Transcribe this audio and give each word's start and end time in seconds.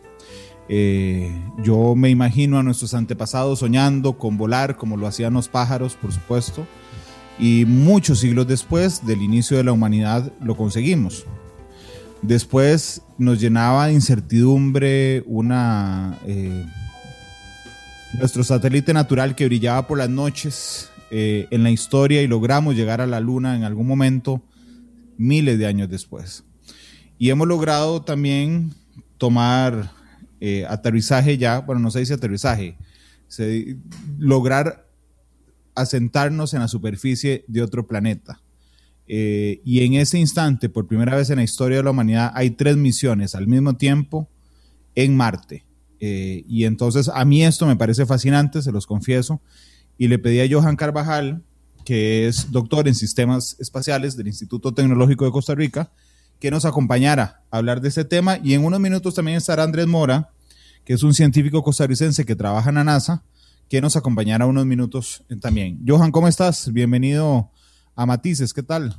eh, 0.69 1.31
yo 1.63 1.95
me 1.95 2.11
imagino 2.11 2.59
a 2.59 2.63
nuestros 2.63 2.95
antepasados 2.95 3.59
soñando 3.59 4.19
con 4.19 4.37
volar 4.37 4.77
como 4.77 4.97
lo 4.97 5.07
hacían 5.07 5.35
los 5.35 5.49
pájaros, 5.49 5.95
por 5.95 6.13
supuesto, 6.13 6.67
y 7.39 7.65
muchos 7.67 8.21
siglos 8.21 8.47
después 8.47 9.07
del 9.07 9.23
inicio 9.23 9.57
de 9.57 9.65
la 9.65 9.73
humanidad 9.73 10.33
lo 10.41 10.57
conseguimos. 10.57 11.27
Después 12.23 13.03
nos 13.19 13.41
llenaba 13.41 13.89
de 13.89 13.93
incertidumbre 13.93 15.23
una 15.27 16.19
eh, 16.27 16.65
nuestro 18.19 18.45
satélite 18.45 18.95
natural 18.95 19.35
que 19.35 19.47
brillaba 19.47 19.87
por 19.87 19.99
las 19.99 20.09
noches 20.09 20.91
eh, 21.11 21.47
en 21.51 21.63
la 21.63 21.71
historia 21.71 22.23
y 22.23 22.27
logramos 22.27 22.75
llegar 22.75 23.01
a 23.01 23.07
la 23.07 23.21
luna 23.21 23.57
en 23.57 23.65
algún 23.65 23.87
momento 23.87 24.43
miles 25.19 25.59
de 25.59 25.67
años 25.67 25.91
después. 25.91 26.45
Y 27.19 27.31
hemos 27.31 27.47
logrado 27.47 28.03
también 28.03 28.75
tomar 29.19 29.91
eh, 30.41 30.67
aterrizaje 30.69 31.39
ya, 31.39 31.61
bueno, 31.61 31.81
no 31.81 31.91
se 31.91 32.01
dice 32.01 32.15
aterrizaje, 32.15 32.77
lograr 34.19 34.87
asentarnos 35.75 36.55
en 36.55 36.61
la 36.61 36.69
superficie 36.69 37.45
de 37.49 37.63
otro 37.63 37.87
planeta. 37.87 38.41
Eh, 39.07 39.61
y 39.65 39.85
en 39.85 39.95
ese 39.95 40.19
instante, 40.19 40.69
por 40.69 40.87
primera 40.87 41.17
vez 41.17 41.31
en 41.31 41.37
la 41.37 41.43
historia 41.43 41.79
de 41.79 41.83
la 41.85 41.91
humanidad, 41.91 42.33
hay 42.35 42.51
tres 42.51 42.77
misiones 42.77 43.35
al 43.35 43.47
mismo 43.47 43.77
tiempo 43.77 44.29
en 44.95 45.17
Marte. 45.17 45.65
Eh, 46.01 46.45
y 46.49 46.65
entonces 46.65 47.11
a 47.13 47.25
mí 47.25 47.45
esto 47.45 47.67
me 47.67 47.77
parece 47.77 48.07
fascinante, 48.07 48.63
se 48.63 48.73
los 48.73 48.87
confieso, 48.87 49.41
y 49.99 50.09
le 50.09 50.19
pedí 50.19 50.41
a 50.41 50.49
Johan 50.51 50.77
Carvajal, 50.77 51.43
que 51.85 52.27
es 52.27 52.51
doctor 52.51 52.89
en 52.89 52.95
sistemas 52.95 53.57
espaciales 53.59 54.17
del 54.17 54.27
Instituto 54.27 54.73
Tecnológico 54.73 55.25
de 55.25 55.33
Costa 55.33 55.55
Rica, 55.55 55.93
que 56.45 56.51
nos 56.51 56.67
acompañara 56.67 57.41
a 57.51 57.57
hablar 57.57 57.81
de 57.81 57.89
este 57.89 58.05
tema. 58.05 58.37
Y 58.45 58.53
en 58.53 58.67
unos 58.67 58.79
minutos 58.79 59.15
también 59.15 59.39
estará 59.39 59.63
Andrés 59.63 59.87
Mora, 59.87 60.29
que 60.85 60.93
es 60.93 61.03
un 61.03 61.15
científico 61.15 61.63
costarricense 61.63 62.27
que 62.27 62.37
trabaja 62.37 62.69
en 62.69 62.75
la 62.75 62.85
NASA, 62.85 63.23
que 63.71 63.81
nos 63.81 63.97
acompañará 63.97 64.45
unos 64.45 64.67
minutos 64.67 65.25
también. 65.41 65.79
Johan, 65.89 66.11
¿cómo 66.11 66.29
estás? 66.29 66.71
Bienvenido 66.71 67.49
a 67.97 68.05
Matices, 68.05 68.53
¿qué 68.53 68.63
tal? 68.63 68.93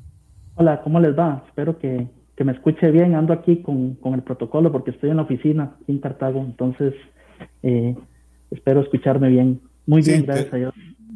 Hola, 0.55 0.81
¿cómo 0.81 0.99
les 0.99 1.15
va? 1.15 1.43
Espero 1.47 1.77
que, 1.77 2.07
me 2.43 2.51
escuche 2.51 2.89
bien. 2.89 3.13
Ando 3.13 3.31
aquí 3.31 3.61
con, 3.61 3.95
el 4.03 4.23
protocolo 4.23 4.71
porque 4.71 4.89
estoy 4.89 5.11
en 5.11 5.17
la 5.17 5.21
oficina 5.21 5.75
en 5.87 5.99
Cartago, 5.99 6.39
entonces 6.39 6.95
eh, 7.61 7.95
espero 8.49 8.81
escucharme 8.81 9.29
bien. 9.29 9.61
Muy 9.85 10.01
bien, 10.01 10.25
gracias 10.25 10.51
a 10.51 10.57
Dios. 10.57 10.73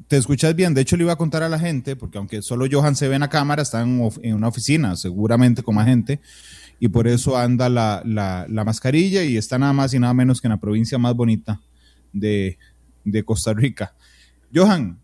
Te 0.10 0.18
escuchas 0.18 0.56
bien, 0.56 0.74
de 0.74 0.82
hecho 0.82 0.98
le 0.98 1.04
iba 1.04 1.14
a 1.14 1.18
contar 1.18 1.44
a 1.44 1.50
la 1.50 1.60
gente, 1.60 1.96
porque 1.96 2.18
aunque 2.18 2.42
solo 2.42 2.66
Johan 2.70 2.96
se 2.96 3.08
ve 3.08 3.14
en 3.14 3.22
la 3.22 3.30
cámara, 3.30 3.62
está 3.62 3.84
en, 3.84 4.02
una 4.34 4.48
oficina, 4.48 4.96
seguramente 4.96 5.62
con 5.62 5.76
más 5.76 5.86
gente, 5.86 6.20
y 6.80 6.88
por 6.88 7.08
eso 7.08 7.38
anda 7.38 7.70
la, 7.70 8.02
la, 8.04 8.64
mascarilla 8.64 9.24
y 9.24 9.38
está 9.38 9.60
nada 9.60 9.72
más 9.72 9.94
y 9.94 10.00
nada 10.00 10.16
menos 10.16 10.42
que 10.42 10.48
en 10.48 10.54
la 10.54 10.60
provincia 10.60 10.98
más 10.98 11.14
bonita 11.14 11.62
de, 12.12 12.58
de 13.04 13.24
Costa 13.24 13.54
Rica. 13.54 13.94
Johan, 14.52 14.98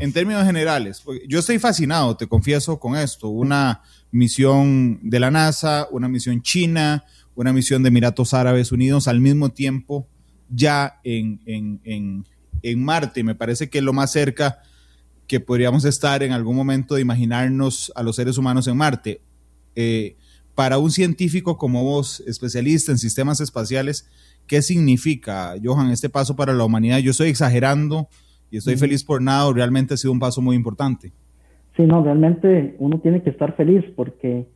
en 0.00 0.12
términos 0.12 0.44
generales, 0.44 1.04
yo 1.28 1.38
estoy 1.38 1.60
fascinado, 1.60 2.16
te 2.16 2.26
confieso, 2.26 2.80
con 2.80 2.96
esto. 2.96 3.28
Una 3.28 3.82
misión 4.10 4.98
de 5.00 5.20
la 5.20 5.30
NASA, 5.30 5.86
una 5.92 6.08
misión 6.08 6.42
china, 6.42 7.04
una 7.36 7.52
misión 7.52 7.84
de 7.84 7.90
Emiratos 7.90 8.34
Árabes 8.34 8.72
Unidos 8.72 9.06
al 9.06 9.20
mismo 9.20 9.50
tiempo 9.50 10.08
ya 10.48 11.00
en, 11.04 11.40
en, 11.46 11.80
en, 11.84 12.26
en 12.62 12.84
Marte. 12.84 13.24
Me 13.24 13.34
parece 13.34 13.68
que 13.68 13.78
es 13.78 13.84
lo 13.84 13.92
más 13.92 14.12
cerca 14.12 14.60
que 15.26 15.40
podríamos 15.40 15.84
estar 15.84 16.22
en 16.22 16.32
algún 16.32 16.56
momento 16.56 16.94
de 16.94 17.02
imaginarnos 17.02 17.92
a 17.94 18.02
los 18.02 18.16
seres 18.16 18.36
humanos 18.36 18.66
en 18.66 18.76
Marte. 18.76 19.20
Eh, 19.76 20.16
para 20.54 20.78
un 20.78 20.90
científico 20.90 21.56
como 21.56 21.84
vos, 21.84 22.20
especialista 22.26 22.92
en 22.92 22.98
sistemas 22.98 23.40
espaciales, 23.40 24.10
¿qué 24.46 24.60
significa, 24.60 25.54
Johan, 25.62 25.90
este 25.90 26.08
paso 26.08 26.36
para 26.36 26.52
la 26.52 26.64
humanidad? 26.64 26.98
Yo 26.98 27.12
estoy 27.12 27.28
exagerando 27.28 28.08
y 28.50 28.56
estoy 28.56 28.76
feliz 28.76 29.04
por 29.04 29.22
nada, 29.22 29.50
realmente 29.52 29.94
ha 29.94 29.96
sido 29.96 30.12
un 30.12 30.18
paso 30.18 30.42
muy 30.42 30.56
importante. 30.56 31.12
Sí, 31.76 31.84
no, 31.84 32.02
realmente 32.02 32.74
uno 32.78 32.98
tiene 32.98 33.22
que 33.22 33.30
estar 33.30 33.56
feliz 33.56 33.84
porque 33.94 34.46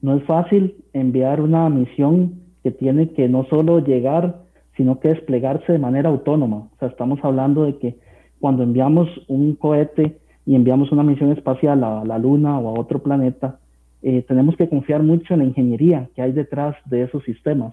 no 0.00 0.16
es 0.16 0.24
fácil 0.24 0.74
enviar 0.94 1.40
una 1.40 1.68
misión 1.68 2.40
que 2.62 2.70
tiene 2.70 3.12
que 3.12 3.28
no 3.28 3.46
solo 3.50 3.80
llegar, 3.80 4.41
sino 4.76 5.00
que 5.00 5.08
desplegarse 5.08 5.72
de 5.72 5.78
manera 5.78 6.08
autónoma. 6.08 6.56
O 6.56 6.78
sea, 6.78 6.88
estamos 6.88 7.18
hablando 7.22 7.64
de 7.64 7.78
que 7.78 7.96
cuando 8.40 8.62
enviamos 8.62 9.08
un 9.28 9.54
cohete 9.54 10.18
y 10.46 10.54
enviamos 10.54 10.90
una 10.92 11.02
misión 11.02 11.32
espacial 11.32 11.84
a 11.84 12.04
la 12.04 12.18
Luna 12.18 12.58
o 12.58 12.68
a 12.68 12.80
otro 12.80 13.00
planeta, 13.00 13.58
eh, 14.02 14.24
tenemos 14.26 14.56
que 14.56 14.68
confiar 14.68 15.02
mucho 15.02 15.34
en 15.34 15.40
la 15.40 15.46
ingeniería 15.46 16.08
que 16.14 16.22
hay 16.22 16.32
detrás 16.32 16.74
de 16.86 17.02
esos 17.02 17.22
sistemas. 17.24 17.72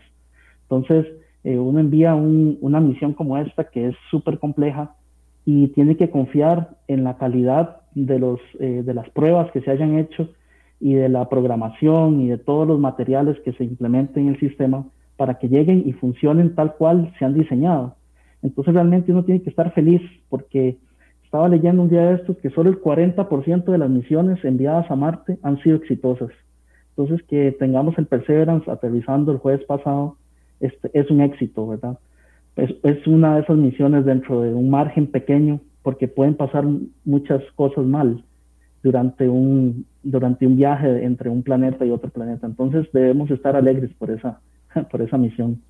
Entonces, 0.63 1.07
eh, 1.43 1.57
uno 1.57 1.79
envía 1.79 2.13
una 2.13 2.79
misión 2.79 3.13
como 3.13 3.37
esta 3.37 3.63
que 3.63 3.87
es 3.87 3.95
súper 4.11 4.37
compleja 4.37 4.95
y 5.45 5.69
tiene 5.69 5.97
que 5.97 6.11
confiar 6.11 6.77
en 6.87 7.03
la 7.03 7.17
calidad 7.17 7.77
de, 7.95 8.37
eh, 8.59 8.83
de 8.85 8.93
las 8.93 9.09
pruebas 9.09 9.51
que 9.51 9.61
se 9.61 9.71
hayan 9.71 9.97
hecho 9.97 10.29
y 10.79 10.93
de 10.93 11.09
la 11.09 11.27
programación 11.27 12.21
y 12.21 12.27
de 12.27 12.37
todos 12.37 12.67
los 12.67 12.79
materiales 12.79 13.39
que 13.39 13.53
se 13.53 13.63
implementen 13.63 14.27
en 14.27 14.33
el 14.35 14.39
sistema 14.39 14.85
para 15.19 15.37
que 15.37 15.49
lleguen 15.49 15.83
y 15.85 15.91
funcionen 15.91 16.55
tal 16.55 16.75
cual 16.75 17.13
se 17.19 17.25
han 17.25 17.33
diseñado. 17.33 17.97
Entonces 18.41 18.73
realmente 18.73 19.11
uno 19.11 19.25
tiene 19.25 19.41
que 19.41 19.49
estar 19.49 19.73
feliz 19.73 20.01
porque 20.29 20.77
estaba 21.25 21.49
leyendo 21.49 21.81
un 21.81 21.89
día 21.89 22.03
de 22.03 22.15
estos 22.15 22.37
que 22.37 22.49
solo 22.51 22.69
el 22.69 22.81
40% 22.81 23.65
de 23.65 23.77
las 23.77 23.89
misiones 23.89 24.43
enviadas 24.45 24.89
a 24.89 24.95
Marte 24.95 25.37
han 25.43 25.61
sido 25.61 25.75
exitosas. 25.75 26.29
Entonces, 26.95 27.21
que 27.27 27.51
tengamos 27.51 27.97
el 27.97 28.07
Perseverance 28.07 28.71
aterrizando 28.71 29.33
el 29.33 29.39
jueves 29.39 29.65
pasado 29.65 30.15
este, 30.61 30.89
es 30.93 31.11
un 31.11 31.19
éxito, 31.19 31.67
¿verdad? 31.67 31.99
Es, 32.55 32.71
es 32.83 33.05
una 33.07 33.35
de 33.35 33.41
esas 33.41 33.57
misiones 33.57 34.05
dentro 34.05 34.41
de 34.41 34.53
un 34.53 34.69
margen 34.69 35.07
pequeño, 35.07 35.59
porque 35.83 36.07
pueden 36.07 36.35
pasar 36.35 36.65
muchas 37.03 37.43
cosas 37.55 37.85
mal 37.85 38.23
durante 38.81 39.27
un, 39.27 39.85
durante 40.01 40.47
un 40.47 40.55
viaje 40.55 41.03
entre 41.03 41.29
un 41.29 41.43
planeta 41.43 41.85
y 41.85 41.91
otro 41.91 42.09
planeta. 42.09 42.47
Entonces, 42.47 42.87
debemos 42.93 43.29
estar 43.31 43.55
alegres 43.55 43.91
por 43.99 44.11
esa, 44.11 44.39
por 44.91 45.01
esa 45.01 45.17
misión. 45.17 45.61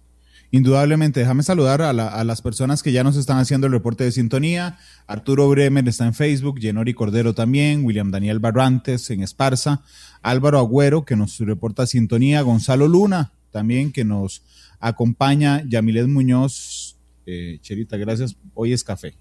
Indudablemente, 0.51 1.19
déjame 1.19 1.44
saludar 1.44 1.84
a, 1.84 1.94
las 1.94 2.42
personas 2.42 2.81
que 2.81 2.92
ya 2.92 3.04
nos 3.04 3.18
están 3.18 3.38
haciendo 3.38 3.68
el 3.68 3.74
reporte 3.74 4.04
de 4.04 4.12
sintonía. 4.12 4.80
Arturo 5.06 5.48
Bremer 5.48 5.88
está 5.88 6.07
en 6.07 6.16
Facebook, 6.16 6.60
Jenori 6.60 6.96
Cordero 6.96 7.36
también, 7.36 7.86
William 7.86 8.10
Daniel 8.10 8.40
Barrantes 8.40 9.12
en 9.12 9.22
Esparza, 9.22 9.84
Álvaro 10.24 10.57
Agüero 10.57 11.06
que 11.06 11.16
nos 11.16 11.38
reporta 11.38 11.86
sintonía, 11.86 12.42
Gonzalo 12.42 12.88
Luna 12.88 13.31
también 13.51 13.92
que 13.92 14.04
nos 14.04 14.44
acompaña, 14.80 15.63
Yamilet 15.68 16.07
Muñoz, 16.07 16.98
eh, 17.25 17.60
Cherita, 17.62 17.98
gracias, 17.98 18.36
hoy 18.54 18.74
es 18.74 18.84
café. 18.84 19.13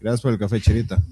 Gracias 0.00 0.20
por 0.20 0.32
el 0.32 0.38
café, 0.38 0.60
Cherita. 0.60 1.02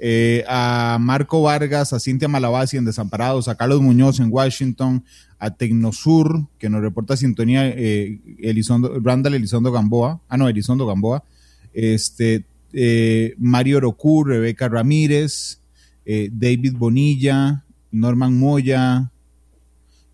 Eh, 0.00 0.44
a 0.46 0.96
Marco 1.00 1.42
Vargas, 1.42 1.92
a 1.92 1.98
Cintia 1.98 2.28
Malabasi 2.28 2.76
en 2.76 2.84
Desamparados, 2.84 3.48
a 3.48 3.56
Carlos 3.56 3.82
Muñoz 3.82 4.20
en 4.20 4.28
Washington, 4.30 5.04
a 5.40 5.50
Tecnosur, 5.50 6.46
que 6.58 6.70
nos 6.70 6.82
reporta 6.82 7.16
sintonía, 7.16 7.68
eh, 7.68 8.20
Elizondo, 8.38 9.00
Randall 9.00 9.34
Elizondo 9.34 9.72
Gamboa, 9.72 10.20
ah 10.28 10.36
no, 10.36 10.48
Elizondo 10.48 10.86
Gamboa, 10.86 11.24
este, 11.72 12.44
eh, 12.72 13.34
Mario 13.38 13.80
Roku, 13.80 14.24
Rebeca 14.24 14.68
Ramírez, 14.68 15.60
David 16.06 16.74
Bonilla, 16.78 17.66
Norman 17.90 18.38
Moya, 18.38 19.10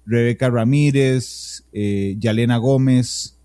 Rebeca 0.04 0.50
Ramírez, 0.50 1.62
Yalena 1.72 2.56
Gómez, 2.56 3.38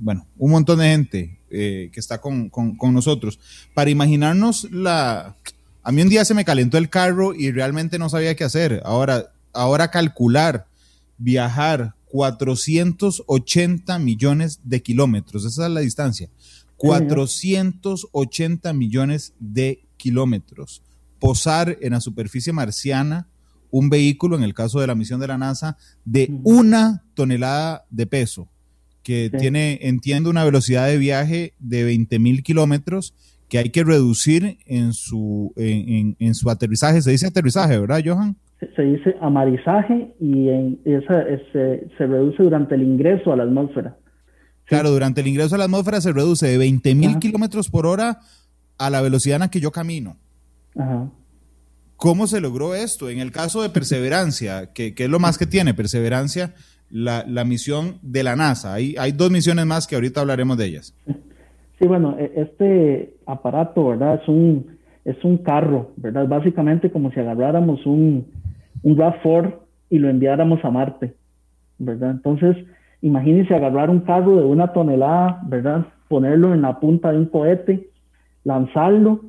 bueno, 0.00 0.26
un 0.36 0.50
montón 0.50 0.80
de 0.80 0.86
gente 0.86 1.38
que 1.54 2.00
está 2.00 2.20
con, 2.20 2.50
nosotros. 2.92 3.38
Para 3.74 3.90
imaginarnos 3.90 4.68
la... 4.70 5.36
A 5.82 5.92
mí 5.92 6.00
un 6.02 6.08
día 6.08 6.24
se 6.24 6.34
me 6.34 6.44
calentó 6.44 6.78
el 6.78 6.88
carro 6.88 7.34
y 7.34 7.50
realmente 7.50 7.98
no 7.98 8.08
sabía 8.08 8.34
qué 8.34 8.44
hacer. 8.44 8.80
Ahora, 8.84 9.32
ahora 9.52 9.90
calcular, 9.90 10.66
viajar 11.18 11.94
480 12.06 13.98
millones 13.98 14.60
de 14.64 14.82
kilómetros, 14.82 15.44
esa 15.44 15.66
es 15.66 15.72
la 15.72 15.80
distancia. 15.80 16.30
480 16.76 18.72
millones 18.72 19.34
de 19.38 19.84
kilómetros. 19.96 20.82
Posar 21.18 21.76
en 21.80 21.92
la 21.92 22.00
superficie 22.00 22.52
marciana 22.52 23.28
un 23.70 23.90
vehículo, 23.90 24.36
en 24.36 24.44
el 24.44 24.54
caso 24.54 24.78
de 24.80 24.86
la 24.86 24.94
misión 24.94 25.18
de 25.18 25.26
la 25.26 25.36
NASA, 25.36 25.76
de 26.04 26.32
una 26.44 27.02
tonelada 27.14 27.84
de 27.90 28.06
peso, 28.06 28.48
que 29.04 29.30
tiene, 29.30 29.78
entiendo, 29.82 30.30
una 30.30 30.44
velocidad 30.44 30.88
de 30.88 30.98
viaje 30.98 31.52
de 31.60 31.84
20 31.84 32.18
mil 32.18 32.42
kilómetros 32.42 33.14
que 33.48 33.58
hay 33.58 33.70
que 33.70 33.84
reducir 33.84 34.58
en 34.66 34.92
su, 34.92 35.52
en, 35.56 36.34
su 36.34 36.50
aterrizaje. 36.50 37.02
Se 37.02 37.12
dice 37.12 37.28
aterrizaje, 37.28 37.78
¿verdad, 37.78 38.00
Johan? 38.04 38.36
Se 38.74 38.82
dice 38.82 39.14
amarizaje 39.20 40.14
y 40.18 40.48
en 40.48 40.80
esa, 40.84 41.24
se, 41.52 41.86
se 41.96 42.06
reduce 42.06 42.42
durante 42.42 42.74
el 42.74 42.82
ingreso 42.82 43.32
a 43.32 43.36
la 43.36 43.44
atmósfera. 43.44 43.96
Claro, 44.64 44.90
durante 44.90 45.20
el 45.20 45.26
ingreso 45.26 45.54
a 45.54 45.58
la 45.58 45.64
atmósfera 45.64 46.00
se 46.00 46.12
reduce 46.12 46.46
de 46.46 46.56
20 46.58 46.94
mil 46.94 47.18
kilómetros 47.18 47.68
por 47.68 47.86
hora 47.86 48.20
a 48.78 48.90
la 48.90 49.02
velocidad 49.02 49.36
en 49.36 49.40
la 49.40 49.50
que 49.50 49.60
yo 49.60 49.70
camino. 49.70 50.16
Ajá. 50.74 51.10
¿Cómo 51.96 52.26
se 52.26 52.40
logró 52.40 52.74
esto? 52.74 53.08
En 53.08 53.18
el 53.18 53.30
caso 53.30 53.62
de 53.62 53.70
Perseverancia, 53.70 54.72
que, 54.72 54.94
es 54.96 55.08
lo 55.08 55.20
más 55.20 55.38
que 55.38 55.46
tiene 55.46 55.74
Perseverancia, 55.74 56.54
la, 56.94 57.44
misión 57.44 57.98
de 58.02 58.22
la 58.22 58.36
NASA. 58.36 58.74
Hay, 58.74 58.94
hay 58.98 59.12
dos 59.12 59.30
misiones 59.30 59.66
más 59.66 59.86
que 59.86 59.94
ahorita 59.94 60.20
hablaremos 60.20 60.56
de 60.56 60.66
ellas. 60.66 60.94
Sí, 61.78 61.86
bueno, 61.86 62.16
e, 62.18 62.32
este 62.36 63.16
aparato, 63.26 63.88
¿verdad? 63.88 64.20
Es 64.22 64.28
un, 64.28 64.78
es 65.04 65.22
un 65.24 65.38
carro, 65.38 65.90
¿verdad? 65.96 66.28
Básicamente 66.28 66.90
como 66.90 67.10
si 67.10 67.20
agarráramos 67.20 67.84
un, 67.84 68.26
un 68.82 68.96
RAV4 68.96 69.54
y 69.90 69.98
lo 69.98 70.08
enviáramos 70.08 70.64
a 70.64 70.70
Marte, 70.70 71.14
¿verdad? 71.78 72.12
Entonces, 72.12 72.56
Imagínense 73.04 73.54
agarrar 73.54 73.90
un 73.90 74.00
carro 74.00 74.36
de 74.36 74.46
una 74.46 74.72
tonelada, 74.72 75.38
¿verdad? 75.46 75.88
Ponerlo 76.08 76.54
en 76.54 76.62
la 76.62 76.80
punta 76.80 77.12
de 77.12 77.18
un 77.18 77.26
cohete, 77.26 77.90
lanzarlo, 78.44 79.20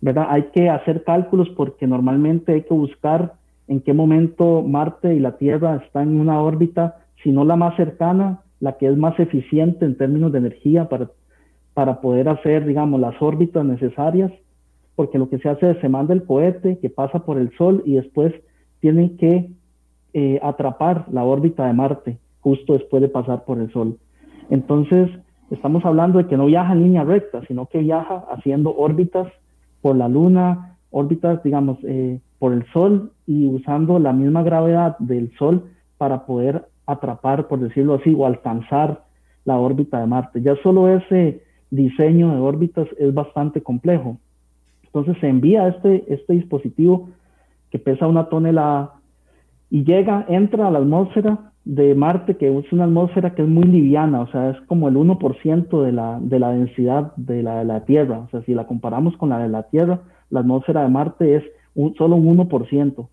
¿verdad? 0.00 0.26
Hay 0.28 0.50
que 0.54 0.70
hacer 0.70 1.02
cálculos 1.02 1.48
porque 1.56 1.88
normalmente 1.88 2.52
hay 2.52 2.62
que 2.62 2.74
buscar 2.74 3.32
en 3.66 3.80
qué 3.80 3.92
momento 3.92 4.62
Marte 4.62 5.16
y 5.16 5.18
la 5.18 5.36
Tierra 5.36 5.82
están 5.84 6.10
en 6.10 6.20
una 6.20 6.40
órbita, 6.40 6.98
si 7.24 7.32
no 7.32 7.44
la 7.44 7.56
más 7.56 7.74
cercana, 7.74 8.42
la 8.60 8.74
que 8.76 8.86
es 8.86 8.96
más 8.96 9.18
eficiente 9.18 9.84
en 9.84 9.96
términos 9.96 10.30
de 10.30 10.38
energía 10.38 10.88
para, 10.88 11.10
para 11.72 12.00
poder 12.00 12.28
hacer, 12.28 12.66
digamos, 12.66 13.00
las 13.00 13.20
órbitas 13.20 13.64
necesarias, 13.64 14.30
porque 14.94 15.18
lo 15.18 15.28
que 15.28 15.38
se 15.38 15.48
hace 15.48 15.72
es 15.72 15.78
se 15.80 15.88
manda 15.88 16.14
el 16.14 16.24
cohete 16.24 16.78
que 16.78 16.90
pasa 16.90 17.24
por 17.24 17.38
el 17.38 17.50
Sol 17.56 17.82
y 17.84 17.94
después 17.94 18.32
tienen 18.80 19.16
que 19.16 19.50
eh, 20.12 20.38
atrapar 20.42 21.06
la 21.10 21.24
órbita 21.24 21.66
de 21.66 21.72
Marte 21.72 22.18
justo 22.40 22.74
después 22.74 23.02
de 23.02 23.08
pasar 23.08 23.44
por 23.44 23.58
el 23.58 23.72
Sol. 23.72 23.98
Entonces, 24.50 25.10
estamos 25.50 25.84
hablando 25.84 26.18
de 26.18 26.26
que 26.26 26.36
no 26.36 26.46
viaja 26.46 26.74
en 26.74 26.82
línea 26.82 27.04
recta, 27.04 27.40
sino 27.48 27.66
que 27.66 27.78
viaja 27.78 28.24
haciendo 28.30 28.76
órbitas 28.76 29.26
por 29.80 29.96
la 29.96 30.08
Luna, 30.08 30.76
órbitas, 30.90 31.42
digamos, 31.42 31.78
eh, 31.84 32.20
por 32.38 32.52
el 32.52 32.66
Sol 32.72 33.12
y 33.26 33.46
usando 33.46 33.98
la 33.98 34.12
misma 34.12 34.42
gravedad 34.42 34.96
del 34.98 35.32
Sol 35.38 35.64
para 35.96 36.26
poder 36.26 36.66
atrapar, 36.86 37.48
por 37.48 37.60
decirlo 37.60 37.94
así, 37.94 38.14
o 38.16 38.26
alcanzar 38.26 39.04
la 39.44 39.58
órbita 39.58 40.00
de 40.00 40.06
Marte. 40.06 40.42
Ya 40.42 40.56
solo 40.62 40.88
ese 40.88 41.42
diseño 41.70 42.30
de 42.30 42.40
órbitas 42.40 42.88
es 42.98 43.12
bastante 43.12 43.62
complejo. 43.62 44.18
Entonces 44.84 45.16
se 45.20 45.28
envía 45.28 45.68
este, 45.68 46.04
este 46.12 46.34
dispositivo 46.34 47.08
que 47.70 47.78
pesa 47.78 48.06
una 48.06 48.28
tonelada 48.28 48.94
y 49.70 49.84
llega, 49.84 50.24
entra 50.28 50.68
a 50.68 50.70
la 50.70 50.78
atmósfera 50.78 51.50
de 51.64 51.94
Marte, 51.94 52.36
que 52.36 52.56
es 52.56 52.72
una 52.72 52.84
atmósfera 52.84 53.34
que 53.34 53.42
es 53.42 53.48
muy 53.48 53.64
liviana, 53.64 54.20
o 54.20 54.28
sea, 54.28 54.50
es 54.50 54.60
como 54.66 54.88
el 54.88 54.96
1% 54.96 55.82
de 55.82 55.92
la, 55.92 56.18
de 56.20 56.38
la 56.38 56.50
densidad 56.50 57.12
de 57.16 57.42
la, 57.42 57.58
de 57.58 57.64
la 57.64 57.84
Tierra. 57.84 58.20
O 58.20 58.28
sea, 58.28 58.42
si 58.42 58.54
la 58.54 58.66
comparamos 58.66 59.16
con 59.16 59.30
la 59.30 59.38
de 59.38 59.48
la 59.48 59.64
Tierra, 59.64 60.02
la 60.30 60.40
atmósfera 60.40 60.82
de 60.82 60.88
Marte 60.88 61.36
es 61.36 61.44
un, 61.74 61.94
solo 61.96 62.16
un 62.16 62.38
1%. 62.38 63.08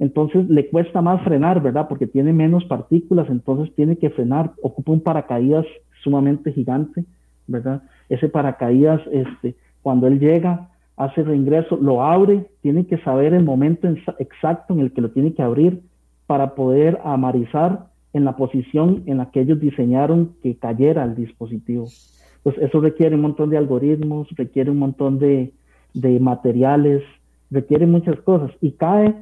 Entonces 0.00 0.48
le 0.48 0.68
cuesta 0.68 1.00
más 1.00 1.22
frenar, 1.22 1.62
¿verdad? 1.62 1.86
Porque 1.88 2.08
tiene 2.08 2.32
menos 2.32 2.64
partículas, 2.64 3.28
entonces 3.30 3.72
tiene 3.76 3.96
que 3.96 4.10
frenar, 4.10 4.52
ocupa 4.62 4.90
un 4.92 5.00
paracaídas 5.00 5.64
sumamente 6.02 6.52
gigante, 6.52 7.04
¿verdad? 7.46 7.82
Ese 8.08 8.28
paracaídas, 8.28 9.00
este, 9.12 9.54
cuando 9.82 10.08
él 10.08 10.18
llega, 10.18 10.70
hace 10.96 11.22
reingreso, 11.22 11.76
lo 11.76 12.02
abre, 12.02 12.46
tiene 12.62 12.86
que 12.86 12.98
saber 12.98 13.34
el 13.34 13.44
momento 13.44 13.88
exacto 14.18 14.74
en 14.74 14.80
el 14.80 14.92
que 14.92 15.00
lo 15.00 15.10
tiene 15.10 15.32
que 15.34 15.42
abrir 15.42 15.82
para 16.26 16.54
poder 16.54 16.98
amarizar 17.04 17.86
en 18.12 18.24
la 18.24 18.36
posición 18.36 19.02
en 19.06 19.18
la 19.18 19.30
que 19.30 19.40
ellos 19.40 19.60
diseñaron 19.60 20.34
que 20.42 20.56
cayera 20.56 21.04
el 21.04 21.14
dispositivo. 21.14 21.86
Pues 22.42 22.56
eso 22.58 22.80
requiere 22.80 23.14
un 23.14 23.22
montón 23.22 23.50
de 23.50 23.58
algoritmos, 23.58 24.28
requiere 24.36 24.70
un 24.70 24.78
montón 24.78 25.18
de, 25.18 25.52
materiales, 26.20 27.02
requiere 27.50 27.86
muchas 27.86 28.18
cosas. 28.20 28.50
Y 28.60 28.72
cae, 28.72 29.14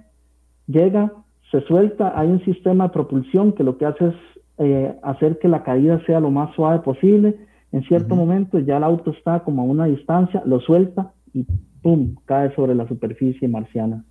llega, 0.68 1.12
se 1.50 1.60
suelta, 1.62 2.12
hay 2.18 2.28
un 2.28 2.44
sistema 2.44 2.84
de 2.84 2.92
propulsión 2.92 3.52
que 3.52 3.64
lo 3.64 3.76
que 3.78 3.86
hace 3.86 4.06
es 4.06 4.14
eh, 4.58 4.94
hacer 5.02 5.38
que 5.38 5.48
la 5.48 5.64
caída 5.64 6.00
sea 6.06 6.20
lo 6.20 6.30
más 6.30 6.54
suave 6.54 6.80
posible. 6.80 7.36
En 7.72 7.82
cierto 7.84 8.14
momento 8.14 8.58
ya 8.58 8.76
el 8.76 8.84
auto 8.84 9.10
está 9.10 9.40
como 9.40 9.62
a 9.62 9.64
una 9.64 9.86
distancia, 9.86 10.42
lo 10.46 10.60
suelta 10.60 11.12
y 11.34 11.44
¡pum! 11.82 12.16
cae 12.24 12.54
sobre 12.54 12.74
la 12.74 12.86
superficie 12.86 13.48
marciana. 13.48 14.04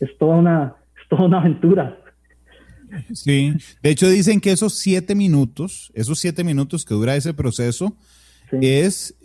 Es 0.00 0.16
toda 0.18 0.36
una, 0.36 0.76
es 1.02 1.08
toda 1.08 1.24
una 1.24 1.40
aventura. 1.40 1.98
Sí, 3.12 3.52
de 3.82 3.90
hecho 3.90 4.08
dicen 4.08 4.40
que 4.40 4.52
esos 4.52 4.74
siete 4.74 5.14
minutos, 5.14 5.90
esos 5.94 6.20
siete 6.20 6.44
minutos 6.44 6.84
que 6.84 6.94
dura 6.94 7.16
ese 7.16 7.34
proceso, 7.34 7.96
es 8.52 9.16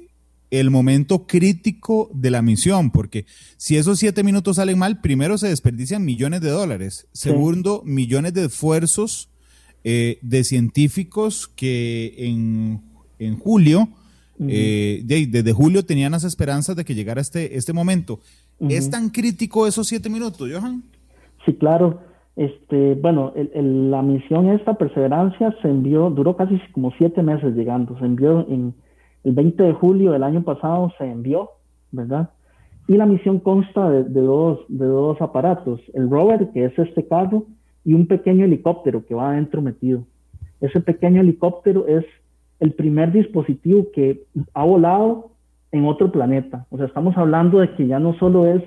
el 0.52 0.70
momento 0.70 1.26
crítico 1.26 2.10
de 2.14 2.30
la 2.30 2.42
misión, 2.42 2.92
porque 2.92 3.26
si 3.56 3.78
esos 3.78 3.98
siete 4.00 4.24
minutos 4.24 4.58
salen 4.58 4.78
mal, 4.78 5.00
primero 5.00 5.38
se 5.38 5.48
desperdician 5.48 6.04
millones 6.04 6.42
de 6.42 6.50
dólares, 6.50 7.08
segundo, 7.14 7.82
millones 7.86 8.34
de 8.34 8.46
esfuerzos 8.46 9.30
eh, 9.84 10.20
de 10.22 10.44
científicos 10.44 11.48
que 11.48 12.14
en, 12.18 13.40
julio, 13.40 13.88
eh, 14.40 15.04
desde 15.06 15.54
julio 15.54 15.86
tenían 15.86 16.12
las 16.12 16.26
esperanzas 16.26 16.76
de 16.76 16.84
que 16.84 16.96
llegara 16.96 17.22
este, 17.22 17.58
este 17.58 17.72
momento. 17.72 18.20
¿Es 18.60 18.90
tan 18.90 19.10
crítico 19.10 19.66
esos 19.66 19.88
siete 19.88 20.10
minutos, 20.10 20.50
Johan? 20.52 20.84
Sí, 21.46 21.54
claro. 21.54 22.02
Este, 22.36 22.96
bueno, 22.96 23.34
la 23.54 24.02
misión 24.02 24.50
esta, 24.50 24.74
Perseverancia, 24.76 25.56
se 25.62 25.68
envió, 25.68 26.10
duró 26.10 26.36
casi 26.36 26.60
como 26.74 26.92
siete 26.98 27.24
meses 27.24 27.56
llegando, 27.56 27.98
se 28.00 28.06
envió 28.06 28.48
en 28.50 28.74
el 29.24 29.34
20 29.34 29.64
de 29.64 29.74
julio 29.74 30.12
del 30.12 30.24
año 30.24 30.44
pasado, 30.44 30.92
se 30.98 31.06
envió, 31.06 31.52
¿verdad? 31.92 32.30
Y 32.88 32.98
la 32.98 33.06
misión 33.06 33.40
consta 33.40 33.90
de, 33.90 34.22
dos, 34.22 34.60
de 34.68 34.86
dos 34.86 35.22
aparatos, 35.22 35.80
el 35.94 36.10
rover, 36.10 36.50
que 36.52 36.66
es 36.66 36.78
este 36.78 37.08
carro, 37.08 37.46
y 37.84 37.94
un 37.94 38.08
pequeño 38.08 38.46
helicóptero 38.46 39.06
que 39.06 39.16
va 39.16 39.32
adentro 39.32 39.62
metido. 39.62 40.04
Ese 40.60 40.82
pequeño 40.82 41.22
helicóptero 41.22 41.88
es 41.88 42.06
el 42.60 42.74
primer 42.74 43.12
dispositivo 43.12 43.88
que 43.94 44.24
ha 44.54 44.64
volado 44.64 45.32
en 45.72 45.86
otro 45.86 46.12
planeta. 46.12 46.66
O 46.70 46.78
sea, 46.78 46.86
estamos 46.86 47.18
hablando 47.18 47.60
de 47.60 47.74
que 47.76 47.88
ya 47.88 48.00
no 48.00 48.14
solo 48.16 48.46
es 48.46 48.62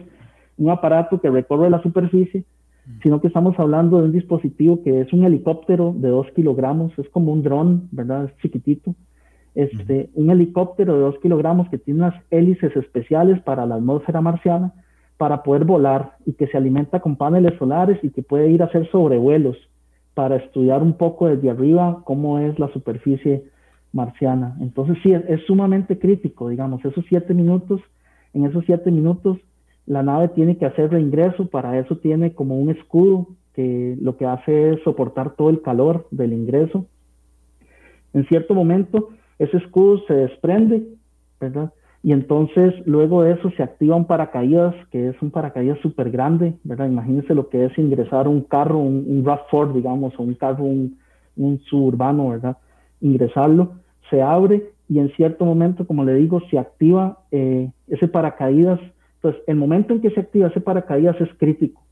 un 0.57 0.71
aparato 0.71 1.21
que 1.21 1.31
recorre 1.31 1.71
la 1.71 1.83
superficie, 1.83 2.45
sino 3.03 3.21
que 3.21 3.29
estamos 3.29 3.59
hablando 3.59 3.99
de 3.99 4.05
un 4.05 4.13
dispositivo 4.13 4.83
que 4.83 5.01
es 5.01 5.13
un 5.13 5.25
helicóptero 5.25 5.95
de 5.97 6.09
2 6.09 6.29
kilogramos, 6.35 6.99
es 6.99 7.09
como 7.11 7.33
un 7.33 7.43
dron, 7.43 7.89
¿verdad? 7.93 8.25
Es 8.25 8.37
chiquitito. 8.43 8.95
Este, 9.55 10.11
Un 10.15 10.31
helicóptero 10.31 10.95
de 10.95 11.01
2 11.01 11.19
kilogramos 11.21 11.69
que 11.69 11.79
tiene 11.79 12.01
unas 12.01 12.15
hélices 12.31 12.75
especiales 12.77 13.41
para 13.43 13.67
la 13.67 13.77
atmósfera 13.77 14.21
marciana 14.21 14.73
para 15.17 15.43
poder 15.45 15.65
volar 15.65 16.17
y 16.27 16.33
que 16.33 16.49
se 16.49 16.57
alimenta 16.57 17.01
con 17.01 17.17
paneles 17.17 17.57
solares 17.59 18.03
y 18.03 18.11
que 18.11 18.23
puede 18.23 18.51
ir 18.51 18.63
a 18.63 18.67
hacer 18.67 18.91
sobrevuelos 18.91 19.57
para 20.15 20.37
estudiar 20.37 20.83
un 20.83 20.95
poco 20.95 21.29
desde 21.29 21.51
arriba 21.51 22.03
cómo 22.05 22.41
es 22.41 22.59
la 22.59 22.69
superficie 22.73 23.45
marciana. 23.93 24.57
Entonces 24.61 24.99
sí, 25.03 25.13
es, 25.13 25.23
es 25.29 25.41
sumamente 25.47 25.99
crítico, 25.99 26.49
digamos, 26.49 26.85
esos 26.85 27.05
siete 27.09 27.33
minutos, 27.33 27.81
en 28.33 28.45
esos 28.45 28.65
siete 28.67 28.91
minutos 28.91 29.39
la 29.87 30.03
nave 30.03 30.29
tiene 30.29 30.57
que 30.57 30.67
hacer 30.67 30.91
reingreso, 30.91 31.47
para 31.47 31.79
eso 31.79 31.97
tiene 31.99 32.33
como 32.33 32.59
un 32.59 32.71
escudo 32.71 33.29
que 33.55 33.97
lo 34.01 34.17
que 34.17 34.27
hace 34.27 34.73
es 34.73 34.83
soportar 34.83 35.37
todo 35.37 35.51
el 35.51 35.63
calor 35.63 36.09
del 36.11 36.33
ingreso. 36.33 36.87
En 38.15 38.27
cierto 38.27 38.55
momento, 38.55 39.11
ese 39.39 39.57
escudo 39.57 40.01
se 40.07 40.15
desprende, 40.15 40.87
¿verdad? 41.41 41.73
Y 42.03 42.13
entonces 42.13 42.75
luego 42.87 43.23
de 43.23 43.33
eso 43.33 43.51
se 43.57 43.63
activa 43.63 43.97
un 43.97 44.05
paracaídas, 44.05 44.75
que 44.91 45.09
es 45.09 45.23
un 45.23 45.31
paracaídas 45.31 45.79
súper 45.81 46.11
grande, 46.11 46.55
¿verdad? 46.63 46.87
Imagínense 46.87 47.35
lo 47.35 47.49
que 47.49 47.65
es 47.65 47.79
ingresar 47.79 48.29
un 48.29 48.43
carro, 48.43 48.79
un, 48.79 49.05
un 49.09 49.25
RAV4, 49.25 49.73
digamos, 49.73 50.13
o 50.19 50.23
un 50.23 50.35
carro, 50.35 50.65
un, 50.65 50.99
un 51.37 51.61
suburbano, 51.61 52.29
¿verdad? 52.29 52.59
Ingresarlo, 53.01 53.73
se 54.11 54.21
abre 54.21 54.75
y 54.89 54.99
en 54.99 55.11
cierto 55.13 55.45
momento, 55.45 55.87
como 55.87 56.05
le 56.05 56.15
digo, 56.15 56.41
se 56.51 56.59
activa 56.59 57.21
eh, 57.31 57.71
ese 57.89 58.09
paracaídas. 58.09 58.81
Entonces, 59.17 59.43
el 59.47 59.57
momento 59.57 59.95
en 59.95 60.01
que 60.01 60.11
se 60.11 60.21
activa 60.21 60.49
ese 60.49 60.61
paracaídas 60.61 61.19
es 61.21 61.29
crítico 61.39 61.83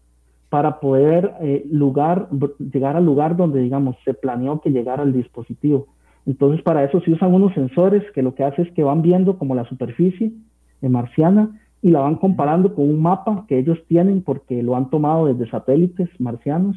para 0.51 0.81
poder 0.81 1.33
eh, 1.41 1.65
lugar, 1.71 2.29
llegar 2.59 2.97
al 2.97 3.07
lugar 3.07 3.37
donde, 3.37 3.61
digamos, 3.61 3.97
se 4.05 4.13
planeó 4.13 4.61
que 4.61 4.71
llegara 4.71 5.03
el 5.03 5.15
dispositivo. 5.15 5.87
Entonces, 6.27 6.63
para 6.63 6.85
eso 6.85 7.01
se 7.01 7.11
usan 7.11 7.35
unos 7.35 7.53
sensores 7.55 8.03
que 8.15 8.23
lo 8.23 8.35
que 8.35 8.45
hace 8.45 8.63
es 8.63 8.73
que 8.73 8.85
van 8.85 9.03
viendo 9.03 9.39
como 9.39 9.55
la 9.55 9.65
superficie 9.65 10.33
marciana 10.81 11.61
y 11.81 11.91
la 11.91 12.01
van 12.01 12.17
comparando 12.17 12.75
con 12.75 12.89
un 12.89 13.03
mapa 13.03 13.45
que 13.49 13.59
ellos 13.59 13.79
tienen 13.89 14.23
porque 14.23 14.63
lo 14.63 14.77
han 14.77 14.89
tomado 14.89 15.27
desde 15.27 15.51
satélites 15.51 16.09
marcianos. 16.19 16.77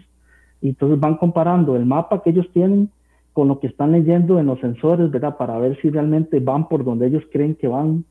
Y 0.62 0.70
entonces 0.70 1.00
van 1.00 1.18
comparando 1.18 1.76
el 1.76 1.86
mapa 1.86 2.24
que 2.24 2.32
ellos 2.32 2.48
tienen 2.54 2.90
con 3.34 3.48
lo 3.48 3.60
que 3.60 3.68
están 3.68 3.92
leyendo 3.92 4.40
en 4.40 4.48
los 4.48 4.60
sensores, 4.62 5.12
¿verdad? 5.12 5.38
Para 5.38 5.60
ver 5.60 5.78
si 5.82 5.90
realmente 5.90 6.40
van 6.40 6.68
por 6.68 6.84
donde 6.84 7.08
ellos 7.08 7.24
creen 7.32 7.54
que 7.56 7.68
van, 7.68 8.06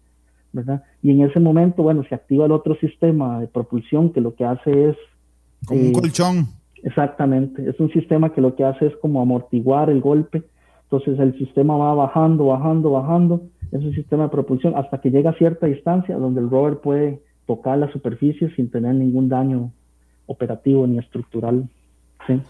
¿verdad? 0.53 0.85
Y 1.03 1.11
en 1.11 1.23
ese 1.23 1.41
momento, 1.41 1.83
bueno, 1.83 2.05
se 2.09 2.15
activa 2.15 2.47
el 2.47 2.53
otro 2.53 2.77
sistema 2.77 3.41
de 3.41 3.49
propulsión 3.49 4.13
que 4.13 4.21
lo 4.21 4.35
que 4.35 4.45
hace 4.45 4.91
es... 4.91 4.97
Como 5.67 5.81
un 5.81 5.87
eh, 5.87 5.93
colchón. 5.93 6.47
Exactamente, 6.83 7.69
es 7.69 7.81
un 7.81 7.91
sistema 7.91 8.35
que 8.35 8.43
lo 8.43 8.55
que 8.55 8.65
hace 8.65 8.87
es 8.87 8.97
como 8.99 9.23
amortiguar 9.23 9.89
el 9.89 10.03
golpe 10.03 10.43
entonces 10.85 11.19
el 11.19 11.37
sistema 11.39 11.77
va 11.77 11.95
bajando, 11.95 12.47
bajando, 12.47 12.91
bajando, 12.91 13.43
es 13.73 13.83
un 13.83 13.95
sistema 13.95 14.25
de 14.25 14.29
propulsión 14.29 14.75
hasta 14.77 15.01
que 15.01 15.11
llega 15.11 15.31
a 15.31 15.39
cierta 15.39 15.67
distancia 15.67 16.17
donde 16.17 16.41
el 16.41 16.51
rover 16.51 16.79
puede 16.79 17.21
tocar 17.47 17.79
la 17.79 17.91
superficie 17.93 18.55
sin 18.55 18.71
tener 18.71 18.95
ningún 18.95 19.29
daño 19.29 19.73
operativo 20.27 20.87
ni 20.87 20.99
estructural. 20.99 21.69
¿sí? 22.27 22.41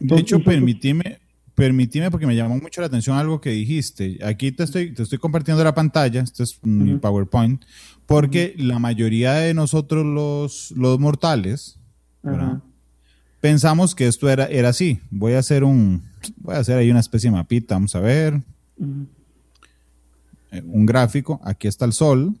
de 0.00 0.16
hecho, 0.16 0.40
permitime, 0.40 1.18
permitime, 1.54 2.10
porque 2.10 2.26
me 2.26 2.36
llamó 2.36 2.56
mucho 2.56 2.80
la 2.80 2.88
atención 2.88 3.16
algo 3.16 3.40
que 3.40 3.50
dijiste. 3.50 4.18
Aquí 4.24 4.52
te 4.52 4.64
estoy, 4.64 4.92
te 4.92 5.02
estoy 5.02 5.18
compartiendo 5.18 5.62
la 5.62 5.74
pantalla, 5.74 6.20
este 6.20 6.42
es 6.42 6.58
mi 6.64 6.96
PowerPoint, 6.96 7.64
porque 8.06 8.54
la 8.58 8.78
mayoría 8.78 9.34
de 9.34 9.54
nosotros 9.54 10.04
los, 10.04 10.72
los 10.76 10.98
mortales, 10.98 11.80
pensamos 13.44 13.94
que 13.94 14.06
esto 14.06 14.30
era, 14.30 14.46
era 14.46 14.70
así. 14.70 15.00
Voy 15.10 15.34
a 15.34 15.38
hacer 15.40 15.64
un, 15.64 16.02
voy 16.38 16.54
a 16.54 16.60
hacer 16.60 16.78
ahí 16.78 16.90
una 16.90 17.00
especie 17.00 17.28
de 17.28 17.36
mapita, 17.36 17.74
vamos 17.74 17.94
a 17.94 18.00
ver. 18.00 18.40
Un 20.50 20.86
gráfico, 20.86 21.38
aquí 21.44 21.68
está 21.68 21.84
el 21.84 21.92
sol. 21.92 22.34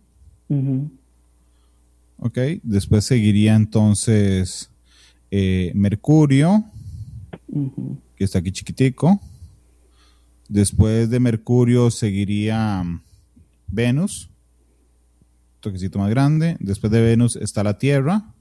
Ok, 2.16 2.38
después 2.62 3.04
seguiría 3.04 3.54
entonces 3.54 4.70
eh, 5.30 5.72
Mercurio, 5.74 6.64
que 8.16 8.24
está 8.24 8.38
aquí 8.38 8.50
chiquitico. 8.50 9.20
Después 10.48 11.10
de 11.10 11.20
Mercurio 11.20 11.90
seguiría 11.90 12.82
mm, 12.82 13.02
Venus, 13.66 14.30
toquecito 15.60 15.98
más 15.98 16.08
grande. 16.08 16.56
Después 16.60 16.90
de 16.90 17.02
Venus 17.02 17.36
está 17.36 17.62
la 17.62 17.76
Tierra. 17.76 18.33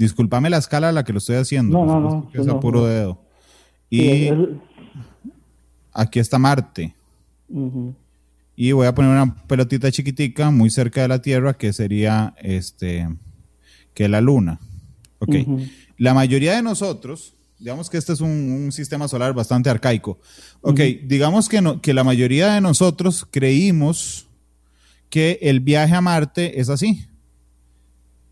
Disculpame 0.00 0.48
la 0.48 0.56
escala 0.56 0.88
a 0.88 0.92
la 0.92 1.04
que 1.04 1.12
lo 1.12 1.18
estoy 1.18 1.36
haciendo. 1.36 1.78
No, 1.78 1.84
no, 1.84 2.00
no. 2.00 2.30
Es 2.32 2.48
a 2.48 2.58
puro 2.58 2.86
dedo. 2.86 3.20
Y 3.90 4.30
aquí 5.92 6.18
está 6.18 6.38
Marte. 6.38 6.94
Y 8.56 8.72
voy 8.72 8.86
a 8.86 8.94
poner 8.94 9.10
una 9.10 9.36
pelotita 9.46 9.92
chiquitica 9.92 10.50
muy 10.50 10.70
cerca 10.70 11.02
de 11.02 11.08
la 11.08 11.20
Tierra 11.20 11.52
que 11.52 11.74
sería 11.74 12.34
este 12.38 13.10
que 13.92 14.08
la 14.08 14.22
Luna. 14.22 14.58
Ok. 15.18 15.34
La 15.98 16.14
mayoría 16.14 16.56
de 16.56 16.62
nosotros, 16.62 17.34
digamos 17.58 17.90
que 17.90 17.98
este 17.98 18.14
es 18.14 18.22
un, 18.22 18.72
sistema 18.72 19.06
solar 19.06 19.34
bastante 19.34 19.68
arcaico. 19.68 20.18
Ok, 20.62 20.80
digamos 21.04 21.46
que, 21.46 21.60
no, 21.60 21.82
que 21.82 21.92
la 21.92 22.04
mayoría 22.04 22.54
de 22.54 22.62
nosotros 22.62 23.28
creímos 23.30 24.28
que 25.10 25.40
el 25.42 25.60
viaje 25.60 25.94
a 25.94 26.00
Marte 26.00 26.58
es 26.58 26.70
así 26.70 27.09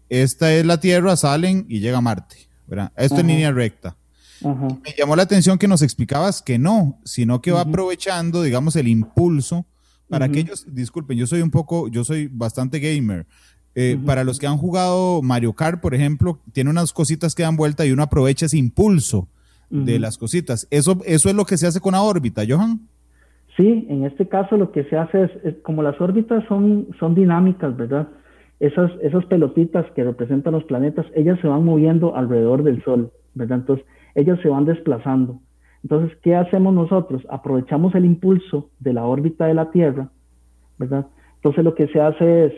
esta 0.09 0.53
es 0.55 0.65
la 0.67 0.81
Tierra, 0.81 1.17
salen 1.17 1.67
y 1.69 1.81
llega 1.81 1.99
a 1.99 2.03
Marte. 2.03 2.49
¿verdad? 2.69 2.93
Esto 2.97 3.21
en 3.21 3.29
línea 3.29 3.51
recta. 3.51 3.97
Me 4.43 4.95
llamó 4.97 5.17
la 5.17 5.23
atención 5.25 5.59
que 5.59 5.67
nos 5.67 5.83
explicabas 5.83 6.43
que 6.43 6.59
no, 6.59 6.99
sino 7.05 7.41
que 7.41 7.51
va 7.51 7.63
aprovechando, 7.63 8.43
digamos, 8.43 8.77
el 8.77 8.87
impulso 8.87 9.67
para 10.09 10.27
aquellos, 10.27 10.67
disculpen, 10.75 11.19
yo 11.19 11.27
soy 11.27 11.43
un 11.43 11.51
poco, 11.51 11.89
yo 11.89 12.05
soy 12.05 12.29
bastante 12.31 12.79
gamer. 12.79 13.27
Eh, 13.75 13.99
para 14.05 14.25
los 14.25 14.39
que 14.39 14.47
han 14.47 14.57
jugado 14.57 15.23
Mario 15.23 15.53
Kart, 15.53 15.81
por 15.81 15.95
ejemplo, 15.95 16.41
tiene 16.53 16.71
unas 16.71 16.93
cositas 16.93 17.35
que 17.35 17.43
dan 17.43 17.57
vuelta 17.57 17.85
y 17.85 17.93
uno 17.93 18.03
aprovecha 18.03 18.47
ese 18.47 18.59
impulso 18.59 19.29
de 19.71 19.99
las 19.99 20.17
cositas. 20.17 20.67
Eso, 20.71 20.99
eso 21.05 21.29
es 21.29 21.35
lo 21.35 21.45
que 21.45 21.59
se 21.59 21.67
hace 21.67 21.81
con 21.81 21.93
la 21.93 22.01
órbita, 22.01 22.43
Johan. 22.49 22.89
Sí, 23.57 23.87
en 23.91 24.05
este 24.05 24.27
caso 24.29 24.57
lo 24.57 24.73
que 24.73 24.85
se 24.85 24.97
hace 24.97 25.25
es, 25.45 25.57
como 25.63 25.83
las 25.83 26.01
órbitas 26.01 26.43
son, 26.49 26.89
son 26.99 27.15
dinámicas, 27.15 27.77
¿verdad? 27.77 28.09
Esas, 28.61 28.91
esas 29.03 29.25
pelotitas 29.27 29.87
que 29.93 30.05
representan 30.05 30.55
los 30.55 30.65
planetas, 30.65 31.07
ellas 31.15 31.39
se 31.41 31.49
van 31.49 31.65
moviendo 31.65 32.17
alrededor 32.17 32.63
del 32.63 32.83
Sol, 32.83 33.11
¿verdad? 33.35 33.59
Entonces, 33.59 33.87
ellas 34.15 34.39
se 34.43 34.49
van 34.49 34.65
desplazando. 34.65 35.41
Entonces, 35.83 36.17
¿qué 36.23 36.35
hacemos 36.35 36.75
nosotros? 36.75 37.23
Aprovechamos 37.31 37.95
el 37.95 38.05
impulso 38.05 38.71
de 38.81 38.93
la 38.93 39.05
órbita 39.05 39.47
de 39.47 39.55
la 39.55 39.71
Tierra, 39.71 40.11
¿verdad? 40.77 41.07
Entonces, 41.37 41.65
lo 41.65 41.75
que 41.75 41.87
se 41.89 42.01
hace 42.01 42.47
es, 42.47 42.53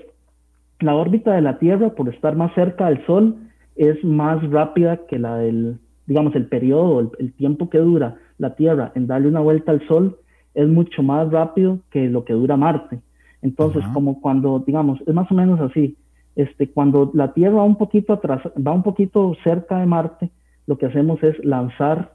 la 0.81 0.95
órbita 0.95 1.35
de 1.35 1.43
la 1.43 1.59
Tierra, 1.59 1.91
por 1.91 2.09
estar 2.09 2.35
más 2.35 2.55
cerca 2.55 2.89
del 2.89 3.05
Sol, 3.05 3.37
es 3.77 4.03
más 4.03 4.43
rápida 4.51 5.01
que 5.07 5.19
la 5.19 5.37
del, 5.37 5.79
digamos, 6.07 6.35
el 6.35 6.47
periodo, 6.47 7.01
el, 7.01 7.11
el 7.19 7.33
tiempo 7.35 7.69
que 7.69 7.79
dura 7.79 8.17
la 8.39 8.55
Tierra 8.55 8.91
en 8.95 9.07
darle 9.07 9.29
una 9.29 9.41
vuelta 9.41 9.73
al 9.73 9.87
Sol, 9.87 10.17
es 10.55 10.67
mucho 10.67 11.03
más 11.03 11.31
rápido 11.31 11.81
que 11.91 12.09
lo 12.09 12.25
que 12.25 12.33
dura 12.33 12.57
Marte. 12.57 13.01
Entonces, 13.43 13.83
como 13.95 14.21
cuando, 14.21 14.63
digamos, 14.67 15.01
es 15.07 15.15
más 15.15 15.31
o 15.31 15.35
menos 15.35 15.61
así, 15.61 15.97
este, 16.37 16.71
cuando 16.71 17.11
la 17.15 17.33
Tierra 17.33 17.57
va 17.57 17.65
un 17.65 17.77
poquito 17.77 18.13
atrás, 18.13 18.43
va 18.67 18.73
un 18.73 18.83
poquito 18.83 19.35
cerca 19.43 19.79
de 19.79 19.87
Marte, 19.87 20.31
lo 20.67 20.77
que 20.79 20.87
hacemos 20.87 21.23
es 21.23 21.43
lanzar 21.45 22.13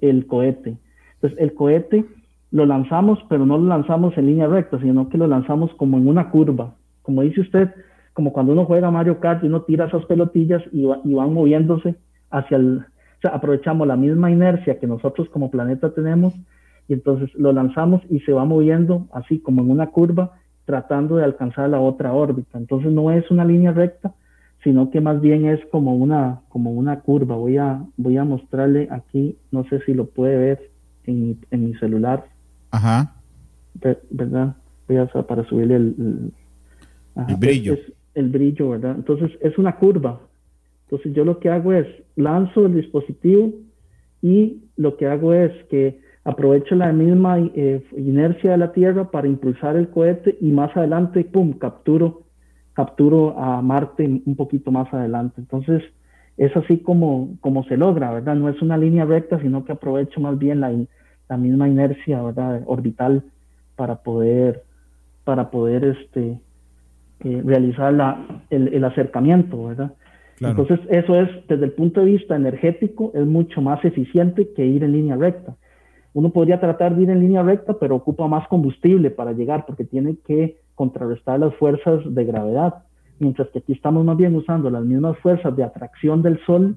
el 0.00 0.26
cohete. 0.26 0.76
Entonces, 1.14 1.38
el 1.40 1.54
cohete 1.54 2.04
lo 2.50 2.66
lanzamos, 2.66 3.18
pero 3.28 3.44
no 3.46 3.58
lo 3.58 3.66
lanzamos 3.66 4.16
en 4.16 4.26
línea 4.26 4.46
recta, 4.46 4.78
sino 4.80 5.08
que 5.08 5.18
lo 5.18 5.26
lanzamos 5.26 5.74
como 5.74 5.98
en 5.98 6.06
una 6.06 6.30
curva. 6.30 6.74
Como 7.02 7.22
dice 7.22 7.40
usted, 7.40 7.70
como 8.12 8.32
cuando 8.32 8.52
uno 8.52 8.64
juega 8.64 8.90
Mario 8.90 9.18
Kart 9.18 9.42
y 9.42 9.48
uno 9.48 9.62
tira 9.62 9.86
esas 9.86 10.04
pelotillas 10.06 10.62
y, 10.72 10.86
y 11.04 11.14
van 11.14 11.34
moviéndose 11.34 11.96
hacia 12.30 12.56
el... 12.56 12.78
O 12.78 13.20
sea, 13.20 13.32
aprovechamos 13.32 13.88
la 13.88 13.96
misma 13.96 14.30
inercia 14.30 14.78
que 14.78 14.86
nosotros 14.86 15.28
como 15.30 15.50
planeta 15.50 15.92
tenemos 15.94 16.34
y 16.88 16.92
entonces 16.92 17.34
lo 17.34 17.52
lanzamos 17.52 18.02
y 18.10 18.20
se 18.20 18.32
va 18.32 18.44
moviendo 18.44 19.08
así 19.12 19.40
como 19.40 19.62
en 19.62 19.70
una 19.70 19.88
curva 19.88 20.32
tratando 20.64 21.16
de 21.16 21.24
alcanzar 21.24 21.68
la 21.70 21.80
otra 21.80 22.12
órbita. 22.12 22.58
Entonces 22.58 22.92
no 22.92 23.10
es 23.10 23.30
una 23.30 23.44
línea 23.44 23.72
recta, 23.72 24.14
sino 24.62 24.90
que 24.90 25.00
más 25.00 25.20
bien 25.20 25.46
es 25.46 25.60
como 25.66 25.94
una, 25.94 26.40
como 26.48 26.72
una 26.72 27.00
curva. 27.00 27.36
Voy 27.36 27.58
a, 27.58 27.84
voy 27.96 28.16
a 28.16 28.24
mostrarle 28.24 28.88
aquí, 28.90 29.36
no 29.50 29.64
sé 29.64 29.80
si 29.80 29.92
lo 29.92 30.06
puede 30.06 30.36
ver 30.36 30.70
en 31.06 31.38
mi, 31.50 31.74
celular. 31.74 32.24
Ajá. 32.70 33.14
¿Verdad? 34.10 34.56
Voy 34.88 34.96
a 34.96 35.06
para 35.06 35.44
subirle 35.44 35.76
el, 35.76 36.32
el 37.28 37.36
brillo. 37.36 37.76
el 38.14 38.28
brillo, 38.30 38.70
¿verdad? 38.70 38.94
Entonces 38.96 39.32
es 39.40 39.58
una 39.58 39.76
curva. 39.76 40.20
Entonces 40.84 41.12
yo 41.12 41.24
lo 41.24 41.38
que 41.40 41.50
hago 41.50 41.72
es 41.72 41.86
lanzo 42.16 42.66
el 42.66 42.74
dispositivo 42.74 43.52
y 44.22 44.62
lo 44.76 44.96
que 44.96 45.06
hago 45.06 45.34
es 45.34 45.52
que 45.66 46.00
aprovecho 46.24 46.74
la 46.74 46.90
misma 46.92 47.38
eh, 47.38 47.84
inercia 47.96 48.52
de 48.52 48.58
la 48.58 48.72
Tierra 48.72 49.10
para 49.10 49.28
impulsar 49.28 49.76
el 49.76 49.88
cohete 49.88 50.36
y 50.40 50.50
más 50.50 50.74
adelante, 50.76 51.24
pum, 51.24 51.52
capturo, 51.52 52.22
capturo 52.72 53.38
a 53.38 53.60
Marte 53.60 54.22
un 54.24 54.34
poquito 54.34 54.72
más 54.72 54.92
adelante. 54.92 55.34
Entonces, 55.38 55.82
es 56.36 56.56
así 56.56 56.78
como, 56.78 57.36
como 57.40 57.64
se 57.64 57.76
logra, 57.76 58.10
¿verdad? 58.10 58.34
No 58.36 58.48
es 58.48 58.60
una 58.62 58.78
línea 58.78 59.04
recta, 59.04 59.38
sino 59.40 59.64
que 59.64 59.72
aprovecho 59.72 60.18
más 60.20 60.38
bien 60.38 60.60
la, 60.60 60.72
la 61.28 61.36
misma 61.36 61.68
inercia, 61.68 62.22
¿verdad? 62.22 62.62
Orbital 62.66 63.22
para 63.76 63.96
poder, 63.96 64.64
para 65.24 65.50
poder 65.50 65.84
este, 65.84 66.38
eh, 67.20 67.42
realizar 67.44 67.92
la, 67.92 68.42
el, 68.50 68.82
acercamiento, 68.82 69.66
¿verdad? 69.66 69.92
Entonces, 70.40 70.80
eso 70.90 71.20
es, 71.20 71.28
desde 71.48 71.64
el 71.66 71.72
punto 71.72 72.00
de 72.00 72.06
vista 72.06 72.34
energético, 72.34 73.12
es 73.14 73.24
mucho 73.24 73.62
más 73.62 73.84
eficiente 73.84 74.48
que 74.54 74.66
ir 74.66 74.82
en 74.82 74.92
línea 74.92 75.16
recta 75.16 75.54
uno 76.14 76.30
podría 76.30 76.60
tratar 76.60 76.96
de 76.96 77.02
ir 77.02 77.10
en 77.10 77.20
línea 77.20 77.42
recta, 77.42 77.74
pero 77.78 77.96
ocupa 77.96 78.26
más 78.28 78.48
combustible 78.48 79.10
para 79.10 79.32
llegar 79.32 79.66
porque 79.66 79.84
tiene 79.84 80.16
que 80.26 80.56
contrarrestar 80.74 81.40
las 81.40 81.54
fuerzas 81.56 82.02
de 82.06 82.24
gravedad, 82.24 82.74
mientras 83.18 83.48
que 83.48 83.58
aquí 83.58 83.72
estamos 83.72 84.04
más 84.04 84.16
bien 84.16 84.34
usando 84.34 84.70
las 84.70 84.84
mismas 84.84 85.18
fuerzas 85.18 85.54
de 85.56 85.64
atracción 85.64 86.22
del 86.22 86.38
Sol 86.46 86.76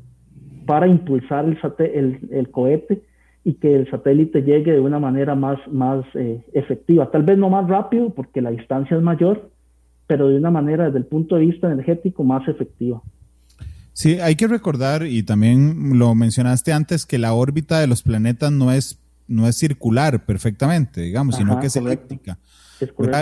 para 0.66 0.88
impulsar 0.88 1.46
el, 1.80 2.20
el, 2.32 2.52
cohete 2.52 3.02
y 3.44 3.54
que 3.54 3.76
el 3.76 3.90
satélite 3.90 4.42
llegue 4.42 4.74
de 4.74 4.80
una 4.80 5.00
manera 5.00 5.36
más, 5.36 5.60
más 5.72 6.04
eh, 6.16 6.44
efectiva. 6.54 7.10
Tal 7.10 7.24
vez 7.24 7.38
no 7.38 7.50
más 7.50 7.68
rápido 7.68 8.10
porque 8.10 8.42
la 8.42 8.52
distancia 8.52 8.98
es 8.98 9.04
mayor, 9.04 9.50
pero 10.08 10.28
de 10.28 10.38
una 10.38 10.52
manera 10.52 10.86
desde 10.86 11.00
el 11.00 11.06
punto 11.06 11.36
de 11.36 11.46
vista 11.46 11.72
energético 11.72 12.24
más 12.24 12.48
efectiva. 12.48 13.02
Sí, 13.94 14.20
hay 14.20 14.36
que 14.36 14.48
recordar, 14.48 15.08
y 15.08 15.24
también 15.24 15.98
lo 15.98 16.14
mencionaste 16.14 16.72
antes, 16.72 17.06
que 17.06 17.18
la 17.18 17.34
órbita 17.34 17.80
de 17.80 17.88
los 17.88 18.04
planetas 18.04 18.52
no 18.52 18.72
es, 18.72 19.00
no 19.28 19.48
es 19.48 19.58
circular 19.58 20.26
perfectamente, 20.26 21.02
digamos, 21.02 21.36
sino 21.36 21.60
que 21.60 21.68
es 21.68 21.76
elíptica. 21.76 22.40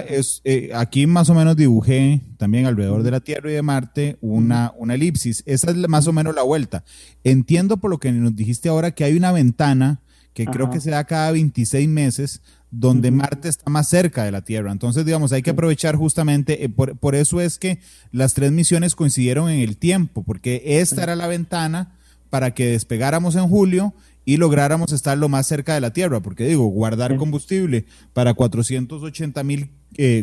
Es, 0.09 0.41
eh, 0.43 0.71
aquí 0.75 1.07
más 1.07 1.29
o 1.29 1.33
menos 1.33 1.55
dibujé 1.55 2.21
también 2.37 2.65
alrededor 2.65 3.03
de 3.03 3.11
la 3.11 3.21
Tierra 3.21 3.49
y 3.49 3.53
de 3.53 3.61
Marte 3.61 4.17
una, 4.19 4.73
una 4.77 4.95
elipsis. 4.95 5.43
Esa 5.45 5.71
es 5.71 5.77
más 5.87 6.07
o 6.07 6.13
menos 6.13 6.35
la 6.35 6.43
vuelta. 6.43 6.83
Entiendo 7.23 7.77
por 7.77 7.89
lo 7.89 7.99
que 7.99 8.11
nos 8.11 8.35
dijiste 8.35 8.67
ahora 8.67 8.91
que 8.91 9.05
hay 9.05 9.15
una 9.15 9.31
ventana 9.31 10.01
que 10.35 10.45
creo 10.45 10.69
que 10.69 10.81
se 10.81 10.91
da 10.91 11.05
cada 11.05 11.31
26 11.31 11.87
meses, 11.87 12.41
donde 12.69 13.09
Marte 13.09 13.47
está 13.47 13.69
más 13.69 13.87
cerca 13.87 14.25
de 14.25 14.33
la 14.33 14.41
Tierra. 14.41 14.69
Entonces, 14.69 15.05
digamos, 15.05 15.31
hay 15.31 15.41
que 15.41 15.51
aprovechar 15.51 15.95
justamente, 15.95 16.65
eh, 16.65 16.69
por, 16.69 17.15
eso 17.15 17.39
es 17.39 17.57
que 17.57 17.79
las 18.11 18.33
tres 18.33 18.51
misiones 18.51 18.95
coincidieron 18.95 19.49
en 19.49 19.61
el 19.61 19.77
tiempo, 19.77 20.23
porque 20.23 20.61
esta 20.65 21.03
era 21.03 21.15
la 21.15 21.27
ventana 21.27 21.95
para 22.29 22.53
que 22.53 22.67
despegáramos 22.67 23.37
en 23.37 23.47
julio 23.47 23.93
y 24.25 24.37
lográramos 24.37 24.91
estar 24.91 25.17
lo 25.17 25.29
más 25.29 25.47
cerca 25.47 25.75
de 25.75 25.81
la 25.81 25.93
Tierra, 25.93 26.19
porque 26.19 26.45
digo, 26.45 26.65
guardar 26.65 27.15
combustible 27.15 27.85
para 28.13 28.33
480 28.33 29.43
mil, 29.43 29.69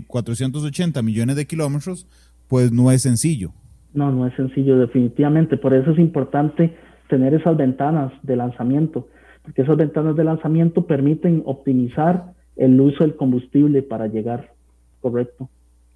480 0.07 1.01
eh, 1.01 1.03
millones 1.03 1.37
de 1.37 1.47
kilómetros, 1.47 2.07
pues 2.49 2.73
no 2.73 2.91
es 2.91 3.03
sencillo. 3.03 3.53
No, 3.95 4.11
no 4.11 4.27
es 4.27 4.35
sencillo, 4.35 4.79
definitivamente. 4.79 5.57
Por 5.57 5.75
eso 5.75 5.93
es 5.93 5.99
importante 5.99 6.77
tener 7.09 7.35
esas 7.35 7.57
ventanas 7.57 8.13
de 8.23 8.37
lanzamiento 8.37 9.09
porque 9.43 9.63
esas 9.63 9.77
ventanas 9.77 10.17
de 10.17 10.25
lanzamiento 10.25 10.87
permiten 10.87 11.43
optimizar 11.45 12.33
el 12.57 12.81
uso 12.81 13.05
del 13.05 13.17
combustible 13.17 13.83
para 13.83 14.07
llegar 14.07 14.53
correcto. 15.01 15.49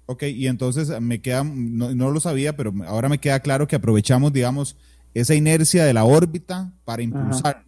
Ok, 0.05 0.23
y 0.23 0.47
entonces 0.47 0.99
me 1.01 1.21
queda, 1.21 1.43
no, 1.43 2.11
lo 2.11 2.19
sabía, 2.19 2.55
pero 2.55 2.73
ahora 2.85 3.09
me 3.09 3.17
queda 3.17 3.39
claro 3.39 3.67
que 3.67 3.75
aprovechamos, 3.75 4.31
digamos, 4.31 4.77
esa 5.13 5.35
inercia 5.35 5.85
de 5.85 5.93
la 5.93 6.05
órbita 6.05 6.71
para 6.85 7.01
impulsar. 7.01 7.63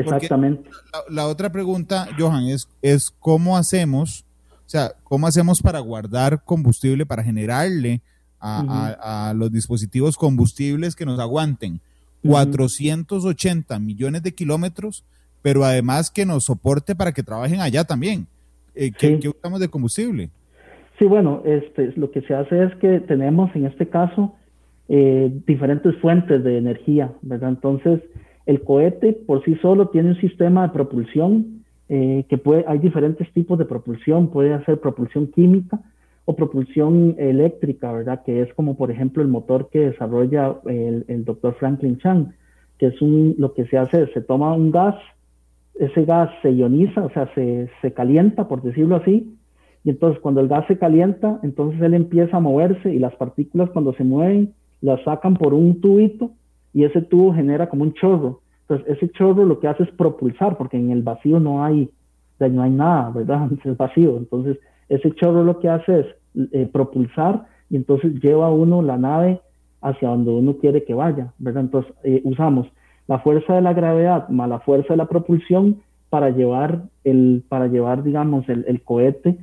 Exactamente. 0.00 0.70
La, 1.08 1.26
otra 1.26 1.50
pregunta, 1.50 2.08
Johan, 2.18 2.44
es, 2.44 2.68
es 2.82 3.10
cómo 3.10 3.56
hacemos, 3.56 4.24
o 4.50 4.68
sea, 4.68 4.92
cómo 5.04 5.26
hacemos 5.26 5.60
para 5.62 5.80
guardar 5.80 6.42
combustible, 6.44 7.06
para 7.06 7.22
generarle 7.22 8.00
a 8.40 9.32
los 9.36 9.50
dispositivos 9.50 10.16
combustibles 10.16 10.94
que 10.94 11.04
nos 11.04 11.18
aguanten 11.18 11.80
480 12.26 13.78
millones 13.78 14.22
de 14.22 14.32
kilómetros, 14.32 15.04
pero 15.42 15.64
además 15.64 16.10
que 16.10 16.26
nos 16.26 16.44
soporte 16.44 16.94
para 16.94 17.12
que 17.12 17.22
trabajen 17.22 17.60
allá 17.60 17.84
también. 17.84 18.26
Eh, 18.74 18.92
¿qué, 18.96 19.20
usamos 19.28 19.60
de 19.60 19.68
combustible? 19.68 20.30
Sí, 20.98 21.04
bueno, 21.04 21.42
este, 21.44 21.92
lo 21.96 22.10
que 22.10 22.22
se 22.22 22.34
hace 22.34 22.64
es 22.64 22.74
que 22.76 23.00
tenemos 23.00 23.54
en 23.54 23.66
este 23.66 23.88
caso 23.88 24.34
eh, 24.88 25.30
diferentes 25.46 25.96
fuentes 26.00 26.42
de 26.42 26.58
energía, 26.58 27.12
¿verdad? 27.22 27.50
Entonces, 27.50 28.00
el 28.48 28.62
cohete 28.62 29.12
por 29.12 29.44
sí 29.44 29.56
solo 29.56 29.88
tiene 29.88 30.08
un 30.08 30.20
sistema 30.22 30.62
de 30.62 30.72
propulsión 30.72 31.64
eh, 31.90 32.24
que 32.30 32.38
puede, 32.38 32.64
hay 32.66 32.78
diferentes 32.78 33.30
tipos 33.34 33.58
de 33.58 33.66
propulsión, 33.66 34.28
puede 34.28 34.64
ser 34.64 34.80
propulsión 34.80 35.26
química, 35.26 35.78
o 36.24 36.34
propulsión 36.34 37.14
eléctrica, 37.18 37.92
¿verdad? 37.92 38.22
Que 38.24 38.40
es 38.40 38.52
como, 38.54 38.74
por 38.74 38.90
ejemplo, 38.90 39.22
el 39.22 39.28
motor 39.28 39.68
que 39.70 39.90
desarrolla 39.90 40.56
el, 40.64 41.04
el 41.08 41.26
doctor 41.26 41.56
Franklin 41.56 41.98
Chang, 41.98 42.32
que 42.78 42.86
es 42.86 43.02
un, 43.02 43.34
lo 43.36 43.52
que 43.52 43.66
se 43.66 43.76
hace, 43.76 44.06
se 44.14 44.22
toma 44.22 44.54
un 44.54 44.70
gas, 44.70 44.96
ese 45.78 46.06
gas 46.06 46.30
se 46.40 46.50
ioniza, 46.50 47.04
o 47.04 47.10
sea, 47.10 47.30
se, 47.34 47.68
se 47.82 47.92
calienta, 47.92 48.48
por 48.48 48.62
decirlo 48.62 48.96
así, 48.96 49.36
y 49.84 49.90
entonces 49.90 50.20
cuando 50.20 50.40
el 50.40 50.48
gas 50.48 50.66
se 50.68 50.78
calienta, 50.78 51.38
entonces 51.42 51.82
él 51.82 51.92
empieza 51.92 52.38
a 52.38 52.40
moverse 52.40 52.94
y 52.94 52.98
las 52.98 53.14
partículas 53.16 53.68
cuando 53.70 53.92
se 53.92 54.04
mueven 54.04 54.54
las 54.80 55.02
sacan 55.04 55.34
por 55.34 55.52
un 55.52 55.82
tubito 55.82 56.30
y 56.78 56.84
ese 56.84 57.02
tubo 57.02 57.34
genera 57.34 57.68
como 57.68 57.82
un 57.82 57.92
chorro. 57.94 58.38
Entonces 58.68 58.96
ese 58.96 59.10
chorro 59.10 59.44
lo 59.44 59.58
que 59.58 59.66
hace 59.66 59.82
es 59.82 59.90
propulsar, 59.90 60.56
porque 60.56 60.76
en 60.76 60.92
el 60.92 61.02
vacío 61.02 61.40
no 61.40 61.64
hay, 61.64 61.90
no 62.38 62.62
hay 62.62 62.70
nada, 62.70 63.10
¿verdad? 63.10 63.50
Es 63.64 63.76
vacío. 63.76 64.16
Entonces 64.16 64.60
ese 64.88 65.10
chorro 65.16 65.42
lo 65.42 65.58
que 65.58 65.68
hace 65.68 65.98
es 65.98 66.06
eh, 66.52 66.68
propulsar 66.72 67.46
y 67.68 67.74
entonces 67.74 68.22
lleva 68.22 68.52
uno 68.52 68.80
la 68.80 68.96
nave 68.96 69.40
hacia 69.80 70.10
donde 70.10 70.30
uno 70.30 70.56
quiere 70.58 70.84
que 70.84 70.94
vaya, 70.94 71.32
¿verdad? 71.38 71.62
Entonces 71.62 71.92
eh, 72.04 72.20
usamos 72.22 72.68
la 73.08 73.18
fuerza 73.18 73.54
de 73.54 73.62
la 73.62 73.72
gravedad 73.72 74.28
más 74.28 74.48
la 74.48 74.60
fuerza 74.60 74.92
de 74.92 74.98
la 74.98 75.08
propulsión 75.08 75.82
para 76.10 76.30
llevar 76.30 76.84
el, 77.02 77.42
para 77.48 77.66
llevar, 77.66 78.04
digamos, 78.04 78.48
el, 78.48 78.80
cohete 78.82 79.36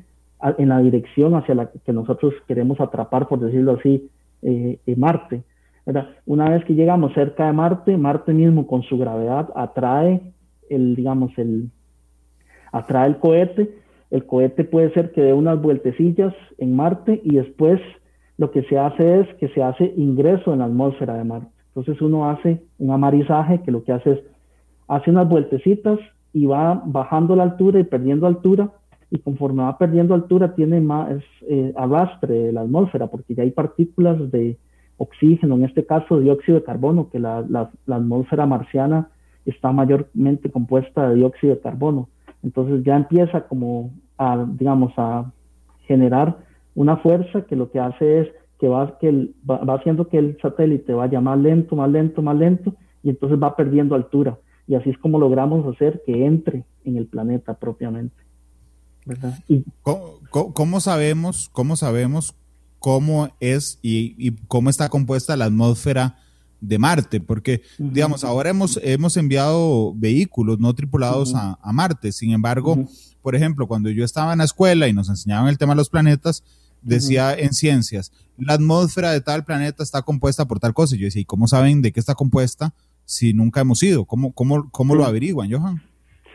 en 0.58 0.70
la 0.70 0.80
dirección 0.80 1.36
hacia 1.36 1.54
la 1.54 1.70
que 1.70 1.92
nosotros 1.92 2.34
queremos 2.48 2.80
atrapar, 2.80 3.28
por 3.28 3.42
decirlo 3.42 3.74
así, 3.74 4.10
eh, 4.42 4.80
Marte. 4.96 5.44
Una 6.26 6.50
vez 6.50 6.66
que 6.66 6.74
llegamos 6.74 7.14
cerca 7.14 7.48
de 7.48 7.54
Marte, 7.54 7.98
Marte 7.98 8.34
mismo 8.34 8.66
con 8.66 8.82
su 8.84 8.98
gravedad 8.98 9.50
atrae 9.56 10.22
el, 10.70 10.96
digamos, 10.96 11.32
el, 11.38 11.70
atrae 12.72 13.08
el 13.08 13.18
cohete 13.20 13.86
el 14.12 14.26
cohete 14.26 14.64
puede 14.64 14.94
ser 14.94 15.12
que 15.12 15.22
dé 15.22 15.34
unas 15.34 15.62
vueltecillas 15.62 16.34
en 16.58 16.76
Marte 16.76 17.22
y 17.24 17.36
después 17.36 17.82
lo 18.38 18.52
que 18.52 18.64
se 18.64 18.78
hace 18.78 19.22
es 19.22 19.28
que 19.36 19.48
se 19.50 19.64
hace 19.64 19.94
ingreso 19.98 20.54
en 20.54 20.60
la 20.60 20.66
atmósfera 20.66 21.16
de 21.16 21.24
Marte. 21.24 21.50
Entonces 21.68 22.02
uno 22.02 22.30
hace 22.30 22.62
un 22.78 22.92
amarizaje 22.92 23.62
que 23.64 23.72
lo 23.72 23.84
que 23.84 23.92
hace 23.92 24.12
es 24.12 24.20
hace 24.88 25.10
unas 25.10 25.28
vueltecitas 25.28 26.00
y 26.32 26.46
va 26.46 26.82
bajando 26.86 27.36
la 27.36 27.44
altura 27.44 27.80
y 27.80 27.84
perdiendo 27.84 28.28
altura 28.28 28.72
y 29.10 29.18
conforme 29.18 29.64
va 29.64 29.78
perdiendo 29.78 30.14
altura 30.14 30.54
tiene 30.54 30.80
más 30.80 31.22
eh, 31.50 31.74
arrastre 31.76 32.34
de 32.34 32.52
la 32.54 32.62
atmósfera 32.62 33.08
porque 33.08 33.34
ya 33.34 33.44
hay 33.44 33.52
partículas 33.52 34.32
de 34.32 34.58
oxígeno, 34.98 35.56
en 35.56 35.66
este 35.66 35.86
caso 35.86 36.20
dióxido 36.20 36.60
de 36.60 36.64
carbono, 36.64 37.10
que 37.10 37.20
la, 37.20 37.42
la 37.50 37.96
atmósfera 37.96 38.46
marciana 38.46 39.10
está 39.46 39.72
mayormente 39.72 40.50
compuesta 40.50 41.10
de 41.10 41.16
dióxido 41.16 41.56
de 41.56 41.62
carbono. 41.62 42.10
Entonces 42.44 42.84
ya 42.84 42.96
empieza 42.96 43.48
como 43.48 43.92
a, 44.18 44.46
digamos, 44.48 44.94
a 44.98 45.32
generar 45.88 46.38
una 46.74 46.98
fuerza 46.98 47.42
que 47.42 47.56
lo 47.56 47.72
que 47.72 47.80
hace 47.80 48.22
es 48.22 48.28
que 48.60 48.68
va, 48.68 48.98
que 49.00 49.30
va, 49.50 49.76
haciendo 49.76 50.08
que 50.08 50.18
el 50.18 50.38
satélite 50.42 50.94
vaya 50.94 51.22
más 51.22 51.40
lento, 51.40 51.76
más 51.76 51.90
lento, 51.90 52.22
más 52.22 52.38
lento, 52.38 52.76
y 53.04 53.10
entonces 53.10 53.38
va 53.42 53.56
perdiendo 53.56 53.96
altura. 53.96 54.38
Y 54.68 54.76
así 54.76 54.90
es 54.90 54.98
como 54.98 55.20
logramos 55.20 55.66
hacer 55.74 56.02
que 56.06 56.26
entre 56.26 56.64
en 56.84 56.98
el 56.98 57.08
planeta 57.08 57.54
propiamente. 57.56 58.16
¿Cómo, 59.84 60.80
sabemos, 60.80 61.50
cómo 61.54 61.76
sabemos 61.76 62.36
cómo 62.86 63.30
es 63.40 63.80
y, 63.82 64.14
y, 64.20 64.36
cómo 64.48 64.70
está 64.70 64.90
compuesta 64.90 65.36
la 65.36 65.46
atmósfera 65.46 66.18
de 66.62 66.78
Marte, 66.78 67.20
porque, 67.20 67.64
digamos, 67.80 68.24
ahora 68.24 68.52
hemos, 68.52 68.80
hemos 68.84 69.18
enviado 69.18 69.92
vehículos 69.96 70.60
no 70.60 70.72
tripulados 70.76 71.34
a, 71.34 71.58
Marte. 71.74 72.12
Sin 72.12 72.32
embargo, 72.32 72.78
por 73.24 73.36
ejemplo, 73.36 73.66
cuando 73.66 73.90
yo 73.90 74.06
estaba 74.06 74.34
en 74.34 74.38
la 74.38 74.44
escuela 74.44 74.88
y 74.88 74.94
nos 74.94 75.10
enseñaban 75.10 75.48
el 75.48 75.58
tema 75.58 75.74
de 75.74 75.78
los 75.78 75.90
planetas, 75.90 76.44
decía 76.84 77.34
en 77.34 77.54
ciencias, 77.54 78.12
la 78.38 78.54
atmósfera 78.54 79.10
de 79.14 79.22
tal 79.22 79.44
planeta 79.46 79.82
está 79.82 80.04
compuesta 80.04 80.46
por 80.46 80.60
tal 80.60 80.76
cosa. 80.76 80.96
Y 80.96 81.00
yo 81.00 81.06
decía, 81.06 81.24
¿y 81.24 81.26
cómo 81.26 81.48
saben 81.48 81.82
de 81.82 81.92
qué 81.92 82.00
está 82.00 82.14
compuesta 82.14 82.72
si 83.04 83.34
nunca 83.34 83.62
hemos 83.62 83.82
ido? 83.82 84.06
¿Cómo, 84.06 84.32
cómo, 84.32 84.70
cómo 84.70 84.94
lo 84.94 85.06
averiguan, 85.06 85.52
Johan? 85.52 85.82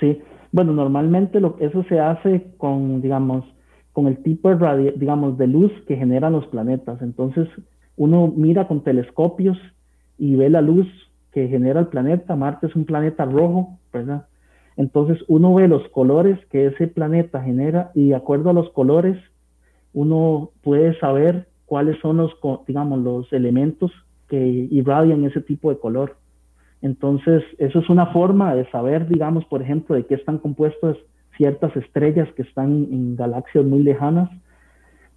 Sí, 0.01 0.19
bueno, 0.51 0.73
normalmente 0.73 1.39
lo, 1.39 1.57
eso 1.61 1.85
se 1.89 2.01
hace 2.01 2.45
con, 2.59 3.01
digamos, 3.01 3.45
con 3.93 4.07
el 4.07 4.23
tipo 4.23 4.55
de, 4.55 4.93
digamos, 4.93 5.37
de 5.39 5.47
luz 5.47 5.73
que 5.87 5.97
generan 5.97 6.33
los 6.33 6.47
planetas. 6.47 7.03
Entonces, 7.03 7.49
uno 7.97 8.33
mira 8.35 8.69
con 8.69 8.83
telescopios 8.83 9.59
y 10.19 10.37
ve 10.37 10.49
la 10.51 10.61
luz 10.61 10.87
que 11.33 11.49
genera 11.49 11.81
el 11.81 11.89
planeta. 11.89 12.37
Marte 12.37 12.67
es 12.67 12.77
un 12.77 12.85
planeta 12.85 13.25
rojo, 13.25 13.79
¿verdad? 13.93 14.27
Entonces 14.77 15.19
uno 15.29 15.55
ve 15.55 15.69
los 15.69 15.87
colores 15.89 16.39
que 16.47 16.67
ese 16.67 16.87
planeta 16.87 17.43
genera 17.43 17.91
y 17.95 18.09
de 18.09 18.15
acuerdo 18.15 18.49
a 18.49 18.55
los 18.55 18.71
colores 18.71 19.19
uno 19.93 20.53
puede 20.63 20.99
saber 21.01 21.49
cuáles 21.67 21.99
son 22.01 22.17
los, 22.17 22.33
digamos, 22.67 23.01
los 23.01 23.33
elementos 23.33 23.93
que 24.29 24.39
irradian 24.71 25.25
ese 25.25 25.41
tipo 25.41 25.71
de 25.71 25.79
color. 25.79 26.17
Entonces, 26.81 27.43
eso 27.59 27.81
es 27.81 27.91
una 27.91 28.07
forma 28.07 28.55
de 28.55 28.71
saber, 28.71 29.07
digamos, 29.07 29.45
por 29.45 29.61
ejemplo, 29.61 29.95
de 29.97 30.07
qué 30.07 30.15
están 30.15 30.39
compuestas 30.39 30.97
ciertas 31.41 31.75
estrellas 31.75 32.29
que 32.37 32.43
están 32.43 32.87
en 32.93 33.17
galaxias 33.17 33.65
muy 33.65 33.83
lejanas 33.83 34.29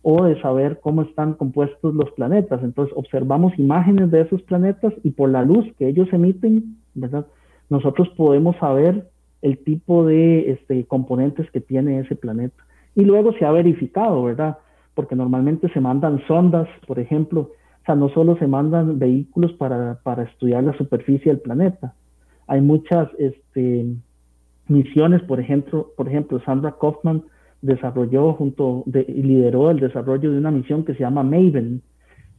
o 0.04 0.24
de 0.24 0.40
saber 0.42 0.80
cómo 0.80 1.02
están 1.02 1.34
compuestos 1.34 1.94
los 1.94 2.10
planetas. 2.12 2.64
Entonces 2.64 2.96
observamos 2.96 3.52
imágenes 3.60 4.10
de 4.10 4.22
esos 4.22 4.42
planetas 4.44 4.94
y 5.04 5.10
por 5.12 5.30
la 5.30 5.44
luz 5.44 5.66
que 5.78 5.90
ellos 5.90 6.08
emiten, 6.14 6.78
¿verdad? 6.94 7.26
Nosotros 7.70 8.08
podemos 8.16 8.56
saber 8.56 9.10
el 9.42 9.58
tipo 9.66 10.06
de 10.06 10.52
este, 10.52 10.86
componentes 10.86 11.52
que 11.52 11.60
tiene 11.60 12.00
ese 12.00 12.16
planeta. 12.16 12.64
Y 12.96 13.04
luego 13.04 13.34
se 13.34 13.44
ha 13.44 13.52
verificado, 13.52 14.24
¿verdad? 14.24 14.60
Porque 14.96 15.18
normalmente 15.18 15.68
se 15.74 15.82
mandan 15.82 16.26
sondas, 16.26 16.70
por 16.88 17.00
ejemplo, 17.00 17.52
o 17.82 17.86
sea, 17.86 17.96
no 17.96 18.08
solo 18.08 18.38
se 18.38 18.48
mandan 18.48 18.98
vehículos 18.98 19.52
para, 19.54 20.00
para 20.04 20.24
estudiar 20.24 20.64
la 20.64 20.78
superficie 20.78 21.34
del 21.34 21.42
planeta, 21.42 21.96
hay 22.48 22.62
muchas 22.62 23.10
este, 23.20 23.88
misiones, 24.74 25.22
por 25.22 25.40
ejemplo, 25.40 25.92
por 25.96 26.08
ejemplo, 26.08 26.42
Sandra 26.46 26.76
Kaufman 26.80 27.24
desarrolló 27.62 28.34
junto 28.34 28.84
y 28.88 29.24
lideró 29.24 29.72
el 29.72 29.80
desarrollo 29.80 30.32
de 30.32 30.38
una 30.38 30.52
misión 30.52 30.84
que 30.84 30.94
se 30.94 31.00
llama 31.00 31.24
Maven, 31.24 31.82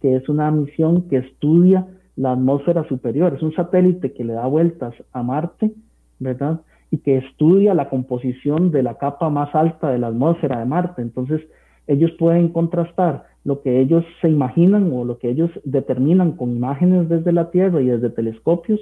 que 0.01 0.17
es 0.17 0.29
una 0.29 0.51
misión 0.51 1.09
que 1.09 1.19
estudia 1.19 1.87
la 2.17 2.33
atmósfera 2.33 2.87
superior. 2.89 3.33
Es 3.35 3.43
un 3.43 3.55
satélite 3.55 4.13
que 4.13 4.25
le 4.25 4.35
da 4.35 4.47
vueltas 4.47 4.95
a 5.13 5.23
Marte, 5.23 5.73
¿verdad? 6.19 6.61
Y 6.91 6.99
que 6.99 7.17
estudia 7.19 7.73
la 7.73 7.89
composición 7.89 8.71
de 8.71 8.83
la 8.83 8.99
capa 8.99 9.31
más 9.31 9.55
alta 9.55 9.91
de 9.91 9.99
la 9.99 10.09
atmósfera 10.09 10.59
de 10.59 10.67
Marte. 10.67 11.03
Entonces, 11.03 11.41
ellos 11.87 12.11
pueden 12.19 12.49
contrastar 12.49 13.25
lo 13.45 13.63
que 13.63 13.81
ellos 13.81 14.05
se 14.21 14.29
imaginan 14.29 14.91
o 14.93 15.05
lo 15.05 15.19
que 15.19 15.31
ellos 15.31 15.51
determinan 15.65 16.33
con 16.33 16.51
imágenes 16.51 17.09
desde 17.09 17.33
la 17.33 17.51
Tierra 17.51 17.81
y 17.81 17.87
desde 17.87 18.11
telescopios, 18.11 18.81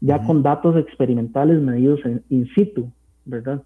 ya 0.00 0.24
con 0.26 0.42
datos 0.42 0.76
experimentales 0.76 1.60
medidos 1.60 2.00
en, 2.04 2.22
in 2.28 2.46
situ, 2.54 2.90
¿verdad? 3.24 3.62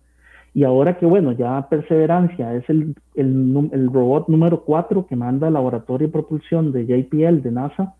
Y 0.52 0.64
ahora 0.64 0.98
que, 0.98 1.06
bueno, 1.06 1.32
ya 1.32 1.68
Perseverancia 1.68 2.54
es 2.54 2.68
el, 2.68 2.94
el, 3.14 3.92
robot 3.92 4.28
número 4.28 4.64
4 4.64 5.06
que 5.06 5.14
manda 5.14 5.46
el 5.48 5.54
laboratorio 5.54 6.08
de 6.08 6.12
propulsión 6.12 6.72
de 6.72 6.86
JPL 6.86 7.42
de 7.42 7.50
NASA, 7.52 7.94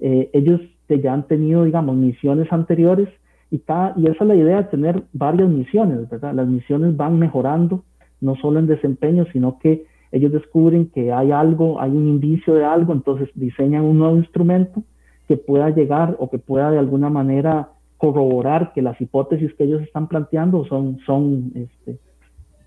eh, 0.00 0.30
ellos 0.32 0.60
ya 1.00 1.12
han 1.12 1.26
tenido, 1.26 1.64
digamos, 1.64 1.96
misiones 1.96 2.52
anteriores 2.52 3.08
y, 3.50 3.56
y 3.56 4.06
esa 4.06 4.24
es 4.24 4.26
la 4.26 4.34
idea 4.34 4.56
de 4.58 4.64
tener 4.64 5.02
varias 5.12 5.48
misiones, 5.48 6.08
¿verdad? 6.08 6.34
Las 6.34 6.46
misiones 6.46 6.96
van 6.96 7.18
mejorando, 7.18 7.84
no 8.20 8.36
solo 8.36 8.58
en 8.58 8.66
desempeño, 8.66 9.26
sino 9.32 9.58
que 9.58 9.86
ellos 10.10 10.32
descubren 10.32 10.90
que 10.90 11.12
hay 11.12 11.32
algo, 11.32 11.80
hay 11.80 11.90
un 11.90 12.08
indicio 12.08 12.54
de 12.54 12.64
algo, 12.64 12.92
entonces 12.92 13.30
diseñan 13.34 13.84
un 13.84 13.98
nuevo 13.98 14.16
instrumento 14.16 14.82
que 15.28 15.36
pueda 15.36 15.70
llegar 15.70 16.16
o 16.18 16.28
que 16.28 16.38
pueda 16.38 16.70
de 16.70 16.78
alguna 16.78 17.08
manera 17.08 17.70
corroborar 18.02 18.72
que 18.72 18.82
las 18.82 19.00
hipótesis 19.00 19.54
que 19.54 19.62
ellos 19.62 19.80
están 19.80 20.08
planteando 20.08 20.66
son, 20.66 20.98
son, 21.06 21.52
este, 21.54 22.00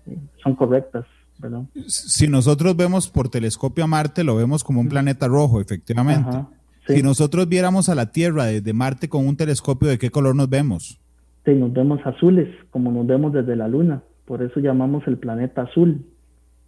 eh, 0.06 0.18
son 0.42 0.56
correctas. 0.56 1.04
¿verdad? 1.38 1.64
Si 1.86 2.26
nosotros 2.26 2.74
vemos 2.74 3.10
por 3.10 3.28
telescopio 3.28 3.84
a 3.84 3.86
Marte, 3.86 4.24
lo 4.24 4.34
vemos 4.34 4.64
como 4.64 4.80
un 4.80 4.88
planeta 4.88 5.28
rojo, 5.28 5.60
efectivamente. 5.60 6.38
Si 6.86 7.02
nosotros 7.02 7.46
viéramos 7.50 7.90
a 7.90 7.94
la 7.94 8.12
Tierra 8.12 8.46
desde 8.46 8.72
Marte 8.72 9.10
con 9.10 9.28
un 9.28 9.36
telescopio, 9.36 9.90
¿de 9.90 9.98
qué 9.98 10.08
color 10.08 10.34
nos 10.34 10.48
vemos? 10.48 10.98
Sí, 11.44 11.52
nos 11.52 11.70
vemos 11.70 12.00
azules, 12.06 12.48
como 12.70 12.90
nos 12.90 13.06
vemos 13.06 13.34
desde 13.34 13.56
la 13.56 13.68
Luna. 13.68 14.02
Por 14.24 14.42
eso 14.42 14.58
llamamos 14.58 15.06
el 15.06 15.18
planeta 15.18 15.62
azul, 15.62 16.06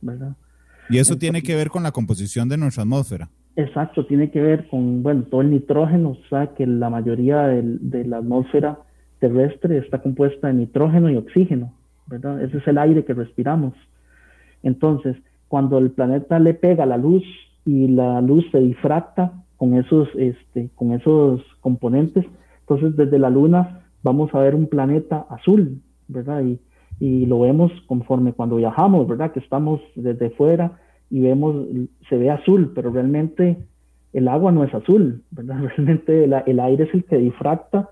¿verdad? 0.03 0.37
Y 0.91 0.99
eso 0.99 1.17
tiene 1.17 1.41
que 1.41 1.55
ver 1.55 1.71
con 1.71 1.83
la 1.83 1.93
composición 1.93 2.51
de 2.51 2.59
nuestra 2.59 2.83
atmósfera. 2.83 3.31
Exacto, 3.59 4.07
tiene 4.07 4.31
que 4.31 4.40
ver 4.40 4.68
con, 4.68 5.03
bueno, 5.03 5.25
todo 5.29 5.40
el 5.40 5.51
nitrógeno, 5.51 6.11
o 6.11 6.29
sea, 6.31 6.55
que 6.55 6.64
la 6.64 6.90
mayoría 6.90 7.49
de, 7.49 8.05
la 8.05 8.18
atmósfera 8.18 8.79
terrestre 9.18 9.79
está 9.79 10.01
compuesta 10.01 10.47
de 10.47 10.55
nitrógeno 10.55 11.11
y 11.11 11.16
oxígeno, 11.16 11.73
¿verdad? 12.07 12.40
Ese 12.40 12.59
es 12.59 12.68
el 12.68 12.79
aire 12.79 13.05
que 13.05 13.14
respiramos. 13.14 13.75
Entonces, 14.62 15.16
cuando 15.49 15.79
el 15.79 15.90
planeta 15.90 16.38
le 16.38 16.55
pega 16.55 16.87
la 16.87 16.99
luz 16.99 17.25
y 17.64 17.88
la 17.88 18.21
luz 18.21 18.47
se 18.53 18.61
difracta 18.61 19.33
con 19.57 19.75
esos, 19.75 20.09
este, 20.14 20.71
con 20.77 20.92
esos 20.92 21.42
componentes, 21.61 22.27
entonces 22.61 22.97
desde 22.97 23.18
la 23.18 23.29
Luna 23.29 23.81
vamos 24.05 24.33
a 24.37 24.38
ver 24.38 24.55
un 24.55 24.68
planeta 24.68 25.27
azul, 25.31 25.83
¿verdad? 26.07 26.44
Y, 26.44 26.61
y 27.01 27.27
lo 27.27 27.40
vemos 27.40 27.73
conforme 27.88 28.35
cuando 28.35 28.55
viajamos, 28.55 29.09
¿verdad? 29.09 29.33
Que 29.33 29.40
estamos 29.40 29.81
desde 29.97 30.31
fuera 30.31 30.79
y 31.11 31.21
vemos, 31.21 31.66
se 32.09 32.16
ve 32.16 32.31
azul, 32.31 32.73
pero 32.75 32.90
realmente 32.90 33.59
el 34.12 34.29
agua 34.29 34.53
no 34.53 34.64
es 34.64 34.75
azul, 34.75 35.23
¿verdad? 35.31 35.59
Realmente 35.77 36.25
el, 36.25 36.61
aire 36.61 36.85
es 36.85 36.94
el 36.94 37.05
que 37.05 37.16
difracta, 37.16 37.90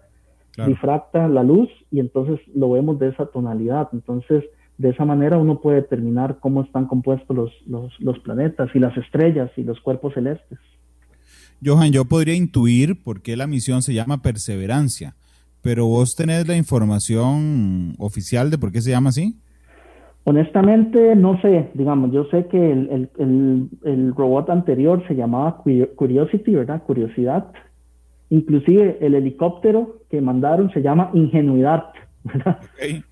difracta 0.67 1.29
la 1.29 1.43
luz 1.43 1.69
y 1.91 2.01
entonces 2.01 2.41
lo 2.55 2.71
vemos 2.71 2.99
de 2.99 3.09
esa 3.09 3.27
tonalidad. 3.27 3.89
Entonces, 3.93 4.45
de 4.79 4.91
esa 4.91 5.05
manera 5.05 5.39
uno 5.39 5.61
puede 5.61 5.83
determinar 5.83 6.39
cómo 6.41 6.63
están 6.63 6.87
compuestos 6.87 7.37
los, 7.37 7.53
los, 7.67 8.01
los 8.01 8.19
planetas 8.21 8.71
y 8.75 8.79
las 8.79 8.97
estrellas 8.97 9.51
y 9.57 9.63
los 9.63 9.81
cuerpos 9.81 10.15
celestes. 10.15 10.59
Johan, 11.65 11.93
yo 11.93 12.05
podría 12.05 12.35
intuir 12.35 13.03
por 13.03 13.23
qué 13.23 13.37
la 13.37 13.47
misión 13.47 13.83
se 13.83 13.95
llama 13.95 14.21
Perseverancia, 14.21 15.17
pero 15.63 15.87
vos 15.87 16.15
tenés 16.15 16.47
la 16.47 16.57
información 16.57 17.95
oficial 17.99 18.51
de 18.51 18.59
por 18.59 18.73
qué 18.73 18.83
se 18.83 18.91
llama 18.91 19.09
así. 19.11 19.37
Honestamente, 20.29 21.15
no 21.15 21.41
sé, 21.41 21.71
digamos, 21.75 22.11
yo 22.11 22.25
sé 22.25 22.47
que 22.47 22.73
el, 22.73 24.13
robot 24.17 24.51
anterior 24.51 25.01
se 25.07 25.15
llamaba 25.15 25.63
Curiosity, 25.95 26.53
¿verdad? 26.53 26.83
Curiosidad. 26.83 27.53
Inclusive 28.31 28.99
el 29.01 29.15
helicóptero 29.15 29.99
que 30.11 30.21
mandaron 30.21 30.73
se 30.73 30.83
llama 30.83 31.11
Ingenuidad, 31.15 31.85
¿verdad? 32.25 32.59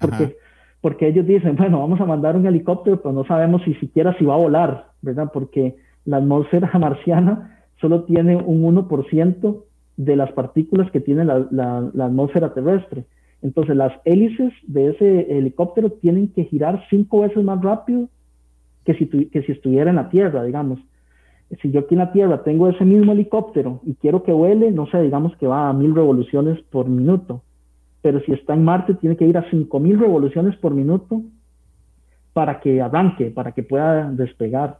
porque, 0.00 0.36
porque 0.80 1.06
ellos 1.06 1.24
dicen, 1.24 1.54
bueno, 1.54 1.78
vamos 1.78 2.00
a 2.00 2.04
mandar 2.04 2.34
un 2.34 2.46
helicóptero, 2.46 3.00
pero 3.00 3.14
no 3.14 3.24
sabemos 3.24 3.62
si 3.62 3.74
siquiera 3.74 4.18
si 4.18 4.24
va 4.24 4.34
a 4.34 4.38
volar, 4.38 4.86
¿verdad? 5.00 5.30
Porque 5.32 5.76
la 6.06 6.16
atmósfera 6.16 6.68
marciana 6.80 7.60
solo 7.80 8.02
tiene 8.02 8.34
un 8.34 8.64
1% 8.74 9.62
de 9.98 10.16
las 10.16 10.32
partículas 10.32 10.90
que 10.90 10.98
tiene 10.98 11.24
la 11.24 11.76
atmósfera 12.06 12.52
terrestre. 12.52 13.04
Entonces 13.44 13.76
las 13.76 13.92
hélices 14.06 14.54
de 14.66 14.88
ese 14.88 15.38
helicóptero 15.38 15.90
tienen 15.90 16.28
que 16.28 16.44
girar 16.44 16.82
cinco 16.88 17.20
veces 17.20 17.44
más 17.44 17.62
rápido 17.62 18.08
que 18.86 18.94
si, 18.94 19.06
que 19.06 19.42
si 19.42 19.52
estuviera 19.52 19.90
en 19.90 19.96
la 19.96 20.08
Tierra, 20.08 20.42
digamos. 20.42 20.80
Si 21.60 21.70
yo 21.70 21.80
aquí 21.80 21.94
en 21.94 21.98
la 21.98 22.10
Tierra 22.10 22.42
tengo 22.42 22.70
ese 22.70 22.86
mismo 22.86 23.12
helicóptero 23.12 23.80
y 23.84 23.94
quiero 23.96 24.22
que 24.22 24.32
vuele, 24.32 24.72
no 24.72 24.86
sé, 24.86 25.02
digamos 25.02 25.36
que 25.36 25.46
va 25.46 25.68
a 25.68 25.74
mil 25.74 25.94
revoluciones 25.94 26.58
por 26.70 26.88
minuto. 26.88 27.42
Pero 28.00 28.18
si 28.20 28.32
está 28.32 28.54
en 28.54 28.64
Marte, 28.64 28.94
tiene 28.94 29.16
que 29.16 29.26
ir 29.26 29.36
a 29.36 29.48
cinco 29.50 29.78
mil 29.78 30.00
revoluciones 30.00 30.56
por 30.56 30.72
minuto 30.72 31.20
para 32.32 32.60
que 32.60 32.80
arranque, 32.80 33.26
para 33.26 33.52
que 33.52 33.62
pueda 33.62 34.10
despegar. 34.10 34.78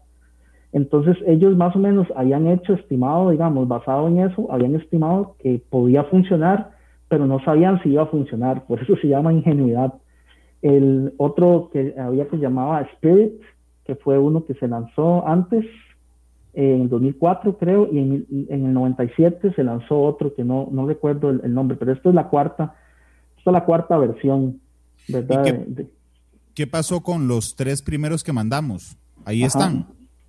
Entonces 0.73 1.19
ellos 1.27 1.55
más 1.55 1.77
o 1.77 1.79
menos 1.79 2.09
habían 2.17 2.47
hecho 2.47 2.73
estimado, 2.73 3.29
digamos, 3.29 3.69
basado 3.69 4.09
en 4.09 4.21
eso, 4.21 4.51
habían 4.51 4.75
estimado 4.75 5.37
que 5.39 5.61
podía 5.69 6.05
funcionar 6.05 6.74
pero 7.09 7.27
no 7.27 7.43
sabían 7.45 7.83
si 7.83 7.91
iba 7.91 8.03
a 8.03 8.07
funcionar, 8.07 8.67
por 8.67 8.83
eso 8.83 8.97
se 8.97 9.09
llama 9.09 9.33
ingenuidad. 9.33 9.95
El 10.63 11.13
otro 11.19 11.71
que 11.73 11.95
había 11.99 12.29
que 12.29 12.39
llamaba 12.39 12.81
Spirit, 12.95 13.35
que 13.85 13.95
fue 13.97 14.19
uno 14.19 14.45
que 14.47 14.55
se 14.55 14.67
lanzó 14.67 15.27
antes, 15.27 15.65
en 16.55 16.89
2004 16.89 17.59
creo, 17.59 17.89
y 17.93 17.99
en, 17.99 18.27
en, 18.49 18.67
el 18.67 18.73
97 18.73 19.53
se 19.55 19.65
lanzó 19.65 20.01
otro 20.01 20.35
que 20.35 20.45
no, 20.45 20.69
no 20.71 20.87
recuerdo 20.87 21.31
el, 21.31 21.53
nombre, 21.53 21.77
pero 21.77 21.93
esto 21.93 22.09
es 22.09 22.15
la 22.15 22.29
cuarta, 22.29 22.77
esta 23.37 23.51
es 23.51 23.53
la 23.53 23.65
cuarta 23.65 23.99
versión, 23.99 24.61
¿verdad? 25.09 25.43
Qué, 25.43 25.87
qué, 26.55 26.67
pasó 26.67 27.03
con 27.03 27.27
los 27.27 27.57
tres 27.57 27.83
primeros 27.83 28.23
que 28.23 28.33
mandamos? 28.33 28.97
Ahí 29.25 29.43
están. 29.43 29.87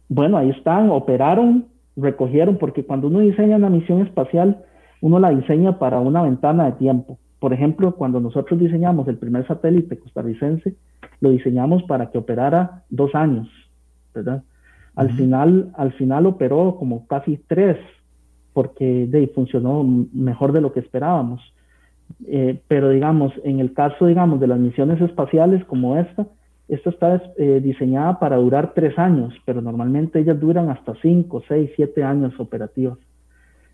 Bueno, 0.09 0.37
ahí 0.37 0.49
están, 0.49 0.89
operaron, 0.89 1.67
recogieron, 1.95 2.57
porque 2.57 2.83
cuando 2.83 3.07
uno 3.07 3.19
diseña 3.19 3.57
una 3.57 3.69
misión 3.69 4.01
espacial, 4.01 4.63
uno 5.05 5.19
la 5.19 5.29
diseña 5.29 5.77
para 5.77 5.99
una 5.99 6.23
ventana 6.23 6.65
de 6.65 6.71
tiempo. 6.71 7.19
Por 7.39 7.53
ejemplo, 7.53 7.93
cuando 7.93 8.19
nosotros 8.19 8.59
diseñamos 8.59 9.07
el 9.07 9.19
primer 9.19 9.45
satélite 9.45 9.99
costarricense, 9.99 10.73
lo 11.21 11.29
diseñamos 11.29 11.83
para 11.83 12.09
que 12.09 12.17
operara 12.17 12.81
dos 12.89 13.13
años, 13.13 13.47
¿verdad? 14.15 14.41
Al, 14.95 15.11
final, 15.11 15.69
al 15.77 15.93
final 15.93 16.25
operó 16.25 16.77
como 16.79 17.05
casi 17.05 17.39
tres, 17.45 17.77
porque 18.51 19.05
de, 19.05 19.27
funcionó 19.27 19.83
mejor 20.11 20.53
de 20.53 20.61
lo 20.61 20.73
que 20.73 20.79
esperábamos. 20.79 21.53
Eh, 22.25 22.59
pero 22.67 22.89
digamos, 22.89 23.31
en 23.43 23.59
el 23.59 23.73
caso, 23.73 24.07
digamos, 24.07 24.39
de 24.39 24.47
las 24.47 24.57
misiones 24.57 24.99
espaciales 25.01 25.63
como 25.65 25.97
esta, 25.97 26.25
esta 26.67 26.89
está 26.89 27.21
eh, 27.37 27.61
diseñada 27.63 28.17
para 28.17 28.37
durar 28.37 28.73
tres 28.73 28.97
años, 28.97 29.35
pero 29.45 29.61
normalmente 29.61 30.19
ellas 30.19 30.39
duran 30.39 30.71
hasta 30.71 30.95
cinco, 31.03 31.43
seis, 31.47 31.69
siete 31.75 32.03
años 32.03 32.33
operativas. 32.39 32.97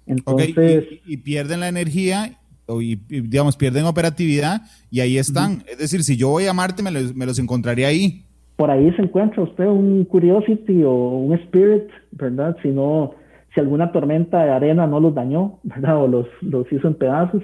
Entonces, 0.05 0.85
y, 1.05 1.17
pierden 1.17 1.59
la 1.59 1.69
energía 1.69 2.37
y, 2.79 2.95
digamos, 2.95 3.57
pierden 3.57 3.85
operatividad 3.85 4.61
y 4.89 5.01
ahí 5.01 5.17
están. 5.17 5.63
Es 5.67 5.77
decir, 5.77 6.03
si 6.03 6.17
yo 6.17 6.29
voy 6.29 6.47
a 6.47 6.53
Marte, 6.53 6.83
me 6.83 6.91
los, 6.91 7.15
me 7.15 7.25
los, 7.25 7.39
encontraría 7.39 7.87
ahí. 7.87 8.23
Por 8.55 8.69
ahí 8.69 8.91
se 8.93 9.01
encuentra 9.01 9.43
usted 9.43 9.65
un 9.65 10.05
Curiosity 10.05 10.83
o 10.83 10.93
un 10.93 11.33
Spirit, 11.33 11.89
¿verdad? 12.11 12.55
Si 12.61 12.69
no, 12.69 13.15
si 13.53 13.59
alguna 13.59 13.91
tormenta 13.91 14.43
de 14.43 14.51
arena 14.51 14.87
no 14.87 14.99
los 14.99 15.13
dañó, 15.13 15.59
¿verdad? 15.63 16.03
O 16.03 16.07
los, 16.07 16.27
los 16.41 16.71
hizo 16.71 16.87
en 16.87 16.95
pedazos. 16.95 17.43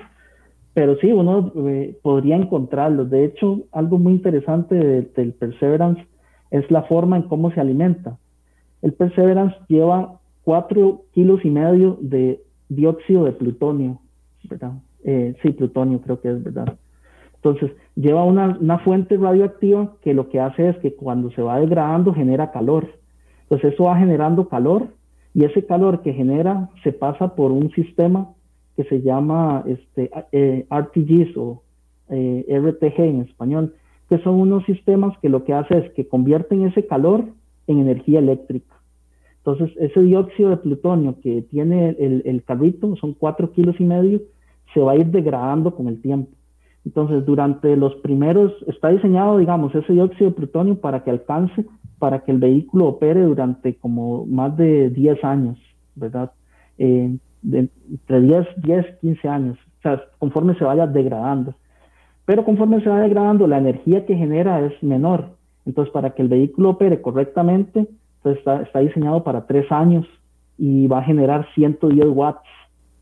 Pero 0.74 0.96
sí, 1.00 1.12
uno 1.12 1.52
eh, 1.68 1.98
podría 2.04 2.36
encontrarlos. 2.36 3.10
De 3.10 3.26
hecho, 3.26 3.64
algo 3.72 3.98
muy 3.98 4.14
interesante 4.14 4.76
del 4.76 5.34
Perseverance 5.34 6.06
es 6.52 6.70
la 6.70 6.84
forma 6.84 7.18
en 7.18 7.24
cómo 7.24 7.52
se 7.52 7.60
alimenta. 7.60 8.18
El 8.84 8.94
Perseverance 8.94 9.56
lleva 9.68 10.20
cuatro 10.44 11.06
kilos 11.14 11.44
y 11.44 11.50
medio 11.50 11.98
de 12.00 12.42
dióxido 12.70 13.26
de 13.26 13.32
plutonio, 13.32 14.00
¿verdad? 14.50 14.74
Eh, 15.04 15.36
sí, 15.42 15.52
plutonio 15.52 16.02
creo 16.02 16.22
que 16.22 16.32
es 16.32 16.44
verdad. 16.44 16.78
Entonces, 17.36 17.72
lleva 17.96 18.24
una, 18.24 18.58
una, 18.60 18.80
fuente 18.80 19.16
radioactiva 19.16 19.94
que 20.02 20.14
lo 20.14 20.30
que 20.30 20.40
hace 20.40 20.70
es 20.70 20.78
que 20.78 20.96
cuando 20.96 21.32
se 21.32 21.42
va 21.42 21.60
degradando 21.60 22.14
genera 22.14 22.52
calor. 22.52 22.88
Entonces, 23.44 23.74
eso 23.74 23.86
va 23.86 23.98
generando 23.98 24.50
calor 24.50 24.88
y 25.34 25.44
ese 25.44 25.66
calor 25.66 26.02
que 26.02 26.14
genera 26.14 26.70
se 26.84 26.92
pasa 26.92 27.36
por 27.36 27.52
un 27.52 27.72
sistema 27.72 28.34
que 28.76 28.84
se 28.86 29.02
llama 29.02 29.64
este, 29.68 30.10
eh, 30.32 30.66
RTGs 30.70 31.38
o 31.38 31.62
eh, 32.10 32.46
RTG 32.48 33.00
en 33.02 33.22
español, 33.22 33.76
que 34.10 34.20
son 34.20 34.36
unos 34.36 34.66
sistemas 34.66 35.18
que 35.20 35.30
lo 35.30 35.44
que 35.44 35.54
hace 35.54 35.78
es 35.78 35.92
que 35.92 36.08
convierten 36.08 36.64
ese 36.64 36.86
calor 36.88 37.26
en 37.68 37.80
energía 37.80 38.20
eléctrica. 38.20 38.77
Entonces, 39.48 39.78
ese 39.80 40.02
dióxido 40.02 40.50
de 40.50 40.58
plutonio 40.58 41.16
que 41.22 41.42
tiene 41.44 41.96
el, 42.00 42.22
el 42.26 42.44
carrito, 42.44 42.98
son 42.98 43.14
cuatro 43.14 43.54
kilos 43.54 43.78
y 43.80 43.86
medio, 43.86 44.20
se 44.74 44.82
va 44.82 44.92
a 44.92 44.98
ir 44.98 45.08
degradando 45.08 45.74
con 45.74 45.88
el 45.88 46.02
tiempo. 46.02 46.30
Entonces, 46.84 47.26
durante 47.26 47.78
los 47.78 47.96
primeros, 47.96 48.52
está 48.68 48.90
diseñado, 48.90 49.38
digamos, 49.38 49.74
ese 49.74 49.94
dióxido 49.94 50.32
de 50.32 50.36
plutonio 50.36 50.82
para 50.82 51.02
que 51.02 51.12
alcance, 51.12 51.66
para 51.98 52.26
que 52.26 52.34
el 52.34 52.40
vehículo 52.40 52.88
opere 52.88 53.22
durante 53.22 53.76
como 53.76 54.26
más 54.26 54.58
de 54.58 54.90
10 54.90 55.24
años, 55.24 55.58
¿verdad? 55.96 56.34
Eh, 56.78 57.18
entre 57.50 58.22
10, 58.22 58.48
10, 58.58 58.86
15 59.00 59.30
años, 59.30 59.58
o 59.80 59.82
sea, 59.82 60.04
conforme 60.20 60.56
se 60.56 60.66
vaya 60.66 60.88
degradando. 60.88 61.56
Pero 62.26 62.44
conforme 62.44 62.82
se 62.84 62.90
va 62.90 63.00
degradando, 63.00 63.48
la 63.48 63.60
energía 63.60 64.06
que 64.06 64.18
genera 64.18 64.60
es 64.60 64.84
menor. 64.84 65.38
Entonces, 65.66 65.94
para 65.94 66.10
que 66.10 66.22
el 66.22 66.28
vehículo 66.28 66.72
opere 66.72 67.02
correctamente, 67.02 67.88
está, 68.32 68.80
diseñado 68.80 69.24
para 69.24 69.46
3 69.46 69.72
años 69.72 70.06
y 70.58 70.88
va 70.88 71.00
a 71.00 71.04
generar 71.04 71.48
110 71.56 72.08
watts 72.10 72.48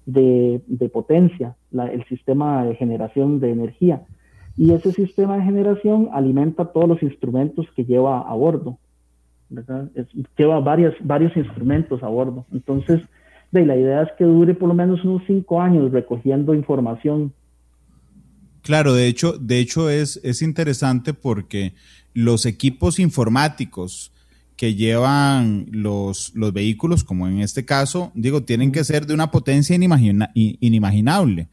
de, 0.05 0.61
potencia, 0.91 1.55
el 1.71 2.05
sistema 2.05 2.65
de 2.65 2.75
generación 2.75 3.39
de 3.39 3.51
energía. 3.51 4.03
Y 4.57 4.71
ese 4.71 4.91
sistema 4.91 5.38
de 5.38 5.43
generación 5.43 6.09
alimenta 6.13 6.65
todos 6.65 6.88
los 6.88 7.03
instrumentos 7.03 7.65
que 7.75 7.85
lleva 7.85 8.21
a 8.21 8.33
bordo. 8.33 8.77
lleva 10.38 10.59
varios, 10.59 10.95
varios 11.01 11.35
instrumentos 11.35 12.03
a 12.03 12.07
bordo. 12.07 12.45
Entonces, 12.51 13.01
la 13.63 13.77
idea 13.77 14.01
es 14.01 14.09
que 14.17 14.25
dure 14.25 14.53
por 14.53 14.67
lo 14.67 14.73
menos 14.73 15.03
unos 15.05 15.21
cinco 15.27 15.61
años 15.61 15.91
recogiendo 15.91 16.53
información. 16.53 17.31
Claro, 18.61 18.93
de 18.93 19.07
hecho, 19.07 19.38
de 19.38 19.59
hecho 19.59 19.89
es, 19.89 20.19
es 20.23 20.41
interesante 20.41 21.13
porque 21.13 21.73
los 22.13 22.45
equipos 22.45 22.99
informáticos 22.99 24.11
que 24.55 24.75
llevan 24.75 25.67
los, 25.71 26.31
los 26.33 26.53
vehículos, 26.53 27.03
como 27.03 27.27
en 27.27 27.41
este 27.41 27.65
caso, 27.65 28.11
digo, 28.15 28.43
tienen 28.43 28.71
que 28.71 28.83
ser 28.83 29.05
de 29.05 29.13
una 29.13 29.31
potencia 29.31 29.75
inimaginable. 29.75 31.49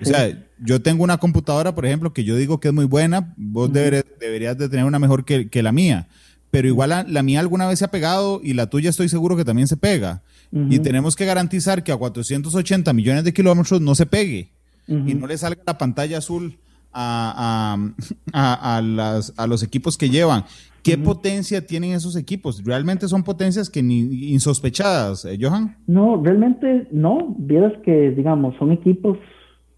O 0.00 0.04
sea, 0.04 0.36
yo 0.58 0.82
tengo 0.82 1.04
una 1.04 1.18
computadora, 1.18 1.74
por 1.74 1.86
ejemplo, 1.86 2.12
que 2.12 2.24
yo 2.24 2.36
digo 2.36 2.60
que 2.60 2.68
es 2.68 2.74
muy 2.74 2.84
buena, 2.84 3.34
vos 3.36 3.72
deberías 3.72 4.58
de 4.58 4.68
tener 4.68 4.84
una 4.84 4.98
mejor 4.98 5.24
que, 5.24 5.62
la 5.62 5.72
mía, 5.72 6.08
pero 6.50 6.68
igual 6.68 7.06
la, 7.08 7.22
mía 7.22 7.40
alguna 7.40 7.66
vez 7.66 7.78
se 7.78 7.84
ha 7.84 7.90
pegado 7.90 8.40
y 8.42 8.54
la 8.54 8.66
tuya 8.66 8.90
estoy 8.90 9.08
seguro 9.08 9.36
que 9.36 9.44
también 9.44 9.68
se 9.68 9.76
pega. 9.76 10.22
Y 10.68 10.80
tenemos 10.80 11.16
que 11.16 11.24
garantizar 11.24 11.82
que 11.82 11.92
a 11.92 11.96
480 11.96 12.92
millones 12.92 13.24
de 13.24 13.32
kilómetros 13.32 13.80
no 13.80 13.94
se 13.94 14.04
pegue 14.04 14.50
y 14.86 15.14
no 15.14 15.26
le 15.26 15.38
salga 15.38 15.62
la 15.66 15.78
pantalla 15.78 16.18
azul 16.18 16.58
a, 16.92 17.76
a, 18.32 18.76
a, 18.76 18.82
las, 18.82 19.34
a 19.36 19.46
los 19.46 19.62
equipos 19.62 19.96
que 19.96 20.10
llevan. 20.10 20.44
¿Qué 20.82 20.98
potencia 20.98 21.64
tienen 21.64 21.92
esos 21.92 22.16
equipos? 22.16 22.64
¿Realmente 22.64 23.06
son 23.06 23.22
potencias 23.22 23.70
que 23.70 23.82
ni 23.82 24.32
insospechadas, 24.32 25.24
eh, 25.24 25.38
Johan? 25.40 25.76
No, 25.86 26.20
realmente 26.20 26.88
no. 26.90 27.36
Vieras 27.38 27.72
que, 27.84 28.10
digamos, 28.10 28.56
son 28.56 28.72
equipos 28.72 29.16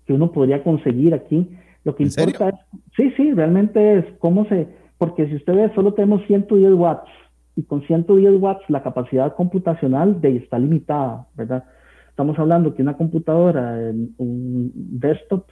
que 0.06 0.14
uno 0.14 0.32
podría 0.32 0.62
conseguir 0.62 1.12
aquí. 1.12 1.50
Lo 1.84 1.94
que 1.94 2.04
importa 2.04 2.48
es, 2.48 2.54
sí, 2.96 3.12
sí, 3.16 3.32
realmente 3.34 3.98
es 3.98 4.06
cómo 4.18 4.46
se, 4.46 4.66
porque 4.96 5.28
si 5.28 5.36
usted 5.36 5.54
ve, 5.54 5.72
solo 5.74 5.92
tenemos 5.92 6.22
110 6.26 6.72
watts 6.72 7.10
y 7.56 7.62
con 7.64 7.82
110 7.86 8.40
watts 8.40 8.62
la 8.68 8.82
capacidad 8.82 9.34
computacional 9.34 10.20
de 10.22 10.36
está 10.36 10.58
limitada, 10.58 11.26
¿verdad? 11.34 11.64
Estamos 12.08 12.38
hablando 12.38 12.74
que 12.74 12.82
una 12.82 12.96
computadora, 12.96 13.76
un 14.16 14.72
desktop, 14.74 15.44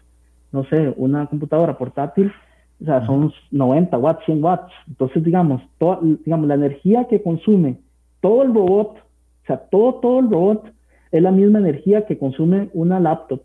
no 0.53 0.65
sé, 0.65 0.93
una 0.97 1.27
computadora 1.27 1.77
portátil, 1.77 2.33
o 2.81 2.85
sea, 2.85 3.07
son 3.07 3.33
90 3.51 3.97
watts, 3.99 4.25
100 4.25 4.45
watts. 4.45 4.73
Entonces, 4.89 5.23
digamos, 5.23 5.63
toda, 5.79 5.99
digamos, 6.03 6.49
la 6.49 6.55
energía 6.55 7.07
que 7.09 7.23
consume 7.23 7.79
todo 8.21 8.43
el 8.43 8.55
robot, 8.55 8.99
o 8.99 9.47
sea, 9.47 9.59
todo, 9.71 9.95
todo 9.95 10.21
el 10.21 10.31
robot 10.31 10.73
es 11.13 11.23
la 11.23 11.31
misma 11.31 11.59
energía 11.59 12.07
que 12.07 12.19
consume 12.19 12.71
una 12.73 12.99
laptop. 12.99 13.43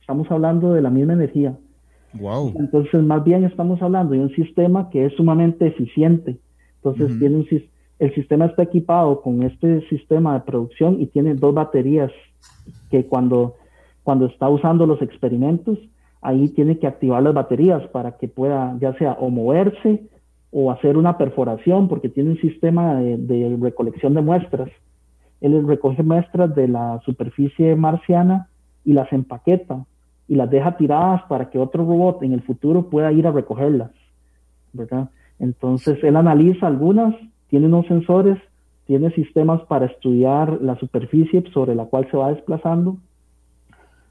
Estamos 0.00 0.30
hablando 0.30 0.74
de 0.74 0.82
la 0.82 0.90
misma 0.90 1.14
energía. 1.14 1.56
Wow. 2.14 2.54
Entonces, 2.58 3.02
más 3.02 3.24
bien 3.24 3.44
estamos 3.44 3.80
hablando 3.82 4.12
de 4.12 4.20
un 4.20 4.34
sistema 4.34 4.90
que 4.90 5.06
es 5.06 5.14
sumamente 5.14 5.66
eficiente. 5.66 6.38
Entonces, 6.76 7.18
tiene 7.18 7.36
un, 7.36 7.46
el 7.98 8.14
sistema 8.14 8.46
está 8.46 8.62
equipado 8.62 9.22
con 9.22 9.42
este 9.42 9.86
sistema 9.88 10.34
de 10.34 10.40
producción 10.40 11.00
y 11.00 11.06
tiene 11.06 11.34
dos 11.34 11.54
baterías 11.54 12.12
que 12.90 13.06
cuando, 13.06 13.54
cuando 14.02 14.26
está 14.26 14.48
usando 14.48 14.86
los 14.86 15.00
experimentos, 15.00 15.78
ahí 16.24 16.48
tiene 16.48 16.78
que 16.78 16.86
activar 16.86 17.22
las 17.22 17.34
baterías 17.34 17.86
para 17.88 18.12
que 18.12 18.28
pueda 18.28 18.76
ya 18.80 18.94
sea 18.94 19.12
o 19.12 19.28
moverse 19.28 20.08
o 20.50 20.72
hacer 20.72 20.96
una 20.96 21.18
perforación 21.18 21.86
porque 21.86 22.08
tiene 22.08 22.30
un 22.30 22.40
sistema 22.40 22.94
de, 22.94 23.58
recolección 23.60 24.14
de 24.14 24.22
muestras. 24.22 24.70
Él 25.42 25.66
recoge 25.68 26.02
muestras 26.02 26.54
de 26.54 26.68
la 26.68 27.00
superficie 27.04 27.76
marciana 27.76 28.48
y 28.84 28.94
las 28.94 29.12
empaqueta 29.12 29.84
y 30.26 30.36
las 30.36 30.50
deja 30.50 30.78
tiradas 30.78 31.22
para 31.28 31.50
que 31.50 31.58
otro 31.58 31.84
robot 31.84 32.22
en 32.22 32.32
el 32.32 32.42
futuro 32.42 32.88
pueda 32.88 33.12
ir 33.12 33.26
a 33.26 33.32
recogerlas, 33.32 33.90
¿verdad? 34.72 35.10
Entonces 35.38 36.02
él 36.02 36.16
analiza 36.16 36.66
algunas, 36.66 37.14
tiene 37.48 37.66
unos 37.66 37.86
sensores, 37.86 38.38
tiene 38.86 39.10
sistemas 39.10 39.60
para 39.62 39.86
estudiar 39.86 40.58
la 40.62 40.76
superficie 40.76 41.44
sobre 41.52 41.74
la 41.74 41.84
cual 41.84 42.08
se 42.10 42.16
va 42.16 42.32
desplazando 42.32 42.96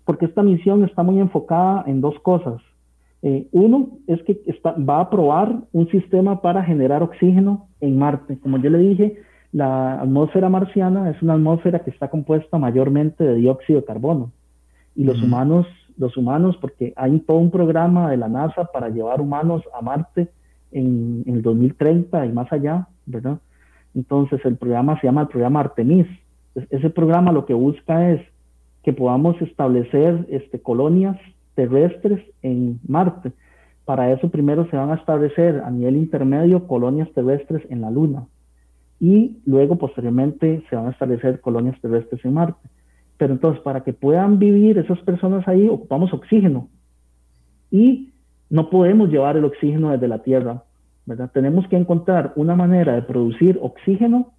porque 0.05 0.25
esta 0.25 0.43
misión 0.43 0.83
está 0.83 1.03
muy 1.03 1.19
enfocada 1.19 1.83
en 1.87 2.01
dos 2.01 2.19
cosas. 2.19 2.61
Eh, 3.21 3.47
uno 3.51 3.89
es 4.07 4.21
que 4.23 4.41
va 4.87 4.99
a 4.99 5.09
probar 5.09 5.59
un 5.71 5.87
sistema 5.89 6.41
para 6.41 6.63
generar 6.63 7.01
oxígeno 7.03 7.67
en 7.79 7.97
Marte. 7.97 8.37
Como 8.39 8.57
yo 8.57 8.69
le 8.69 8.79
dije, 8.79 9.17
la 9.53 10.01
atmósfera 10.01 10.49
marciana 10.49 11.09
es 11.09 11.21
una 11.21 11.33
atmósfera 11.33 11.79
que 11.79 11.91
está 11.91 12.09
compuesta 12.09 12.57
mayormente 12.57 13.23
de 13.23 13.35
dióxido 13.35 13.79
de 13.79 13.85
carbono. 13.85 14.31
Y 14.95 15.05
los 15.05 15.23
humanos, 15.23 15.65
los 15.97 16.17
humanos, 16.17 16.57
porque 16.59 16.93
hay 16.97 17.19
todo 17.21 17.37
un 17.37 17.49
programa 17.49 18.11
de 18.11 18.17
la 18.17 18.27
NASA 18.27 18.65
para 18.65 18.89
llevar 18.89 19.21
humanos 19.21 19.63
a 19.73 19.81
Marte 19.81 20.27
en, 20.71 21.23
en 21.25 21.35
el 21.35 21.41
2030 21.41 22.25
y 22.25 22.31
más 22.33 22.51
allá, 22.51 22.87
¿verdad? 23.05 23.39
Entonces 23.95 24.43
el 24.43 24.57
programa 24.57 24.99
se 24.99 25.07
llama 25.07 25.21
el 25.21 25.27
programa 25.27 25.61
Artemis. 25.61 26.07
Ese 26.69 26.89
programa 26.89 27.31
lo 27.31 27.45
que 27.45 27.53
busca 27.53 28.11
es 28.11 28.21
que 28.83 28.93
podamos 28.93 29.41
establecer 29.41 30.25
este, 30.29 30.61
colonias 30.61 31.17
terrestres 31.55 32.21
en 32.41 32.79
Marte. 32.87 33.31
Para 33.85 34.11
eso 34.11 34.29
primero 34.29 34.69
se 34.69 34.77
van 34.77 34.91
a 34.91 34.95
establecer 34.95 35.61
a 35.65 35.69
nivel 35.71 35.97
intermedio 35.97 36.67
colonias 36.67 37.11
terrestres 37.13 37.63
en 37.69 37.81
la 37.81 37.91
Luna 37.91 38.25
y 38.99 39.37
luego 39.45 39.77
posteriormente 39.77 40.63
se 40.69 40.75
van 40.75 40.87
a 40.87 40.91
establecer 40.91 41.41
colonias 41.41 41.79
terrestres 41.81 42.23
en 42.23 42.33
Marte. 42.33 42.69
Pero 43.17 43.33
entonces 43.33 43.61
para 43.61 43.83
que 43.83 43.93
puedan 43.93 44.39
vivir 44.39 44.77
esas 44.77 44.99
personas 44.99 45.47
ahí 45.47 45.67
ocupamos 45.67 46.13
oxígeno 46.13 46.69
y 47.69 48.13
no 48.49 48.69
podemos 48.69 49.09
llevar 49.09 49.35
el 49.35 49.45
oxígeno 49.45 49.91
desde 49.91 50.07
la 50.07 50.19
Tierra, 50.19 50.63
¿verdad? 51.05 51.31
Tenemos 51.33 51.67
que 51.67 51.75
encontrar 51.75 52.33
una 52.35 52.55
manera 52.55 52.93
de 52.93 53.01
producir 53.01 53.59
oxígeno 53.61 54.31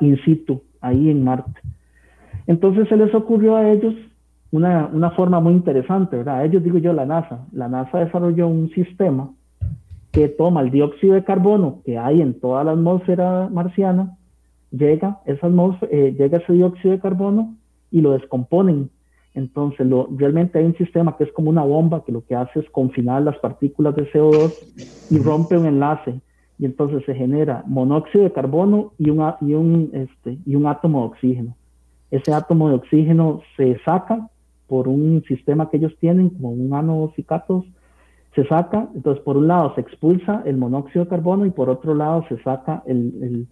in 0.00 0.18
situ, 0.24 0.62
ahí 0.80 1.10
en 1.10 1.24
Marte. 1.24 1.60
Entonces 2.46 2.88
se 2.88 2.96
les 2.96 3.14
ocurrió 3.14 3.56
a 3.56 3.70
ellos 3.70 3.94
una, 4.52 4.88
una, 4.92 5.10
forma 5.10 5.40
muy 5.40 5.54
interesante, 5.54 6.16
¿verdad? 6.16 6.36
A 6.36 6.44
ellos 6.44 6.62
digo 6.62 6.78
yo 6.78 6.92
la 6.92 7.06
NASA. 7.06 7.46
La 7.52 7.68
NASA 7.68 7.98
desarrolló 7.98 8.46
un 8.46 8.70
sistema 8.70 9.30
que 10.12 10.28
toma 10.28 10.60
el 10.60 10.70
dióxido 10.70 11.14
de 11.14 11.24
carbono 11.24 11.80
que 11.84 11.98
hay 11.98 12.20
en 12.20 12.38
toda 12.38 12.62
la 12.62 12.72
atmósfera 12.72 13.48
marciana, 13.50 14.16
eh, 14.70 16.14
llega 16.16 16.38
ese 16.38 16.52
dióxido 16.52 16.92
de 16.92 17.00
carbono 17.00 17.54
y 17.90 18.00
lo 18.00 18.12
descomponen. 18.12 18.90
Entonces, 19.34 19.86
lo, 19.86 20.08
realmente 20.16 20.60
hay 20.60 20.66
un 20.66 20.76
sistema 20.76 21.16
que 21.16 21.24
es 21.24 21.32
como 21.32 21.50
una 21.50 21.64
bomba 21.64 22.04
que 22.04 22.12
lo 22.12 22.24
que 22.24 22.36
hace 22.36 22.60
es 22.60 22.70
confinar 22.70 23.22
las 23.22 23.36
partículas 23.38 23.96
de 23.96 24.08
CO2 24.12 24.52
y 25.10 25.18
rompe 25.18 25.56
un 25.56 25.66
enlace. 25.66 26.20
Y 26.60 26.66
entonces 26.66 27.04
se 27.04 27.14
genera 27.14 27.64
monóxido 27.66 28.22
de 28.22 28.32
carbono 28.32 28.92
y 28.98 29.06
y 29.06 29.54
un, 29.54 29.90
este, 29.92 30.38
y 30.46 30.54
un 30.54 30.66
átomo 30.66 31.00
de 31.00 31.06
oxígeno 31.06 31.56
ese 32.16 32.32
átomo 32.32 32.68
de 32.68 32.76
oxígeno 32.76 33.42
se 33.56 33.78
saca 33.84 34.28
por 34.66 34.88
un 34.88 35.22
sistema 35.26 35.70
que 35.70 35.78
ellos 35.78 35.96
tienen, 36.00 36.30
como 36.30 36.50
un 36.50 36.70
nanocicatos, 36.70 37.64
se 38.34 38.44
saca, 38.46 38.88
entonces 38.94 39.22
por 39.22 39.36
un 39.36 39.48
lado 39.48 39.74
se 39.74 39.80
expulsa 39.80 40.42
el 40.44 40.56
monóxido 40.56 41.04
de 41.04 41.10
carbono 41.10 41.46
y 41.46 41.50
por 41.50 41.70
otro 41.70 41.94
lado 41.94 42.24
se 42.28 42.42
saca 42.42 42.82
el, 42.86 43.46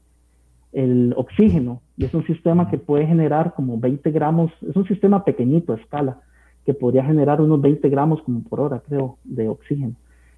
oxígeno. 1.16 1.82
Y 1.96 2.04
es 2.06 2.14
un 2.14 2.24
sistema 2.26 2.70
que 2.70 2.78
puede 2.78 3.06
generar 3.06 3.52
como 3.54 3.78
20 3.78 4.10
gramos, 4.10 4.50
es 4.68 4.74
un 4.74 4.86
sistema 4.86 5.24
pequeñito 5.24 5.72
a 5.72 5.76
escala, 5.76 6.20
que 6.64 6.74
podría 6.74 7.04
generar 7.04 7.40
unos 7.40 7.60
20 7.60 7.88
gramos 7.90 8.22
como 8.22 8.42
por 8.42 8.60
hora, 8.60 8.82
creo, 8.88 9.18
de 9.24 9.48
oxígeno. 9.48 9.94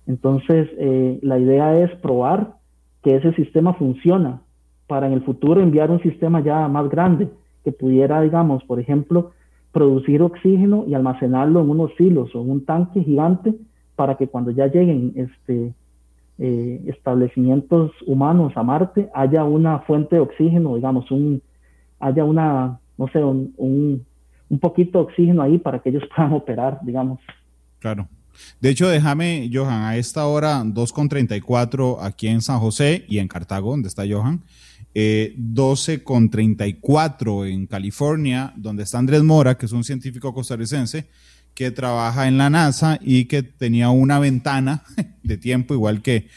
Entonces, 0.06 0.68
eh, 0.78 1.18
la 1.22 1.38
idea 1.38 1.78
es 1.78 1.94
probar 1.96 2.56
que 3.02 3.16
ese 3.16 3.32
sistema 3.34 3.74
funciona 3.74 4.42
para 4.87 5.06
en 5.06 5.12
el 5.12 5.22
futuro 5.22 5.60
enviar 5.60 5.90
un 5.90 6.02
sistema 6.02 6.40
ya 6.40 6.66
más 6.68 6.88
grande, 6.90 7.28
que 7.64 7.72
pudiera, 7.72 8.20
digamos, 8.20 8.62
por 8.64 8.79
ejemplo, 8.79 9.33
producir 9.72 10.22
oxígeno 10.22 10.85
y 10.87 10.94
almacenarlo 10.94 11.61
en 11.61 11.70
unos 11.70 11.90
silos 11.96 12.35
o 12.35 12.42
en 12.42 12.50
un 12.50 12.64
tanque 12.64 13.03
gigante 13.03 13.55
para 13.96 14.16
que 14.16 14.29
cuando 14.29 14.50
ya 14.50 14.66
lleguen 14.66 15.12
este, 15.16 15.72
eh, 16.38 16.83
establecimientos 16.87 17.92
humanos 18.07 18.53
a 18.57 18.62
Marte 18.62 19.09
haya 19.14 19.44
una 19.44 19.81
fuente 19.81 20.16
de 20.16 20.22
oxígeno, 20.22 20.77
digamos, 20.77 21.11
un, 21.11 21.42
haya 21.98 22.24
una, 22.24 22.79
no 22.98 23.09
sé, 23.09 23.22
un, 23.22 23.55
un, 23.57 24.05
un 24.48 24.59
poquito 24.59 24.98
de 24.98 25.05
oxígeno 25.05 25.42
ahí 25.42 25.59
para 25.59 25.81
que 25.81 25.90
ellos 25.90 26.05
puedan 26.14 26.33
operar, 26.33 26.79
digamos. 26.83 27.20
Claro. 27.79 28.09
De 28.61 28.70
hecho, 28.70 28.88
déjame, 28.88 29.48
Johan, 29.53 29.83
a 29.83 29.96
esta 29.96 30.27
hora 30.27 30.62
2.34 30.64 31.98
aquí 32.00 32.27
en 32.29 32.40
San 32.40 32.59
José 32.59 33.05
y 33.09 33.18
en 33.18 33.29
Cartago, 33.29 33.70
donde 33.70 33.88
está 33.88 34.03
Johan, 34.09 34.42
eh, 34.94 35.35
12.34 35.37 37.50
en 37.50 37.66
California, 37.66 38.52
donde 38.57 38.85
está 38.85 38.98
Andrés 38.98 39.24
Mora, 39.24 39.59
que 39.59 39.66
es 39.66 39.72
un 39.72 39.83
científico 39.83 40.33
costarricense 40.33 41.09
que 41.54 41.70
trabaja 41.70 42.28
en 42.28 42.38
la 42.38 42.50
NASA 42.50 42.98
y 43.02 43.26
que 43.26 43.42
tenía 43.42 43.90
una 43.90 44.18
ventana 44.18 44.85
de 45.22 45.37
tiempo, 45.37 45.74
igual 45.74 46.02
que, 46.02 46.28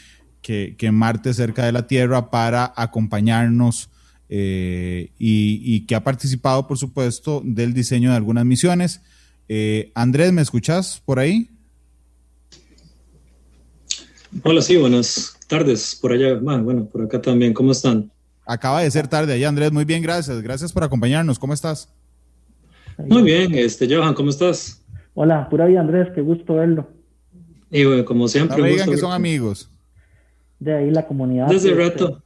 que, 0.42 0.90
Marte 0.92 1.34
cerca 1.34 1.66
de 1.66 1.72
la 1.72 1.86
Tierra, 1.86 2.30
para 2.30 2.72
acompañarnos 2.76 3.90
eh, 4.28 5.10
y, 5.18 5.86
que 5.86 5.94
ha 5.94 6.02
participado, 6.02 6.66
por 6.66 6.78
supuesto, 6.78 7.42
del 7.44 7.74
diseño 7.74 8.10
de 8.10 8.16
algunas 8.16 8.44
misiones. 8.44 9.00
Eh, 9.48 9.92
Andrés, 9.94 10.32
¿me 10.32 10.42
escuchás 10.42 11.02
por 11.04 11.18
ahí? 11.18 11.50
Hola, 14.42 14.62
sí, 14.62 14.76
buenas 14.76 15.36
tardes 15.46 15.98
por 16.00 16.12
allá. 16.12 16.34
Bueno, 16.34 16.86
por 16.86 17.02
acá 17.02 17.20
también. 17.20 17.54
¿Cómo 17.54 17.72
están? 17.72 18.10
Acaba 18.48 18.80
de 18.80 18.90
ser 18.90 19.06
tarde 19.08 19.34
allá, 19.34 19.46
Andrés. 19.46 19.70
Muy 19.70 19.84
bien, 19.84 20.02
gracias. 20.02 20.40
Gracias 20.40 20.72
por 20.72 20.82
acompañarnos. 20.82 21.38
¿Cómo 21.38 21.52
estás? 21.52 21.92
Muy 22.96 23.22
bien, 23.22 23.54
este, 23.54 23.86
Johan, 23.94 24.14
¿cómo 24.14 24.30
estás? 24.30 24.82
Hola, 25.12 25.46
pura 25.50 25.66
vida, 25.66 25.80
Andrés. 25.80 26.08
Qué 26.14 26.22
gusto 26.22 26.54
verlo. 26.54 26.88
Y 27.70 27.84
bueno, 27.84 28.06
como 28.06 28.26
siempre. 28.26 28.56
No 28.56 28.62
me 28.62 28.70
digan 28.70 28.88
que 28.88 28.96
son 28.96 29.12
amigos. 29.12 29.70
De 30.58 30.74
ahí 30.74 30.90
la 30.90 31.06
comunidad. 31.06 31.48
Desde 31.48 31.70
el 31.70 31.76
rato. 31.76 32.22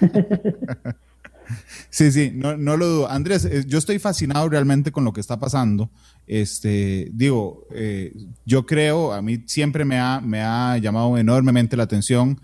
Sí, 1.88 2.12
sí, 2.12 2.30
no, 2.32 2.56
no, 2.56 2.76
lo 2.76 2.86
dudo. 2.86 3.10
Andrés, 3.10 3.44
eh, 3.44 3.64
yo 3.66 3.78
estoy 3.78 3.98
fascinado 3.98 4.48
realmente 4.48 4.92
con 4.92 5.02
lo 5.04 5.12
que 5.12 5.20
está 5.20 5.40
pasando. 5.40 5.90
Este, 6.28 7.08
digo, 7.12 7.66
eh, 7.72 8.14
yo 8.46 8.64
creo, 8.66 9.12
a 9.12 9.20
mí 9.20 9.42
siempre 9.46 9.84
me 9.84 9.98
ha, 9.98 10.20
me 10.20 10.40
ha 10.40 10.78
llamado 10.78 11.18
enormemente 11.18 11.76
la 11.76 11.82
atención 11.82 12.40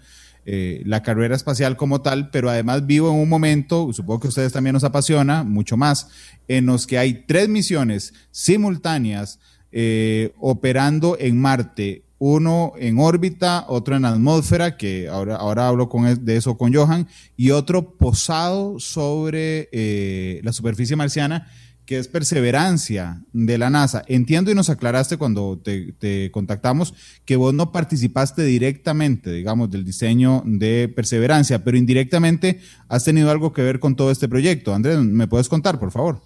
eh, 0.48 0.80
la 0.84 1.02
carrera 1.02 1.34
espacial 1.34 1.76
como 1.76 2.02
tal, 2.02 2.30
pero 2.30 2.48
además 2.48 2.86
vivo 2.86 3.10
en 3.10 3.16
un 3.16 3.28
momento, 3.28 3.92
supongo 3.92 4.20
que 4.20 4.28
a 4.28 4.30
ustedes 4.30 4.52
también 4.52 4.74
nos 4.74 4.84
apasiona, 4.84 5.42
mucho 5.42 5.76
más, 5.76 6.08
en 6.46 6.66
los 6.66 6.86
que 6.86 6.98
hay 6.98 7.24
tres 7.26 7.48
misiones 7.48 8.14
simultáneas 8.30 9.40
eh, 9.72 10.32
operando 10.38 11.16
en 11.18 11.40
Marte. 11.40 12.04
Uno 12.18 12.74
en 12.78 13.00
órbita, 13.00 13.64
otro 13.66 13.96
en 13.96 14.04
atmósfera, 14.04 14.76
que 14.76 15.08
ahora, 15.08 15.34
ahora 15.34 15.66
hablo 15.66 15.88
con, 15.88 16.24
de 16.24 16.36
eso 16.36 16.56
con 16.56 16.72
Johan, 16.72 17.08
y 17.36 17.50
otro 17.50 17.96
posado 17.96 18.78
sobre 18.78 19.68
eh, 19.72 20.40
la 20.44 20.52
superficie 20.52 20.94
marciana, 20.94 21.48
que 21.86 21.98
es 21.98 22.08
perseverancia 22.08 23.22
de 23.32 23.58
la 23.58 23.70
NASA. 23.70 24.02
Entiendo 24.08 24.50
y 24.50 24.54
nos 24.54 24.68
aclaraste 24.68 25.16
cuando 25.16 25.58
te, 25.62 25.92
te, 25.92 26.30
contactamos 26.32 26.92
que 27.24 27.36
vos 27.36 27.54
no 27.54 27.72
participaste 27.72 28.42
directamente, 28.42 29.32
digamos, 29.32 29.70
del 29.70 29.84
diseño 29.84 30.42
de 30.44 30.92
perseverancia, 30.94 31.62
pero 31.62 31.76
indirectamente 31.76 32.60
has 32.88 33.04
tenido 33.04 33.30
algo 33.30 33.52
que 33.52 33.62
ver 33.62 33.78
con 33.78 33.94
todo 33.94 34.10
este 34.10 34.28
proyecto. 34.28 34.74
Andrés, 34.74 34.98
¿me 34.98 35.28
puedes 35.28 35.48
contar, 35.48 35.78
por 35.78 35.92
favor? 35.92 36.20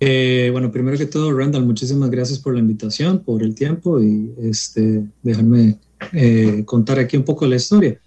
Eh, 0.00 0.48
bueno, 0.50 0.72
primero 0.72 0.96
que 0.96 1.06
todo, 1.06 1.32
Randall, 1.32 1.66
muchísimas 1.66 2.10
gracias 2.10 2.38
por 2.38 2.54
la 2.54 2.60
invitación, 2.60 3.20
por 3.20 3.42
el 3.42 3.54
tiempo 3.54 4.02
y 4.02 4.32
este, 4.42 5.04
déjame 5.22 5.78
eh, 6.12 6.62
contar 6.64 6.98
aquí 6.98 7.16
un 7.16 7.24
poco 7.24 7.46
la 7.46 7.56
historia. 7.56 8.00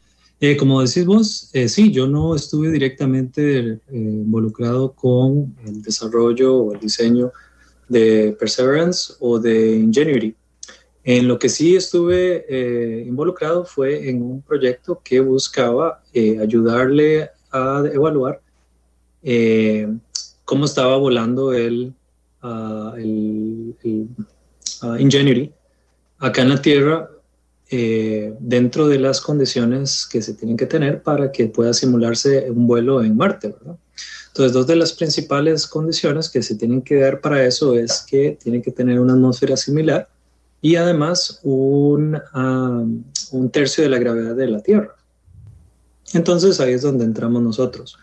Eh, 0.45 0.57
como 0.57 0.81
decís 0.81 1.05
vos, 1.05 1.49
eh, 1.53 1.69
sí, 1.69 1.89
yo 1.89 2.05
no 2.05 2.35
estuve 2.35 2.69
directamente 2.69 3.59
eh, 3.59 3.79
involucrado 3.87 4.91
con 4.91 5.55
el 5.65 5.81
desarrollo 5.81 6.57
o 6.57 6.73
el 6.73 6.81
diseño 6.81 7.31
de 7.87 8.35
Perseverance 8.37 9.13
o 9.21 9.39
de 9.39 9.77
Ingenuity. 9.77 10.35
En 11.05 11.29
lo 11.29 11.39
que 11.39 11.47
sí 11.47 11.77
estuve 11.77 12.43
eh, 12.49 13.05
involucrado 13.07 13.63
fue 13.63 14.09
en 14.09 14.21
un 14.21 14.41
proyecto 14.41 14.99
que 15.01 15.21
buscaba 15.21 16.03
ayudarle 16.13 17.29
a 17.49 17.81
evaluar 17.93 18.41
cómo 20.43 20.65
estaba 20.65 20.97
volando 20.97 21.53
el, 21.53 21.93
uh, 22.43 22.95
el, 22.97 23.75
el 23.81 24.07
uh, 24.81 24.95
Ingenuity 24.97 25.53
acá 26.19 26.41
en 26.41 26.49
la 26.49 26.61
Tierra 26.61 27.09
eh, 27.75 28.35
dentro 28.39 28.87
de 28.87 28.99
las 28.99 29.19
condiciones 29.19 30.05
que 30.05 30.21
se 30.21 30.35
tienen 30.35 30.57
que 30.57 30.67
tener 30.67 31.01
para 31.01 31.31
que 31.31 31.47
pueda 31.47 31.73
simularse 31.73 32.51
un 32.51 32.67
vuelo 32.67 33.03
en 33.03 33.17
Marte. 33.17 33.47
¿verdad? 33.47 33.77
Entonces, 34.27 34.53
dos 34.53 34.67
de 34.67 34.75
las 34.75 34.93
principales 34.93 35.65
condiciones 35.65 36.29
que 36.29 36.43
se 36.43 36.53
tienen 36.53 36.83
que 36.83 36.99
dar 36.99 37.19
para 37.19 37.43
eso 37.43 37.75
es 37.75 38.05
que 38.07 38.37
tiene 38.39 38.61
que 38.61 38.69
tener 38.69 38.99
una 38.99 39.13
atmósfera 39.13 39.57
similar 39.57 40.07
y 40.61 40.75
además 40.75 41.39
un, 41.41 42.21
um, 42.35 43.03
un 43.31 43.49
tercio 43.49 43.83
de 43.83 43.89
la 43.89 43.97
gravedad 43.97 44.35
de 44.35 44.47
la 44.49 44.59
Tierra. 44.59 44.95
Entonces, 46.13 46.59
ahí 46.59 46.73
es 46.73 46.83
donde 46.83 47.05
entramos 47.05 47.41
nosotros 47.41 47.97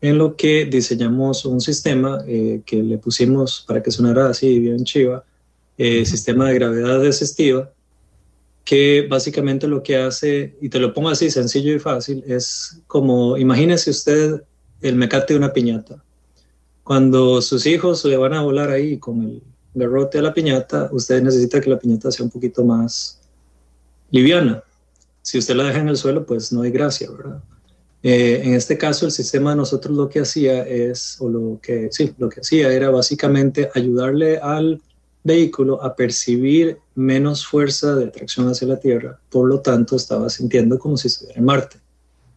en 0.00 0.18
lo 0.18 0.34
que 0.34 0.64
diseñamos 0.64 1.44
un 1.44 1.60
sistema 1.60 2.24
eh, 2.26 2.62
que 2.66 2.82
le 2.82 2.98
pusimos 2.98 3.64
para 3.64 3.80
que 3.80 3.92
sonara 3.92 4.28
así 4.28 4.58
bien 4.58 4.82
chiva, 4.82 5.22
eh, 5.78 6.04
sistema 6.04 6.48
de 6.48 6.54
gravedad 6.54 7.00
desestiva, 7.00 7.70
que 8.64 9.06
básicamente 9.08 9.68
lo 9.68 9.82
que 9.82 9.96
hace, 9.96 10.56
y 10.60 10.68
te 10.70 10.78
lo 10.78 10.94
pongo 10.94 11.10
así 11.10 11.30
sencillo 11.30 11.74
y 11.74 11.78
fácil, 11.78 12.24
es 12.26 12.80
como, 12.86 13.36
imagínese 13.36 13.90
usted 13.90 14.42
el 14.80 14.96
mecate 14.96 15.34
de 15.34 15.38
una 15.38 15.52
piñata. 15.52 16.02
Cuando 16.82 17.40
sus 17.42 17.66
hijos 17.66 18.04
le 18.04 18.16
van 18.16 18.34
a 18.34 18.42
volar 18.42 18.70
ahí 18.70 18.98
con 18.98 19.22
el 19.22 19.42
garrote 19.74 20.18
a 20.18 20.22
la 20.22 20.34
piñata, 20.34 20.88
usted 20.92 21.22
necesita 21.22 21.60
que 21.60 21.70
la 21.70 21.78
piñata 21.78 22.10
sea 22.10 22.24
un 22.24 22.30
poquito 22.30 22.64
más 22.64 23.20
liviana. 24.10 24.62
Si 25.22 25.38
usted 25.38 25.54
la 25.56 25.64
deja 25.64 25.80
en 25.80 25.88
el 25.88 25.96
suelo, 25.96 26.24
pues 26.24 26.52
no 26.52 26.62
hay 26.62 26.70
gracia, 26.70 27.10
¿verdad? 27.10 27.42
Eh, 28.02 28.42
en 28.44 28.54
este 28.54 28.76
caso, 28.76 29.06
el 29.06 29.12
sistema 29.12 29.50
de 29.50 29.56
nosotros 29.56 29.96
lo 29.96 30.08
que 30.10 30.20
hacía 30.20 30.66
es, 30.66 31.16
o 31.20 31.28
lo 31.28 31.58
que, 31.62 31.88
sí, 31.90 32.14
lo 32.18 32.28
que 32.28 32.40
hacía 32.40 32.70
era 32.70 32.90
básicamente 32.90 33.70
ayudarle 33.74 34.38
al 34.38 34.82
vehículo 35.24 35.82
a 35.82 35.96
percibir 35.96 36.78
menos 36.94 37.46
fuerza 37.46 37.96
de 37.96 38.04
atracción 38.04 38.48
hacia 38.48 38.68
la 38.68 38.78
Tierra, 38.78 39.18
por 39.30 39.48
lo 39.48 39.60
tanto 39.60 39.96
estaba 39.96 40.28
sintiendo 40.28 40.78
como 40.78 40.96
si 40.96 41.08
estuviera 41.08 41.38
en 41.38 41.46
Marte. 41.46 41.78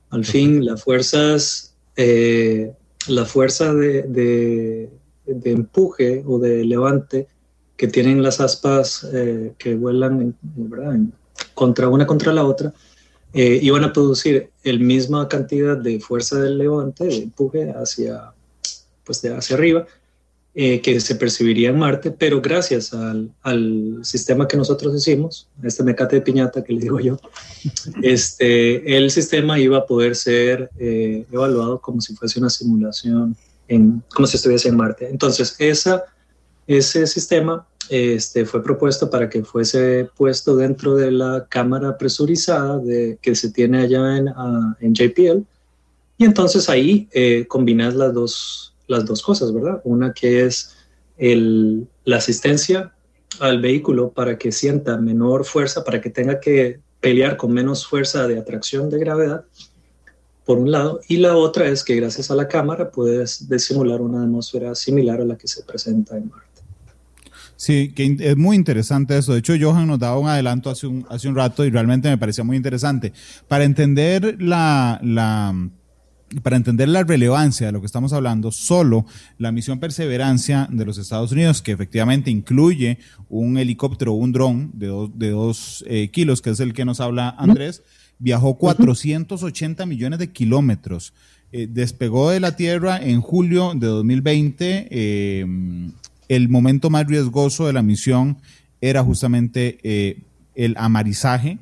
Al 0.10 0.24
fin, 0.24 0.66
las 0.66 0.84
fuerzas, 0.84 1.76
eh, 1.98 2.74
la 3.08 3.26
fuerza 3.26 3.74
de, 3.74 4.04
de, 4.04 4.90
de, 5.26 5.52
empuje 5.52 6.24
o 6.26 6.40
de 6.40 6.64
levante 6.64 7.28
que 7.76 7.90
tienen 7.90 8.24
las 8.24 8.40
aspas 8.40 9.06
eh, 9.14 9.54
que 9.58 9.76
vuelan 9.76 10.34
contra 11.54 11.90
una 11.90 12.08
contra 12.08 12.32
la 12.32 12.46
otra, 12.46 12.74
eh, 13.34 13.60
iban 13.62 13.84
a 13.84 13.92
producir 13.92 14.50
el 14.64 14.80
misma 14.80 15.28
cantidad 15.28 15.78
de 15.78 16.00
fuerza 16.00 16.40
del 16.40 16.58
levante, 16.58 17.06
de 17.06 17.18
empuje 17.18 17.72
hacia, 17.72 18.32
pues 19.04 19.22
de 19.22 19.36
hacia 19.36 19.58
arriba, 19.58 19.86
eh, 20.60 20.82
que 20.82 21.00
se 21.00 21.14
percibiría 21.14 21.70
en 21.70 21.78
Marte, 21.78 22.10
pero 22.10 22.42
gracias 22.42 22.92
al, 22.92 23.30
al, 23.44 24.00
sistema 24.02 24.48
que 24.48 24.58
nosotros 24.58 24.96
hicimos, 24.96 25.48
este 25.62 25.84
mecate 25.84 26.16
de 26.16 26.24
piñata 26.24 26.64
que 26.64 26.74
le 26.74 26.80
digo 26.80 27.00
yo, 27.00 27.20
este, 28.02 28.98
el 28.98 29.12
sistema 29.12 29.60
iba 29.60 29.78
a 29.78 29.86
poder 29.86 30.16
ser 30.16 30.72
eh, 30.80 31.28
evaluado 31.32 31.80
como 31.80 32.02
si 32.02 32.16
fuese 32.16 32.40
una 32.40 32.50
simulación, 32.50 33.38
en, 33.68 34.02
como 34.12 34.26
si 34.26 34.38
estuviese 34.38 34.70
en 34.70 34.78
Marte. 34.78 35.08
Entonces, 35.08 35.56
esa, 35.60 36.06
ese 36.66 37.06
sistema 37.06 37.68
este, 37.90 38.44
fue 38.48 38.64
propuesto 38.64 39.12
para 39.12 39.30
que 39.30 39.44
fuese 39.44 40.10
puesto 40.18 40.56
dentro 40.56 40.96
de 40.96 41.12
la 41.12 41.46
cámara 41.48 42.00
presurizada 42.00 42.80
de, 42.80 43.20
que 43.22 43.36
se 43.36 43.52
tiene 43.52 43.82
allá 43.82 44.18
en, 44.18 44.30
uh, 44.30 44.74
en 44.80 44.96
JPL. 44.96 45.44
Y 46.18 46.26
entonces 46.26 46.68
ahí 46.68 47.08
eh, 47.12 47.46
combinas 47.48 47.94
las 47.94 48.12
dos, 48.12 48.74
las 48.88 49.06
dos 49.06 49.22
cosas, 49.22 49.54
¿verdad? 49.54 49.82
Una 49.84 50.14
que 50.14 50.46
es 50.46 50.76
el, 51.18 51.88
la 52.06 52.18
asistencia 52.18 52.94
al 53.40 53.62
vehículo 53.62 54.12
para 54.12 54.38
que 54.38 54.52
sienta 54.52 54.98
menor 54.98 55.46
fuerza, 55.46 55.84
para 55.84 56.02
que 56.02 56.10
tenga 56.10 56.40
que 56.40 56.80
pelear 57.00 57.38
con 57.38 57.52
menos 57.52 57.86
fuerza 57.86 58.28
de 58.28 58.40
atracción 58.40 58.90
de 58.90 59.00
gravedad, 59.00 59.46
por 60.46 60.60
un 60.60 60.72
lado, 60.72 61.02
y 61.10 61.18
la 61.18 61.36
otra 61.36 61.68
es 61.68 61.84
que 61.84 61.96
gracias 61.96 62.32
a 62.32 62.36
la 62.36 62.48
cámara 62.48 62.90
puedes 62.90 63.46
simular 63.58 64.00
una 64.02 64.24
atmósfera 64.24 64.74
similar 64.76 65.20
a 65.20 65.26
la 65.26 65.38
que 65.38 65.48
se 65.48 65.62
presenta 65.64 66.16
en 66.16 66.30
Marte. 66.30 66.48
Sí, 67.58 67.92
que 67.94 68.16
es 68.20 68.38
muy 68.38 68.56
interesante 68.56 69.18
eso. 69.18 69.34
De 69.34 69.40
hecho, 69.40 69.54
Johan 69.60 69.88
nos 69.88 70.00
daba 70.00 70.20
un 70.20 70.30
adelanto 70.30 70.70
hace 70.70 70.88
un, 70.88 71.06
hace 71.10 71.28
un 71.28 71.36
rato 71.36 71.66
y 71.66 71.72
realmente 71.72 72.08
me 72.08 72.18
parecía 72.18 72.44
muy 72.44 72.56
interesante. 72.56 73.14
Para 73.48 73.64
entender 73.64 74.38
la, 74.40 75.00
la, 75.04 75.54
para 76.44 76.58
entender 76.58 76.90
la 76.90 77.04
relevancia 77.04 77.68
de 77.68 77.72
lo 77.72 77.80
que 77.80 77.86
estamos 77.86 78.14
hablando, 78.14 78.52
solo 78.52 79.06
la 79.38 79.52
misión 79.52 79.80
Perseverancia 79.80 80.68
de 80.72 80.86
los 80.86 80.98
Estados 80.98 81.32
Unidos, 81.32 81.62
que 81.62 81.72
efectivamente 81.72 82.30
incluye 82.30 83.00
un 83.30 83.58
helicóptero, 83.58 84.14
un 84.14 84.32
dron 84.32 84.72
de 84.74 84.88
dos, 84.88 85.12
de 85.18 85.30
dos 85.30 85.86
eh, 85.88 86.10
kilos, 86.10 86.42
que 86.42 86.50
es 86.50 86.60
el 86.60 86.74
que 86.74 86.86
nos 86.86 87.00
habla 87.00 87.30
Andrés, 87.38 87.84
viajó 88.20 88.58
480 88.58 89.86
millones 89.86 90.20
de 90.20 90.32
kilómetros. 90.32 91.14
Eh, 91.54 91.68
despegó 91.70 92.30
de 92.30 92.42
la 92.42 92.58
Tierra 92.58 92.98
en 92.98 93.22
julio 93.22 93.74
de 93.74 93.88
2020. 93.88 94.88
Eh, 94.92 95.46
el 96.28 96.50
momento 96.50 96.90
más 96.90 97.08
riesgoso 97.08 97.68
de 97.68 97.74
la 97.74 97.84
misión 97.84 98.38
era 98.82 99.02
justamente 99.02 99.80
el 100.56 100.76
amarizaje, 100.78 101.58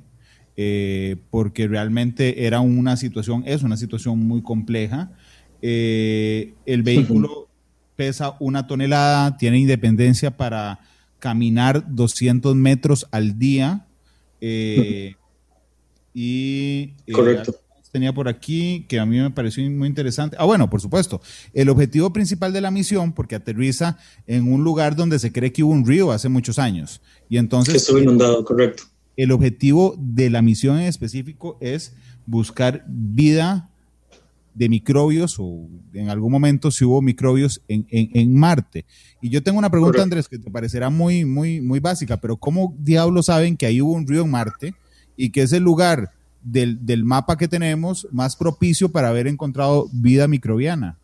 eh, 0.58 1.18
porque 1.32 1.68
realmente 1.68 2.46
era 2.46 2.62
una 2.62 2.96
situación, 2.96 3.44
es 3.46 3.64
una 3.64 3.78
situación 3.78 4.20
muy 4.20 4.42
compleja. 4.42 5.12
Eh, 5.62 6.54
el 6.66 6.84
vehículo 6.84 7.50
pesa 7.96 8.36
una 8.40 8.68
tonelada, 8.68 9.38
tiene 9.38 9.60
independencia 9.60 10.32
para 10.38 10.80
caminar 11.20 11.84
200 11.94 12.56
metros 12.56 13.08
al 13.12 13.38
día. 13.38 13.86
Eh, 14.40 15.16
y 16.14 16.94
Correcto. 17.12 17.56
tenía 17.92 18.14
por 18.14 18.30
aquí 18.30 18.86
que 18.88 19.00
a 19.00 19.06
mí 19.06 19.20
me 19.20 19.32
pareció 19.32 19.70
muy 19.70 19.90
interesante. 19.90 20.38
Ah, 20.40 20.46
bueno, 20.46 20.70
por 20.70 20.80
supuesto. 20.80 21.22
El 21.54 21.68
objetivo 21.68 22.14
principal 22.14 22.54
de 22.54 22.62
la 22.62 22.72
misión, 22.72 23.12
porque 23.12 23.36
aterriza 23.36 23.98
en 24.26 24.52
un 24.52 24.64
lugar 24.64 24.96
donde 24.96 25.20
se 25.20 25.34
cree 25.34 25.52
que 25.52 25.64
hubo 25.64 25.74
un 25.74 25.86
río 25.86 26.12
hace 26.12 26.30
muchos 26.30 26.60
años. 26.60 27.02
Y 27.28 27.38
entonces. 27.38 27.74
Que 27.74 27.78
estuvo 27.78 28.00
inundado, 28.00 28.46
correcto 28.46 28.84
el 29.18 29.32
objetivo 29.32 29.96
de 29.98 30.30
la 30.30 30.42
misión 30.42 30.78
en 30.78 30.86
específico 30.86 31.58
es 31.62 31.94
buscar 32.26 32.84
vida 32.88 33.70
de 34.54 34.70
microbios 34.70 35.36
o 35.38 35.68
en 35.94 36.10
algún 36.10 36.32
momento 36.32 36.72
si 36.72 36.86
hubo 36.86 37.02
microbios 37.02 37.62
en, 37.68 38.36
Marte. 38.36 38.86
Y 39.22 39.30
yo 39.30 39.44
tengo 39.44 39.60
una 39.60 39.70
pregunta, 39.70 40.02
Andrés, 40.02 40.28
que 40.28 40.40
te 40.40 40.50
parecerá 40.50 40.90
muy, 40.90 41.26
muy, 41.26 41.60
muy 41.62 41.80
básica, 41.80 42.18
pero 42.18 42.38
¿cómo 42.38 42.74
diablos 42.80 43.28
saben 43.28 43.58
que 43.58 43.66
ahí 43.66 43.82
hubo 43.82 43.94
un 43.94 44.08
río 44.08 44.22
en 44.22 44.32
Marte 44.32 44.74
y 45.18 45.30
que 45.30 45.42
es 45.42 45.52
el 45.52 45.64
lugar 45.64 46.12
del, 46.42 46.86
del 46.86 47.04
mapa 47.04 47.38
que 47.38 47.48
tenemos 47.48 48.08
más 48.12 48.36
propicio 48.36 48.90
para 48.90 49.10
haber 49.10 49.28
encontrado 49.28 49.90
vida 49.92 50.28
microbiana? 50.28 50.98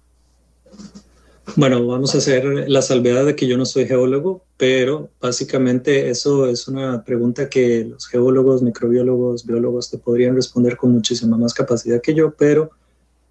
Bueno, 1.56 1.86
vamos 1.86 2.16
a 2.16 2.20
hacer 2.20 2.70
la 2.70 2.82
salvedad 2.82 3.26
de 3.26 3.36
que 3.36 3.48
yo 3.48 3.58
no 3.58 3.66
soy 3.66 3.86
geólogo, 3.86 4.46
pero 4.58 5.10
básicamente 5.20 6.10
eso 6.10 6.48
es 6.48 6.68
una 6.68 7.04
pregunta 7.04 7.50
que 7.50 7.86
los 7.86 8.08
geólogos, 8.08 8.62
microbiólogos, 8.62 9.46
biólogos 9.46 9.90
te 9.90 9.98
podrían 9.98 10.36
responder 10.36 10.78
con 10.78 10.92
muchísima 10.92 11.38
más 11.38 11.54
capacidad 11.54 12.02
que 12.02 12.14
yo, 12.14 12.32
pero 12.32 12.72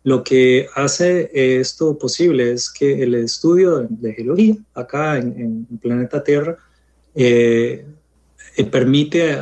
lo 0.02 0.22
que 0.22 0.66
hace 0.74 1.30
esto 1.32 1.98
posible 1.98 2.52
es 2.52 2.70
que 2.70 3.02
el 3.02 3.14
estudio 3.14 3.86
de 3.88 4.12
geología 4.12 4.56
acá 4.74 5.18
en, 5.18 5.66
el 5.70 5.78
planeta 5.78 6.22
Tierra 6.22 6.58
eh, 7.14 7.86
permite 8.70 9.38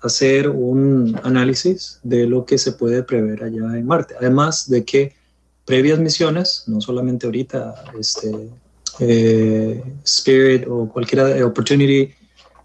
hacer 0.00 0.48
un 0.48 1.18
análisis 1.22 1.98
de 2.02 2.26
lo 2.26 2.44
que 2.44 2.58
se 2.58 2.72
puede 2.72 3.02
prever 3.02 3.42
allá 3.42 3.76
en 3.76 3.86
Marte, 3.86 4.14
además 4.18 4.68
de 4.68 4.84
que 4.84 5.21
previas 5.64 5.98
misiones, 5.98 6.64
no 6.66 6.80
solamente 6.80 7.26
ahorita, 7.26 7.84
este, 7.98 8.50
eh, 8.98 9.82
Spirit 10.04 10.66
o 10.68 10.88
cualquiera, 10.88 11.24
de 11.24 11.42
Opportunity, 11.42 12.12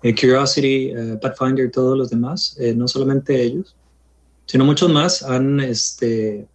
eh, 0.04 0.16
Curiosity, 0.16 0.92
eh, 0.92 1.20
Pathfinder, 1.22 1.72
todos 1.72 1.98
los 1.98 2.10
demás, 2.10 2.58
no 2.76 2.88
solamente 2.88 3.42
ellos, 3.42 3.76
sino 4.46 4.66
muchos 4.66 4.92
más 4.92 5.24
han 5.24 5.60
este, 5.60 6.48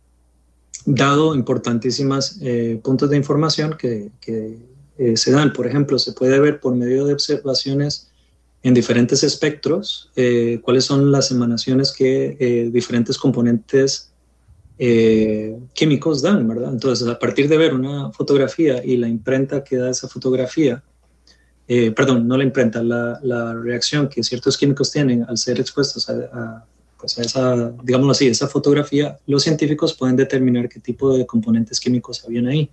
dado 0.84 1.34
importantísimas 1.34 2.38
puntos 2.82 3.10
de 3.10 3.16
información 3.16 3.76
que, 3.78 4.10
que 4.20 5.16
se 5.16 5.30
dan. 5.30 5.52
Por 5.52 5.66
ejemplo, 5.66 5.98
se 5.98 6.12
puede 6.12 6.38
ver 6.40 6.60
por 6.60 6.74
medio 6.74 7.04
de 7.04 7.12
observaciones 7.12 8.10
en 8.62 8.72
diferentes 8.72 9.22
espectros 9.24 10.10
cuáles 10.62 10.84
son 10.84 11.12
las 11.12 11.30
emanaciones 11.30 11.92
que 11.92 12.70
diferentes 12.72 13.18
componentes 13.18 14.11
eh, 14.84 15.56
químicos 15.74 16.22
dan, 16.22 16.48
¿verdad? 16.48 16.72
Entonces, 16.72 17.06
a 17.06 17.16
partir 17.16 17.48
de 17.48 17.56
ver 17.56 17.72
una 17.72 18.10
fotografía 18.10 18.84
y 18.84 18.96
la 18.96 19.06
imprenta 19.06 19.62
que 19.62 19.76
da 19.76 19.88
esa 19.88 20.08
fotografía, 20.08 20.82
eh, 21.68 21.92
perdón, 21.92 22.26
no 22.26 22.36
la 22.36 22.42
imprenta, 22.42 22.82
la, 22.82 23.20
la, 23.22 23.54
reacción 23.54 24.08
que 24.08 24.24
ciertos 24.24 24.58
químicos 24.58 24.90
tienen 24.90 25.22
al 25.22 25.38
ser 25.38 25.60
expuestos 25.60 26.10
a, 26.10 26.64
pues 26.98 27.16
a, 27.16 27.22
esa, 27.22 27.72
digámoslo 27.84 28.10
así, 28.10 28.26
esa 28.26 28.48
fotografía, 28.48 29.16
los 29.28 29.44
científicos 29.44 29.94
pueden 29.94 30.16
determinar 30.16 30.68
qué 30.68 30.80
tipo 30.80 31.16
de 31.16 31.26
componentes 31.26 31.78
químicos 31.78 32.24
habían 32.24 32.48
ahí. 32.48 32.68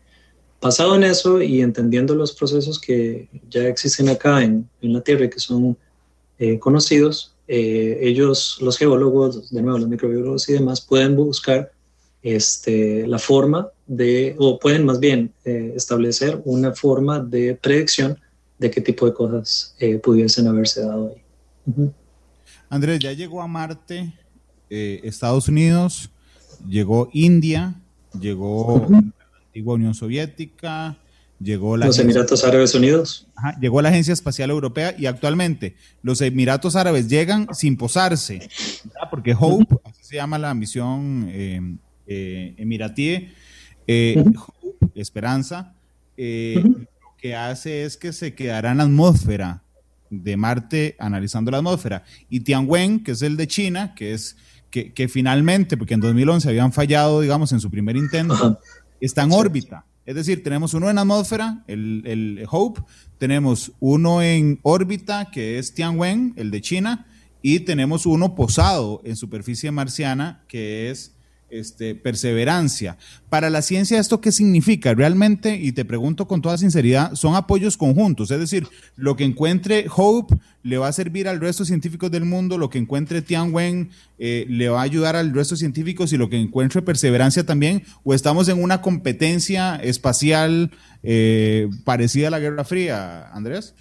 Basado 0.60 0.96
en 0.96 1.04
eso 1.04 1.40
y 1.44 1.62
entendiendo 1.62 2.16
los 2.16 2.34
procesos 2.34 2.80
que 2.80 3.30
ya 3.52 3.68
existen 3.68 4.10
acá 4.10 4.44
en, 4.44 4.68
en 4.82 4.94
la 4.94 5.02
Tierra 5.02 5.26
y 5.26 5.30
que 5.30 5.40
son 5.40 5.78
eh, 6.40 6.58
conocidos, 6.58 7.36
ellos, 7.48 8.58
los 8.62 8.78
geólogos, 8.80 9.52
de 9.52 9.62
nuevo 9.62 9.78
los 9.78 9.90
microbiólogos 9.90 10.50
y 10.50 10.54
demás, 10.54 10.82
pueden 10.82 11.16
buscar 11.16 11.72
este, 12.22 13.08
la 13.08 13.20
forma 13.20 13.70
de, 13.88 14.36
o 14.38 14.60
pueden 14.60 14.86
más 14.86 15.00
bien 15.00 15.34
eh, 15.46 15.74
establecer 15.76 16.42
una 16.46 16.74
forma 16.74 17.20
de 17.20 17.56
predicción 17.56 18.20
de 18.58 18.70
qué 18.70 18.82
tipo 18.82 19.06
de 19.06 19.14
cosas 19.14 19.76
eh, 19.80 19.98
pudiesen 19.98 20.48
haberse 20.48 20.82
dado 20.82 21.10
ahí. 21.10 21.92
Andrés, 22.70 23.00
ya 23.00 23.14
llegó 23.14 23.42
a 23.42 23.48
Marte 23.48 24.14
eh, 24.70 25.00
Estados 25.04 25.48
Unidos, 25.48 26.10
llegó 26.68 27.10
India, 27.14 27.76
llegó 28.20 28.86
la 28.90 29.38
antigua 29.46 29.76
Unión 29.76 29.94
Soviética, 29.94 30.98
llegó 31.40 31.78
la... 31.78 31.86
Los 31.86 32.00
Emiratos 32.00 32.44
Árabes 32.44 32.76
Unidos. 32.76 33.28
llegó 33.62 33.82
la 33.82 33.90
Agencia 33.90 34.14
Espacial 34.14 34.50
Europea 34.50 34.94
y 34.98 35.06
actualmente 35.06 35.76
los 36.02 36.20
Emiratos 36.22 36.76
Árabes 36.76 37.08
llegan 37.08 37.48
sin 37.54 37.78
posarse, 37.78 38.50
porque 39.10 39.34
Hope, 39.40 39.78
así 39.86 40.04
se 40.04 40.16
llama 40.18 40.38
la 40.38 40.54
misión 40.54 41.30
eh, 42.10 42.56
emiratíe, 42.58 43.32
eh, 43.86 44.24
Esperanza, 44.96 45.76
eh, 46.18 46.62
lo 46.64 47.16
que 47.18 47.36
hace 47.36 47.84
es 47.84 47.98
que 47.98 48.14
se 48.14 48.34
quedará 48.34 48.72
en 48.72 48.78
la 48.78 48.84
atmósfera 48.84 49.62
de 50.10 50.36
Marte 50.36 50.96
analizando 50.98 51.52
la 51.52 51.58
atmósfera. 51.58 52.04
Y 52.30 52.40
Tianwen, 52.40 53.04
que 53.04 53.12
es 53.12 53.22
el 53.22 53.38
de 53.38 53.48
China, 53.48 53.94
que 53.96 54.14
es 54.14 54.38
que, 54.72 55.08
finalmente, 55.08 55.78
porque 55.78 55.94
en 55.94 56.00
2011 56.00 56.50
habían 56.50 56.74
fallado, 56.74 57.22
digamos, 57.22 57.52
en 57.52 57.60
su 57.60 57.70
primer 57.70 57.96
intento, 57.96 58.60
está 59.00 59.24
en 59.24 59.32
órbita. 59.32 59.86
Es 60.06 60.16
decir, 60.16 60.44
tenemos 60.44 60.74
uno 60.74 60.90
en 60.90 60.98
atmósfera, 60.98 61.64
el, 61.68 62.02
el, 62.06 62.46
Hope, 62.50 62.82
tenemos 63.20 63.72
uno 63.80 64.24
en 64.24 64.60
órbita, 64.64 65.30
que 65.32 65.60
es 65.60 65.76
Tianwen, 65.76 66.34
el 66.38 66.50
de 66.50 66.62
China, 66.62 67.06
y 67.44 67.60
tenemos 67.60 68.08
uno 68.08 68.34
posado 68.34 69.02
en 69.06 69.16
superficie 69.16 69.70
marciana, 69.72 70.44
que 70.48 70.90
es 70.90 71.16
este, 71.52 71.96
perseverancia. 71.96 72.98
Para 73.30 73.50
la 73.50 73.62
ciencia, 73.62 74.00
¿esto 74.00 74.22
qué 74.22 74.32
significa? 74.32 74.94
Realmente, 74.94 75.56
y 75.56 75.72
te 75.72 75.86
pregunto 75.86 76.28
con 76.28 76.42
toda 76.42 76.58
sinceridad, 76.58 77.14
son 77.16 77.36
apoyos 77.36 77.78
conjuntos, 77.78 78.32
es 78.32 78.40
decir, 78.40 78.68
lo 78.96 79.16
que 79.16 79.24
encuentre 79.24 79.86
Hope 79.96 80.36
le 80.64 80.78
va 80.78 80.88
a 80.88 80.94
servir 80.94 81.28
al 81.28 81.40
resto 81.40 81.64
de 81.64 81.68
científicos 81.68 82.12
del 82.12 82.26
mundo, 82.26 82.58
lo 82.58 82.70
que 82.70 82.80
encuentre 82.80 83.22
Tianwen 83.22 83.90
eh, 84.18 84.46
le 84.50 84.70
va 84.70 84.82
a 84.82 84.84
ayudar 84.84 85.16
al 85.16 85.34
resto 85.34 85.56
de 85.56 85.60
científicos 85.60 86.12
y 86.12 86.18
lo 86.18 86.30
que 86.30 86.40
encuentre 86.40 86.82
perseverancia 86.82 87.46
también, 87.46 87.84
o 88.04 88.14
estamos 88.14 88.50
en 88.50 88.62
una 88.62 88.82
competencia 88.82 89.76
espacial 89.78 90.72
eh, 91.04 91.70
parecida 91.86 92.28
a 92.28 92.32
la 92.32 92.40
Guerra 92.40 92.64
Fría, 92.64 93.30
Andrés? 93.32 93.74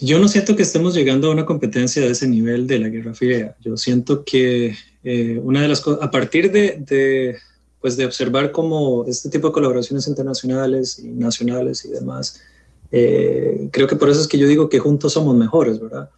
Yo 0.00 0.18
no 0.18 0.28
siento 0.28 0.56
que 0.56 0.62
estemos 0.62 0.94
llegando 0.94 1.28
a 1.28 1.32
una 1.32 1.44
competencia 1.44 2.00
de 2.00 2.10
ese 2.10 2.26
nivel 2.26 2.66
de 2.66 2.78
la 2.78 2.88
Guerra 2.88 3.12
Fría. 3.12 3.54
Yo 3.60 3.76
siento 3.76 4.24
que 4.24 4.74
eh, 5.04 5.38
una 5.42 5.60
de 5.60 5.68
las 5.68 5.82
cosas, 5.82 6.02
a 6.02 6.10
partir 6.10 6.50
de, 6.50 7.36
pues 7.80 7.98
de 7.98 8.06
observar 8.06 8.50
cómo 8.50 9.04
este 9.06 9.28
tipo 9.28 9.48
de 9.48 9.52
colaboraciones 9.52 10.08
internacionales 10.08 10.98
y 10.98 11.08
nacionales 11.08 11.84
y 11.84 11.90
demás, 11.90 12.40
eh, 12.90 13.68
creo 13.70 13.86
que 13.86 13.96
por 13.96 14.08
eso 14.08 14.22
es 14.22 14.28
que 14.28 14.38
yo 14.38 14.46
digo 14.46 14.70
que 14.70 14.78
juntos 14.78 15.12
somos 15.12 15.36
mejores, 15.36 15.78
¿verdad? 15.78 16.08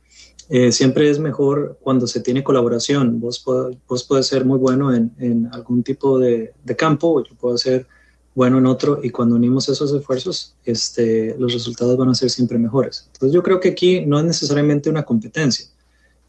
Eh, 0.49 0.70
siempre 0.70 1.11
es 1.11 1.18
mejor 1.18 1.78
cuando 1.80 2.07
se 2.07 2.20
tiene 2.20 2.45
colaboración. 2.45 3.18
Vos, 3.18 3.45
vos 3.45 4.05
puedes 4.05 4.26
ser 4.28 4.45
muy 4.45 4.59
bueno 4.59 4.95
en, 4.95 5.12
en 5.18 5.49
algún 5.53 5.83
tipo 5.83 6.20
de, 6.20 6.53
de 6.62 6.76
campo, 6.76 7.24
yo 7.24 7.35
puedo 7.35 7.59
ser 7.59 7.87
bueno 8.35 8.59
en 8.59 8.66
otro 8.66 9.01
y 9.03 9.11
cuando 9.11 9.37
unimos 9.37 9.68
esos 9.68 9.93
esfuerzos, 9.93 10.55
este, 10.64 11.37
los 11.39 11.53
resultados 11.53 11.97
van 11.97 12.09
a 12.09 12.14
ser 12.14 12.30
siempre 12.30 12.59
mejores. 12.59 13.09
Entonces 13.12 13.35
yo 13.35 13.43
creo 13.43 13.61
que 13.61 13.70
aquí 13.70 14.07
no 14.07 14.18
es 14.18 14.24
necesariamente 14.24 14.89
una 14.89 15.03
competencia. 15.03 15.66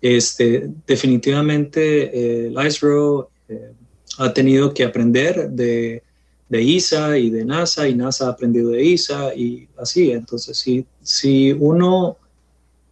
Este, 0.01 0.69
definitivamente 0.85 2.47
eh, 2.47 2.53
eh, 2.53 3.71
ha 4.17 4.33
tenido 4.33 4.73
que 4.73 4.83
aprender 4.83 5.49
de, 5.49 6.03
de, 6.49 6.61
ISA 6.61 7.17
y 7.17 7.29
de 7.29 7.45
NASA 7.45 7.87
y 7.87 7.95
NASA 7.95 8.27
ha 8.27 8.31
aprendido 8.31 8.71
de 8.71 8.83
ISA 8.83 9.33
y 9.33 9.69
así. 9.77 10.11
Entonces 10.11 10.57
si, 10.57 10.85
si 11.01 11.53
uno 11.53 12.17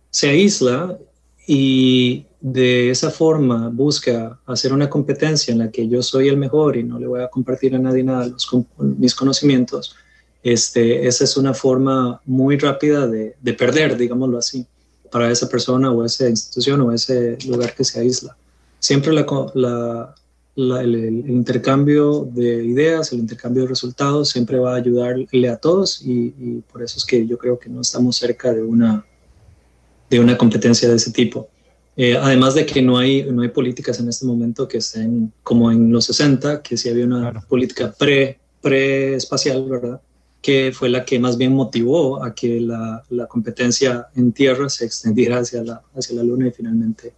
se 0.10 0.30
aísla 0.30 0.98
y 1.46 2.26
de 2.42 2.90
esa 2.90 3.12
forma 3.12 3.70
busca 3.70 4.40
hacer 4.48 4.74
una 4.74 4.90
competencia 4.90 5.52
en 5.52 5.60
la 5.60 5.70
que 5.70 5.88
yo 5.88 6.02
soy 6.02 6.28
el 6.28 6.38
mejor 6.38 6.76
y 6.76 6.84
no 6.84 6.98
le 6.98 7.06
voy 7.06 7.22
a 7.22 7.30
compartir 7.30 7.76
a 7.76 7.80
nadie 7.80 8.04
nada 8.04 8.28
mis 8.80 9.16
conocimientos, 9.16 9.96
este, 10.44 11.08
esa 11.08 11.24
es 11.24 11.38
una 11.38 11.54
forma 11.54 12.20
muy 12.26 12.58
rápida 12.58 13.08
de, 13.08 13.36
de, 13.40 13.54
perder, 13.54 13.96
digámoslo 13.96 14.40
así, 14.40 14.66
para 15.12 15.30
esa 15.30 15.48
persona 15.48 15.92
o 15.92 16.04
esa 16.04 16.28
institución 16.28 16.82
o 16.82 16.92
ese 16.92 17.38
lugar 17.48 17.76
que 17.76 17.84
se 17.84 18.00
aísla. 18.00 18.36
Siempre 18.80 19.14
el, 19.14 19.26
intercambio 21.30 22.28
de 22.32 22.66
ideas, 22.66 23.14
el 23.14 23.20
intercambio 23.20 23.64
de 23.64 23.70
resultados 23.70 24.30
siempre 24.30 24.58
va 24.58 24.74
a 24.74 24.78
ayudarle 24.78 25.50
a 25.50 25.58
todos 25.58 26.02
y, 26.02 26.34
y, 26.40 26.64
por 26.72 26.82
eso 26.82 26.98
es 26.98 27.06
que 27.06 27.28
yo 27.28 27.38
creo 27.38 27.60
que 27.60 27.70
no 27.70 27.82
estamos 27.82 28.16
cerca 28.16 28.52
de 28.52 28.64
una, 28.64 29.06
de 30.10 30.20
una 30.20 30.36
competencia 30.36 30.90
de 30.90 30.96
ese 30.96 31.12
tipo. 31.12 31.50
Eh, 31.98 32.18
además 32.18 32.56
de 32.56 32.66
que 32.66 32.82
no 32.82 32.98
hay, 32.98 33.24
no 33.32 33.42
hay 33.42 33.50
políticas 33.50 34.00
en 34.00 34.08
este 34.08 34.26
momento 34.26 34.68
que 34.68 34.78
estén 34.78 35.34
como 35.44 35.72
en 35.72 35.92
los 35.92 36.06
60, 36.06 36.62
que 36.62 36.78
sí 36.78 36.90
había 36.90 37.06
una 37.06 37.42
política 37.42 37.94
pre, 37.98 38.40
pre-espacial, 38.62 39.68
¿verdad? 39.70 40.02
Que 40.42 40.72
fue 40.74 40.90
la 40.90 41.04
que 41.04 41.20
más 41.20 41.38
bien 41.38 41.54
motivó 41.54 42.24
a 42.24 42.34
que 42.34 42.62
la, 42.62 43.04
la 43.10 43.28
competencia 43.28 44.08
en 44.16 44.32
tierra 44.32 44.70
se 44.70 44.86
extendiera 44.86 45.40
hacia 45.40 45.64
la, 45.64 45.82
hacia 45.96 46.16
la 46.16 46.24
Luna 46.24 46.48
y 46.48 46.52
finalmente 46.52 47.14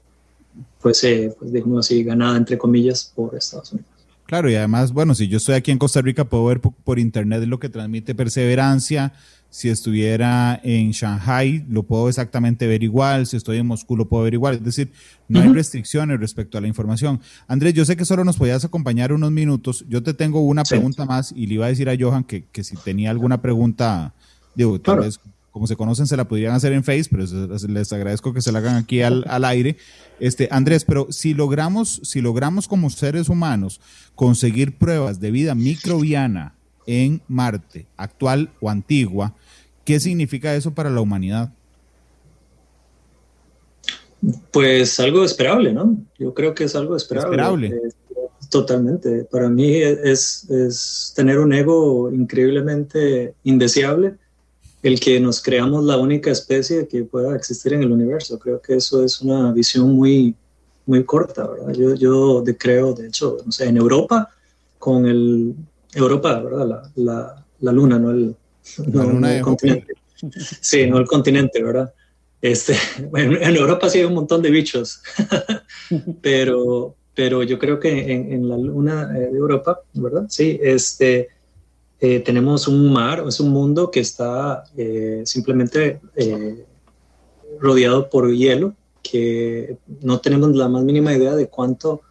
fuese, 0.80 1.34
pues 1.39 1.51
digamos 1.53 1.86
así, 1.86 2.03
ganada, 2.03 2.36
entre 2.36 2.57
comillas, 2.57 3.11
por 3.15 3.36
Estados 3.36 3.71
Unidos. 3.71 3.89
Claro, 4.26 4.49
y 4.49 4.55
además, 4.55 4.91
bueno, 4.91 5.15
si 5.15 5.28
yo 5.28 5.38
estoy 5.38 5.55
aquí 5.55 5.71
en 5.71 5.78
Costa 5.78 6.01
Rica, 6.01 6.26
puedo 6.26 6.45
ver 6.45 6.59
por, 6.59 6.99
internet 6.99 7.43
lo 7.45 7.59
que 7.59 7.69
transmite 7.69 8.15
perseverancia. 8.15 9.13
Si 9.54 9.70
estuviera 9.70 10.60
en 10.64 10.89
Shanghai, 10.89 11.64
lo 11.70 11.84
puedo 11.84 12.10
exactamente 12.10 12.66
ver 12.66 12.82
igual. 12.82 13.28
Si 13.28 13.38
estoy 13.38 13.60
en 13.60 13.68
Moscú, 13.68 13.95
lo 13.95 14.10
puedo 14.10 14.24
ver 14.24 14.34
igual. 14.34 14.56
Es 14.56 14.64
decir, 14.64 14.91
no 15.28 15.41
hay 15.41 15.49
restricciones 15.54 16.20
respecto 16.20 16.58
a 16.58 16.62
la 16.62 16.68
información. 16.68 17.22
Andrés, 17.47 17.76
yo 17.76 17.86
sé 17.86 17.95
que 17.95 18.04
solo 18.04 18.24
nos 18.24 18.38
podías 18.38 18.66
acompañar 18.66 19.14
unos 19.14 19.30
minutos. 19.30 19.86
Yo 19.88 20.01
te 20.01 20.16
tengo 20.16 20.41
una 20.41 20.64
pregunta 20.64 21.06
más 21.06 21.32
y 21.32 21.45
le 21.45 21.54
iba 21.54 21.68
a 21.68 21.70
decir 21.70 21.88
a 21.88 21.95
Johan 21.95 22.24
que, 22.24 22.45
que 22.45 22.64
si 22.64 22.76
tenía 22.78 23.12
alguna 23.12 23.43
pregunta, 23.43 24.16
digo, 24.56 24.82
tal 24.82 25.01
vez 25.01 25.20
como 25.51 25.68
se 25.68 25.76
conocen, 25.76 26.08
se 26.08 26.18
la 26.18 26.28
podrían 26.28 26.56
hacer 26.56 26.74
en 26.74 26.84
Face, 26.84 27.06
pero 27.12 27.24
les 27.68 27.93
agradezco 27.93 28.34
que 28.34 28.41
se 28.41 28.51
la 28.51 28.58
hagan 28.58 28.78
aquí 28.78 29.04
al, 29.04 29.24
al, 29.28 29.45
aire. 29.45 29.78
Este, 30.20 30.47
Andrés, 30.49 30.84
pero 30.84 31.06
si 31.12 31.36
logramos, 31.36 32.01
si 32.04 32.22
logramos 32.22 32.68
como 32.68 32.89
seres 32.89 33.30
humanos 33.30 33.80
conseguir 34.16 34.80
pruebas 34.80 35.20
de 35.20 35.30
vida 35.30 35.54
microbiana 35.54 36.56
en 36.88 37.22
Marte, 37.28 37.86
actual 37.97 38.49
o 38.60 38.70
antigua, 38.72 39.36
¿qué 39.84 39.99
significa 39.99 40.55
eso 40.55 40.73
para 40.73 40.89
la 40.89 41.01
humanidad? 41.01 41.51
Pues 44.51 44.99
algo 44.99 45.25
esperable, 45.25 45.73
¿no? 45.73 45.97
Yo 46.17 46.34
creo 46.34 46.53
que 46.53 46.63
es 46.63 46.75
algo 46.75 46.95
esperable. 46.95 47.67
esperable. 47.67 47.67
Eh, 47.67 47.91
totalmente. 48.49 49.25
Para 49.25 49.49
mí 49.49 49.75
es, 49.75 50.49
es 50.49 51.13
tener 51.15 51.39
un 51.39 51.53
ego 51.53 52.11
increíblemente 52.11 53.34
indeseable 53.43 54.15
el 54.81 54.99
que 54.99 55.19
nos 55.19 55.41
creamos 55.41 55.86
la 55.86 55.97
única 55.97 56.29
especie 56.29 56.88
que 56.88 57.03
pueda 57.03 57.36
existir 57.36 57.73
en 57.73 57.84
el 57.84 57.91
universo. 57.91 58.38
Creo 58.38 58.61
que 58.61 58.75
eso 58.75 59.03
es 59.03 59.21
una 59.21 59.51
visión 59.53 59.93
muy, 59.93 60.36
muy 60.86 61.03
corta, 61.05 61.47
¿verdad? 61.47 61.73
Yo, 61.73 61.95
yo 61.95 62.43
creo, 62.57 62.93
de 62.93 63.07
hecho, 63.07 63.38
no 63.45 63.51
sé, 63.51 63.65
en 63.65 63.77
Europa, 63.77 64.29
con 64.79 65.05
el... 65.05 65.55
Europa, 65.93 66.39
¿verdad? 66.39 66.67
La, 66.67 66.91
la, 66.95 67.45
la 67.61 67.71
luna, 67.71 67.97
no 67.97 68.11
el, 68.11 68.36
no, 68.88 69.28
el 69.28 69.41
continente. 69.41 69.93
Sí, 70.61 70.88
no 70.88 70.97
el 70.97 71.05
continente, 71.05 71.61
¿verdad? 71.61 71.93
Este, 72.41 72.76
bueno, 73.11 73.38
en 73.39 73.55
Europa 73.55 73.89
sí 73.89 73.99
hay 73.99 74.05
un 74.05 74.16
montón 74.16 74.41
de 74.41 74.51
bichos, 74.51 75.01
pero, 76.22 76.95
pero 77.14 77.43
yo 77.43 77.57
creo 77.59 77.80
que 77.80 78.11
en, 78.11 78.32
en 78.32 78.49
la 78.49 78.57
luna 78.57 79.07
de 79.07 79.38
Europa, 79.38 79.82
¿verdad? 79.93 80.26
Sí, 80.30 80.59
este, 80.61 81.30
eh, 82.05 82.20
tenemos 82.20 82.68
un 82.68 82.91
mar, 82.91 83.24
es 83.26 83.39
un 83.39 83.51
mundo 83.51 83.89
que 83.89 84.01
está 84.01 84.66
eh, 84.76 85.22
simplemente 85.24 86.01
eh, 86.18 86.66
rodeado 87.61 88.09
por 88.09 88.30
hielo, 88.30 88.76
que 89.01 89.78
no 90.01 90.20
tenemos 90.20 90.53
la 90.53 90.68
más 90.68 90.84
mínima 90.84 91.14
idea 91.14 91.34
de 91.34 91.47
cuánto, 91.47 92.01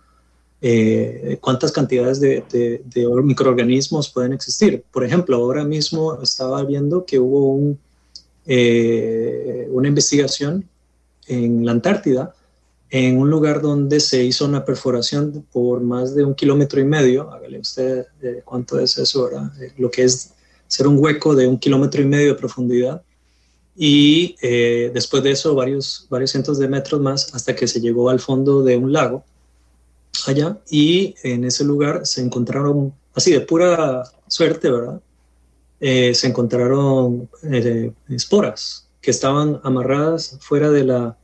cuántas 1.40 1.72
cantidades 1.72 2.20
de, 2.20 2.44
de, 2.50 3.08
microorganismos 3.22 4.10
pueden 4.10 4.32
existir. 4.32 4.84
Por 4.92 5.04
ejemplo, 5.04 5.36
ahora 5.36 5.64
mismo 5.64 6.22
estaba 6.22 6.62
viendo 6.64 7.04
que 7.04 7.18
hubo 7.18 7.52
un, 7.54 7.78
una 8.46 9.88
investigación 9.88 10.68
en 11.26 11.64
la 11.64 11.72
Antártida 11.72 12.34
en 12.92 13.18
un 13.18 13.30
lugar 13.30 13.62
donde 13.62 14.00
se 14.00 14.22
hizo 14.22 14.44
una 14.44 14.66
perforación 14.66 15.46
por 15.50 15.80
más 15.80 16.14
de 16.14 16.24
un 16.24 16.34
kilómetro 16.34 16.78
y 16.78 16.84
medio, 16.84 17.32
hágale 17.32 17.58
usted 17.58 18.04
eh, 18.20 18.42
cuánto 18.44 18.78
es 18.78 18.98
eso, 18.98 19.22
ahora, 19.22 19.50
eh, 19.62 19.72
lo 19.78 19.90
que 19.90 20.04
es 20.04 20.34
ser 20.66 20.86
un 20.86 20.98
hueco 20.98 21.34
de 21.34 21.46
un 21.46 21.58
kilómetro 21.58 22.02
y 22.02 22.04
medio 22.04 22.34
de 22.34 22.38
profundidad, 22.38 23.02
y 23.74 24.36
eh, 24.42 24.90
después 24.92 25.22
de 25.22 25.30
eso 25.30 25.54
varios, 25.54 26.06
varios 26.10 26.32
cientos 26.32 26.58
de 26.58 26.68
metros 26.68 27.00
más 27.00 27.34
hasta 27.34 27.56
que 27.56 27.66
se 27.66 27.80
llegó 27.80 28.10
al 28.10 28.20
fondo 28.20 28.62
de 28.62 28.76
un 28.76 28.92
lago 28.92 29.24
allá, 30.28 30.58
y 30.70 31.14
en 31.22 31.44
ese 31.44 31.64
lugar 31.64 32.06
se 32.06 32.20
encontraron, 32.20 32.92
así 33.14 33.32
de 33.32 33.40
pura 33.40 34.04
suerte, 34.26 34.70
¿verdad? 34.70 35.00
se 35.80 36.28
encontraron 36.28 37.28
esporas 38.08 38.88
que 39.00 39.10
estaban 39.10 39.60
amarradas 39.64 40.38
fuera 40.40 40.70
de 40.70 40.84
la 40.84 41.16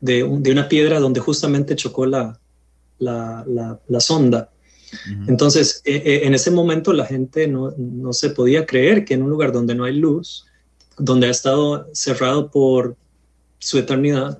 de, 0.00 0.24
una 0.24 0.68
piedra 0.68 0.98
donde 0.98 1.20
justamente 1.20 1.76
chocó 1.76 2.06
la, 2.06 2.38
la, 2.98 4.00
sonda. 4.00 4.50
Entonces, 5.28 5.82
e, 5.84 5.96
e, 5.96 6.26
en 6.26 6.34
ese 6.34 6.50
momento 6.50 6.92
la 6.92 7.06
gente 7.06 7.46
no, 7.46 7.72
se 8.12 8.30
podía 8.30 8.66
creer 8.66 9.04
que 9.04 9.14
en 9.14 9.22
un 9.22 9.30
lugar 9.30 9.52
donde 9.52 9.74
no 9.74 9.84
hay 9.84 9.96
luz, 9.96 10.46
donde 10.98 11.28
ha 11.28 11.30
estado 11.30 11.86
cerrado 11.92 12.50
por 12.50 12.96
su 13.58 13.78
eternidad 13.78 14.38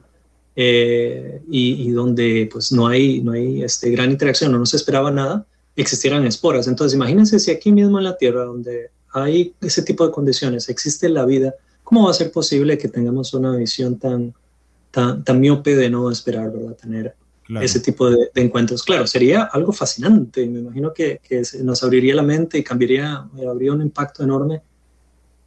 eh, 0.57 1.43
y, 1.49 1.91
donde 1.91 2.49
pues 2.53 2.73
no 2.73 2.87
hay, 2.89 3.21
no 3.23 3.33
hay 3.33 3.63
este, 3.63 3.91
gran 3.91 4.11
interacción 4.11 4.53
no 4.53 4.67
se 4.67 4.77
esperaba 4.77 5.11
nada, 5.11 5.47
existieran 5.77 6.27
esporas. 6.27 6.67
Entonces, 6.67 6.97
imagínense 6.97 7.39
si 7.39 7.51
aquí 7.51 7.73
mismo 7.73 7.99
en 7.99 8.05
la 8.05 8.17
Tierra, 8.17 8.45
donde 8.45 8.91
hay 9.13 9.55
ese 9.61 9.83
tipo 9.83 10.07
de 10.07 10.13
condiciones, 10.13 10.69
existe 10.69 11.09
la 11.09 11.25
vida, 11.25 11.55
¿cómo 11.85 12.05
va 12.05 12.11
a 12.11 12.15
ser 12.15 12.31
posible 12.31 12.79
que 12.79 12.89
tengamos 12.89 13.33
una 13.35 13.57
visión 13.57 13.99
tan, 13.99 14.35
tan, 14.91 15.25
tan 15.25 15.41
miope 15.41 15.77
de 15.77 15.91
no 15.91 16.11
esperar, 16.11 16.53
¿verdad? 16.53 16.77
Tener 16.77 17.15
ese 17.61 17.81
tipo 17.81 18.09
de, 18.09 18.31
encuentros. 18.37 18.85
Claro, 18.85 19.07
sería 19.07 19.43
algo 19.43 19.73
fascinante. 19.73 20.47
Me 20.47 20.61
imagino 20.61 20.93
que, 20.93 21.21
que, 21.27 21.43
nos 21.63 21.83
abriría 21.83 22.15
la 22.15 22.23
mente 22.23 22.59
y 22.59 22.63
cambiaría, 22.63 23.29
habría 23.49 23.73
un 23.73 23.83
impacto 23.83 24.23
enorme 24.23 24.63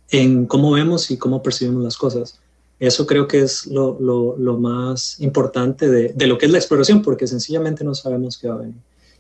en 0.10 0.46
cómo 0.46 0.72
vemos 0.72 1.10
y 1.12 1.18
cómo 1.18 1.42
percibimos 1.42 1.84
las 1.84 1.98
cosas. 1.98 2.40
Eso 2.80 3.06
creo 3.06 3.28
que 3.28 3.42
es 3.42 3.68
lo, 3.68 3.98
lo, 4.00 4.36
lo 4.38 4.58
más 4.58 5.20
importante 5.22 5.90
de, 5.90 6.10
de, 6.14 6.28
lo 6.28 6.38
que 6.38 6.48
es 6.48 6.52
la 6.52 6.58
exploración, 6.58 7.02
porque 7.02 7.28
sencillamente 7.28 7.84
no 7.84 7.96
sabemos 7.96 8.38
qué 8.38 8.48
va 8.50 8.56
a 8.56 8.60
venir. 8.60 8.76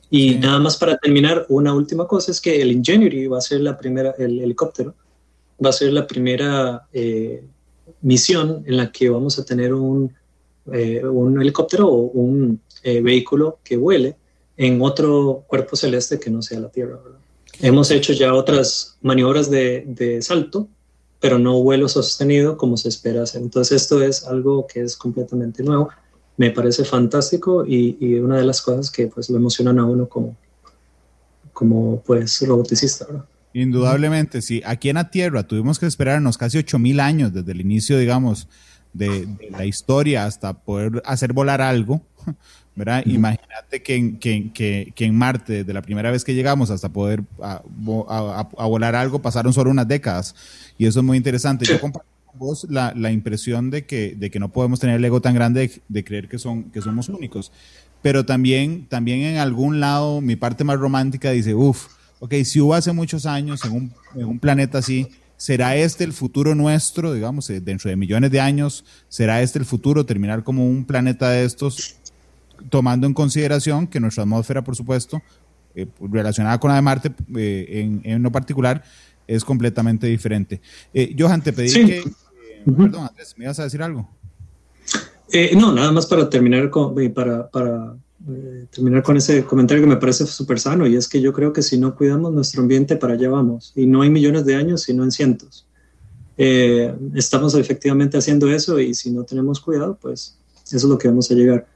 Y 0.09 0.35
nada 0.35 0.59
más 0.59 0.77
para 0.77 0.97
terminar, 0.97 1.45
una 1.49 1.73
última 1.73 2.07
cosa 2.07 2.31
es 2.31 2.39
que 2.39 2.61
el 2.61 2.71
Ingenuity 2.71 3.27
va 3.27 3.39
a 3.39 3.41
ser 3.41 3.61
la 3.61 3.77
primera, 3.77 4.13
el 4.17 4.39
helicóptero, 4.41 4.93
va 5.63 5.69
a 5.69 5.73
ser 5.73 5.93
la 5.93 6.05
primera 6.05 6.87
eh, 6.93 7.43
misión 8.01 8.63
en 8.65 8.77
la 8.77 8.91
que 8.91 9.09
vamos 9.09 9.39
a 9.39 9.45
tener 9.45 9.73
un, 9.73 10.13
eh, 10.71 11.03
un 11.03 11.41
helicóptero 11.41 11.87
o 11.87 12.11
un 12.11 12.61
eh, 12.83 13.01
vehículo 13.01 13.59
que 13.63 13.77
vuele 13.77 14.15
en 14.57 14.81
otro 14.81 15.43
cuerpo 15.47 15.75
celeste 15.75 16.19
que 16.19 16.29
no 16.29 16.41
sea 16.41 16.59
la 16.59 16.69
Tierra. 16.69 16.99
Hemos 17.59 17.91
hecho 17.91 18.13
ya 18.13 18.33
otras 18.33 18.97
maniobras 19.01 19.49
de, 19.49 19.83
de, 19.87 20.21
salto, 20.21 20.67
pero 21.23 21.39
no 21.39 21.63
vuelo 21.63 21.87
sostenido 21.87 22.57
como 22.57 22.75
se 22.75 22.89
espera 22.89 23.23
hacer. 23.23 23.41
Entonces 23.41 23.81
esto 23.81 24.03
es 24.03 24.25
algo 24.25 24.67
que 24.67 24.81
es 24.81 24.97
completamente 24.97 25.63
nuevo. 25.63 25.89
Me 26.35 26.51
parece 26.51 26.83
fantástico 26.83 27.65
y, 27.65 27.95
y 28.01 28.15
una 28.15 28.35
de 28.35 28.43
las 28.43 28.61
cosas 28.61 28.91
que 28.91 29.07
pues 29.07 29.29
lo 29.29 29.37
emocionan 29.37 29.79
a 29.79 29.85
uno 29.85 30.09
como, 30.09 30.35
como 31.53 32.01
pues 32.05 32.45
roboticista. 32.45 33.07
Indudablemente, 33.53 34.41
sí. 34.41 34.61
Aquí 34.65 34.89
en 34.89 34.95
la 34.95 35.11
Tierra 35.11 35.43
tuvimos 35.43 35.79
que 35.79 35.85
esperarnos 35.85 36.37
casi 36.37 36.57
8000 36.57 36.99
años 36.99 37.33
desde 37.33 37.53
el 37.53 37.61
inicio, 37.61 37.97
digamos, 37.97 38.49
de, 38.93 39.27
la 39.51 39.65
historia 39.65 40.25
hasta 40.25 40.53
poder 40.53 41.01
hacer 41.05 41.33
volar 41.33 41.61
algo, 41.61 42.01
¿verdad? 42.75 43.03
Imagínate 43.05 43.83
que 43.83 43.95
en, 43.95 44.17
que, 44.17 44.91
que, 44.95 45.05
en 45.05 45.15
Marte, 45.15 45.53
desde 45.53 45.73
la 45.73 45.81
primera 45.81 46.11
vez 46.11 46.23
que 46.23 46.33
llegamos 46.33 46.69
hasta 46.69 46.89
poder 46.89 47.23
a, 47.41 47.61
volar 48.67 48.95
algo, 48.95 49.21
pasaron 49.21 49.53
solo 49.53 49.71
unas 49.71 49.87
décadas. 49.87 50.35
Y 50.77 50.85
eso 50.85 50.99
es 50.99 51.05
muy 51.05 51.17
interesante. 51.17 51.65
Yo 51.65 51.79
comparto 51.79 52.09
con 52.25 52.39
vos 52.39 52.65
la, 52.69 52.93
la 52.95 53.11
impresión 53.11 53.69
de 53.69 53.85
que, 53.85 54.15
de 54.17 54.31
que 54.31 54.39
no 54.39 54.49
podemos 54.49 54.79
tener 54.79 54.97
el 54.97 55.05
ego 55.05 55.21
tan 55.21 55.35
grande 55.35 55.67
de, 55.67 55.81
de 55.87 56.03
creer 56.03 56.27
que, 56.27 56.39
son, 56.39 56.63
que 56.65 56.81
somos 56.81 57.09
únicos. 57.09 57.51
Pero 58.01 58.25
también, 58.25 58.85
también 58.87 59.21
en 59.21 59.37
algún 59.37 59.79
lado, 59.79 60.19
mi 60.19 60.35
parte 60.35 60.63
más 60.63 60.77
romántica 60.77 61.31
dice, 61.31 61.55
uff, 61.55 61.87
ok, 62.19 62.33
si 62.43 62.59
hubo 62.59 62.73
hace 62.73 62.91
muchos 62.91 63.25
años 63.25 63.63
en 63.65 63.71
un, 63.71 63.93
en 64.15 64.25
un 64.25 64.39
planeta 64.39 64.79
así, 64.79 65.07
¿será 65.43 65.75
este 65.75 66.03
el 66.03 66.13
futuro 66.13 66.55
nuestro, 66.55 67.13
digamos, 67.13 67.49
eh, 67.49 67.59
dentro 67.59 67.89
de 67.89 67.97
millones 67.97 68.31
de 68.31 68.39
años? 68.39 68.85
¿Será 69.09 69.41
este 69.41 69.59
el 69.59 69.65
futuro, 69.65 70.05
terminar 70.05 70.43
como 70.43 70.65
un 70.65 70.85
planeta 70.85 71.29
de 71.29 71.43
estos? 71.43 71.97
tomando 72.69 73.07
en 73.07 73.13
consideración 73.13 73.87
que 73.87 73.99
nuestra 73.99 74.23
atmósfera, 74.23 74.63
por 74.63 74.75
supuesto, 74.75 75.21
eh, 75.75 75.87
relacionada 75.99 76.59
con 76.59 76.69
la 76.69 76.75
de 76.75 76.81
Marte, 76.81 77.11
eh, 77.35 77.65
en, 77.69 78.01
en, 78.03 78.23
lo 78.23 78.31
particular, 78.31 78.83
es 79.27 79.43
completamente 79.43 80.07
diferente. 80.07 80.61
Eh, 80.93 81.15
Johan, 81.17 81.41
te 81.41 81.53
pedí 81.53 81.73
que... 81.73 82.03
Perdón, 82.65 83.07
Andrés, 83.07 83.35
¿me 83.37 83.45
ibas 83.45 83.59
a 83.59 83.63
decir 83.63 83.81
algo? 83.81 84.09
no, 85.55 85.73
nada 85.73 85.91
más 85.91 86.05
para 86.05 86.29
terminar 86.29 86.69
con, 86.69 86.93
para, 87.13 87.49
para 87.49 87.95
terminar 88.71 89.03
con 89.03 89.17
ese 89.17 89.43
comentario 89.43 89.83
que 89.83 89.89
me 89.89 89.97
parece 89.97 90.25
súper 90.25 90.59
sano, 90.59 90.87
y 90.87 90.95
es 90.95 91.07
que 91.07 91.21
yo 91.21 91.33
creo 91.33 91.51
que 91.51 91.61
si 91.61 91.77
no 91.77 91.95
cuidamos 91.95 92.31
nuestro 92.31 92.61
ambiente, 92.61 92.95
para 92.95 93.13
allá 93.13 93.29
vamos. 93.29 93.73
Y 93.75 93.85
no 93.85 94.01
hay 94.01 94.09
millones 94.09 94.45
de 94.45 94.55
años, 94.55 94.83
sino 94.83 95.03
en 95.03 95.11
cientos. 95.11 95.67
estamos 96.37 97.55
efectivamente 97.55 98.17
haciendo 98.17 98.47
eso 98.49 98.79
y 98.79 98.93
si 98.93 99.11
no 99.11 99.23
tenemos 99.23 99.59
cuidado, 99.59 99.97
pues 100.01 100.37
eso 100.65 100.77
es 100.77 100.83
lo 100.83 100.97
que 100.97 101.07
vamos 101.07 101.29
a 101.29 101.33
llegar. 101.35 101.67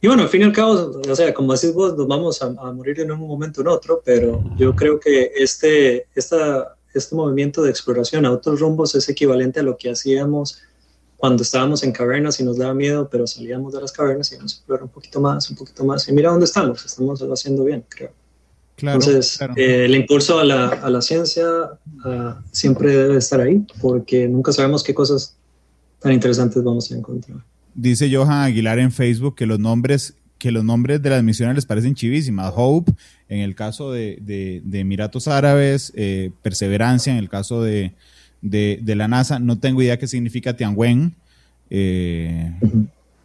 Y 0.00 0.06
bueno, 0.06 0.22
al 0.24 0.28
fin 0.28 0.42
y 0.42 0.44
al 0.44 0.52
cabo, 0.52 1.00
o 1.08 1.16
sea, 1.16 1.32
como 1.32 1.54
decís 1.54 1.72
vos, 1.72 1.96
nos 1.96 2.06
vamos 2.06 2.42
a, 2.42 2.50
morir 2.50 3.00
en 3.00 3.10
un 3.10 3.20
momento 3.20 3.60
o 3.60 3.64
en 3.64 3.68
otro, 3.68 4.02
pero 4.04 4.44
yo 4.54 4.76
creo 4.76 5.00
que 5.00 5.32
este, 5.34 6.06
esta, 6.14 6.76
este 6.92 7.14
movimiento 7.14 7.62
de 7.62 7.70
exploración 7.70 8.26
a 8.26 8.32
otros 8.32 8.60
rumbos 8.60 8.94
es 8.94 9.08
equivalente 9.08 9.60
a 9.60 9.62
lo 9.62 9.78
que 9.78 9.90
hacíamos 9.90 10.60
cuando 11.24 11.42
estábamos 11.42 11.82
en 11.82 11.90
cavernas 11.90 12.38
y 12.38 12.44
nos 12.44 12.58
daba 12.58 12.74
miedo, 12.74 13.08
pero 13.10 13.26
salíamos 13.26 13.72
de 13.72 13.80
las 13.80 13.92
cavernas 13.92 14.30
y 14.30 14.34
íbamos 14.34 14.52
a 14.52 14.56
explorar 14.56 14.82
un 14.82 14.90
poquito 14.90 15.22
más, 15.22 15.48
un 15.48 15.56
poquito 15.56 15.82
más. 15.82 16.06
Y 16.06 16.12
mira 16.12 16.28
dónde 16.28 16.44
estamos, 16.44 16.84
estamos 16.84 17.18
haciendo 17.22 17.64
bien, 17.64 17.82
creo. 17.88 18.12
Claro, 18.76 19.00
Entonces, 19.00 19.40
eh, 19.56 19.86
el 19.86 19.94
impulso 19.94 20.38
a 20.38 20.44
la, 20.44 20.66
a 20.68 20.90
la 20.90 21.00
ciencia 21.00 21.46
uh, 22.04 22.34
siempre 22.52 22.94
debe 22.94 23.16
estar 23.16 23.40
ahí, 23.40 23.64
porque 23.80 24.28
nunca 24.28 24.52
sabemos 24.52 24.84
qué 24.84 24.92
cosas 24.92 25.34
tan 25.98 26.12
interesantes 26.12 26.62
vamos 26.62 26.92
a 26.92 26.94
encontrar. 26.94 27.38
Dice 27.74 28.14
Johan 28.14 28.42
Aguilar 28.42 28.78
en 28.78 28.92
Facebook 28.92 29.34
que 29.34 29.46
los 29.46 29.58
nombres 29.58 30.12
que 30.36 30.52
los 30.52 30.62
nombres 30.62 31.00
de 31.00 31.08
las 31.08 31.22
misiones 31.22 31.54
les 31.54 31.64
parecen 31.64 31.94
chivísimas. 31.94 32.52
Hope, 32.54 32.92
en 33.30 33.40
el 33.40 33.54
caso 33.54 33.90
de, 33.92 34.18
de, 34.20 34.78
Emiratos 34.78 35.26
Árabes, 35.26 35.90
eh, 35.96 36.32
Perseverancia, 36.42 37.14
en 37.14 37.18
el 37.18 37.30
caso 37.30 37.62
de, 37.62 37.94
de, 38.44 38.94
la 38.94 39.08
NASA, 39.08 39.38
no 39.38 39.58
tengo 39.58 39.82
idea 39.82 39.98
qué 39.98 40.06
significa 40.06 40.54
Tianwen. 40.54 41.14
Eh, 41.70 42.52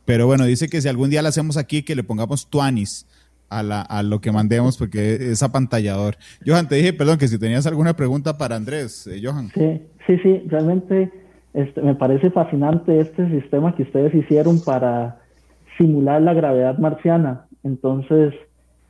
pero 0.05 0.25
bueno, 0.25 0.45
dice 0.45 0.69
que 0.69 0.81
si 0.81 0.87
algún 0.87 1.09
día 1.09 1.21
la 1.21 1.29
hacemos 1.29 1.57
aquí, 1.57 1.83
que 1.83 1.95
le 1.95 2.03
pongamos 2.03 2.49
Tuanis 2.49 3.05
a, 3.49 3.61
la, 3.61 3.81
a 3.81 4.01
lo 4.01 4.21
que 4.21 4.31
mandemos, 4.31 4.77
porque 4.77 5.31
es 5.31 5.43
apantallador. 5.43 6.15
Johan, 6.45 6.67
te 6.67 6.75
dije, 6.75 6.93
perdón, 6.93 7.17
que 7.17 7.27
si 7.27 7.37
tenías 7.37 7.67
alguna 7.67 7.95
pregunta 7.95 8.37
para 8.37 8.55
Andrés, 8.55 9.07
eh, 9.07 9.19
Johan. 9.23 9.49
Sí, 9.53 9.81
sí, 10.07 10.17
sí, 10.23 10.43
realmente 10.47 11.11
este, 11.53 11.81
me 11.81 11.95
parece 11.95 12.31
fascinante 12.31 12.99
este 12.99 13.29
sistema 13.29 13.75
que 13.75 13.83
ustedes 13.83 14.13
hicieron 14.13 14.61
para 14.63 15.19
simular 15.77 16.21
la 16.21 16.33
gravedad 16.33 16.77
marciana. 16.77 17.45
Entonces, 17.63 18.33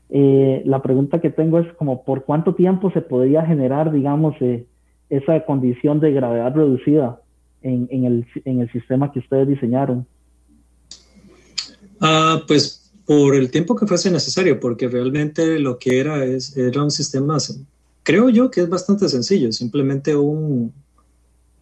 eh, 0.10 0.62
la 0.66 0.82
pregunta 0.82 1.20
que 1.20 1.30
tengo 1.30 1.60
es 1.60 1.72
como 1.74 2.04
por 2.04 2.26
cuánto 2.26 2.56
tiempo 2.56 2.92
se 2.92 3.02
podría 3.02 3.46
generar, 3.46 3.92
digamos, 3.92 4.36
eh, 4.42 4.66
esa 5.10 5.46
condición 5.46 6.00
de 6.00 6.12
gravedad 6.12 6.54
reducida 6.54 7.22
en, 7.62 8.06
el, 8.06 8.72
sistema 8.72 9.12
que 9.12 9.20
ustedes 9.20 9.48
diseñaron. 9.48 10.06
Ah, 12.00 12.44
pues 12.48 12.92
por 13.06 13.36
el 13.36 13.50
tiempo 13.50 13.76
que 13.76 13.88
fuese 13.88 14.12
necesario, 14.12 14.60
porque 14.60 14.88
realmente 14.88 15.60
lo 15.60 15.80
que 15.80 16.00
era 16.00 16.24
es 16.24 16.56
era 16.56 16.84
un 16.84 16.92
sistema, 16.92 17.38
creo 18.04 18.30
yo 18.30 18.52
que 18.52 18.62
es 18.62 18.70
bastante 18.70 19.10
sencillo, 19.10 19.52
simplemente 19.52 20.16
un, 20.16 20.72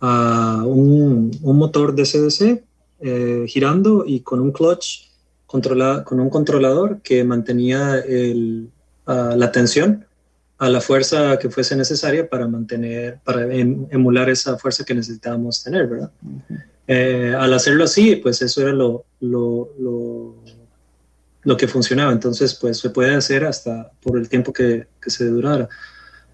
a 0.01 0.63
un, 0.65 1.31
motor 1.41 1.95
DCDC 1.95 2.63
eh, 2.99 3.45
girando 3.47 4.03
y 4.05 4.19
con 4.21 4.41
un 4.41 4.51
clutch 4.51 5.07
con 5.47 6.19
un 6.19 6.29
controlador 6.29 6.99
que 7.01 7.23
mantenía 7.23 7.99
el, 7.99 8.69
la 9.05 9.51
tensión 9.51 10.06
a 10.57 10.69
la 10.69 10.81
fuerza 10.81 11.37
que 11.37 11.49
fuese 11.49 11.75
necesaria 11.75 12.27
para 12.27 12.47
mantener, 12.47 13.19
para 13.23 13.53
em, 13.53 13.85
emular 13.91 14.29
esa 14.29 14.57
fuerza 14.57 14.83
que 14.83 14.95
necesitábamos 14.95 15.63
tener, 15.63 15.87
¿verdad? 15.87 16.11
Eh, 16.87 17.35
al 17.37 17.53
hacerlo 17.53 17.83
así, 17.83 18.15
pues 18.15 18.41
eso 18.41 18.61
era 18.61 18.71
lo, 18.71 19.05
lo, 19.19 19.69
lo, 19.79 20.35
lo, 21.43 21.57
que 21.57 21.67
funcionaba. 21.67 22.11
Entonces, 22.11 22.55
pues 22.55 22.79
se 22.79 22.89
puede 22.89 23.13
hacer 23.13 23.45
hasta 23.45 23.91
por 24.01 24.17
el 24.17 24.29
tiempo 24.29 24.51
que, 24.51 24.87
que 25.01 25.09
se 25.09 25.25
durara 25.25 25.69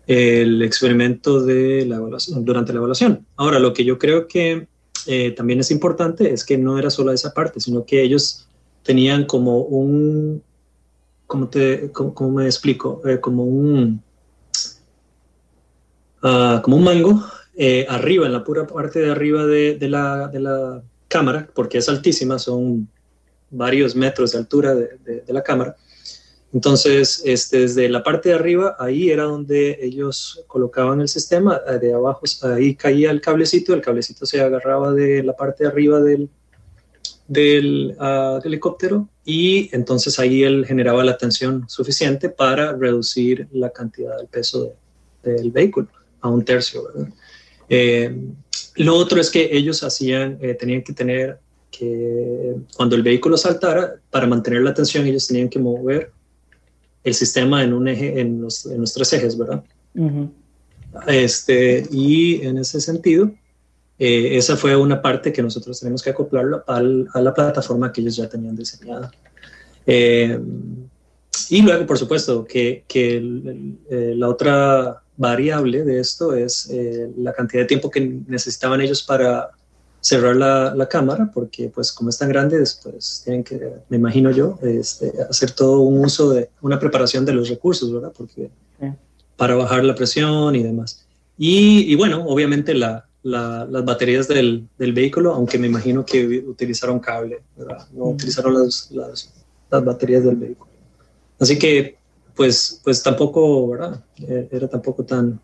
el 0.07 0.61
experimento 0.61 1.41
de 1.43 1.85
la 1.85 1.97
evaluación, 1.97 2.43
durante 2.43 2.73
la 2.73 2.77
evaluación. 2.77 3.25
Ahora, 3.35 3.59
lo 3.59 3.73
que 3.73 3.85
yo 3.85 3.97
creo 3.97 4.27
que 4.27 4.67
eh, 5.05 5.31
también 5.31 5.59
es 5.59 5.71
importante 5.71 6.31
es 6.31 6.43
que 6.43 6.57
no 6.57 6.77
era 6.77 6.89
solo 6.89 7.11
esa 7.11 7.33
parte, 7.33 7.59
sino 7.59 7.85
que 7.85 8.01
ellos 8.01 8.47
tenían 8.83 9.25
como 9.25 9.59
un, 9.59 10.43
¿cómo, 11.25 11.47
te, 11.49 11.91
cómo, 11.91 12.31
me 12.31 12.45
explico? 12.45 13.01
Eh, 13.05 13.19
como 13.19 13.43
un, 13.43 14.02
uh, 16.23 16.61
como 16.61 16.77
un 16.77 16.83
mango 16.83 17.23
eh, 17.55 17.85
arriba, 17.87 18.25
en 18.25 18.33
la 18.33 18.43
pura 18.43 18.65
parte 18.65 18.99
de 18.99 19.11
arriba 19.11 19.45
de, 19.45 19.77
de, 19.77 19.89
la, 19.89 20.27
de, 20.27 20.39
la, 20.39 20.81
cámara, 21.07 21.47
porque 21.53 21.77
es 21.77 21.87
altísima, 21.89 22.39
son 22.39 22.87
varios 23.51 23.95
metros 23.95 24.31
de 24.31 24.39
altura 24.39 24.73
de, 24.73 25.21
de 25.21 25.33
la 25.33 25.43
cámara. 25.43 25.75
Entonces, 26.53 27.23
este, 27.25 27.61
desde 27.61 27.89
la 27.89 28.03
parte 28.03 28.29
de 28.29 28.35
arriba, 28.35 28.75
ahí 28.79 29.09
era 29.09 29.23
donde 29.23 29.79
ellos 29.81 30.43
colocaban 30.45 31.01
el 31.01 31.07
sistema, 31.07 31.59
eh, 31.67 31.79
de 31.79 31.93
abajo, 31.93 32.21
ahí 32.43 32.75
caía 32.75 33.09
el 33.09 33.21
cablecito, 33.21 33.73
el 33.73 33.81
cablecito 33.81 34.27
se 34.27 34.39
agarraba 34.39 34.93
de 34.93 35.23
la 35.23 35.35
parte 35.35 35.63
de 35.63 35.69
arriba 35.71 35.99
del, 35.99 36.29
del 37.27 37.95
ah, 37.99 38.39
helicóptero 38.43 39.09
y 39.25 39.75
entonces 39.75 40.19
ahí 40.19 40.43
él 40.43 40.65
generaba 40.67 41.03
la 41.03 41.17
tensión 41.17 41.67
suficiente 41.67 42.29
para 42.29 42.73
reducir 42.73 43.47
la 43.51 43.71
cantidad 43.71 44.15
del 44.17 44.27
peso 44.27 44.73
del 45.23 45.49
vehículo 45.49 45.87
a 46.23 46.29
un 46.29 46.43
tercio. 46.43 46.81
Eh, 47.69 48.15
lo 48.75 48.95
otro 48.95 49.21
es 49.21 49.29
que 49.29 49.49
ellos 49.51 49.83
hacían, 49.83 50.39
eh, 50.41 50.55
tenían 50.55 50.81
que 50.81 50.93
tener 50.93 51.37
que 51.69 52.55
cuando 52.75 52.95
el 52.95 53.03
vehículo 53.03 53.37
saltara, 53.37 53.95
para 54.09 54.25
mantener 54.25 54.61
la 54.61 54.73
tensión, 54.73 55.05
ellos 55.05 55.27
tenían 55.27 55.49
que 55.49 55.59
mover 55.59 56.11
el 57.03 57.13
sistema 57.13 57.63
en 57.63 57.73
un 57.73 57.87
eje, 57.87 58.19
en 58.19 58.41
los, 58.41 58.65
en 58.65 58.81
los 58.81 58.93
tres 58.93 59.13
ejes, 59.13 59.37
¿verdad? 59.37 59.63
este, 61.07 61.85
y 61.91 62.41
en 62.45 62.57
ese 62.57 62.79
sentido, 62.79 63.31
eh, 63.99 64.37
esa 64.37 64.55
fue 64.55 64.75
una 64.75 65.01
parte 65.01 65.33
que 65.33 65.41
nosotros 65.41 65.79
tenemos 65.79 66.01
que 66.01 66.11
acoplarlo 66.11 66.63
al, 66.67 67.07
a 67.13 67.21
la 67.21 67.33
plataforma 67.33 67.91
que 67.91 68.01
ellos 68.01 68.15
ya 68.15 68.29
tenían 68.29 68.55
diseñada. 68.55 69.11
Eh, 69.85 70.39
y 71.49 71.61
luego, 71.61 71.85
por 71.85 71.97
supuesto, 71.97 72.45
que, 72.45 72.85
que 72.87 73.17
eh, 73.89 74.13
la 74.15 74.29
otra 74.29 75.02
variable 75.17 75.83
de 75.83 75.99
esto 75.99 76.33
es 76.35 76.71
la 77.17 77.33
cantidad 77.33 77.63
de 77.63 77.67
tiempo 77.67 77.89
que 77.89 78.01
necesitaban 78.27 78.81
ellos 78.81 79.03
para 79.03 79.51
cerrar 80.03 80.35
la, 80.35 80.75
la, 80.75 80.89
cámara 80.89 81.31
porque 81.33 81.69
pues 81.69 81.93
como 81.93 82.09
es 82.09 82.17
tan 82.17 82.27
grande 82.27 82.61
pues 82.83 83.21
tienen 83.23 83.41
que, 83.41 83.57
me 83.87 83.95
imagino 83.95 84.31
yo, 84.31 84.59
este, 84.61 85.13
hacer 85.29 85.51
todo 85.51 85.79
un 85.79 86.03
uso 86.03 86.29
de 86.31 86.49
una 86.61 86.77
preparación 86.77 87.23
de 87.25 87.33
los 87.33 87.47
recursos, 87.47 87.91
¿verdad? 87.91 88.11
Porque 88.15 88.49
para 89.37 89.55
bajar 89.55 89.83
la 89.83 89.95
presión 89.95 90.55
y 90.55 90.63
demás. 90.63 91.05
Y, 91.37 91.91
y 91.91 91.95
bueno, 91.95 92.25
obviamente 92.27 92.73
la, 92.73 93.05
la, 93.23 93.65
las 93.69 93.85
baterías 93.85 94.27
del, 94.27 94.67
del, 94.77 94.93
vehículo, 94.93 95.33
aunque 95.33 95.57
me 95.57 95.67
imagino 95.67 96.05
que 96.05 96.43
utilizaron 96.45 96.99
cable, 96.99 97.41
¿verdad? 97.57 97.87
No 97.93 98.05
utilizaron 98.05 98.53
las, 98.53 98.91
las, 98.91 99.33
las, 99.71 99.83
baterías 99.85 100.25
del 100.25 100.35
vehículo. 100.35 100.69
Así 101.39 101.57
que 101.57 101.97
pues, 102.35 102.81
pues 102.83 103.01
tampoco, 103.03 103.69
¿verdad? 103.69 104.03
E, 104.17 104.47
era 104.51 104.67
tampoco 104.67 105.03
tan, 105.03 105.39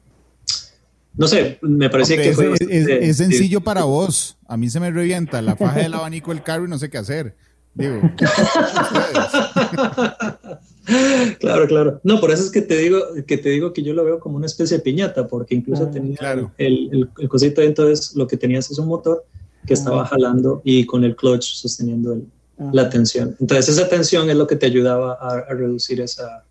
no 1.16 1.28
sé, 1.28 1.60
me 1.62 1.90
parecía 1.90 2.22
que 2.22 2.34
fue. 2.34 2.54
Es, 2.70 3.18
sencillo 3.18 3.62
para 3.62 3.84
vos. 3.84 4.38
A 4.48 4.56
mí 4.58 4.70
se 4.70 4.80
me 4.80 4.90
revienta 4.92 5.42
la 5.42 5.56
faja 5.56 5.80
del 5.80 5.94
abanico 5.94 6.32
del 6.32 6.44
carro 6.44 6.66
y 6.66 6.70
no 6.70 6.78
sé 6.78 6.90
qué 6.90 6.98
hacer. 6.98 7.36
Digo. 7.74 8.00
claro, 11.40 11.68
claro. 11.68 12.00
No, 12.04 12.20
por 12.20 12.32
eso 12.32 12.44
es 12.44 12.52
que 12.52 12.62
te 12.62 12.78
digo 12.78 13.02
que 13.28 13.38
te 13.38 13.50
digo 13.50 13.74
que 13.74 13.84
yo 13.84 13.94
lo 13.94 14.06
veo 14.06 14.20
como 14.20 14.38
una 14.38 14.46
especie 14.46 14.78
de 14.78 14.84
piñata, 14.84 15.28
porque 15.28 15.56
incluso 15.56 15.84
ah, 15.84 15.92
tenía 15.92 16.18
el, 16.58 16.90
el, 16.92 17.10
el, 17.18 17.30
cosito 17.30 17.62
dentro 17.62 17.90
es 17.90 18.16
lo 18.16 18.26
que 18.28 18.38
tenías 18.38 18.72
es 18.72 18.80
un 18.80 18.88
motor 18.88 19.26
que 19.66 19.74
estaba 19.74 20.04
ah. 20.04 20.08
jalando 20.08 20.62
y 20.64 20.86
con 20.86 21.04
el 21.04 21.16
clutch 21.16 21.56
sosteniendo 21.56 22.18
ah. 22.60 22.70
la 22.74 22.90
tensión. 22.90 23.36
Entonces 23.40 23.78
esa 23.78 23.90
tensión 23.90 24.30
es 24.30 24.36
lo 24.38 24.48
que 24.48 24.56
te 24.56 24.66
ayudaba 24.66 25.18
a, 25.20 25.40
a 25.40 25.54
reducir 25.54 26.00
esa, 26.02 26.46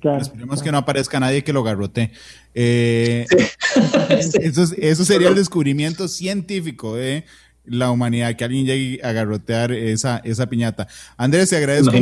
fuerza. 0.00 0.18
Esperemos 0.18 0.62
que 0.62 0.72
no 0.72 0.78
aparezca 0.78 1.20
nadie 1.20 1.44
que 1.44 1.52
lo 1.52 1.62
garrote. 1.62 2.12
Eh, 2.54 3.26
eso, 4.40 5.04
sería 5.04 5.28
el 5.28 5.34
descubrimiento 5.34 6.08
científico 6.08 6.96
de 6.96 7.24
la 7.64 7.90
humanidad, 7.90 8.34
que 8.36 8.44
alguien 8.44 8.66
llegue 8.66 9.00
a 9.04 9.12
garrotear 9.12 9.72
esa, 9.72 10.18
esa 10.24 10.48
piñata. 10.48 10.88
Andrés, 11.16 11.50
te 11.50 11.56
agradezco. 11.56 11.92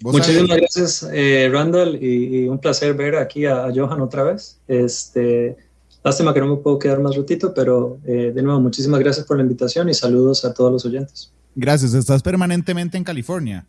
Muchísimas 0.00 0.56
gracias, 0.58 1.08
eh, 1.12 1.48
Randall, 1.50 1.98
y, 2.02 2.46
un 2.46 2.58
placer 2.58 2.94
ver 2.94 3.16
aquí 3.16 3.46
a, 3.46 3.70
Johan 3.74 4.00
otra 4.00 4.24
vez. 4.24 4.58
Este, 4.68 5.56
lástima 6.02 6.34
que 6.34 6.40
no 6.40 6.48
me 6.48 6.56
puedo 6.56 6.78
quedar 6.78 7.00
más 7.00 7.16
ratito, 7.16 7.54
pero 7.54 7.98
eh, 8.04 8.32
de 8.34 8.42
nuevo, 8.42 8.60
muchísimas 8.60 9.00
gracias 9.00 9.24
por 9.26 9.38
la 9.38 9.44
invitación 9.44 9.88
y 9.88 9.94
saludos 9.94 10.44
a 10.44 10.52
todos 10.52 10.72
los 10.72 10.84
oyentes. 10.84 11.32
Gracias. 11.54 11.94
¿Estás 11.94 12.22
permanentemente 12.22 12.98
en 12.98 13.04
California? 13.04 13.66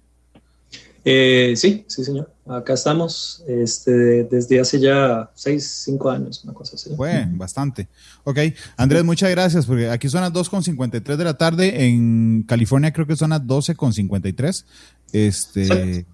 Eh, 1.08 1.54
sí, 1.56 1.86
sí, 1.88 2.04
señor. 2.04 2.34
Acá 2.48 2.74
estamos 2.74 3.44
este, 3.48 4.24
desde 4.24 4.60
hace 4.60 4.80
ya 4.80 5.30
seis, 5.36 5.84
cinco 5.86 6.10
años, 6.10 6.44
una 6.44 6.54
cosa 6.54 6.76
así. 6.76 6.96
Fue 6.96 7.28
bastante. 7.30 7.88
Ok, 8.24 8.40
Andrés, 8.76 9.04
muchas 9.04 9.30
gracias, 9.30 9.68
porque 9.68 9.88
aquí 9.88 10.10
son 10.10 10.22
las 10.22 10.34
2.53 10.34 11.16
de 11.16 11.24
la 11.24 11.36
tarde, 11.36 11.86
en 11.86 12.44
California 12.48 12.92
creo 12.92 13.06
que 13.06 13.16
son 13.16 13.30
las 13.30 13.42
12.53. 13.42 14.66
Este, 15.14 16.06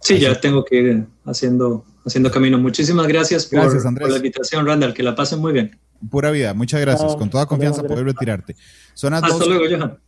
sí, 0.00 0.18
ya 0.18 0.40
tengo 0.40 0.64
que 0.64 0.76
ir 0.76 1.06
haciendo, 1.24 1.84
haciendo 2.04 2.30
camino. 2.32 2.58
Muchísimas 2.58 3.06
gracias 3.06 3.46
por, 3.46 4.10
la 4.10 4.16
invitación, 4.16 4.66
Randall, 4.66 4.92
que 4.92 5.04
la 5.04 5.14
pasen 5.14 5.38
muy 5.38 5.52
bien. 5.52 5.78
Pura 6.10 6.32
vida, 6.32 6.52
muchas 6.52 6.80
gracias. 6.80 7.14
Con 7.14 7.30
toda 7.30 7.46
confianza 7.46 7.84
poder 7.84 8.06
retirarte. 8.06 8.56
Son 8.94 9.12
las 9.12 9.22
Hasta 9.22 9.46
luego, 9.46 9.64
Johan. 9.70 9.98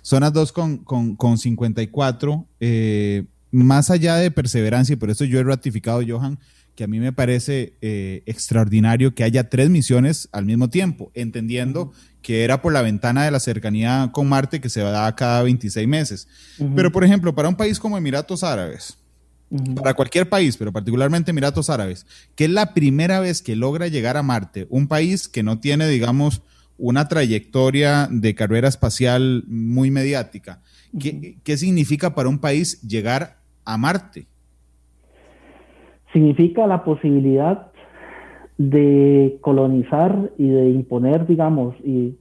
Son 0.00 0.22
las 0.22 0.32
2 0.32 0.52
con, 0.52 0.78
con, 0.78 1.16
con 1.16 1.36
54. 1.38 2.46
Eh, 2.60 3.24
más 3.50 3.90
allá 3.90 4.16
de 4.16 4.30
perseverancia, 4.30 4.94
y 4.94 4.96
por 4.96 5.10
eso 5.10 5.24
yo 5.24 5.38
he 5.38 5.44
ratificado, 5.44 6.02
Johan, 6.06 6.38
que 6.74 6.84
a 6.84 6.86
mí 6.86 7.00
me 7.00 7.12
parece 7.12 7.74
eh, 7.82 8.22
extraordinario 8.26 9.14
que 9.14 9.24
haya 9.24 9.50
tres 9.50 9.68
misiones 9.68 10.28
al 10.32 10.46
mismo 10.46 10.70
tiempo, 10.70 11.10
entendiendo 11.14 11.92
que 12.22 12.44
era 12.44 12.62
por 12.62 12.72
la 12.72 12.82
ventana 12.82 13.24
de 13.24 13.30
la 13.30 13.40
cercanía 13.40 14.10
con 14.12 14.28
Marte 14.28 14.60
que 14.60 14.68
se 14.68 14.80
da 14.80 15.14
cada 15.14 15.42
26 15.42 15.86
meses. 15.86 16.28
Pero, 16.74 16.90
por 16.92 17.04
ejemplo, 17.04 17.34
para 17.34 17.48
un 17.48 17.56
país 17.56 17.78
como 17.78 17.98
Emiratos 17.98 18.42
Árabes, 18.42 18.96
para 19.74 19.92
cualquier 19.92 20.28
país, 20.28 20.56
pero 20.56 20.72
particularmente 20.72 21.30
Emiratos 21.30 21.68
Árabes, 21.68 22.06
que 22.36 22.44
es 22.44 22.50
la 22.50 22.72
primera 22.72 23.20
vez 23.20 23.42
que 23.42 23.56
logra 23.56 23.88
llegar 23.88 24.16
a 24.16 24.22
Marte, 24.22 24.66
un 24.70 24.88
país 24.88 25.28
que 25.28 25.42
no 25.42 25.58
tiene, 25.58 25.88
digamos, 25.88 26.42
una 26.82 27.06
trayectoria 27.06 28.08
de 28.10 28.34
carrera 28.34 28.66
espacial 28.66 29.44
muy 29.46 29.92
mediática. 29.92 30.58
¿Qué, 30.98 31.56
significa 31.56 32.12
para 32.16 32.28
un 32.28 32.40
país 32.40 32.82
llegar 32.82 33.36
a 33.64 33.78
Marte? 33.78 34.26
Significa 36.12 36.66
la 36.66 36.82
posibilidad 36.82 37.70
de 38.58 39.38
colonizar 39.42 40.32
y 40.36 40.48
de 40.48 40.70
imponer, 40.70 41.24
digamos, 41.28 41.76
y 41.84 42.16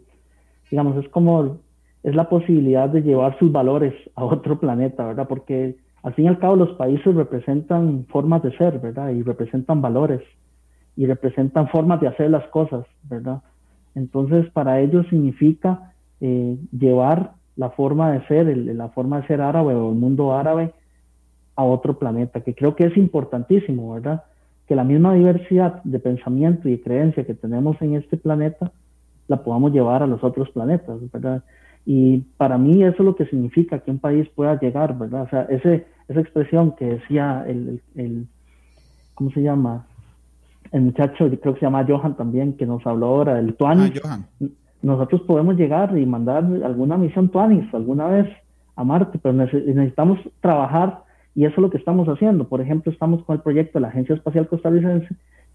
digamos, 0.70 1.04
es 1.04 1.10
como, 1.10 1.58
es 2.04 2.14
la 2.14 2.30
posibilidad 2.30 2.88
de 2.88 3.02
llevar 3.02 3.40
sus 3.40 3.52
valores 3.52 3.96
a 4.14 4.24
otro 4.26 4.60
planeta, 4.60 5.08
¿verdad? 5.08 5.28
Porque 5.28 5.76
al 6.04 6.14
fin 6.14 6.26
y 6.26 6.28
al 6.28 6.38
cabo 6.38 6.56
los 6.56 6.78
países 6.78 7.16
representan 7.16 8.06
formas 8.10 8.44
de 8.44 8.56
ser, 8.58 8.78
¿verdad? 8.78 9.10
Y 9.10 9.24
representan 9.24 9.82
valores 9.82 10.22
y 10.96 11.08
representan 11.08 11.68
formas 11.70 12.00
de 12.00 12.10
hacer 12.10 12.30
las 12.30 12.48
cosas, 12.50 12.86
¿verdad? 13.10 13.42
Entonces, 13.96 14.50
para 14.52 14.80
ellos 14.80 15.06
significa 15.10 15.94
eh, 16.20 16.58
llevar 16.72 17.34
la 17.56 17.70
forma 17.72 18.12
de 18.12 18.26
ser, 18.28 18.58
la 18.58 18.90
forma 18.90 19.22
de 19.22 19.28
ser 19.28 19.42
árabe 19.42 19.76
o 19.76 19.90
el 19.90 19.98
mundo 19.98 20.34
árabe 20.34 20.74
a 21.56 21.64
otro 21.64 22.00
planeta, 22.00 22.42
que 22.42 22.56
creo 22.56 22.76
que 22.76 22.86
es 22.86 22.98
importantísimo, 22.98 23.94
¿verdad? 23.94 24.24
Que 24.68 24.76
la 24.76 24.84
misma 24.84 25.14
diversidad 25.14 25.84
de 25.84 26.00
pensamiento 26.00 26.70
y 26.70 26.80
creencia 26.80 27.26
que 27.26 27.34
tenemos 27.34 27.82
en 27.82 27.96
este 27.96 28.18
planeta 28.18 28.72
la 29.28 29.44
podamos 29.44 29.72
llevar 29.74 30.04
a 30.04 30.08
los 30.08 30.24
otros 30.24 30.50
planetas, 30.52 31.00
¿verdad? 31.12 31.44
Y 31.86 32.20
para 32.38 32.58
mí 32.58 32.84
eso 32.84 32.98
es 33.00 33.06
lo 33.06 33.16
que 33.16 33.26
significa 33.26 33.80
que 33.80 33.92
un 33.92 34.00
país 34.00 34.28
pueda 34.30 34.60
llegar, 34.60 34.98
¿verdad? 34.98 35.24
O 35.24 35.30
sea, 35.30 35.42
ese, 35.44 35.86
esa 36.08 36.20
expresión 36.20 36.76
que 36.76 36.86
decía 36.86 37.44
el, 37.48 37.82
el 37.96 38.28
¿cómo 39.14 39.32
se 39.32 39.42
llama? 39.42 39.86
El 40.72 40.82
muchacho, 40.82 41.30
creo 41.42 41.54
que 41.54 41.60
se 41.60 41.66
llama 41.66 41.86
Johan 41.88 42.16
también, 42.16 42.54
que 42.54 42.66
nos 42.66 42.86
habló 42.86 43.08
ahora 43.08 43.36
del 43.36 43.56
Tuanis. 43.56 44.02
Ah, 44.06 44.20
Nosotros 44.82 45.22
podemos 45.22 45.56
llegar 45.58 45.98
y 45.98 46.06
mandar 46.06 46.44
alguna 46.64 46.98
misión 46.98 47.30
Tuanis 47.30 47.72
alguna 47.74 48.08
vez 48.08 48.28
a 48.76 48.84
Marte, 48.84 49.20
pero 49.22 49.34
necesitamos 49.34 50.20
trabajar 50.40 51.04
y 51.36 51.46
eso 51.46 51.56
es 51.56 51.62
lo 51.62 51.70
que 51.70 51.78
estamos 51.78 52.08
haciendo. 52.08 52.48
Por 52.48 52.62
ejemplo, 52.62 52.92
estamos 52.92 53.24
con 53.24 53.36
el 53.36 53.42
proyecto 53.42 53.80
de 53.80 53.82
la 53.82 53.90
Agencia 53.90 54.16
Espacial 54.16 54.48
Costarricense 54.48 55.08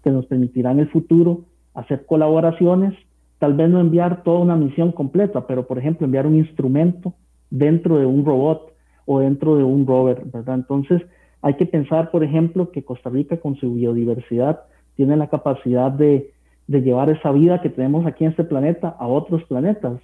que 0.03 0.11
nos 0.11 0.25
permitirá 0.27 0.71
en 0.71 0.79
el 0.79 0.89
futuro 0.89 1.41
hacer 1.73 2.05
colaboraciones, 2.05 2.93
tal 3.39 3.53
vez 3.53 3.69
no 3.69 3.79
enviar 3.79 4.23
toda 4.23 4.39
una 4.39 4.55
misión 4.55 4.91
completa, 4.91 5.45
pero 5.45 5.67
por 5.67 5.77
ejemplo 5.77 6.05
enviar 6.05 6.25
un 6.25 6.35
instrumento 6.35 7.13
dentro 7.49 7.97
de 7.97 8.05
un 8.05 8.25
robot 8.25 8.73
o 9.05 9.19
dentro 9.19 9.57
de 9.57 9.63
un 9.63 9.85
rover, 9.85 10.23
¿verdad? 10.25 10.55
Entonces 10.55 11.01
hay 11.41 11.55
que 11.55 11.65
pensar, 11.65 12.09
por 12.11 12.23
ejemplo, 12.23 12.71
que 12.71 12.83
Costa 12.83 13.09
Rica 13.09 13.37
con 13.37 13.55
su 13.55 13.73
biodiversidad 13.73 14.61
tiene 14.97 15.15
la 15.15 15.27
capacidad 15.27 15.91
de, 15.91 16.33
llevar 16.67 17.09
esa 17.09 17.31
vida 17.31 17.61
que 17.61 17.69
tenemos 17.69 18.05
aquí 18.05 18.25
en 18.25 18.31
este 18.31 18.43
planeta 18.43 18.89
a 18.99 19.07
otros 19.07 19.41
planetas, 19.45 20.01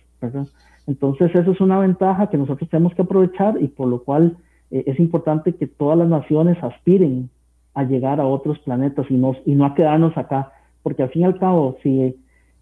Entonces, 0.87 1.35
eso 1.35 1.51
es 1.51 1.59
una 1.59 1.79
ventaja 1.79 2.29
que 2.29 2.37
nosotros 2.37 2.69
tenemos 2.69 2.93
que 2.95 3.01
aprovechar 3.01 3.61
y 3.61 3.67
por 3.67 3.89
lo 3.89 4.03
cual 4.03 4.37
eh, 4.71 4.83
es 4.87 4.97
importante 4.99 5.55
que 5.55 5.67
todas 5.67 5.97
las 5.97 6.07
naciones 6.07 6.57
aspiren 6.63 7.29
a 7.73 7.83
llegar 7.83 8.21
a 8.21 8.25
otros 8.25 8.59
planetas 8.59 9.05
y 9.09 9.15
no, 9.15 9.65
a 9.65 9.73
quedarnos 9.73 10.15
acá, 10.17 10.53
porque 10.83 11.03
al 11.03 11.09
fin 11.09 11.23
y 11.23 11.25
al 11.25 11.37
cabo, 11.37 11.77
si 11.83 12.15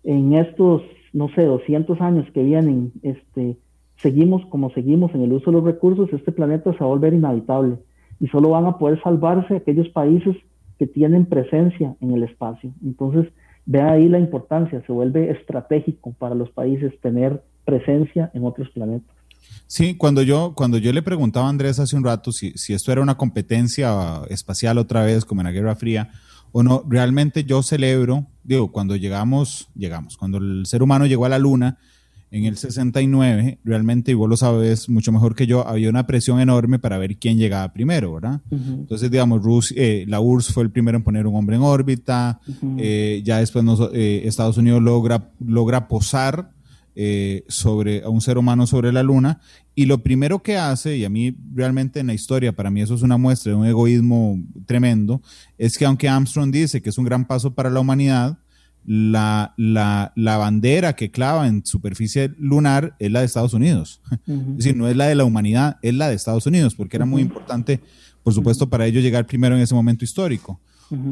en 0.04 0.34
estos, 0.34 0.82
no 1.14 1.30
sé, 1.36 1.46
200 1.46 2.02
años 2.02 2.26
que 2.34 2.42
vienen, 2.42 2.94
este, 3.04 3.58
seguimos 3.98 4.44
como 4.48 4.72
seguimos 4.72 5.14
en 5.14 5.22
el 5.22 5.34
uso 5.34 5.52
de 5.52 5.58
los 5.58 5.66
recursos, 5.66 6.12
este 6.14 6.32
planeta 6.32 6.72
se 6.74 6.80
va 6.80 6.86
a 6.86 6.90
volver 6.96 7.14
inhabitable 7.14 7.78
y 8.20 8.28
solo 8.28 8.50
van 8.50 8.66
a 8.66 8.78
poder 8.78 9.02
salvarse 9.04 9.58
aquellos 9.58 9.90
países 9.90 10.36
que 10.82 10.88
tienen 10.88 11.28
presencia 11.28 11.96
en 12.02 12.12
el 12.12 12.24
espacio. 12.24 12.74
Entonces, 12.84 13.32
ve 13.68 13.80
ahí 13.84 14.10
la 14.10 14.18
importancia, 14.18 14.82
se 14.88 14.92
vuelve 14.92 15.30
estratégico 15.30 16.12
para 16.14 16.34
los 16.34 16.50
países 16.50 16.92
tener 17.02 17.44
presencia 17.66 18.32
en 18.34 18.44
otros 18.44 18.68
planetas. 18.72 19.16
Sí, 19.68 19.96
cuando 19.96 20.24
yo, 20.24 20.54
cuando 20.56 20.80
yo 20.80 20.92
le 20.92 21.04
preguntaba 21.04 21.46
a 21.46 21.50
Andrés 21.52 21.78
hace 21.78 21.96
un 21.96 22.04
rato 22.04 22.32
si, 22.32 22.54
si 22.54 22.74
esto 22.74 22.92
era 22.92 23.04
una 23.04 23.16
competencia 23.16 24.24
espacial 24.28 24.80
otra 24.80 25.04
vez, 25.04 25.24
como 25.24 25.42
en 25.42 25.46
la 25.46 25.52
Guerra 25.52 25.76
Fría, 25.76 26.10
o 26.52 26.64
no, 26.64 26.84
realmente 26.90 27.44
yo 27.44 27.62
celebro, 27.62 28.26
digo, 28.44 28.72
cuando 28.72 28.96
llegamos, 28.96 29.70
llegamos, 29.76 30.18
cuando 30.18 30.40
el 30.40 30.66
ser 30.66 30.82
humano 30.82 31.06
llegó 31.06 31.26
a 31.26 31.30
la 31.30 31.38
Luna, 31.38 31.78
en 32.32 32.46
el 32.46 32.56
69, 32.56 33.60
realmente, 33.66 34.12
y 34.12 34.14
vos 34.14 34.30
lo 34.30 34.38
sabes 34.38 34.88
mucho 34.88 35.12
mejor 35.12 35.36
que 35.36 35.46
yo, 35.46 35.68
había 35.68 35.90
una 35.90 36.08
presión 36.08 36.40
enorme 36.40 36.80
para 36.80 36.98
ver 36.98 37.18
quién 37.18 37.38
llegaba 37.38 37.74
primero, 37.74 38.14
¿verdad? 38.14 38.40
Entonces, 38.50 39.12
digamos, 39.12 39.74
eh, 39.76 40.06
la 40.08 40.22
URSS 40.22 40.54
fue 40.54 40.64
el 40.64 40.72
primero 40.72 40.98
en 40.98 41.04
poner 41.04 41.28
un 41.28 41.36
hombre 41.36 41.58
en 41.58 41.62
órbita, 41.62 42.40
eh, 42.78 43.22
ya 43.26 43.40
después 43.40 43.66
eh, 43.94 44.22
Estados 44.24 44.58
Unidos 44.58 44.82
logra, 44.82 45.30
logra 45.46 45.90
posar 45.90 46.52
sobre, 47.48 48.04
a 48.04 48.10
un 48.10 48.22
ser 48.22 48.38
humano 48.38 48.66
sobre 48.66 48.94
la 48.94 49.04
Luna, 49.04 49.42
y 49.76 49.86
lo 49.86 50.02
primero 50.02 50.42
que 50.42 50.58
hace, 50.58 50.98
y 50.98 51.04
a 51.04 51.10
mí 51.10 51.36
realmente 51.54 52.00
en 52.00 52.08
la 52.08 52.14
historia, 52.14 52.54
para 52.54 52.70
mí 52.70 52.82
eso 52.82 52.96
es 52.96 53.02
una 53.02 53.18
muestra 53.18 53.52
de 53.52 53.58
un 53.58 53.66
egoísmo 53.66 54.42
tremendo, 54.66 55.22
es 55.58 55.78
que 55.78 55.86
aunque 55.86 56.08
Armstrong 56.08 56.52
dice 56.52 56.82
que 56.82 56.92
es 56.92 56.98
un 56.98 57.06
gran 57.06 57.26
paso 57.26 57.54
para 57.54 57.70
la 57.70 57.82
humanidad, 57.82 58.38
la, 58.86 59.54
la, 59.58 60.12
la, 60.16 60.38
bandera 60.38 60.96
que 60.96 61.12
clava 61.12 61.48
en 61.48 61.66
superficie 61.66 62.34
lunar 62.38 62.96
es 63.00 63.12
la 63.12 63.20
de 63.20 63.26
Estados 63.26 63.54
Unidos. 63.54 64.02
Es 64.28 64.58
decir, 64.58 64.76
no 64.76 64.88
es 64.88 64.96
la 64.96 65.08
de 65.08 65.16
la 65.16 65.24
humanidad, 65.24 65.78
es 65.82 65.94
la 65.94 66.10
de 66.10 66.16
Estados 66.16 66.46
Unidos, 66.46 66.76
porque 66.76 66.98
era 66.98 67.06
muy 67.06 67.22
importante, 67.22 67.80
por 68.24 68.34
supuesto, 68.34 68.70
para 68.70 68.86
ellos 68.86 69.04
llegar 69.04 69.26
primero 69.26 69.56
en 69.56 69.62
ese 69.62 69.76
momento 69.76 70.06
histórico. 70.06 70.60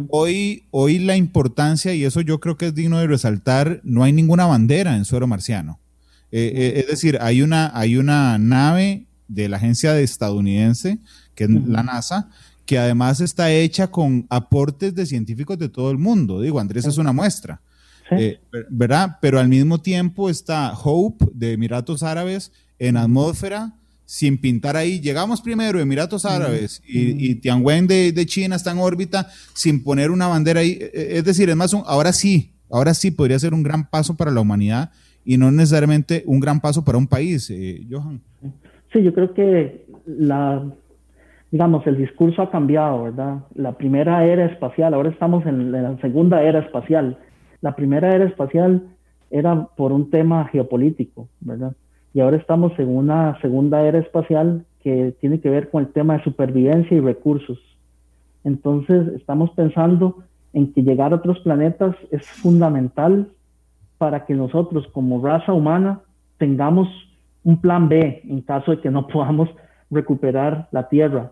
Hoy, 0.10 0.66
hoy 0.72 1.00
la 1.00 1.16
importancia, 1.16 1.94
y 1.94 2.04
eso 2.04 2.20
yo 2.20 2.42
creo 2.42 2.58
que 2.58 2.68
es 2.68 2.76
digno 2.76 3.00
de 3.00 3.08
resaltar, 3.08 3.80
no 3.86 4.04
hay 4.04 4.12
ninguna 4.12 4.46
bandera 4.46 4.98
en 4.98 5.06
suero 5.06 5.26
marciano. 5.26 5.80
Eh, 6.32 6.52
eh, 6.54 6.80
es 6.82 6.88
decir, 6.88 7.18
hay 7.22 7.42
una, 7.42 7.72
hay 7.74 7.96
una 7.96 8.38
nave 8.38 9.08
de 9.30 9.48
la 9.48 9.56
agencia 9.56 9.98
estadounidense, 9.98 11.00
que 11.34 11.46
es 11.46 11.50
la 11.50 11.84
NASA, 11.84 12.30
que 12.70 12.78
además 12.78 13.20
está 13.20 13.52
hecha 13.52 13.88
con 13.88 14.28
aportes 14.30 14.94
de 14.94 15.08
científicos 15.08 15.58
de 15.58 15.70
todo 15.70 15.90
el 15.90 15.98
mundo. 15.98 16.40
Digo, 16.40 16.60
Andrés 16.60 16.86
es 16.86 17.00
una 17.00 17.12
muestra, 17.12 17.62
eh, 18.12 18.42
¿verdad? 18.70 19.18
Pero 19.20 19.40
al 19.40 19.48
mismo 19.48 19.82
tiempo 19.82 20.30
está 20.30 20.72
Hope 20.74 21.26
de 21.34 21.54
Emiratos 21.54 22.04
Árabes 22.04 22.52
en 22.78 22.96
atmósfera, 22.96 23.74
sin 24.06 24.38
pintar 24.38 24.78
ahí. 24.78 25.00
Llegamos 25.00 25.42
primero 25.42 25.80
Emiratos 25.80 26.26
Árabes 26.26 26.84
y, 26.88 27.34
Tianwen 27.38 27.88
de, 27.88 28.24
China 28.28 28.56
está 28.56 28.70
en 28.70 28.78
órbita 28.78 29.28
sin 29.56 29.84
poner 29.84 30.12
una 30.12 30.28
bandera 30.28 30.60
ahí. 30.60 30.78
E, 30.80 30.92
e, 30.94 31.18
es 31.18 31.24
decir, 31.24 31.50
es 31.50 31.56
más, 31.56 31.74
ahora 31.74 32.14
sí, 32.14 32.54
ahora 32.70 32.94
sí 32.94 33.10
podría 33.10 33.40
ser 33.40 33.56
un 33.56 33.64
gran 33.64 33.90
paso 33.90 34.16
para 34.16 34.30
la 34.30 34.42
humanidad 34.42 34.92
y 35.26 35.40
no 35.40 35.50
necesariamente 35.50 36.22
un 36.28 36.40
gran 36.40 36.62
paso 36.62 36.86
para 36.86 37.00
un 37.00 37.08
país, 37.08 37.50
eh, 37.50 37.88
Johan. 37.90 38.22
Sí, 38.94 39.02
yo 39.02 39.12
creo 39.12 39.34
que 39.34 39.88
la 40.06 40.72
digamos, 41.52 41.86
el 41.88 41.97
discurso 41.97 42.41
ha 42.41 42.52
cambiado, 42.52 43.04
¿verdad? 43.04 43.39
La 43.56 43.74
primera 43.74 44.26
era 44.26 44.45
espacial, 44.45 44.93
ahora 44.93 45.10
estamos 45.10 45.45
en, 45.45 45.72
la 45.72 45.97
segunda 45.97 46.43
era 46.43 46.60
espacial. 46.60 47.18
La 47.62 47.76
primera 47.76 48.14
era 48.14 48.26
espacial 48.26 48.88
era 49.32 49.68
por 49.76 49.91
un 49.91 50.10
tema 50.10 50.45
geopolítico, 50.45 51.28
¿verdad? 51.41 51.74
Y 52.14 52.20
ahora 52.20 52.38
estamos 52.38 52.78
en 52.80 52.95
una 52.95 53.39
segunda 53.41 53.82
era 53.84 54.00
espacial 54.00 54.66
que 54.84 55.16
tiene 55.20 55.39
que 55.39 55.50
ver 55.50 55.70
con 55.70 55.84
el 55.84 55.91
tema 55.91 56.18
de 56.18 56.24
supervivencia 56.24 56.95
y 56.95 57.02
recursos. 57.02 57.60
Entonces, 58.43 59.08
estamos 59.16 59.50
pensando 59.52 60.24
en 60.54 60.72
que 60.74 60.82
llegar 60.82 61.14
a 61.14 61.18
otros 61.18 61.39
planetas 61.39 61.95
es 62.12 62.26
fundamental 62.28 63.30
para 63.97 64.26
que 64.26 64.34
nosotros 64.34 64.88
como 64.93 65.24
raza 65.24 65.52
humana 65.54 66.02
tengamos 66.38 66.88
un 67.43 67.60
plan 67.60 67.89
B 67.89 68.22
en 68.28 68.41
caso 68.41 68.72
de 68.72 68.80
que 68.80 68.89
no 68.89 69.08
podamos 69.14 69.50
recuperar 69.91 70.68
la 70.72 70.88
Tierra 70.88 71.32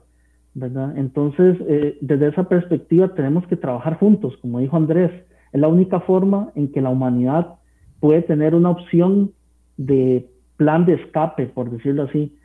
¿verdad? 0.58 0.97
Entonces, 0.97 1.55
eh, 1.68 1.99
desde 2.01 2.30
esa 2.30 2.49
perspectiva 2.49 3.14
tenemos 3.14 3.45
que 3.45 3.55
trabajar 3.55 3.99
juntos, 3.99 4.36
como 4.41 4.58
dijo 4.58 4.76
Andrés. 4.76 5.12
Es 5.53 5.62
la 5.62 5.68
única 5.68 5.99
forma 5.99 6.51
en 6.55 6.72
que 6.72 6.82
la 6.82 6.89
humanidad 6.89 7.55
puede 7.99 8.24
tener 8.24 8.55
una 8.55 8.72
opción 8.72 9.34
de 9.78 10.28
plan 10.58 10.86
de 10.88 10.95
escape, 10.95 11.45
por 11.45 11.70
decirlo 11.70 12.03
así, 12.03 12.36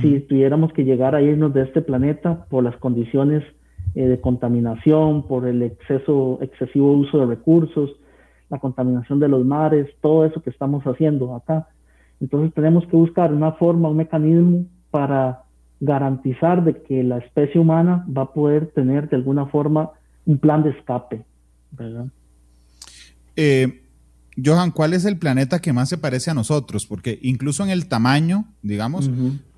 si 0.00 0.20
tuviéramos 0.20 0.72
que 0.72 0.84
llegar 0.84 1.14
a 1.14 1.22
irnos 1.22 1.54
de 1.54 1.62
este 1.62 1.80
planeta 1.80 2.46
por 2.50 2.62
las 2.62 2.76
condiciones 2.76 3.42
eh, 3.94 4.06
de 4.06 4.20
contaminación, 4.20 5.26
por 5.26 5.46
el 5.46 5.62
exceso, 5.62 6.38
excesivo 6.40 6.92
uso 6.92 7.18
de 7.18 7.26
recursos, 7.26 7.90
la 8.48 8.58
contaminación 8.58 9.18
de 9.18 9.28
los 9.28 9.44
mares, 9.44 9.88
todo 10.00 10.24
eso 10.24 10.40
que 10.40 10.50
estamos 10.50 10.84
haciendo 10.84 11.34
acá. 11.34 11.68
Entonces 12.20 12.54
tenemos 12.54 12.86
que 12.86 12.96
buscar 12.96 13.32
una 13.32 13.52
forma, 13.52 13.88
un 13.88 13.96
mecanismo 13.96 14.66
para 14.90 15.45
garantizar 15.80 16.64
de 16.64 16.82
que 16.82 17.02
la 17.02 17.18
especie 17.18 17.60
humana 17.60 18.06
va 18.14 18.22
a 18.22 18.32
poder 18.32 18.68
tener 18.68 19.08
de 19.08 19.16
alguna 19.16 19.46
forma 19.46 19.90
un 20.24 20.38
plan 20.38 20.62
de 20.62 20.70
escape, 20.70 21.24
¿verdad? 21.72 22.06
Eh, 23.36 23.82
Johan, 24.42 24.70
¿cuál 24.70 24.94
es 24.94 25.04
el 25.04 25.18
planeta 25.18 25.60
que 25.60 25.72
más 25.72 25.88
se 25.88 25.98
parece 25.98 26.30
a 26.30 26.34
nosotros? 26.34 26.86
Porque 26.86 27.18
incluso 27.22 27.64
en 27.64 27.70
el 27.70 27.88
tamaño, 27.88 28.46
digamos, 28.62 29.10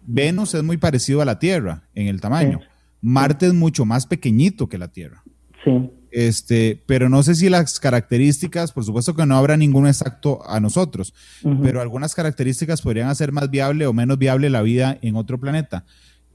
Venus 0.07 0.55
es 0.55 0.63
muy 0.63 0.77
parecido 0.77 1.21
a 1.21 1.25
la 1.25 1.39
Tierra 1.39 1.83
en 1.95 2.07
el 2.07 2.21
tamaño. 2.21 2.61
Marte 3.01 3.47
es 3.47 3.55
mucho 3.55 3.85
más 3.85 4.07
pequeñito 4.07 4.69
que 4.69 4.79
la 4.79 4.89
Tierra. 4.89 5.23
Sí. 5.65 5.91
Este, 6.11 6.83
pero 6.87 7.09
no 7.09 7.23
sé 7.23 7.35
si 7.35 7.49
las 7.49 7.79
características, 7.79 8.73
por 8.73 8.85
supuesto 8.85 9.15
que 9.15 9.27
no 9.27 9.37
habrá 9.37 9.57
ninguno 9.57 9.89
exacto 9.89 10.41
a 10.47 10.59
nosotros, 10.61 11.15
pero 11.63 11.81
algunas 11.81 12.15
características 12.15 12.81
podrían 12.81 13.09
hacer 13.09 13.33
más 13.33 13.51
viable 13.51 13.87
o 13.87 13.93
menos 13.93 14.19
viable 14.19 14.49
la 14.49 14.63
vida 14.63 14.99
en 15.03 15.17
otro 15.17 15.39
planeta. 15.39 15.85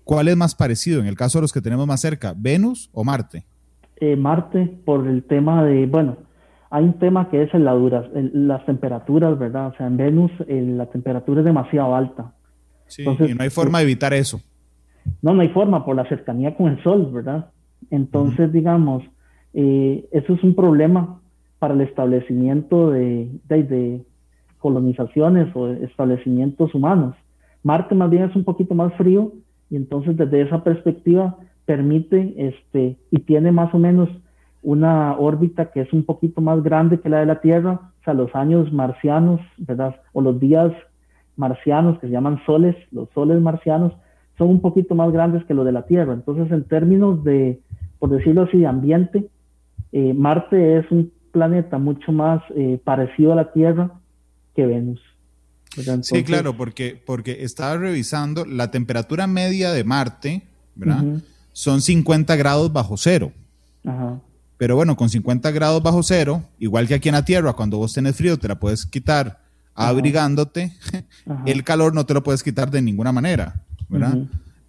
¿Cuál 0.03 0.27
es 0.27 0.37
más 0.37 0.53
parecido 0.53 0.99
en 0.99 1.07
el 1.07 1.15
caso 1.15 1.39
de 1.39 1.43
los 1.43 1.53
que 1.53 1.61
tenemos 1.61 1.87
más 1.87 2.01
cerca, 2.01 2.33
Venus 2.37 2.89
o 2.93 3.03
Marte? 3.03 3.45
Eh, 3.97 4.15
Marte, 4.15 4.65
por 4.85 5.07
el 5.07 5.23
tema 5.23 5.63
de, 5.63 5.85
bueno, 5.85 6.17
hay 6.69 6.83
un 6.83 6.99
tema 6.99 7.29
que 7.29 7.43
es 7.43 7.53
en 7.53 7.65
la 7.65 7.71
dura, 7.73 8.09
las 8.13 8.65
temperaturas, 8.65 9.37
¿verdad? 9.37 9.67
O 9.67 9.77
sea, 9.77 9.87
en 9.87 9.97
Venus 9.97 10.31
la 10.47 10.87
temperatura 10.87 11.41
es 11.41 11.45
demasiado 11.45 11.95
alta. 11.95 12.33
Sí, 12.87 13.03
y 13.03 13.33
no 13.33 13.43
hay 13.43 13.49
forma 13.49 13.79
de 13.79 13.85
evitar 13.85 14.13
eso. 14.13 14.41
No, 15.21 15.33
no 15.33 15.41
hay 15.41 15.49
forma 15.49 15.85
por 15.85 15.95
la 15.95 16.07
cercanía 16.09 16.55
con 16.55 16.71
el 16.71 16.83
Sol, 16.83 17.09
¿verdad? 17.13 17.49
Entonces, 17.91 18.51
digamos, 18.51 19.03
eh, 19.53 20.05
eso 20.11 20.33
es 20.33 20.43
un 20.43 20.55
problema 20.55 21.19
para 21.59 21.73
el 21.73 21.81
establecimiento 21.81 22.91
de, 22.91 23.29
de, 23.47 24.01
colonizaciones 24.59 25.53
o 25.55 25.67
establecimientos 25.67 26.73
humanos. 26.73 27.15
Marte 27.63 27.95
más 27.95 28.09
bien 28.09 28.23
es 28.23 28.35
un 28.35 28.43
poquito 28.43 28.75
más 28.75 28.93
frío 28.95 29.33
y 29.69 29.75
entonces 29.75 30.15
desde 30.17 30.41
esa 30.41 30.63
perspectiva 30.63 31.37
permite 31.65 32.33
este 32.37 32.97
y 33.11 33.19
tiene 33.19 33.51
más 33.51 33.73
o 33.73 33.79
menos 33.79 34.09
una 34.61 35.17
órbita 35.17 35.71
que 35.71 35.81
es 35.81 35.91
un 35.91 36.03
poquito 36.03 36.41
más 36.41 36.63
grande 36.63 36.99
que 36.99 37.09
la 37.09 37.19
de 37.19 37.25
la 37.25 37.41
Tierra, 37.41 37.79
o 37.99 38.03
sea, 38.03 38.13
los 38.13 38.33
años 38.35 38.71
marcianos, 38.71 39.41
¿verdad? 39.57 39.95
O 40.13 40.21
los 40.21 40.39
días 40.39 40.71
marcianos 41.35 41.99
que 41.99 42.07
se 42.07 42.13
llaman 42.13 42.41
soles, 42.45 42.75
los 42.91 43.09
soles 43.09 43.41
marcianos, 43.41 43.93
son 44.37 44.49
un 44.49 44.61
poquito 44.61 44.95
más 44.95 45.11
grandes 45.11 45.43
que 45.45 45.53
los 45.53 45.65
de 45.65 45.71
la 45.71 45.83
Tierra. 45.83 46.13
Entonces, 46.13 46.51
en 46.51 46.63
términos 46.63 47.23
de, 47.23 47.59
por 47.99 48.09
decirlo 48.09 48.43
así, 48.43 48.59
de 48.59 48.67
ambiente, 48.67 49.29
eh, 49.93 50.13
Marte 50.13 50.79
es 50.79 50.91
un 50.91 51.11
planeta 51.31 51.77
mucho 51.77 52.11
más 52.11 52.41
eh, 52.55 52.79
parecido 52.83 53.31
a 53.33 53.35
la 53.35 53.53
Tierra 53.53 53.91
que 54.55 54.65
Venus. 54.65 54.99
sí, 56.01 56.23
claro, 56.23 56.57
porque, 56.57 57.01
porque 57.05 57.43
estaba 57.43 57.77
revisando 57.77 58.43
la 58.43 58.71
temperatura 58.71 59.27
media 59.27 59.71
de 59.71 59.83
Marte, 59.83 60.41
¿verdad? 60.75 61.21
Son 61.51 61.81
50 61.81 62.35
grados 62.35 62.73
bajo 62.73 62.97
cero. 62.97 63.31
Ajá. 63.85 64.19
Pero 64.57 64.75
bueno, 64.75 64.95
con 64.95 65.09
50 65.09 65.51
grados 65.51 65.83
bajo 65.83 66.01
cero, 66.01 66.43
igual 66.57 66.87
que 66.87 66.95
aquí 66.95 67.09
en 67.09 67.15
la 67.15 67.25
Tierra, 67.25 67.53
cuando 67.53 67.77
vos 67.77 67.93
tenés 67.93 68.15
frío, 68.15 68.37
te 68.37 68.47
la 68.47 68.59
puedes 68.59 68.85
quitar 68.85 69.41
abrigándote. 69.75 70.73
El 71.45 71.63
calor 71.63 71.93
no 71.93 72.05
te 72.05 72.13
lo 72.15 72.23
puedes 72.23 72.41
quitar 72.41 72.71
de 72.71 72.81
ninguna 72.81 73.11
manera, 73.11 73.61
¿verdad? 73.89 74.17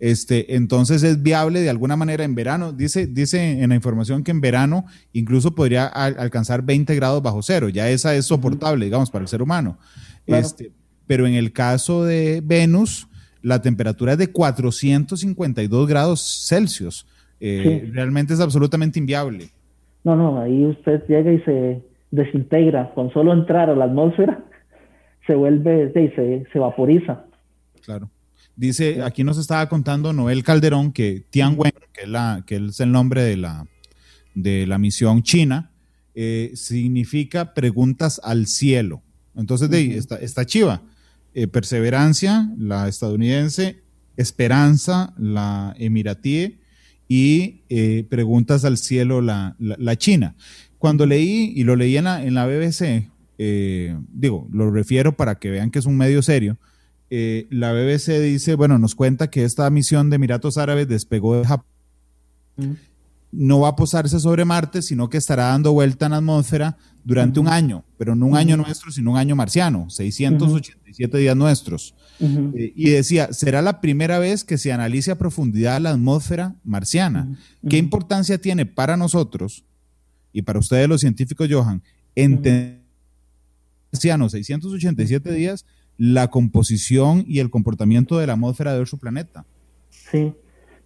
Este, 0.01 0.57
entonces 0.57 1.03
es 1.03 1.23
viable 1.23 1.61
de 1.61 1.71
alguna 1.71 1.97
manera 1.97 2.25
en 2.25 2.35
verano. 2.35 2.73
Dice, 2.73 3.07
dice 3.07 3.63
en 3.63 3.71
la 3.71 3.75
información 3.75 4.25
que 4.25 4.33
en 4.33 4.41
verano 4.41 4.85
incluso 5.13 5.55
podría 5.55 5.87
alcanzar 5.87 6.63
20 6.63 6.95
grados 6.95 7.23
bajo 7.23 7.43
cero. 7.43 7.69
Ya 7.69 7.89
esa 7.89 8.15
es 8.15 8.27
soportable, 8.27 8.85
digamos, 8.85 9.11
para 9.11 9.23
el 9.23 9.29
ser 9.29 9.43
humano. 9.43 9.79
Este, 10.27 10.73
pero 11.07 11.27
en 11.27 11.35
el 11.35 11.53
caso 11.53 12.05
de 12.05 12.43
Venus, 12.45 13.09
la 13.43 13.63
temperatura 13.63 14.13
es 14.13 14.19
de 14.19 14.33
452 14.33 15.89
grados 15.89 16.47
Celsius. 16.49 17.07
Eh, 17.41 17.91
realmente 17.93 18.33
es 18.35 18.41
absolutamente 18.41 18.99
inviable. 18.99 19.51
No, 20.03 20.17
no, 20.17 20.41
ahí 20.41 20.67
usted 20.67 21.03
llega 21.09 21.33
y 21.33 21.41
se 21.41 21.83
desintegra. 22.11 22.93
Con 22.95 23.13
solo 23.13 23.33
entrar 23.33 23.71
a 23.71 23.77
la 23.77 23.85
atmósfera, 23.85 24.45
se 25.27 25.35
vuelve, 25.35 25.93
se, 25.93 26.47
se 26.51 26.59
vaporiza. 26.59 27.25
Claro. 27.85 28.09
Dice, 28.57 29.03
aquí 29.03 29.25
nos 29.25 29.39
estaba 29.39 29.69
contando 29.69 30.13
Noel 30.13 30.45
Calderón 30.45 30.93
que 30.93 31.27
Tianwen, 31.31 31.73
que 31.93 32.03
es, 32.03 32.09
la, 32.09 32.45
que 32.47 32.57
es 32.57 32.79
el 32.79 32.93
nombre 32.93 33.23
de 33.23 33.37
la, 33.37 33.67
de 34.35 34.67
la 34.67 34.79
misión 34.79 35.23
china, 35.23 35.73
eh, 36.15 36.53
significa 36.55 37.53
preguntas 37.55 38.21
al 38.23 38.47
cielo. 38.47 39.03
Entonces, 39.35 39.69
de 39.71 39.97
está, 39.97 40.47
chiva. 40.47 40.83
Eh, 41.35 41.49
perseverancia, 41.49 42.49
la 42.57 42.87
estadounidense, 42.87 43.83
esperanza, 44.17 45.13
la 45.19 45.75
emiratí, 45.77 46.61
y 47.09 47.65
eh, 47.69 48.07
Preguntas 48.09 48.65
al 48.65 48.79
Cielo, 48.79 49.21
la, 49.21 49.57
China. 49.99 50.37
Cuando 50.79 51.07
leí, 51.07 51.53
y 51.57 51.65
lo 51.65 51.75
leí 51.75 51.97
en 51.97 52.05
la, 52.05 52.25
en 52.25 52.35
la 52.35 52.47
BBC, 52.47 53.11
digo, 53.37 54.49
lo 54.53 54.71
refiero 54.71 55.17
para 55.17 55.35
que 55.35 55.51
vean 55.51 55.73
que 55.73 55.81
es 55.81 55.87
un 55.87 55.97
medio 55.97 56.23
serio, 56.23 56.57
eh, 57.17 57.47
la 57.49 57.73
BBC 57.73 58.21
dice, 58.21 58.57
bueno, 58.57 58.77
nos 58.77 58.97
cuenta 58.97 59.31
que 59.31 59.45
esta 59.45 59.71
misión 59.71 60.11
de 60.11 60.17
Emiratos 60.17 60.59
Árabes 60.59 60.89
despegó 60.89 61.37
de 61.37 61.47
Japón. 61.47 61.67
No 63.31 63.61
va 63.61 63.69
a 63.69 63.77
posarse 63.77 64.19
sobre 64.19 64.45
Marte, 64.45 64.83
sino 64.83 65.09
que 65.09 65.19
estará 65.19 65.45
dando 65.45 65.73
vuelta 65.73 66.07
en 66.07 66.13
la 66.13 66.19
atmósfera 66.19 66.77
durante 67.05 67.39
un 67.39 67.47
año, 67.47 67.85
pero 67.99 68.17
no 68.17 68.27
un 68.27 68.37
año 68.37 68.57
nuestro, 68.57 68.91
sino 68.91 69.13
un 69.13 69.17
año 69.17 69.37
marciano, 69.37 69.89
687 69.91 71.19
días 71.19 71.37
nuestros. 71.37 71.95
Eh, 72.21 72.73
y 72.75 72.91
decía, 72.91 73.33
será 73.33 73.63
la 73.63 73.81
primera 73.81 74.19
vez 74.19 74.43
que 74.43 74.59
se 74.59 74.73
analice 74.73 75.13
a 75.13 75.19
profundidad 75.19 75.81
la 75.81 75.91
atmósfera 75.91 76.57
marciana. 76.65 77.39
¿Qué 77.69 77.79
importancia 77.79 78.39
tiene 78.39 78.67
para 78.67 78.97
nosotros 78.97 79.65
y 80.33 80.43
para 80.43 80.59
ustedes 80.59 80.89
los 80.89 81.01
científicos, 81.01 81.49
Johan, 81.49 81.81
entender 82.17 82.83
687 83.93 85.31
días 85.31 85.65
la 85.97 86.29
composición 86.29 87.25
y 87.27 87.41
el 87.41 87.51
comportamiento 87.51 88.19
de 88.19 88.27
la 88.27 88.35
atmósfera 88.35 88.73
de 88.73 88.79
nuestro 88.79 88.99
planeta? 88.99 89.45
Sí. 89.91 90.33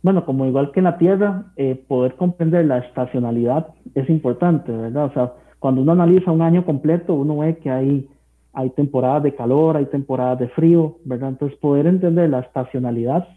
Bueno, 0.03 0.25
como 0.25 0.47
igual 0.47 0.71
que 0.73 0.81
en 0.81 0.85
la 0.85 0.99
Tierra, 0.99 1.47
eh, 1.57 1.83
poder 1.89 2.15
comprender 2.15 2.65
la 2.67 2.79
estacionalidad 2.79 3.69
es 3.95 4.09
importante, 4.09 4.71
¿verdad? 4.71 5.07
O 5.07 5.13
sea, 5.13 5.33
cuando 5.59 5.83
uno 5.83 5.93
analiza 5.93 6.31
un 6.31 6.43
año 6.43 6.65
completo, 6.65 7.15
uno 7.15 7.39
ve 7.39 7.59
que 7.59 7.71
hay 7.71 8.09
hay 8.59 8.71
temporadas 8.71 9.23
de 9.23 9.37
calor, 9.37 9.77
hay 9.77 9.87
temporadas 9.87 10.41
de 10.41 10.49
frío, 10.49 10.97
¿verdad? 11.05 11.29
Entonces 11.29 11.57
poder 11.59 11.87
entender 11.87 12.29
la 12.29 12.41
estacionalidad 12.41 13.29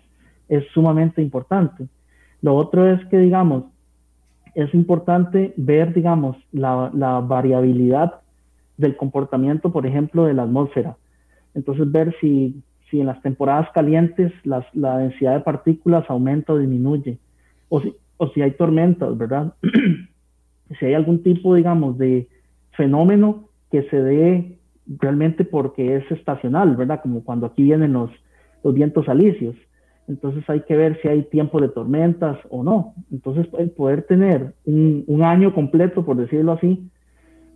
es 0.49 0.63
sumamente 0.73 1.21
importante. 1.21 1.87
Lo 2.41 2.55
otro 2.55 2.91
es 2.91 3.05
que, 3.05 3.19
digamos, 3.19 3.65
es 4.55 4.73
importante 4.73 5.53
ver, 5.57 5.93
digamos, 5.93 6.37
la, 6.51 6.89
variabilidad 7.23 8.21
del 8.77 8.97
comportamiento, 8.97 9.71
por 9.71 9.85
ejemplo, 9.85 10.25
de 10.25 10.33
la 10.33 10.43
atmósfera. 10.43 10.97
Entonces 11.53 11.91
ver 11.91 12.15
si, 12.21 12.61
si 12.89 12.99
en 12.99 13.07
las 13.07 13.21
temporadas 13.21 13.69
calientes 13.73 14.31
la 14.43 14.97
densidad 14.97 15.35
de 15.35 15.41
partículas 15.41 16.09
aumenta 16.09 16.53
o 16.53 16.57
disminuye, 16.57 17.17
o 17.69 17.81
si, 17.81 17.95
o 18.17 18.27
si 18.29 18.41
hay 18.41 18.51
tormentas, 18.51 19.17
¿verdad? 19.17 19.53
si 20.79 20.85
hay 20.85 20.93
algún 20.93 21.23
tipo, 21.23 21.55
digamos, 21.55 21.97
de 21.97 22.27
fenómeno 22.71 23.49
que 23.71 23.83
se 23.89 24.01
dé 24.01 24.57
realmente 24.99 25.43
porque 25.45 25.95
es 25.95 26.11
estacional, 26.11 26.75
¿verdad? 26.75 27.01
Como 27.01 27.23
cuando 27.23 27.47
aquí 27.47 27.63
vienen 27.63 27.93
los, 27.93 28.11
los 28.63 28.73
vientos 28.73 29.07
alisios. 29.09 29.55
Entonces 30.07 30.43
hay 30.49 30.61
que 30.61 30.75
ver 30.75 30.99
si 31.01 31.07
hay 31.07 31.23
tiempo 31.23 31.61
de 31.61 31.69
tormentas 31.69 32.37
o 32.49 32.63
no. 32.63 32.93
Entonces 33.11 33.47
el 33.57 33.71
poder 33.71 34.03
tener 34.03 34.53
un, 34.65 35.21
año 35.23 35.53
completo, 35.53 36.03
por 36.03 36.17
decirlo 36.17 36.53
así, 36.53 36.89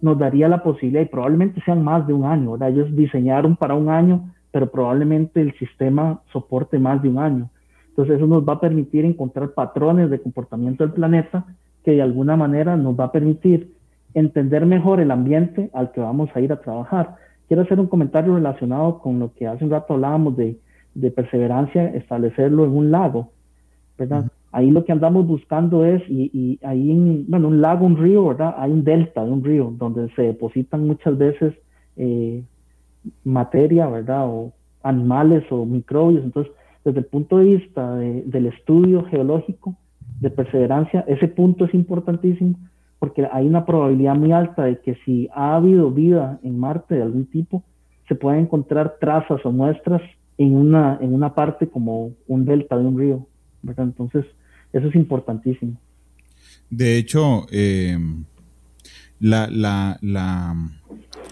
nos 0.06 0.20
daría 0.20 0.48
la 0.48 0.62
posibilidad, 0.62 1.02
y 1.02 1.08
probablemente 1.08 1.62
sean 1.66 1.84
más 1.84 2.06
de 2.06 2.14
un 2.14 2.26
año, 2.26 2.52
¿verdad? 2.52 2.70
Ellos 2.70 2.96
diseñaron 2.96 3.56
para 3.56 3.74
un 3.74 3.90
año, 3.90 4.30
pero 4.52 4.70
probablemente 4.70 5.42
el 5.42 5.52
sistema 5.58 6.22
soporte 6.32 6.78
más 6.78 7.02
de 7.02 7.10
un 7.10 7.18
año. 7.18 7.50
Entonces 7.90 8.18
eso 8.18 8.28
nos 8.28 8.48
va 8.48 8.54
a 8.54 8.60
permitir 8.60 9.04
encontrar 9.04 9.50
patrones 9.50 10.12
de 10.12 10.22
comportamiento 10.22 10.84
del 10.84 10.94
planeta 10.94 11.44
que 11.84 11.92
de 11.92 12.04
alguna 12.04 12.36
manera 12.36 12.78
nos 12.78 12.98
va 13.00 13.06
a 13.06 13.12
permitir 13.12 13.74
entender 14.14 14.66
mejor 14.68 15.00
el 15.00 15.10
ambiente 15.10 15.72
al 15.74 15.92
que 15.92 16.02
vamos 16.02 16.30
a 16.36 16.40
ir 16.40 16.54
a 16.54 16.62
trabajar. 16.62 17.16
Quiero 17.48 17.64
hacer 17.64 17.80
un 17.80 17.88
comentario 17.88 18.36
relacionado 18.36 19.00
con 19.00 19.20
lo 19.20 19.34
que 19.34 19.48
hace 19.48 19.66
un 19.66 19.72
rato 19.72 19.96
hablábamos 19.96 20.38
de, 20.38 20.60
perseverancia, 21.16 21.88
establecerlo 21.90 22.66
en 22.66 22.78
un 22.78 22.92
lago, 22.92 23.32
¿verdad? 23.98 24.26
Ahí 24.56 24.72
lo 24.72 24.86
que 24.86 24.94
andamos 24.94 25.28
buscando 25.28 25.84
es, 25.84 26.02
y, 26.08 26.58
ahí 26.64 26.90
en, 26.90 27.26
bueno, 27.28 27.50
un 27.50 27.62
lago, 27.62 27.86
un 27.86 27.98
río, 27.98 28.26
¿verdad? 28.26 28.56
Hay 28.58 28.72
un 28.72 28.86
delta 28.86 29.26
de 29.26 29.30
un 29.30 29.44
río 29.44 29.74
donde 29.78 30.10
se 30.16 30.22
depositan 30.22 30.88
muchas 30.88 31.18
veces 31.18 31.54
eh, 31.98 32.42
materia, 33.26 33.86
¿verdad? 33.88 34.26
O 34.28 34.54
animales 34.82 35.44
o 35.50 35.66
microbios. 35.66 36.24
Entonces, 36.24 36.54
desde 36.86 37.00
el 37.00 37.06
punto 37.06 37.40
de 37.40 37.58
vista 37.58 37.96
del 37.98 38.46
estudio 38.46 39.04
geológico 39.04 39.76
de 40.22 40.30
perseverancia, 40.30 41.04
ese 41.06 41.28
punto 41.28 41.66
es 41.66 41.74
importantísimo 41.74 42.56
porque 42.98 43.28
hay 43.30 43.46
una 43.46 43.66
probabilidad 43.66 44.16
muy 44.16 44.32
alta 44.32 44.64
de 44.64 44.80
que 44.80 44.96
si 45.04 45.28
ha 45.34 45.58
habido 45.58 45.92
vida 45.92 46.40
en 46.44 46.58
Marte 46.58 46.96
de 46.96 47.02
algún 47.02 47.26
tipo, 47.26 47.62
se 48.08 48.16
pueden 48.16 48.44
encontrar 48.44 48.96
trazas 49.02 49.46
o 49.46 49.52
muestras 49.52 50.02
en 50.38 50.56
una, 50.56 50.98
en 51.02 51.14
una 51.14 51.36
parte 51.36 51.68
como 51.68 52.12
un 52.28 52.46
delta 52.46 52.78
de 52.78 52.86
un 52.86 52.98
río. 52.98 53.28
¿verdad? 53.64 53.84
Entonces, 53.86 54.26
eso 54.76 54.90
es 54.90 54.96
importantísimo. 54.96 55.80
De 56.70 56.98
hecho, 56.98 57.48
eh, 57.50 57.98
la, 59.20 59.48
la, 59.48 59.98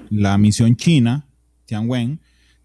la, 0.09 0.37
misión 0.37 0.77
china, 0.77 1.25
Tianwen, 1.65 2.19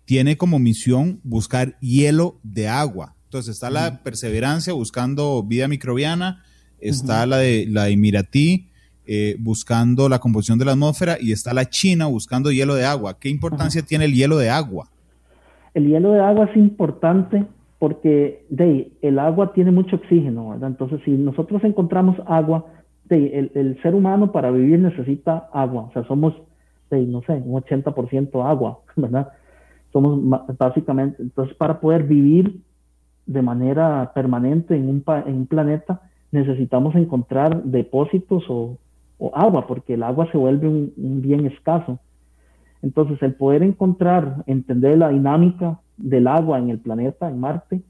tiene 0.04 0.36
como 0.36 0.60
misión 0.60 1.20
buscar 1.24 1.76
hielo 1.80 2.38
de 2.44 2.68
agua. 2.68 3.16
Entonces 3.24 3.56
está 3.56 3.70
la 3.70 4.02
perseverancia 4.04 4.72
buscando 4.72 5.42
vida 5.42 5.66
microbiana, 5.66 6.44
está 6.78 7.26
la 7.26 7.38
de 7.38 7.66
la 7.68 7.84
de 7.84 7.96
Miratí 7.96 8.68
eh, 9.04 9.36
buscando 9.40 10.08
la 10.08 10.20
composición 10.20 10.58
de 10.58 10.64
la 10.64 10.72
atmósfera 10.72 11.18
y 11.20 11.32
está 11.32 11.52
la 11.52 11.68
China 11.68 12.06
buscando 12.06 12.52
hielo 12.52 12.76
de 12.76 12.84
agua. 12.84 13.18
¿Qué 13.18 13.28
importancia 13.28 13.82
tiene 13.82 14.04
el 14.04 14.14
hielo 14.14 14.38
de 14.38 14.48
agua? 14.48 14.88
El 15.74 15.88
hielo 15.88 16.12
de 16.12 16.20
agua 16.20 16.44
es 16.44 16.56
importante 16.56 17.44
porque 17.78 18.44
el 19.02 19.18
agua 19.18 19.52
tiene 19.52 19.70
mucho 19.70 19.96
oxígeno, 19.96 20.50
¿verdad? 20.50 20.70
Entonces, 20.70 21.00
si 21.04 21.12
nosotros 21.12 21.62
encontramos 21.62 22.16
agua, 22.26 22.64
de, 23.04 23.50
el, 23.54 23.80
ser 23.82 23.94
humano 23.94 24.32
para 24.32 24.50
vivir 24.50 24.80
necesita 24.80 25.48
agua, 25.52 25.84
o 25.84 25.92
sea, 25.92 26.04
somos, 26.04 26.34
de, 26.90 27.02
no 27.06 27.22
sé, 27.22 27.34
un 27.34 27.62
80% 27.62 28.44
agua, 28.44 28.80
¿verdad? 28.96 29.28
Somos 29.92 30.20
básicamente, 30.58 31.22
entonces 31.22 31.56
para 31.56 31.80
poder 31.80 32.02
vivir 32.02 32.60
de 33.26 33.42
manera 33.42 34.12
permanente 34.14 34.76
en 34.76 34.88
un, 34.88 35.04
en 35.26 35.34
un 35.36 35.46
planeta, 35.46 36.02
necesitamos 36.32 36.94
encontrar 36.94 37.62
depósitos 37.62 38.44
o, 38.48 38.76
agua, 39.34 39.66
porque 39.66 39.94
el 39.94 40.02
agua 40.04 40.30
se 40.30 40.38
vuelve 40.38 40.68
un 40.68 41.22
bien 41.22 41.46
escaso. 41.46 41.98
Entonces, 42.82 43.22
el 43.22 43.34
poder 43.34 43.62
encontrar, 43.62 44.44
entender 44.46 44.98
la 44.98 45.08
dinámica 45.08 45.80
del 45.96 46.26
agua 46.26 46.58
en 46.58 46.70
el 46.70 46.78
planeta, 46.78 47.28
en 47.28 47.40
Marte, 47.40 47.82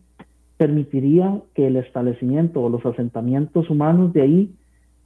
permitiría 0.57 1.41
que 1.55 1.66
el 1.66 1.76
establecimiento 1.76 2.62
o 2.62 2.68
los 2.68 2.84
asentamientos 2.84 3.70
humanos 3.70 4.12
de 4.12 4.22
ahí 4.22 4.55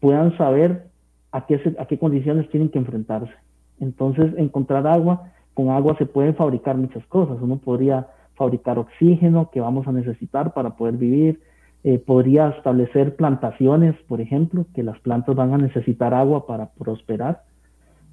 puedan 0.01 0.37
saber 0.37 0.87
a 1.31 1.47
qué, 1.47 1.61
a 1.79 1.87
qué 1.87 1.99
condiciones 1.99 2.49
tienen 2.51 2.69
que 2.69 2.79
enfrentarse. 2.79 3.33
Entonces, 3.81 4.33
encontrar 4.37 4.87
agua, 4.87 5.33
con 5.55 5.71
agua 5.71 5.97
se 5.99 6.07
pueden 6.07 6.35
fabricar 6.35 6.77
muchas 6.77 7.05
cosas. 7.07 7.39
Uno 7.41 7.59
podría 7.59 8.07
fabricar 8.35 8.79
oxígeno 8.79 9.51
que 9.51 9.61
vamos 9.61 9.87
a 9.87 9.93
necesitar 9.93 10.55
para 10.55 10.71
poder 10.71 10.97
vivir, 10.97 11.41
eh, 11.85 11.99
podría 11.99 12.49
establecer 12.51 13.17
plantaciones, 13.17 13.95
por 14.09 14.21
ejemplo, 14.21 14.67
que 14.75 14.83
las 14.83 14.99
plantas 15.01 15.35
van 15.35 15.53
a 15.53 15.59
necesitar 15.59 16.15
agua 16.15 16.47
para 16.47 16.71
prosperar. 16.71 17.43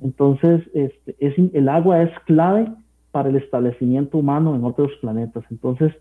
Entonces, 0.02 0.62
este, 0.74 1.16
es, 1.20 1.34
el 1.54 1.70
agua 1.70 2.04
es 2.04 2.12
clave 2.26 2.72
para 3.12 3.30
el 3.30 3.36
establecimiento 3.36 4.18
humano 4.18 4.56
en 4.56 4.64
otros 4.64 4.92
planetas. 5.02 5.44
Entonces, 5.50 5.94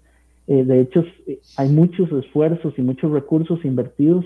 eh, 0.46 0.64
de 0.64 0.80
hecho, 0.80 1.04
eh, 1.26 1.40
hay 1.56 1.68
muchos 1.68 2.10
esfuerzos 2.12 2.74
y 2.76 2.82
muchos 2.82 3.10
recursos 3.10 3.64
invertidos 3.64 4.24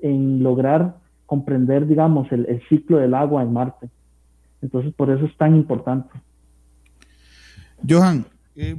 en 0.00 0.42
lograr 0.42 0.96
comprender, 1.24 1.86
digamos, 1.86 2.30
el, 2.30 2.62
ciclo 2.68 2.98
del 2.98 3.14
agua 3.14 3.42
en 3.42 3.52
Marte. 3.52 3.88
Entonces, 4.62 4.92
por 4.94 5.10
eso 5.10 5.24
es 5.26 5.36
tan 5.36 5.56
importante. 5.56 6.10
Johan, 7.88 8.26
eh, 8.54 8.76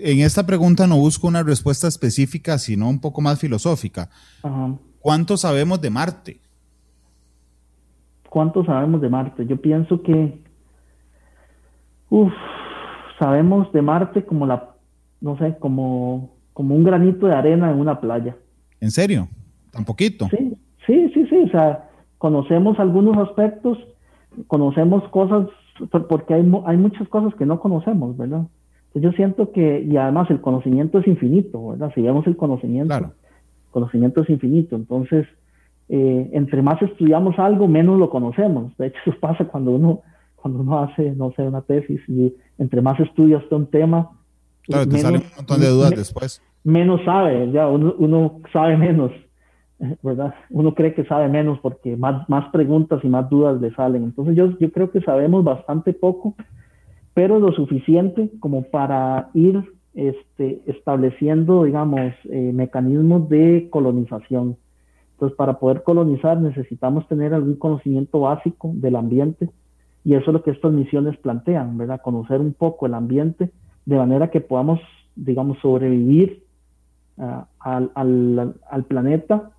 en 0.00 0.20
esta 0.20 0.46
pregunta 0.46 0.86
no 0.86 0.96
busco 0.98 1.26
una 1.26 1.42
respuesta 1.42 1.88
específica, 1.88 2.58
sino 2.58 2.88
un 2.88 3.00
poco 3.00 3.20
más 3.20 3.38
filosófica. 3.38 4.08
¿Cuánto 5.00 5.36
sabemos 5.36 5.80
de 5.80 5.90
Marte? 5.90 6.40
¿Cuánto 8.34 8.64
sabemos 8.64 9.00
de 9.00 9.08
Marte? 9.08 9.46
Yo 9.46 9.58
pienso 9.58 10.02
que, 10.02 10.40
uff, 12.10 12.32
sabemos 13.16 13.72
de 13.72 13.80
Marte 13.80 14.24
como 14.24 14.44
la, 14.44 14.74
no 15.20 15.38
sé, 15.38 15.56
como, 15.60 16.34
como 16.52 16.74
un 16.74 16.82
granito 16.82 17.28
de 17.28 17.32
arena 17.32 17.70
en 17.70 17.78
una 17.78 18.00
playa. 18.00 18.36
¿En 18.80 18.90
serio? 18.90 19.28
¿Tan 19.70 19.84
poquito? 19.84 20.26
Sí, 20.30 20.52
sí, 20.84 21.12
sí, 21.14 21.26
sí. 21.28 21.36
O 21.44 21.48
sea, 21.48 21.88
conocemos 22.18 22.80
algunos 22.80 23.16
aspectos, 23.18 23.78
conocemos 24.48 25.08
cosas, 25.10 25.46
porque 26.08 26.34
hay, 26.34 26.52
hay 26.66 26.76
muchas 26.76 27.06
cosas 27.10 27.32
que 27.36 27.46
no 27.46 27.60
conocemos, 27.60 28.16
¿verdad? 28.16 28.48
Yo 28.96 29.12
siento 29.12 29.52
que, 29.52 29.80
y 29.88 29.96
además 29.96 30.28
el 30.32 30.40
conocimiento 30.40 30.98
es 30.98 31.06
infinito, 31.06 31.68
¿verdad? 31.68 31.92
Si 31.94 32.02
vemos 32.02 32.26
el 32.26 32.36
conocimiento, 32.36 32.96
el 32.96 33.12
conocimiento 33.70 34.22
es 34.22 34.28
infinito. 34.28 34.74
Entonces, 34.74 35.24
eh, 35.88 36.30
entre 36.32 36.62
más 36.62 36.80
estudiamos 36.82 37.38
algo, 37.38 37.68
menos 37.68 37.98
lo 37.98 38.10
conocemos. 38.10 38.76
De 38.76 38.88
hecho, 38.88 38.98
eso 39.06 39.18
pasa 39.20 39.44
cuando 39.44 39.72
uno 39.72 40.02
cuando 40.44 40.60
uno 40.60 40.80
hace, 40.80 41.12
no 41.12 41.32
sé, 41.34 41.42
una 41.42 41.62
tesis 41.62 42.02
y 42.06 42.34
entre 42.58 42.82
más 42.82 43.00
estudias 43.00 43.42
un 43.50 43.66
tema, 43.66 44.10
claro, 44.60 44.86
te 44.86 44.98
salen 44.98 45.22
un 45.22 45.36
montón 45.38 45.58
de 45.58 45.68
dudas 45.68 45.90
después. 45.92 46.42
Menos 46.64 47.00
sabe, 47.06 47.50
ya 47.50 47.66
uno, 47.66 48.42
sabe 48.52 48.76
menos, 48.76 49.10
¿verdad? 50.02 50.34
Uno 50.50 50.74
cree 50.74 50.92
que 50.92 51.06
sabe 51.06 51.28
menos 51.28 51.58
porque 51.60 51.96
más, 51.96 52.28
más 52.28 52.50
preguntas 52.52 53.02
y 53.02 53.08
más 53.08 53.30
dudas 53.30 53.58
le 53.58 53.72
salen. 53.74 54.04
Entonces 54.04 54.36
yo, 54.36 54.58
yo 54.58 54.70
creo 54.70 54.90
que 54.90 55.00
sabemos 55.00 55.44
bastante 55.44 55.94
poco, 55.94 56.34
pero 57.14 57.38
lo 57.38 57.52
suficiente 57.52 58.30
como 58.38 58.64
para 58.64 59.30
ir 59.32 59.64
este, 59.94 60.60
estableciendo, 60.66 61.64
digamos, 61.64 62.12
eh, 62.24 62.50
mecanismos 62.52 63.30
de 63.30 63.68
colonización. 63.70 64.58
Entonces, 65.14 65.36
para 65.36 65.58
poder 65.58 65.82
colonizar 65.82 66.40
necesitamos 66.40 67.06
tener 67.08 67.34
algún 67.34 67.56
conocimiento 67.56 68.20
básico 68.20 68.72
del 68.74 68.96
ambiente, 68.96 69.48
y 70.04 70.14
eso 70.14 70.30
es 70.30 70.34
lo 70.34 70.42
que 70.42 70.50
estas 70.50 70.72
misiones 70.72 71.16
plantean, 71.16 71.78
¿verdad? 71.78 72.00
Conocer 72.02 72.40
un 72.40 72.52
poco 72.52 72.86
el 72.86 72.94
ambiente 72.94 73.50
de 73.86 73.96
manera 73.96 74.30
que 74.30 74.40
podamos, 74.40 74.80
digamos, 75.16 75.58
sobrevivir 75.60 76.44
ah, 77.18 77.46
al, 77.58 77.90
al, 77.94 78.54
al, 78.70 78.84
planeta 78.84 79.50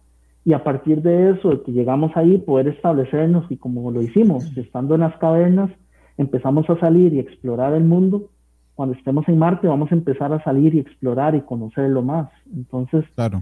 y 0.43 0.53
a 0.53 0.63
partir 0.63 1.01
de 1.01 1.31
eso, 1.31 1.49
de 1.49 1.61
que 1.63 1.71
llegamos 1.71 2.11
ahí, 2.15 2.37
poder 2.37 2.67
establecernos 2.67 3.49
y 3.49 3.57
como 3.57 3.89
lo 3.89 4.01
hicimos, 4.01 4.55
estando 4.57 4.95
en 4.95 5.01
las 5.01 5.17
cavernas, 5.17 5.71
empezamos 6.17 6.69
a 6.69 6.79
salir 6.79 7.13
y 7.13 7.19
explorar 7.19 7.73
el 7.73 7.83
mundo. 7.83 8.29
Cuando 8.75 8.95
estemos 8.95 9.27
en 9.27 9.39
Marte 9.39 9.67
vamos 9.67 9.91
a 9.91 9.95
empezar 9.95 10.31
a 10.31 10.43
salir 10.43 10.75
y 10.75 10.79
explorar 10.79 11.33
y 11.33 11.41
conocerlo 11.41 12.03
más. 12.03 12.29
Entonces, 12.53 13.05
claro. 13.15 13.41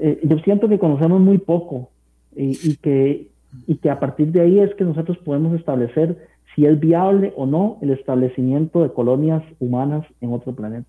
Eh, 0.00 0.20
yo 0.22 0.38
siento 0.40 0.68
que 0.68 0.78
conocemos 0.78 1.20
muy 1.20 1.38
poco 1.38 1.90
y, 2.36 2.58
y 2.62 2.76
que 2.76 3.28
y 3.66 3.76
que 3.76 3.90
a 3.90 3.98
partir 3.98 4.32
de 4.32 4.40
ahí 4.40 4.58
es 4.58 4.74
que 4.74 4.84
nosotros 4.84 5.18
podemos 5.18 5.58
establecer 5.58 6.28
si 6.54 6.66
es 6.66 6.78
viable 6.78 7.32
o 7.36 7.46
no 7.46 7.78
el 7.82 7.90
establecimiento 7.90 8.82
de 8.82 8.92
colonias 8.92 9.42
humanas 9.58 10.04
en 10.20 10.32
otro 10.32 10.54
planeta. 10.54 10.88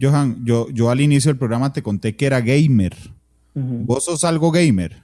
Johan, 0.00 0.44
yo, 0.44 0.68
yo 0.70 0.90
al 0.90 1.00
inicio 1.00 1.30
del 1.30 1.38
programa 1.38 1.72
te 1.72 1.82
conté 1.82 2.16
que 2.16 2.26
era 2.26 2.40
gamer. 2.40 2.94
¿Vos 3.54 4.04
sos 4.04 4.24
algo 4.24 4.50
gamer? 4.50 5.02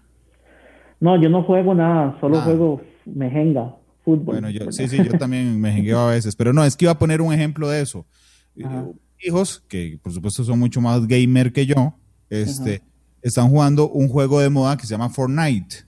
No, 1.01 1.21
yo 1.21 1.29
no 1.29 1.43
juego 1.43 1.75
nada, 1.75 2.17
solo 2.21 2.41
juego 2.41 2.81
mejenga, 3.05 3.75
fútbol. 4.03 4.25
Bueno, 4.25 4.51
yo, 4.51 4.73
sí, 4.73 4.89
sí, 4.89 4.97
yo 4.97 5.19
también 5.19 5.61
mejengueo 5.61 5.99
a 5.99 6.11
veces, 6.13 6.35
pero 6.35 6.53
no, 6.53 6.65
es 6.65 6.77
que 6.77 6.87
iba 6.87 6.93
a 6.93 6.99
poner 6.99 7.21
un 7.21 7.35
ejemplo 7.35 7.69
de 7.69 7.83
eso. 7.83 8.07
Hijos, 9.21 9.63
que 9.69 9.99
por 10.03 10.13
supuesto 10.13 10.45
son 10.45 10.59
mucho 10.59 10.81
más 10.81 11.07
gamer 11.07 11.53
que 11.53 11.67
yo, 11.67 11.95
este, 12.31 12.83
están 13.29 13.49
jugando 13.49 13.89
un 13.89 14.09
juego 14.09 14.41
de 14.41 14.49
moda 14.51 14.77
que 14.77 14.87
se 14.87 14.93
llama 14.93 15.11
Fortnite. 15.11 15.85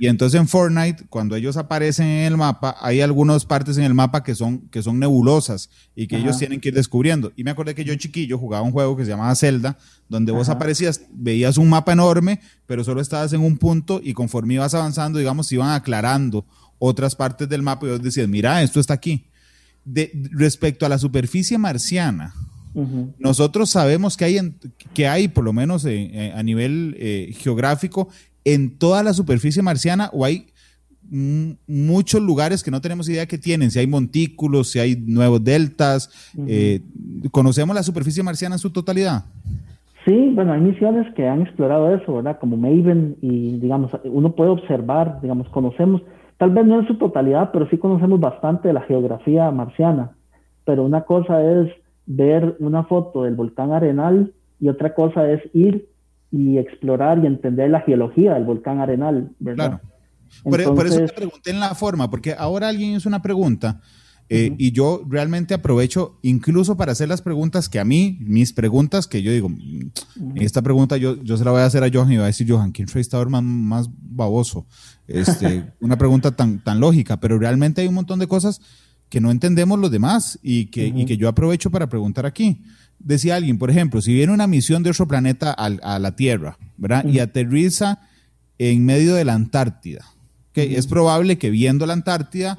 Y 0.00 0.08
entonces 0.08 0.40
en 0.40 0.48
Fortnite, 0.48 1.04
cuando 1.08 1.36
ellos 1.36 1.56
aparecen 1.56 2.06
en 2.06 2.24
el 2.24 2.36
mapa, 2.36 2.76
hay 2.80 3.00
algunas 3.00 3.44
partes 3.44 3.78
en 3.78 3.84
el 3.84 3.94
mapa 3.94 4.24
que 4.24 4.34
son, 4.34 4.68
que 4.68 4.82
son 4.82 4.98
nebulosas 4.98 5.70
y 5.94 6.08
que 6.08 6.16
ellos 6.16 6.36
tienen 6.38 6.60
que 6.60 6.70
ir 6.70 6.74
descubriendo. 6.74 7.32
Y 7.36 7.44
me 7.44 7.52
acordé 7.52 7.76
que 7.76 7.84
yo 7.84 7.94
chiquillo 7.94 8.38
jugaba 8.38 8.64
un 8.64 8.72
juego 8.72 8.96
que 8.96 9.04
se 9.04 9.10
llamaba 9.10 9.32
Zelda, 9.36 9.78
donde 10.08 10.32
vos 10.32 10.48
aparecías, 10.48 11.02
veías 11.12 11.58
un 11.58 11.68
mapa 11.68 11.92
enorme, 11.92 12.40
pero 12.66 12.82
solo 12.82 13.00
estabas 13.00 13.32
en 13.32 13.40
un 13.40 13.56
punto 13.56 14.00
y 14.02 14.12
conforme 14.12 14.54
ibas 14.54 14.74
avanzando, 14.74 15.20
digamos, 15.20 15.52
iban 15.52 15.70
aclarando 15.70 16.44
otras 16.80 17.14
partes 17.14 17.48
del 17.48 17.62
mapa 17.62 17.86
y 17.86 17.90
vos 17.90 18.02
decías, 18.02 18.28
mira, 18.28 18.62
esto 18.64 18.80
está 18.80 18.94
aquí. 18.94 19.26
De, 19.84 20.10
respecto 20.32 20.84
a 20.84 20.88
la 20.88 20.98
superficie 20.98 21.56
marciana, 21.58 22.34
nosotros 23.18 23.70
sabemos 23.70 24.16
que 24.16 24.24
hay, 24.24 24.38
que 24.94 25.08
hay 25.08 25.28
por 25.28 25.44
lo 25.44 25.52
menos 25.52 25.84
eh, 25.84 26.10
eh, 26.12 26.32
a 26.34 26.42
nivel 26.42 26.94
eh, 26.98 27.32
geográfico, 27.36 28.08
en 28.44 28.78
toda 28.78 29.02
la 29.02 29.12
superficie 29.12 29.62
marciana 29.62 30.10
o 30.12 30.24
hay 30.24 30.48
muchos 31.10 32.20
lugares 32.20 32.62
que 32.62 32.70
no 32.70 32.80
tenemos 32.80 33.08
idea 33.08 33.26
que 33.26 33.38
tienen, 33.38 33.70
si 33.70 33.78
hay 33.78 33.86
montículos, 33.86 34.70
si 34.70 34.78
hay 34.78 34.96
nuevos 34.96 35.42
deltas. 35.42 36.10
Eh, 36.46 36.80
¿Conocemos 37.30 37.74
la 37.74 37.82
superficie 37.82 38.22
marciana 38.22 38.56
en 38.56 38.58
su 38.58 38.70
totalidad? 38.70 39.24
Sí, 40.04 40.30
bueno, 40.34 40.52
hay 40.52 40.60
misiones 40.60 41.12
que 41.14 41.26
han 41.26 41.42
explorado 41.42 41.94
eso, 41.94 42.14
¿verdad? 42.14 42.38
Como 42.38 42.56
Maven 42.56 43.16
y, 43.20 43.58
digamos, 43.58 43.90
uno 44.04 44.32
puede 44.32 44.50
observar, 44.50 45.20
digamos, 45.20 45.48
conocemos, 45.48 46.02
tal 46.36 46.50
vez 46.50 46.66
no 46.66 46.80
en 46.80 46.86
su 46.86 46.96
totalidad, 46.96 47.50
pero 47.52 47.68
sí 47.68 47.78
conocemos 47.78 48.20
bastante 48.20 48.68
de 48.68 48.74
la 48.74 48.82
geografía 48.82 49.50
marciana. 49.50 50.12
Pero 50.64 50.84
una 50.84 51.02
cosa 51.02 51.42
es 51.42 51.70
ver 52.08 52.56
una 52.58 52.84
foto 52.84 53.24
del 53.24 53.34
volcán 53.34 53.72
Arenal 53.72 54.32
y 54.58 54.68
otra 54.68 54.94
cosa 54.94 55.30
es 55.30 55.42
ir 55.52 55.88
y 56.32 56.58
explorar 56.58 57.22
y 57.22 57.26
entender 57.26 57.70
la 57.70 57.82
geología 57.82 58.34
del 58.34 58.44
volcán 58.44 58.80
Arenal, 58.80 59.30
¿verdad? 59.38 59.80
Claro. 60.42 60.74
por, 60.74 60.86
eso 60.86 61.04
te 61.04 61.12
pregunté 61.12 61.50
en 61.50 61.60
la 61.60 61.74
forma, 61.74 62.10
porque 62.10 62.34
ahora 62.36 62.68
alguien 62.68 62.92
hizo 62.92 63.08
una 63.08 63.22
pregunta 63.22 63.80
eh, 64.30 64.54
y 64.58 64.72
yo 64.72 65.02
realmente 65.08 65.54
aprovecho 65.54 66.18
incluso 66.22 66.76
para 66.76 66.92
hacer 66.92 67.08
las 67.08 67.22
preguntas 67.22 67.68
que 67.68 67.78
a 67.78 67.84
mí, 67.84 68.18
mis 68.20 68.52
preguntas, 68.52 69.06
que 69.06 69.22
yo 69.22 69.30
digo, 69.32 69.48
mm, 69.50 69.90
esta 70.36 70.60
pregunta 70.60 70.96
yo, 70.96 71.22
yo 71.22 71.36
se 71.36 71.44
la 71.44 71.50
voy 71.50 71.60
a 71.60 71.66
hacer 71.66 71.82
a 71.82 71.90
Johan 71.92 72.12
y 72.12 72.16
va 72.16 72.24
a 72.24 72.26
decir, 72.26 72.50
Johan, 72.50 72.72
¿quién 72.72 72.88
fue 72.88 73.02
más, 73.28 73.42
más 73.42 73.88
baboso? 73.98 74.66
Este, 75.06 75.72
una 75.80 75.96
pregunta 75.96 76.30
tan, 76.32 76.62
tan 76.62 76.80
lógica, 76.80 77.20
pero 77.20 77.38
realmente 77.38 77.80
hay 77.82 77.88
un 77.88 77.94
montón 77.94 78.18
de 78.18 78.26
cosas 78.26 78.60
que 79.08 79.20
no 79.20 79.30
entendemos 79.30 79.78
los 79.78 79.90
demás 79.90 80.38
y 80.42 80.66
que, 80.66 80.86
y 80.86 81.06
que 81.06 81.16
yo 81.16 81.28
aprovecho 81.28 81.70
para 81.70 81.88
preguntar 81.88 82.26
aquí. 82.26 82.62
Decía 82.98 83.36
alguien, 83.36 83.58
por 83.58 83.70
ejemplo, 83.70 84.00
si 84.00 84.12
viene 84.12 84.32
una 84.32 84.46
misión 84.46 84.82
de 84.82 84.90
otro 84.90 85.06
planeta 85.06 85.52
a, 85.52 85.98
la 85.98 86.16
Tierra, 86.16 86.58
¿verdad? 86.76 87.04
Y 87.04 87.20
aterriza 87.20 88.00
en 88.58 88.84
medio 88.84 89.14
de 89.14 89.24
la 89.24 89.34
Antártida, 89.34 90.04
que 90.52 90.76
es 90.76 90.86
probable 90.86 91.38
que 91.38 91.50
viendo 91.50 91.86
la 91.86 91.92
Antártida 91.92 92.58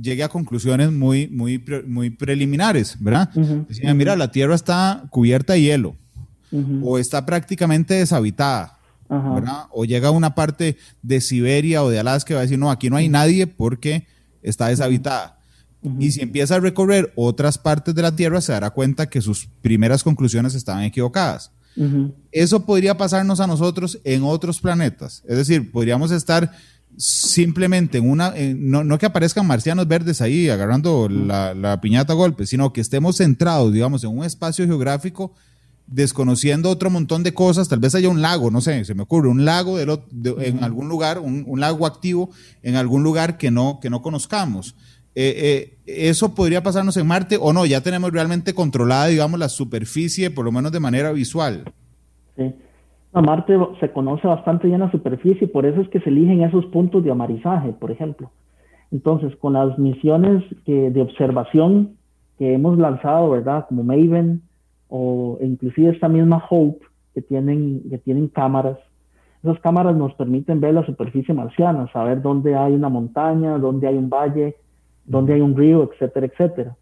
llegue 0.00 0.22
a 0.22 0.28
conclusiones 0.28 0.92
muy, 0.92 1.28
muy, 1.28 1.62
muy 1.86 2.10
preliminares, 2.10 2.96
¿verdad? 3.00 3.30
Decían, 3.68 3.96
mira, 3.96 4.16
la 4.16 4.30
Tierra 4.30 4.54
está 4.54 5.04
cubierta 5.10 5.54
de 5.54 5.62
hielo 5.62 5.96
o 6.82 6.98
está 6.98 7.24
prácticamente 7.24 7.94
deshabitada, 7.94 8.78
¿verdad? 9.08 9.64
O 9.70 9.84
llega 9.86 10.08
a 10.08 10.12
una 10.12 10.34
parte 10.34 10.76
de 11.02 11.20
Siberia 11.20 11.82
o 11.82 11.88
de 11.88 11.98
Alaska 11.98 12.28
que 12.28 12.34
va 12.34 12.40
a 12.40 12.42
decir, 12.42 12.58
no, 12.58 12.70
aquí 12.70 12.90
no 12.90 12.96
hay 12.96 13.08
nadie 13.08 13.46
porque 13.46 14.06
está 14.42 14.68
deshabitada. 14.68 15.39
Y 15.98 16.10
si 16.10 16.20
empieza 16.20 16.56
a 16.56 16.60
recorrer 16.60 17.12
otras 17.16 17.56
partes 17.56 17.94
de 17.94 18.02
la 18.02 18.14
Tierra, 18.14 18.40
se 18.40 18.52
dará 18.52 18.70
cuenta 18.70 19.08
que 19.08 19.22
sus 19.22 19.48
primeras 19.62 20.02
conclusiones 20.02 20.54
estaban 20.54 20.84
equivocadas. 20.84 21.52
Eso 22.32 22.66
podría 22.66 22.96
pasarnos 22.96 23.40
a 23.40 23.46
nosotros 23.46 23.98
en 24.04 24.22
otros 24.22 24.60
planetas. 24.60 25.22
Es 25.26 25.36
decir, 25.36 25.70
podríamos 25.72 26.10
estar 26.10 26.52
simplemente 26.96 27.98
en 27.98 28.10
una, 28.10 28.34
no, 28.56 28.98
que 28.98 29.06
aparezcan 29.06 29.46
marcianos 29.46 29.88
verdes 29.88 30.20
ahí 30.20 30.48
agarrando 30.48 31.08
la, 31.08 31.78
piñata 31.80 32.12
a 32.12 32.16
golpes, 32.16 32.50
sino 32.50 32.72
que 32.72 32.80
estemos 32.80 33.16
centrados, 33.16 33.72
digamos, 33.72 34.04
en 34.04 34.10
un 34.10 34.24
espacio 34.24 34.66
geográfico 34.66 35.32
desconociendo 35.86 36.70
otro 36.70 36.88
montón 36.88 37.24
de 37.24 37.34
cosas, 37.34 37.68
tal 37.68 37.80
vez 37.80 37.96
haya 37.96 38.08
un 38.08 38.22
lago, 38.22 38.50
no 38.50 38.60
sé, 38.60 38.84
se 38.84 38.94
me 38.94 39.02
ocurre, 39.02 39.28
un 39.28 39.44
lago 39.44 39.78
en 39.80 40.62
algún 40.62 40.88
lugar, 40.88 41.18
un, 41.18 41.44
lago 41.58 41.84
activo 41.84 42.30
en 42.62 42.76
algún 42.76 43.02
lugar 43.02 43.38
que 43.38 43.50
no, 43.50 43.80
que 43.80 43.90
no 43.90 44.00
conozcamos. 44.00 44.76
Eh, 45.14 45.76
eh, 45.86 46.08
¿Eso 46.08 46.34
podría 46.34 46.62
pasarnos 46.62 46.96
en 46.96 47.06
Marte 47.06 47.36
o 47.40 47.52
no? 47.52 47.66
Ya 47.66 47.80
tenemos 47.82 48.12
realmente 48.12 48.54
controlada, 48.54 49.06
digamos, 49.06 49.38
la 49.38 49.48
superficie, 49.48 50.30
por 50.30 50.44
lo 50.44 50.52
menos 50.52 50.72
de 50.72 50.80
manera 50.80 51.12
visual. 51.12 51.64
Sí. 52.36 52.54
A 53.12 53.20
Marte 53.20 53.58
se 53.80 53.90
conoce 53.90 54.28
bastante 54.28 54.68
bien 54.68 54.80
la 54.80 54.90
superficie, 54.90 55.48
por 55.48 55.66
eso 55.66 55.80
es 55.80 55.88
que 55.88 56.00
se 56.00 56.10
eligen 56.10 56.42
esos 56.42 56.66
puntos 56.66 57.02
de 57.02 57.10
amarizaje, 57.10 57.72
por 57.72 57.90
ejemplo. 57.90 58.30
Entonces, 58.92 59.34
con 59.36 59.54
las 59.54 59.76
misiones 59.78 60.44
de 60.64 61.00
observación 61.00 61.96
que 62.38 62.54
hemos 62.54 62.78
lanzado, 62.78 63.30
¿verdad? 63.30 63.66
Como 63.68 63.82
Maven 63.82 64.42
o 64.88 65.38
inclusive 65.40 65.90
esta 65.90 66.08
misma 66.08 66.42
Hope, 66.48 66.84
que 67.14 67.20
tienen, 67.20 67.82
que 67.90 67.98
tienen 67.98 68.28
cámaras, 68.28 68.78
esas 69.42 69.58
cámaras 69.60 69.96
nos 69.96 70.12
permiten 70.14 70.60
ver 70.60 70.74
la 70.74 70.84
superficie 70.84 71.32
marciana, 71.32 71.90
saber 71.92 72.20
dónde 72.20 72.54
hay 72.54 72.74
una 72.74 72.88
montaña, 72.88 73.58
dónde 73.58 73.88
hay 73.88 73.96
un 73.96 74.10
valle, 74.10 74.56
dónde 75.04 75.34
hay 75.34 75.40
un 75.40 75.56
río, 75.56 75.90
etcétera, 75.90 76.26
etcétera. 76.26 76.76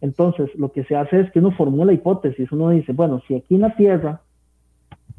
Entonces, 0.00 0.48
lo 0.56 0.72
que 0.72 0.84
se 0.84 0.96
hace 0.96 1.20
es 1.20 1.30
que 1.30 1.40
uno 1.40 1.50
formula 1.52 1.92
hipótesis, 1.92 2.50
uno 2.52 2.70
dice, 2.70 2.92
bueno, 2.92 3.20
si 3.26 3.34
aquí 3.34 3.56
en 3.56 3.60
la 3.62 3.76
Tierra 3.76 4.20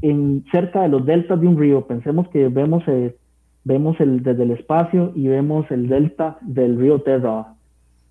en 0.01 0.43
cerca 0.51 0.81
de 0.81 0.89
los 0.89 1.05
deltas 1.05 1.39
de 1.39 1.47
un 1.47 1.59
río, 1.59 1.85
pensemos 1.85 2.27
que 2.29 2.47
vemos, 2.47 2.83
eh, 2.87 3.15
vemos 3.63 3.99
el, 3.99 4.23
desde 4.23 4.43
el 4.43 4.51
espacio 4.51 5.11
y 5.15 5.27
vemos 5.27 5.69
el 5.69 5.87
delta 5.87 6.37
del 6.41 6.79
río 6.79 7.01
Terra 7.01 7.53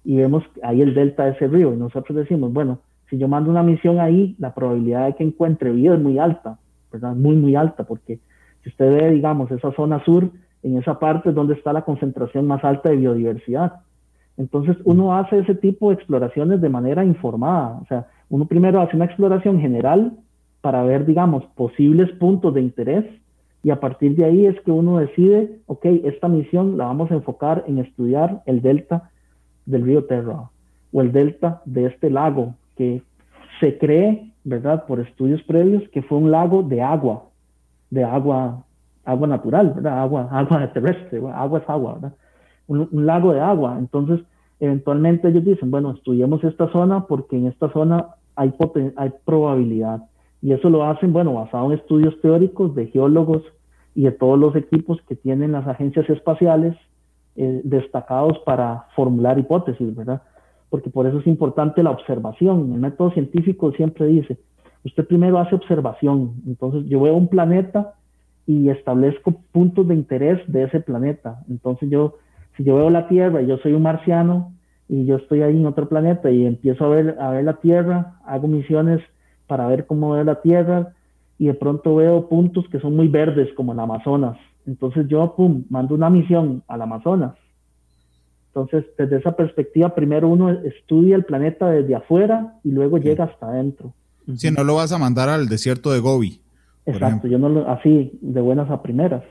y 0.05 0.17
vemos 0.17 0.45
ahí 0.63 0.81
el 0.83 0.95
delta 0.95 1.25
de 1.25 1.33
ese 1.33 1.49
río 1.49 1.75
y 1.75 1.77
nosotros 1.77 2.17
decimos, 2.17 2.53
bueno, 2.53 2.79
si 3.09 3.19
yo 3.19 3.27
mando 3.27 3.51
una 3.51 3.65
misión 3.65 3.99
ahí, 3.99 4.37
la 4.39 4.55
probabilidad 4.55 5.07
de 5.07 5.17
que 5.17 5.25
encuentre 5.25 5.73
vida 5.73 5.95
es 5.95 6.01
muy 6.01 6.19
alta, 6.19 6.59
¿verdad? 6.93 7.15
Muy, 7.15 7.37
muy 7.37 7.57
alta, 7.57 7.83
porque 7.83 8.21
si 8.63 8.71
usted 8.71 8.89
ve, 8.89 9.11
digamos, 9.11 9.51
esa 9.51 9.73
zona 9.73 10.03
sur, 10.05 10.31
en 10.63 10.79
esa 10.79 10.99
parte 10.99 11.31
es 11.31 11.35
donde 11.35 11.55
está 11.55 11.73
la 11.73 11.83
concentración 11.83 12.47
más 12.47 12.63
alta 12.65 12.91
de 12.91 12.97
biodiversidad. 12.97 13.81
Entonces 14.41 14.79
uno 14.85 15.15
hace 15.15 15.39
ese 15.39 15.55
tipo 15.55 15.91
de 15.91 15.97
exploraciones 15.97 16.63
de 16.63 16.71
manera 16.71 17.05
informada, 17.05 17.79
o 17.83 17.85
sea, 17.87 18.07
uno 18.31 18.47
primero 18.47 18.81
hace 18.81 18.97
una 18.97 19.05
exploración 19.05 19.61
general 19.61 20.15
para 20.63 20.83
ver, 20.83 21.05
digamos, 21.05 21.45
posibles 21.55 22.11
puntos 22.13 22.55
de 22.55 22.63
interés 22.63 23.05
y 23.63 23.69
a 23.69 23.79
partir 23.79 24.17
de 24.17 24.25
ahí 24.25 24.47
es 24.47 24.59
que 24.63 24.71
uno 24.71 24.97
decide, 24.97 25.59
ok, 25.67 25.85
esta 26.05 26.29
misión 26.29 26.79
la 26.79 26.87
vamos 26.87 27.11
a 27.11 27.15
enfocar 27.17 27.65
en 27.67 27.81
estudiar 27.81 28.43
el 28.47 28.63
delta 28.63 29.11
del 29.67 29.85
río 29.85 30.05
Terra 30.07 30.49
o 30.91 31.03
el 31.03 31.13
delta 31.13 31.61
de 31.67 31.85
este 31.85 32.09
lago 32.09 32.55
que 32.79 33.03
se 33.61 33.77
cree, 33.77 34.33
¿verdad? 34.45 34.87
Por 34.87 35.01
estudios 35.01 35.43
previos 35.43 35.87
que 35.91 36.01
fue 36.01 36.17
un 36.17 36.31
lago 36.31 36.63
de 36.63 36.81
agua, 36.81 37.25
de 37.91 38.05
agua, 38.05 38.65
agua 39.05 39.29
natural, 39.29 39.75
¿verdad? 39.75 40.01
Agua, 40.01 40.29
agua 40.33 40.73
terrestre, 40.73 41.21
agua 41.35 41.59
es 41.59 41.69
agua, 41.69 41.95
¿verdad? 41.95 42.15
Un, 42.69 42.89
un 42.91 43.05
lago 43.05 43.35
de 43.35 43.41
agua. 43.41 43.77
Entonces, 43.79 44.21
eventualmente 44.61 45.29
ellos 45.29 45.45
dicen, 45.45 45.71
bueno, 45.71 45.93
estudiemos 45.93 46.45
esta 46.45 46.71
zona 46.71 47.07
porque 47.07 47.37
en 47.37 47.47
esta 47.47 47.73
zona 47.73 48.15
hay, 48.37 48.53
hay 48.97 49.13
probabilidad. 49.25 50.05
Y 50.43 50.53
eso 50.53 50.71
lo 50.71 50.85
hacen, 50.85 51.13
bueno, 51.13 51.35
basado 51.35 51.67
en 51.67 51.79
estudios 51.79 52.19
teóricos 52.21 52.75
de 52.75 52.87
geólogos 52.87 53.43
y 53.95 54.05
de 54.05 54.13
todos 54.13 54.39
los 54.39 54.55
equipos 54.57 55.01
que 55.09 55.17
tienen 55.17 55.53
las 55.53 55.67
agencias 55.67 56.09
espaciales 56.09 56.77
eh, 57.37 57.61
destacados 57.65 58.39
para 58.41 58.87
formular 58.95 59.39
hipótesis, 59.39 59.95
¿verdad? 59.95 60.23
Porque 60.69 60.91
por 60.91 61.07
eso 61.07 61.19
es 61.19 61.27
importante 61.27 61.83
la 61.83 61.91
observación. 61.91 62.73
El 62.73 62.81
método 62.81 63.11
científico 63.13 63.73
siempre 63.73 64.07
dice, 64.07 64.39
usted 64.85 65.07
primero 65.07 65.39
hace 65.39 65.55
observación. 65.55 66.35
Entonces 66.47 66.89
yo 66.89 67.01
veo 67.01 67.15
un 67.15 67.29
planeta 67.29 67.95
y 68.47 68.69
establezco 68.69 69.33
puntos 69.53 69.87
de 69.89 69.95
interés 69.95 70.41
de 70.47 70.65
ese 70.65 70.81
planeta. 70.81 71.41
Entonces 71.49 71.91
yo, 71.91 72.17
si 72.57 72.65
yo 72.65 72.77
veo 72.77 72.91
la 72.91 73.09
Tierra 73.09 73.43
y 73.43 73.47
yo 73.47 73.59
soy 73.59 73.73
un 73.73 73.83
marciano 73.83 74.53
y 74.89 75.07
yo 75.07 75.17
estoy 75.17 75.43
ahí 75.43 75.57
en 75.57 75.67
otro 75.67 75.89
planeta 75.89 76.31
y 76.31 76.47
empiezo 76.47 76.85
a 76.85 76.89
ver, 76.89 77.17
a 77.21 77.31
ver 77.31 77.45
la 77.45 77.55
Tierra, 77.55 78.19
hago 78.27 78.49
misiones 78.49 79.01
para 79.47 79.67
ver 79.67 79.87
cómo 79.87 80.13
ve 80.13 80.25
la 80.25 80.41
Tierra 80.41 80.93
y 81.39 81.47
de 81.47 81.55
pronto 81.55 81.97
veo 81.97 82.29
puntos 82.29 82.67
que 82.71 82.81
son 82.81 82.97
muy 82.97 83.09
verdes 83.09 83.49
como 83.55 83.73
el 83.73 83.81
Amazonas. 83.81 84.37
Entonces 84.67 85.07
yo, 85.09 85.35
pum, 85.37 85.65
mando 85.71 85.95
una 85.95 86.11
misión 86.11 86.63
al 86.69 86.83
Amazonas. 86.83 87.35
Entonces, 88.49 88.85
desde 88.99 89.19
esa 89.19 89.37
perspectiva, 89.37 89.95
primero 89.95 90.29
uno 90.29 90.51
estudia 90.51 91.15
el 91.15 91.25
planeta 91.25 91.71
desde 91.71 91.95
afuera 91.95 92.59
y 92.65 92.73
luego 92.73 92.99
llega 92.99 93.25
hasta 93.25 93.47
adentro. 93.47 93.95
Si 94.35 94.51
no 94.51 94.65
lo 94.65 94.75
vas 94.75 94.93
a 94.93 94.99
mandar 94.99 95.29
al 95.29 95.49
desierto 95.49 95.93
de 95.93 96.01
Gobi. 96.01 96.41
Exacto, 96.85 97.29
yo 97.29 97.39
no 97.39 97.49
lo, 97.49 97.69
así, 97.71 98.19
de 98.21 98.41
buenas 98.41 98.71
a 98.71 98.83
primeras. 98.83 99.23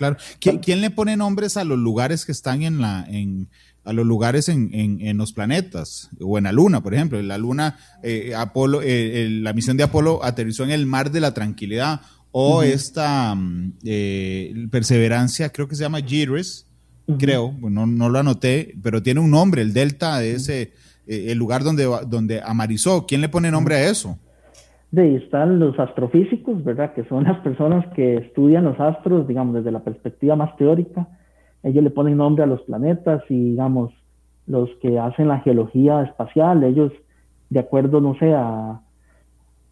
Claro. 0.00 0.16
¿Quién, 0.40 0.80
le 0.80 0.88
pone 0.88 1.14
nombres 1.14 1.58
a 1.58 1.64
los 1.64 1.78
lugares 1.78 2.24
que 2.24 2.32
están 2.32 2.62
en 2.62 2.80
la, 2.80 3.04
en, 3.06 3.50
a 3.84 3.92
los 3.92 4.06
lugares 4.06 4.48
en, 4.48 4.70
en, 4.72 5.18
los 5.18 5.34
planetas 5.34 6.08
o 6.18 6.38
en 6.38 6.44
la 6.44 6.52
Luna, 6.52 6.82
por 6.82 6.94
ejemplo. 6.94 7.18
En 7.18 7.28
la 7.28 7.36
Luna, 7.36 7.78
eh, 8.02 8.32
Apolo, 8.34 8.80
eh, 8.82 9.28
la 9.30 9.52
misión 9.52 9.76
de 9.76 9.82
Apolo 9.82 10.24
aterrizó 10.24 10.64
en 10.64 10.70
el 10.70 10.86
mar 10.86 11.10
de 11.10 11.20
la 11.20 11.34
tranquilidad 11.34 12.00
o 12.32 12.62
esta 12.62 13.34
mm, 13.34 13.74
eh, 13.84 14.66
perseverancia, 14.70 15.50
creo 15.50 15.68
que 15.68 15.76
se 15.76 15.82
llama 15.82 16.00
Gires, 16.00 16.64
creo, 17.18 17.54
no, 17.60 17.86
no, 17.86 18.08
lo 18.08 18.18
anoté, 18.20 18.74
pero 18.82 19.02
tiene 19.02 19.20
un 19.20 19.30
nombre, 19.30 19.60
el 19.60 19.74
delta 19.74 20.18
de 20.18 20.32
ese, 20.32 20.72
el 21.06 21.36
lugar 21.36 21.62
donde, 21.62 21.84
donde 22.08 22.40
amarizó. 22.40 23.06
¿Quién 23.06 23.20
le 23.20 23.28
pone 23.28 23.50
nombre 23.50 23.74
a 23.74 23.90
eso? 23.90 24.18
De 24.90 25.02
ahí 25.02 25.14
están 25.16 25.58
los 25.58 25.78
astrofísicos, 25.78 26.64
¿verdad? 26.64 26.94
Que 26.94 27.04
son 27.04 27.24
las 27.24 27.38
personas 27.40 27.86
que 27.94 28.16
estudian 28.16 28.64
los 28.64 28.78
astros, 28.80 29.28
digamos, 29.28 29.54
desde 29.54 29.70
la 29.70 29.80
perspectiva 29.80 30.36
más 30.36 30.56
teórica 30.56 31.06
ellos 31.62 31.84
le 31.84 31.90
ponen 31.90 32.16
nombre 32.16 32.44
a 32.44 32.46
los 32.46 32.62
planetas 32.62 33.22
y 33.28 33.50
digamos, 33.50 33.92
los 34.46 34.70
que 34.80 34.98
hacen 34.98 35.28
la 35.28 35.40
geología 35.40 36.02
espacial, 36.02 36.64
ellos 36.64 36.92
de 37.50 37.60
acuerdo, 37.60 38.00
no 38.00 38.14
sé, 38.18 38.32
a, 38.34 38.80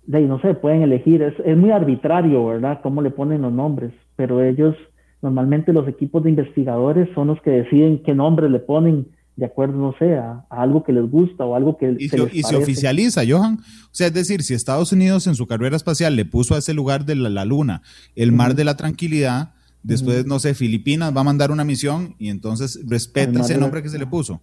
de, 0.06 0.22
no 0.22 0.40
sé, 0.40 0.54
pueden 0.54 0.82
elegir, 0.82 1.22
es, 1.22 1.34
es 1.44 1.56
muy 1.56 1.70
arbitrario, 1.70 2.46
¿verdad? 2.46 2.80
Cómo 2.82 3.02
le 3.02 3.10
ponen 3.10 3.42
los 3.42 3.52
nombres, 3.52 3.92
pero 4.16 4.42
ellos, 4.42 4.74
normalmente 5.22 5.72
los 5.72 5.86
equipos 5.86 6.24
de 6.24 6.30
investigadores 6.30 7.08
son 7.14 7.28
los 7.28 7.40
que 7.42 7.50
deciden 7.50 8.02
qué 8.02 8.14
nombre 8.14 8.50
le 8.50 8.58
ponen 8.58 9.06
de 9.38 9.46
acuerdo, 9.46 9.78
no 9.78 9.94
sé, 10.00 10.16
a, 10.16 10.44
algo 10.50 10.82
que 10.82 10.92
les 10.92 11.08
gusta 11.08 11.44
o 11.44 11.54
algo 11.54 11.78
que 11.78 11.94
y 11.96 12.08
se, 12.08 12.18
y 12.32 12.42
se 12.42 12.56
oficializa, 12.56 13.22
Johan. 13.26 13.58
O 13.84 13.92
sea, 13.92 14.08
es 14.08 14.12
decir, 14.12 14.42
si 14.42 14.52
Estados 14.52 14.92
Unidos 14.92 15.28
en 15.28 15.36
su 15.36 15.46
carrera 15.46 15.76
espacial 15.76 16.16
le 16.16 16.24
puso 16.24 16.56
a 16.56 16.58
ese 16.58 16.74
lugar 16.74 17.04
de 17.04 17.14
la, 17.14 17.44
Luna 17.44 17.82
el 18.16 18.32
mar 18.32 18.56
de 18.56 18.64
la 18.64 18.76
tranquilidad, 18.76 19.54
después, 19.84 20.26
no 20.26 20.40
sé, 20.40 20.54
Filipinas 20.54 21.16
va 21.16 21.20
a 21.20 21.24
mandar 21.24 21.52
una 21.52 21.62
misión 21.62 22.16
y 22.18 22.30
entonces 22.30 22.84
respeta 22.88 23.40
ese 23.40 23.56
nombre 23.58 23.80
que 23.80 23.90
se 23.90 23.98
le 24.00 24.06
puso. 24.06 24.40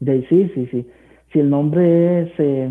sí, 0.00 0.50
sí, 0.54 0.66
sí. 0.70 0.86
Si 1.30 1.40
el 1.40 1.50
nombre 1.50 2.32
se, 2.38 2.70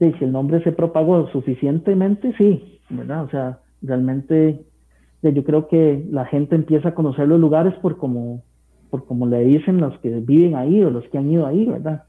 si 0.00 0.24
el 0.24 0.32
nombre 0.32 0.64
se 0.64 0.72
propagó 0.72 1.30
suficientemente, 1.30 2.34
sí, 2.36 2.80
¿verdad? 2.90 3.22
O 3.22 3.30
sea, 3.30 3.60
realmente 3.82 4.64
yo 5.22 5.44
creo 5.44 5.68
que 5.68 6.04
la 6.10 6.26
gente 6.26 6.56
empieza 6.56 6.88
a 6.88 6.94
conocer 6.94 7.28
los 7.28 7.38
lugares 7.38 7.74
por 7.74 7.98
como 7.98 8.42
por 8.90 9.06
como 9.06 9.26
le 9.26 9.44
dicen 9.44 9.80
los 9.80 9.98
que 9.98 10.10
viven 10.20 10.56
ahí 10.56 10.82
o 10.82 10.90
los 10.90 11.04
que 11.08 11.18
han 11.18 11.30
ido 11.30 11.46
ahí, 11.46 11.66
¿verdad? 11.66 12.04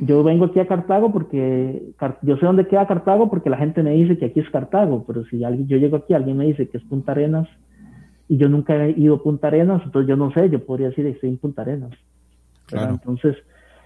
Yo 0.00 0.22
vengo 0.22 0.46
aquí 0.46 0.60
a 0.60 0.66
Cartago 0.66 1.12
porque 1.12 1.82
yo 2.22 2.36
sé 2.36 2.44
dónde 2.44 2.66
queda 2.66 2.86
Cartago 2.86 3.30
porque 3.30 3.48
la 3.48 3.56
gente 3.56 3.82
me 3.82 3.92
dice 3.92 4.18
que 4.18 4.26
aquí 4.26 4.40
es 4.40 4.50
Cartago, 4.50 5.04
pero 5.06 5.24
si 5.24 5.42
alguien, 5.42 5.66
yo 5.68 5.78
llego 5.78 5.96
aquí, 5.96 6.12
alguien 6.12 6.36
me 6.36 6.46
dice 6.46 6.68
que 6.68 6.76
es 6.76 6.84
Punta 6.84 7.12
Arenas 7.12 7.48
y 8.28 8.36
yo 8.36 8.48
nunca 8.48 8.74
he 8.84 8.90
ido 8.90 9.16
a 9.16 9.22
Punta 9.22 9.46
Arenas, 9.46 9.82
entonces 9.84 10.08
yo 10.08 10.16
no 10.16 10.32
sé, 10.32 10.50
yo 10.50 10.64
podría 10.64 10.88
decir 10.88 11.04
que 11.04 11.12
estoy 11.12 11.30
en 11.30 11.38
Punta 11.38 11.62
Arenas. 11.62 11.92
Entonces, 12.72 13.36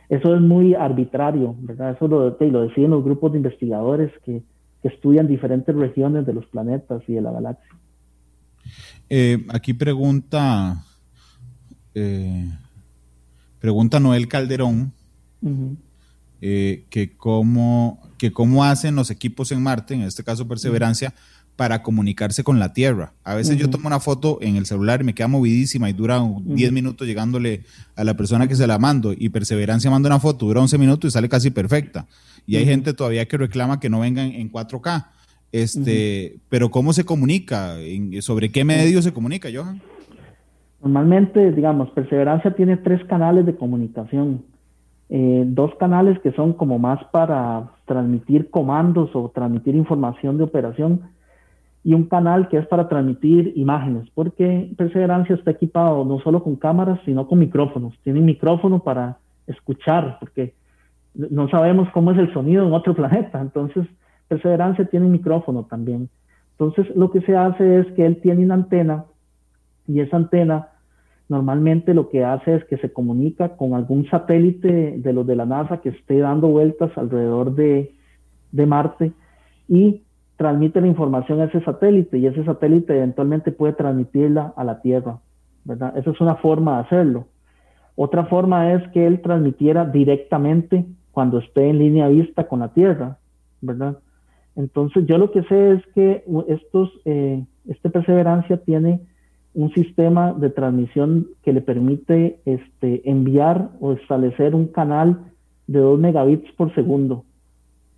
eso 0.08 0.34
es 0.34 0.40
muy 0.40 0.74
arbitrario, 0.74 1.54
¿verdad? 1.60 1.92
Eso 1.92 2.08
lo, 2.08 2.36
lo 2.38 2.62
deciden 2.62 2.90
los 2.90 3.04
grupos 3.04 3.32
de 3.32 3.38
investigadores 3.38 4.10
que, 4.24 4.42
que 4.82 4.88
estudian 4.88 5.28
diferentes 5.28 5.74
regiones 5.74 6.26
de 6.26 6.32
los 6.32 6.46
planetas 6.46 7.02
y 7.06 7.14
de 7.14 7.20
la 7.20 7.32
galaxia. 7.32 7.70
Eh, 9.08 9.46
aquí 9.48 9.74
pregunta 9.74 10.84
eh, 11.94 12.50
pregunta 13.60 14.00
Noel 14.00 14.28
Calderón 14.28 14.92
eh, 16.40 16.84
que, 16.90 17.16
cómo, 17.16 18.00
que 18.18 18.32
cómo 18.32 18.64
hacen 18.64 18.94
los 18.94 19.10
equipos 19.10 19.52
en 19.52 19.62
Marte, 19.62 19.94
en 19.94 20.02
este 20.02 20.24
caso 20.24 20.48
Perseverancia, 20.48 21.14
para 21.56 21.82
comunicarse 21.82 22.42
con 22.42 22.58
la 22.58 22.72
Tierra. 22.72 23.12
A 23.22 23.34
veces 23.34 23.58
yo 23.58 23.68
tomo 23.68 23.86
una 23.86 24.00
foto 24.00 24.38
en 24.40 24.56
el 24.56 24.64
celular 24.64 25.02
y 25.02 25.04
me 25.04 25.14
queda 25.14 25.28
movidísima 25.28 25.90
y 25.90 25.92
dura 25.92 26.22
10 26.42 26.72
minutos 26.72 27.06
llegándole 27.06 27.64
a 27.96 28.04
la 28.04 28.14
persona 28.16 28.48
que 28.48 28.56
se 28.56 28.66
la 28.66 28.78
mando 28.78 29.12
y 29.12 29.28
Perseverancia 29.28 29.90
manda 29.90 30.08
una 30.08 30.20
foto, 30.20 30.46
dura 30.46 30.62
11 30.62 30.78
minutos 30.78 31.10
y 31.10 31.12
sale 31.12 31.28
casi 31.28 31.50
perfecta. 31.50 32.06
Y 32.46 32.56
hay 32.56 32.64
gente 32.64 32.94
todavía 32.94 33.28
que 33.28 33.36
reclama 33.36 33.78
que 33.78 33.90
no 33.90 34.00
vengan 34.00 34.32
en 34.32 34.50
4K. 34.50 35.08
Este, 35.52 36.38
pero 36.48 36.70
¿cómo 36.70 36.94
se 36.94 37.04
comunica? 37.04 37.76
¿Sobre 38.20 38.50
qué 38.50 38.64
medio 38.64 39.02
se 39.02 39.12
comunica, 39.12 39.50
Johan? 39.52 39.82
Normalmente, 40.82 41.52
digamos, 41.52 41.90
Perseverancia 41.90 42.52
tiene 42.52 42.76
tres 42.78 43.04
canales 43.04 43.44
de 43.44 43.56
comunicación. 43.56 44.42
Eh, 45.10 45.44
dos 45.46 45.74
canales 45.74 46.18
que 46.20 46.32
son 46.32 46.52
como 46.52 46.78
más 46.78 47.02
para 47.06 47.70
transmitir 47.84 48.48
comandos 48.48 49.10
o 49.14 49.28
transmitir 49.34 49.74
información 49.74 50.38
de 50.38 50.44
operación 50.44 51.00
y 51.82 51.94
un 51.94 52.04
canal 52.04 52.48
que 52.48 52.58
es 52.58 52.66
para 52.68 52.88
transmitir 52.88 53.52
imágenes, 53.56 54.08
porque 54.14 54.70
Perseverancia 54.76 55.34
está 55.34 55.50
equipado 55.50 56.04
no 56.04 56.20
solo 56.20 56.42
con 56.42 56.56
cámaras, 56.56 57.00
sino 57.04 57.26
con 57.26 57.38
micrófonos. 57.38 57.94
Tiene 58.04 58.20
un 58.20 58.26
micrófono 58.26 58.80
para 58.80 59.18
escuchar, 59.46 60.18
porque 60.20 60.54
no 61.14 61.48
sabemos 61.48 61.88
cómo 61.92 62.12
es 62.12 62.18
el 62.18 62.32
sonido 62.32 62.66
en 62.66 62.72
otro 62.72 62.94
planeta. 63.00 63.40
Entonces, 63.40 63.86
Perseverancia 64.28 64.84
tiene 64.84 65.06
un 65.06 65.12
micrófono 65.12 65.64
también. 65.64 66.08
Entonces, 66.52 66.94
lo 66.94 67.10
que 67.10 67.20
se 67.22 67.36
hace 67.36 67.80
es 67.80 67.86
que 67.92 68.06
él 68.06 68.20
tiene 68.20 68.44
una 68.44 68.54
antena 68.54 69.04
y 69.86 70.00
esa 70.00 70.16
antena 70.16 70.68
normalmente 71.30 71.94
lo 71.94 72.08
que 72.08 72.24
hace 72.24 72.56
es 72.56 72.64
que 72.64 72.76
se 72.78 72.92
comunica 72.92 73.56
con 73.56 73.74
algún 73.74 74.04
satélite 74.10 74.96
de 74.98 75.12
los 75.12 75.24
de 75.26 75.36
la 75.36 75.46
NASA 75.46 75.80
que 75.80 75.90
esté 75.90 76.18
dando 76.18 76.48
vueltas 76.48 76.90
alrededor 76.98 77.54
de, 77.54 77.94
Marte 78.52 79.12
y 79.68 80.02
transmite 80.36 80.80
la 80.80 80.88
información 80.88 81.40
a 81.40 81.44
ese 81.44 81.60
satélite 81.60 82.18
y 82.18 82.26
ese 82.26 82.44
satélite 82.44 82.96
eventualmente 82.96 83.52
puede 83.52 83.74
transmitirla 83.74 84.52
a 84.56 84.64
la 84.64 84.82
Tierra, 84.82 85.20
¿verdad? 85.64 85.96
Esa 85.96 86.10
es 86.10 86.20
una 86.20 86.34
forma 86.34 86.74
de 86.74 86.80
hacerlo. 86.80 87.26
Otra 87.94 88.24
forma 88.24 88.72
es 88.72 88.88
que 88.88 89.06
él 89.06 89.20
transmitiera 89.20 89.84
directamente 89.84 90.84
cuando 91.12 91.38
esté 91.38 91.68
en 91.68 91.78
línea 91.78 92.08
vista 92.08 92.48
con 92.48 92.58
la 92.58 92.72
Tierra, 92.72 93.18
¿verdad? 93.60 93.98
Entonces 94.56 95.06
yo 95.06 95.16
lo 95.16 95.30
que 95.30 95.44
sé 95.44 95.72
es 95.74 95.86
que 95.94 96.24
estos, 96.48 96.90
este 97.04 97.88
Perseverancia 97.88 98.56
tiene 98.64 99.00
un 99.54 99.72
sistema 99.72 100.32
de 100.32 100.50
transmisión 100.50 101.28
que 101.42 101.52
le 101.52 101.60
permite 101.60 102.40
este, 102.44 103.08
enviar 103.08 103.70
o 103.80 103.92
establecer 103.92 104.54
un 104.54 104.68
canal 104.68 105.18
de 105.66 105.80
2 105.80 105.98
megabits 105.98 106.50
por 106.52 106.74
segundo 106.74 107.24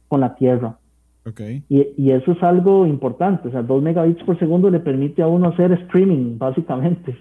con 0.09 0.21
la 0.21 0.35
Tierra. 0.35 0.79
Okay. 1.25 1.63
Y, 1.69 1.87
y, 1.97 2.11
eso 2.11 2.33
es 2.33 2.43
algo 2.43 2.85
importante, 2.87 3.49
o 3.49 3.51
sea, 3.51 3.63
2 3.63 3.83
megabits 3.83 4.23
por 4.25 4.39
segundo 4.39 4.71
le 4.71 4.81
permite 4.81 5.23
a 5.23 5.29
uno 5.29 5.49
hacer 5.49 5.73
streaming, 5.73 6.37
básicamente, 6.37 7.17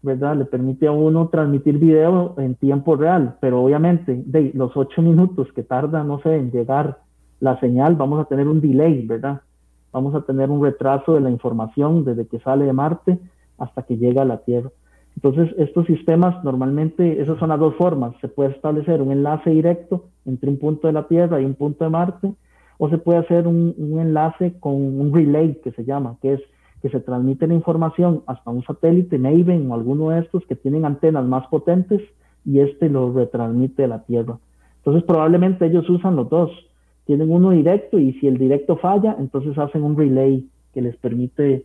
¿verdad? 0.00 0.36
Le 0.36 0.44
permite 0.44 0.86
a 0.86 0.92
uno 0.92 1.28
transmitir 1.28 1.78
video 1.78 2.34
en 2.38 2.54
tiempo 2.54 2.94
real, 2.94 3.36
pero 3.40 3.64
obviamente 3.64 4.22
de 4.26 4.52
los 4.54 4.76
8 4.76 5.02
minutos 5.02 5.48
que 5.54 5.64
tarda, 5.64 6.04
no 6.04 6.20
sé, 6.20 6.36
en 6.36 6.52
llegar 6.52 6.98
la 7.40 7.58
señal, 7.58 7.96
vamos 7.96 8.20
a 8.20 8.28
tener 8.28 8.46
un 8.46 8.60
delay, 8.60 9.04
¿verdad? 9.04 9.40
Vamos 9.92 10.14
a 10.14 10.22
tener 10.22 10.48
un 10.48 10.62
retraso 10.62 11.14
de 11.14 11.20
la 11.20 11.30
información 11.30 12.04
desde 12.04 12.26
que 12.26 12.38
sale 12.38 12.64
de 12.66 12.72
Marte 12.72 13.18
hasta 13.62 13.82
que 13.82 13.96
llega 13.96 14.22
a 14.22 14.26
la 14.26 14.38
Tierra. 14.38 14.70
Entonces, 15.16 15.54
estos 15.56 15.86
sistemas 15.86 16.42
normalmente, 16.42 17.22
esas 17.22 17.38
son 17.38 17.50
las 17.50 17.60
dos 17.60 17.74
formas. 17.76 18.14
Se 18.20 18.28
puede 18.28 18.50
establecer 18.50 19.00
un 19.00 19.12
enlace 19.12 19.50
directo 19.50 20.04
entre 20.26 20.50
un 20.50 20.58
punto 20.58 20.88
de 20.88 20.92
la 20.92 21.06
Tierra 21.06 21.40
y 21.40 21.44
un 21.44 21.54
punto 21.54 21.84
de 21.84 21.90
Marte, 21.90 22.32
o 22.78 22.88
se 22.88 22.98
puede 22.98 23.20
hacer 23.20 23.46
un, 23.46 23.74
enlace 24.00 24.54
con 24.58 24.74
un 24.74 25.14
relay 25.14 25.60
que 25.62 25.70
se 25.72 25.84
llama, 25.84 26.16
que 26.20 26.34
es 26.34 26.40
que 26.80 26.88
se 26.88 26.98
transmite 26.98 27.46
la 27.46 27.54
información 27.54 28.24
hasta 28.26 28.50
un 28.50 28.64
satélite, 28.64 29.16
Maven 29.16 29.70
o 29.70 29.74
alguno 29.74 30.10
de 30.10 30.18
estos 30.18 30.44
que 30.46 30.56
tienen 30.56 30.84
antenas 30.84 31.24
más 31.24 31.46
potentes 31.46 32.00
y 32.44 32.58
este 32.58 32.88
lo 32.88 33.12
retransmite 33.12 33.84
a 33.84 33.88
la 33.88 34.02
Tierra. 34.02 34.38
Entonces, 34.78 35.04
probablemente 35.04 35.66
ellos 35.66 35.88
usan 35.88 36.16
los 36.16 36.28
dos. 36.28 36.50
Tienen 37.06 37.30
uno 37.30 37.50
directo 37.50 38.00
y 38.00 38.14
si 38.14 38.26
el 38.26 38.38
directo 38.38 38.76
falla, 38.76 39.14
entonces 39.20 39.56
hacen 39.58 39.84
un 39.84 39.96
relay 39.96 40.48
que 40.74 40.82
les 40.82 40.96
permite 40.96 41.64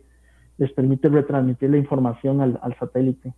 les 0.58 0.72
permite 0.72 1.08
retransmitir 1.08 1.70
la 1.70 1.78
información 1.78 2.40
al, 2.40 2.76
satélite. 2.78 3.32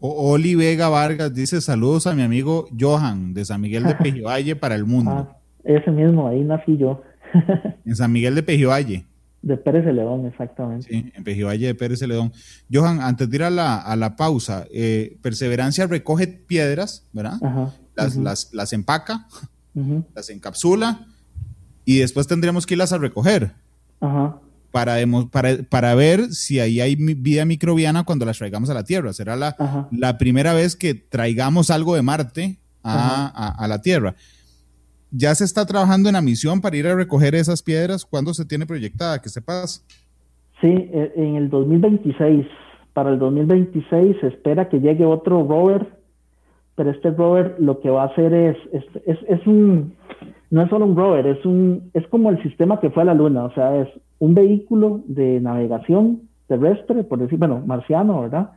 Oli 0.00 0.54
Vega 0.54 0.88
Vargas 0.88 1.32
dice 1.32 1.60
saludos 1.60 2.06
a 2.06 2.14
mi 2.14 2.22
amigo 2.22 2.66
Johan 2.78 3.32
de 3.32 3.44
San 3.44 3.60
Miguel 3.60 3.84
de 3.84 3.94
Pejivalle 4.02 4.56
para 4.56 4.74
el 4.74 4.84
mundo. 4.84 5.10
Ah, 5.10 5.36
ese 5.62 5.90
mismo, 5.90 6.26
ahí 6.26 6.42
nací 6.42 6.76
yo. 6.76 7.02
en 7.84 7.96
San 7.96 8.10
Miguel 8.12 8.34
de 8.34 8.42
Pejivalle. 8.42 9.06
De 9.42 9.58
Pérez 9.58 9.84
de 9.84 9.92
León, 9.92 10.24
exactamente. 10.24 10.88
Sí, 10.88 11.12
en 11.14 11.22
Pejivalle 11.22 11.66
de 11.66 11.74
Pérez 11.74 12.00
de 12.00 12.06
León. 12.06 12.32
Johan, 12.72 13.00
antes 13.02 13.28
de 13.28 13.36
ir 13.36 13.42
a 13.42 13.50
la, 13.50 13.76
a 13.76 13.94
la 13.94 14.16
pausa, 14.16 14.64
eh, 14.72 15.18
Perseverancia 15.20 15.86
recoge 15.86 16.26
piedras, 16.26 17.06
¿verdad? 17.12 17.36
las, 17.94 18.16
las, 18.16 18.54
las, 18.54 18.72
empaca, 18.72 19.26
las 20.14 20.30
encapsula 20.30 21.06
y 21.84 21.98
después 21.98 22.26
tendríamos 22.26 22.64
que 22.64 22.72
irlas 22.72 22.94
a 22.94 22.98
recoger. 22.98 23.52
Ajá 24.00 24.40
para, 24.74 24.96
para, 25.30 25.50
para 25.70 25.94
ver 25.94 26.32
si 26.32 26.58
ahí 26.58 26.80
hay 26.80 26.96
vida 26.96 27.44
microbiana 27.44 28.02
cuando 28.02 28.26
las 28.26 28.38
traigamos 28.38 28.68
a 28.70 28.74
la 28.74 28.82
Tierra. 28.82 29.12
Será 29.12 29.36
la, 29.36 29.54
la 29.92 30.18
primera 30.18 30.52
vez 30.52 30.74
que 30.74 30.94
traigamos 30.94 31.70
algo 31.70 31.94
de 31.94 32.02
Marte 32.02 32.56
a, 32.82 33.54
a, 33.56 33.68
la 33.68 33.80
Tierra. 33.80 34.16
¿Ya 35.12 35.32
se 35.36 35.44
está 35.44 35.64
trabajando 35.64 36.08
en 36.08 36.14
la 36.14 36.20
misión 36.20 36.60
para 36.60 36.76
ir 36.76 36.88
a 36.88 36.96
recoger 36.96 37.36
esas 37.36 37.62
piedras? 37.62 38.04
¿Cuándo 38.04 38.34
se 38.34 38.46
tiene 38.46 38.66
proyectada? 38.66 39.20
¿Qué 39.20 39.28
se 39.28 39.40
pasa? 39.40 39.80
Sí, 40.60 40.66
e, 40.66 41.12
en 41.14 41.36
el 41.36 41.50
2026. 41.50 42.44
Para 42.94 43.10
el 43.10 43.20
2026 43.20 44.16
se 44.20 44.26
espera 44.26 44.68
que 44.68 44.80
llegue 44.80 45.04
otro 45.04 45.46
rover, 45.46 45.86
pero 46.74 46.90
este 46.90 47.12
rover 47.12 47.54
lo 47.60 47.78
que 47.78 47.90
va 47.90 48.02
a 48.02 48.06
hacer 48.06 48.34
es, 48.34 48.56
es, 48.72 48.84
es, 49.06 49.18
es 49.28 49.46
un, 49.46 49.94
no 50.50 50.62
es 50.62 50.68
solo 50.68 50.84
un 50.84 50.96
rover, 50.96 51.28
es, 51.28 51.46
un, 51.46 51.92
es 51.94 52.04
como 52.08 52.30
el 52.30 52.42
sistema 52.42 52.80
que 52.80 52.90
fue 52.90 53.04
a 53.04 53.06
la 53.06 53.14
Luna, 53.14 53.44
o 53.44 53.54
sea, 53.54 53.80
es 53.80 53.88
un 54.18 54.34
vehículo 54.34 55.00
de 55.06 55.40
navegación 55.40 56.22
terrestre, 56.46 57.04
por 57.04 57.18
decir, 57.18 57.38
bueno, 57.38 57.62
marciano, 57.64 58.22
¿verdad? 58.22 58.50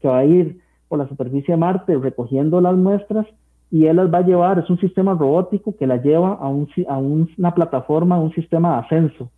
Que 0.00 0.08
va 0.08 0.18
a 0.18 0.24
ir 0.24 0.60
por 0.88 0.98
la 0.98 1.08
superficie 1.08 1.54
de 1.54 1.58
Marte 1.58 1.96
recogiendo 1.96 2.60
las 2.60 2.76
muestras 2.76 3.26
y 3.70 3.86
él 3.86 3.96
las 3.96 4.12
va 4.12 4.18
a 4.18 4.26
llevar, 4.26 4.58
es 4.58 4.70
un 4.70 4.78
sistema 4.78 5.14
robótico 5.14 5.76
que 5.76 5.86
las 5.86 6.02
lleva 6.02 6.32
a, 6.34 6.48
un, 6.48 6.68
a 6.88 6.98
una 6.98 7.54
plataforma, 7.54 8.18
un 8.18 8.32
sistema 8.32 8.72
de 8.72 8.78
ascenso, 8.78 9.30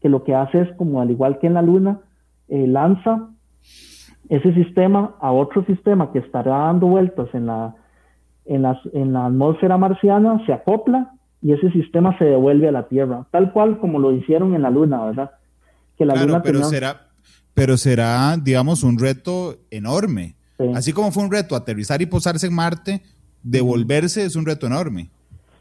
que 0.00 0.08
lo 0.08 0.24
que 0.24 0.34
hace 0.34 0.62
es 0.62 0.72
como 0.76 1.00
al 1.00 1.10
igual 1.10 1.38
que 1.38 1.46
en 1.46 1.54
la 1.54 1.62
Luna, 1.62 2.00
eh, 2.48 2.66
lanza 2.66 3.28
ese 4.28 4.54
sistema 4.54 5.14
a 5.20 5.32
otro 5.32 5.64
sistema 5.64 6.12
que 6.12 6.18
estará 6.20 6.56
dando 6.58 6.86
vueltas 6.86 7.28
la, 7.34 7.74
en 8.46 9.12
la 9.12 9.26
atmósfera 9.26 9.76
marciana, 9.76 10.42
se 10.46 10.52
acopla 10.52 11.12
y 11.44 11.52
ese 11.52 11.70
sistema 11.72 12.16
se 12.16 12.24
devuelve 12.24 12.68
a 12.68 12.72
la 12.72 12.88
Tierra, 12.88 13.26
tal 13.30 13.52
cual 13.52 13.78
como 13.78 13.98
lo 13.98 14.12
hicieron 14.12 14.54
en 14.54 14.62
la 14.62 14.70
Luna, 14.70 15.04
¿verdad? 15.04 15.30
Que 15.98 16.06
la 16.06 16.14
Luna 16.16 16.42
pero 16.42 16.62
será, 16.64 17.08
pero 17.52 17.76
será, 17.76 18.38
digamos, 18.42 18.82
un 18.82 18.98
reto 18.98 19.58
enorme. 19.70 20.36
Así 20.74 20.94
como 20.94 21.12
fue 21.12 21.22
un 21.22 21.30
reto 21.30 21.54
aterrizar 21.54 22.00
y 22.00 22.06
posarse 22.06 22.46
en 22.46 22.54
Marte, 22.54 23.02
devolverse 23.42 24.24
es 24.24 24.36
un 24.36 24.46
reto 24.46 24.66
enorme. 24.66 25.10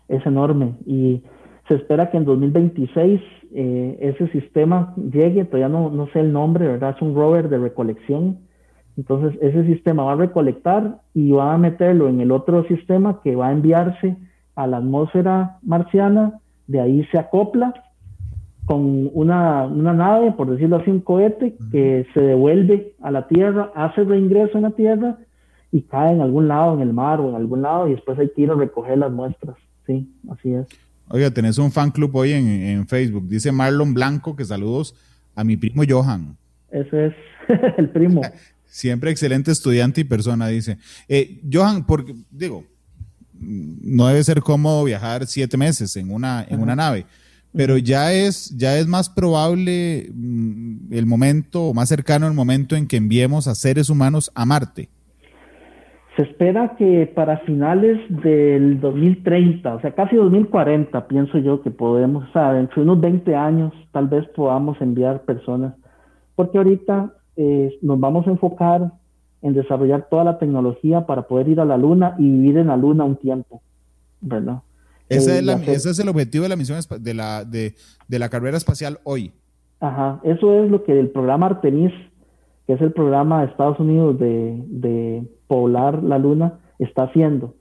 Es 0.08 0.26
enorme 0.26 0.76
y 0.86 1.22
se 1.68 1.76
espera 1.76 2.10
que 2.10 2.18
en 2.18 2.24
2026 2.24 3.20
eh, 3.54 3.98
ese 4.00 4.32
sistema 4.32 4.94
llegue, 4.96 5.44
todavía 5.44 5.68
no, 5.68 5.90
no 5.90 6.08
sé 6.14 6.22
el 6.22 6.32
nombre, 6.32 6.66
¿verdad? 6.66 6.96
Es 6.96 7.02
un 7.02 7.14
rover 7.14 7.50
de 7.50 7.58
recolección. 7.58 8.40
Entonces 8.96 9.38
ese 9.42 9.66
sistema 9.66 10.04
va 10.04 10.14
a 10.14 10.16
recolectar 10.16 11.02
y 11.14 11.32
va 11.32 11.54
a 11.54 11.58
meterlo 11.58 12.08
en 12.08 12.22
el 12.22 12.32
otro 12.32 12.66
sistema 12.68 13.20
que 13.22 13.36
va 13.36 13.50
a 13.50 13.52
enviarse 13.52 14.16
a 14.56 14.68
la 14.68 14.78
atmósfera 14.78 15.58
marciana, 15.64 16.40
de 16.68 16.80
ahí 16.80 17.06
se 17.12 17.18
acopla 17.18 17.74
con 18.66 19.10
una, 19.14 19.66
una 19.66 19.94
nave, 19.94 20.32
por 20.32 20.50
decirlo 20.50 20.78
así, 20.78 20.90
un 20.90 21.02
cohete 21.02 21.58
que 21.72 22.08
se 22.14 22.22
devuelve 22.22 22.94
a 23.02 23.12
la 23.12 23.28
Tierra, 23.28 23.72
hace 23.76 24.04
reingreso 24.04 24.58
en 24.58 24.64
la 24.64 24.72
Tierra 24.72 25.18
y 25.72 25.82
cae 25.82 26.14
en 26.14 26.22
algún 26.22 26.48
lado, 26.48 26.76
en 26.76 26.82
el 26.82 26.94
mar 26.94 27.20
o 27.20 27.30
en 27.30 27.36
algún 27.36 27.64
lado, 27.64 27.88
y 27.88 27.92
después 27.92 28.18
hay 28.20 28.30
que 28.30 28.44
ir 28.44 28.52
a 28.52 28.56
recoger 28.56 28.98
las 28.98 29.12
muestras. 29.12 29.58
Sí, 29.86 30.10
así 30.30 30.54
es. 30.54 30.68
Oiga, 31.10 31.30
tenés 31.32 31.58
un 31.58 31.72
fan 31.72 31.92
club 31.92 32.16
hoy 32.16 32.32
en, 32.32 32.88
Facebook. 32.88 33.28
Dice 33.28 33.52
Marlon 33.52 33.94
Blanco 33.94 34.36
que 34.36 34.46
saludos 34.46 34.96
a 35.36 35.44
mi 35.44 35.58
primo 35.58 35.84
Johan. 35.88 36.38
Ese 36.72 37.08
es 37.08 37.14
el 37.78 37.90
primo. 37.90 38.22
Siempre 38.66 39.12
excelente 39.12 39.52
estudiante 39.52 40.02
y 40.02 40.04
persona, 40.06 40.48
dice. 40.48 40.78
Eh, 41.08 41.42
Johan, 41.52 41.86
porque 41.86 42.16
digo, 42.32 42.64
no 43.46 44.08
debe 44.08 44.24
ser 44.24 44.42
cómodo 44.42 44.84
viajar 44.84 45.26
siete 45.28 45.58
meses 45.58 45.96
en 45.96 46.12
una, 46.12 46.46
en 46.48 46.62
una 46.62 46.76
nave, 46.76 47.06
pero 47.56 47.78
ya 47.78 48.14
es, 48.14 48.56
ya 48.58 48.78
es 48.78 48.88
más 48.88 49.10
probable 49.10 50.10
mm, 50.14 50.94
el 50.94 51.06
momento, 51.06 51.64
o 51.64 51.74
más 51.74 51.90
cercano 51.90 52.28
el 52.28 52.34
momento 52.34 52.76
en 52.76 52.88
que 52.88 52.98
enviemos 52.98 53.48
a 53.48 53.56
seres 53.56 53.90
humanos 53.90 54.32
a 54.36 54.46
Marte. 54.46 54.90
Se 56.16 56.24
espera 56.24 56.76
que 56.78 57.12
para 57.16 57.40
finales 57.40 58.00
del 58.10 58.80
2030, 58.80 59.76
o 59.76 59.82
sea, 59.82 59.96
casi 59.96 60.16
2040, 60.16 61.08
pienso 61.08 61.40
yo 61.40 61.64
que 61.64 61.72
podemos, 61.72 62.30
o 62.30 62.32
sea, 62.34 62.54
dentro 62.54 62.84
de 62.84 62.90
unos 62.90 63.02
20 63.02 63.36
años, 63.36 63.74
tal 63.92 64.08
vez 64.08 64.28
podamos 64.36 64.80
enviar 64.80 65.24
personas, 65.24 65.74
porque 66.36 66.60
ahorita 66.60 67.14
eh, 67.36 67.80
nos 67.82 68.00
vamos 68.00 68.28
a 68.28 68.30
enfocar 68.30 68.92
en 69.44 69.54
desarrollar 69.54 70.08
toda 70.10 70.24
la 70.24 70.40
tecnología 70.40 71.06
para 71.06 71.24
poder 71.24 71.50
ir 71.50 71.60
a 71.60 71.66
la 71.66 71.78
Luna 71.78 72.16
y 72.18 72.24
vivir 72.24 72.58
en 72.58 72.68
la 72.68 72.78
Luna 72.78 73.04
un 73.04 73.18
tiempo, 73.18 73.62
¿verdad? 74.22 74.62
Ese, 75.10 75.40
es, 75.40 75.48
eh, 75.48 75.62
ese 75.68 75.90
es, 75.92 76.00
el 76.00 76.10
objetivo 76.10 76.44
de 76.44 76.50
la 76.50 76.56
misión 76.56 76.80
de 77.00 77.14
la, 77.14 77.44
de, 77.44 77.76
de 78.08 78.20
la 78.20 78.30
carrera 78.30 78.58
espacial 78.58 79.00
hoy. 79.04 79.32
Ajá, 79.80 80.22
eso 80.24 80.64
es 80.64 80.72
lo 80.72 80.84
que 80.84 80.98
el 80.98 81.10
programa 81.10 81.48
Artemis, 81.48 81.92
que 82.66 82.74
es 82.74 82.82
el 82.82 82.94
programa 82.94 83.42
de 83.42 83.52
Estados 83.52 83.80
Unidos 83.80 84.18
de, 84.18 84.64
de 84.68 85.24
poblar 85.48 86.02
la 86.02 86.18
Luna, 86.18 86.60
está 86.80 87.04
haciendo. 87.04 87.54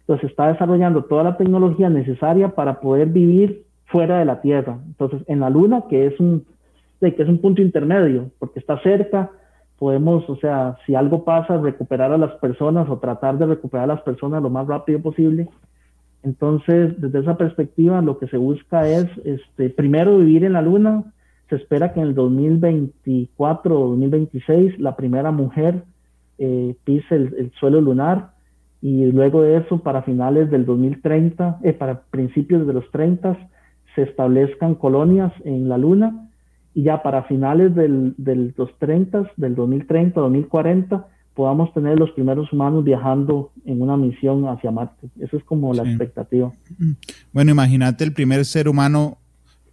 Entonces 0.00 0.30
está 0.30 0.48
desarrollando 0.48 1.04
toda 1.04 1.24
la 1.24 1.36
tecnología 1.36 1.88
necesaria 1.88 2.54
para 2.54 2.80
poder 2.80 3.08
vivir 3.08 3.64
fuera 3.86 4.18
de 4.18 4.24
la 4.24 4.40
Tierra. 4.40 4.78
Entonces, 4.86 5.22
en 5.26 5.40
la 5.40 5.50
Luna, 5.50 5.84
que 5.88 6.06
es 6.06 6.18
un, 6.20 6.44
que 7.00 7.14
es 7.16 7.28
un 7.28 7.38
punto 7.38 7.62
intermedio, 7.62 8.30
porque 8.38 8.60
está 8.60 8.80
cerca, 8.82 9.30
podemos, 9.80 10.28
o 10.28 10.36
sea, 10.36 10.76
si 10.84 10.94
algo 10.94 11.24
pasa, 11.24 11.56
recuperar 11.56 12.12
a 12.12 12.18
las 12.18 12.32
personas 12.32 12.86
o 12.90 12.98
tratar 12.98 13.38
de 13.38 13.46
recuperar 13.46 13.84
a 13.84 13.94
las 13.94 14.02
personas 14.02 14.42
lo 14.42 14.50
más 14.50 14.66
rápido 14.66 15.00
posible. 15.00 15.48
Entonces, 16.22 17.00
desde 17.00 17.20
esa 17.20 17.38
perspectiva, 17.38 18.02
lo 18.02 18.18
que 18.18 18.28
se 18.28 18.36
busca 18.36 18.86
es, 18.86 19.06
este, 19.24 19.70
primero, 19.70 20.18
vivir 20.18 20.44
en 20.44 20.52
la 20.52 20.60
Luna. 20.60 21.04
Se 21.48 21.56
espera 21.56 21.94
que 21.94 22.00
en 22.00 22.08
el 22.08 22.14
2024 22.14 23.80
o 23.80 23.88
2026 23.92 24.78
la 24.78 24.96
primera 24.96 25.30
mujer 25.32 25.82
eh, 26.36 26.76
pise 26.84 27.14
el, 27.14 27.50
suelo 27.58 27.80
lunar 27.80 28.32
y 28.82 29.06
luego 29.06 29.40
de 29.40 29.56
eso, 29.56 29.78
para 29.78 30.02
finales 30.02 30.50
del 30.50 30.66
2030, 30.66 31.60
eh, 31.62 31.72
para 31.72 32.02
principios 32.02 32.66
de 32.66 32.74
los 32.74 32.90
30, 32.90 33.48
se 33.94 34.02
establezcan 34.02 34.74
colonias 34.74 35.32
en 35.42 35.70
la 35.70 35.78
Luna 35.78 36.29
y 36.74 36.84
ya 36.84 37.02
para 37.02 37.24
finales 37.24 37.74
del, 37.74 38.14
del 38.16 38.54
los 38.56 38.76
30, 38.78 39.32
del 39.36 39.54
2030, 39.54 40.20
2040, 40.20 41.06
podamos 41.34 41.72
tener 41.72 41.98
los 41.98 42.10
primeros 42.10 42.52
humanos 42.52 42.84
viajando 42.84 43.52
en 43.64 43.82
una 43.82 43.96
misión 43.96 44.46
hacia 44.48 44.70
Marte. 44.70 45.08
Eso 45.18 45.36
es 45.36 45.44
como 45.44 45.72
la 45.72 45.82
expectativa. 45.82 46.52
Bueno, 47.32 47.50
imagínate 47.50 48.04
el 48.04 48.12
primer 48.12 48.44
ser 48.44 48.68
humano 48.68 49.18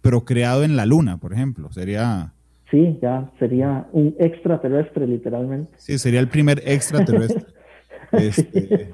procreado 0.00 0.64
en 0.64 0.76
la 0.76 0.86
Luna, 0.86 1.18
por 1.18 1.32
ejemplo. 1.32 1.70
Sería... 1.70 2.32
Sí, 2.70 2.98
ya 3.00 3.30
sería 3.38 3.86
un 3.92 4.14
extraterrestre, 4.18 5.06
literalmente. 5.06 5.72
Sí, 5.76 5.98
sería 5.98 6.20
el 6.20 6.28
primer 6.28 6.62
extraterrestre. 6.64 7.46
este, 8.12 8.90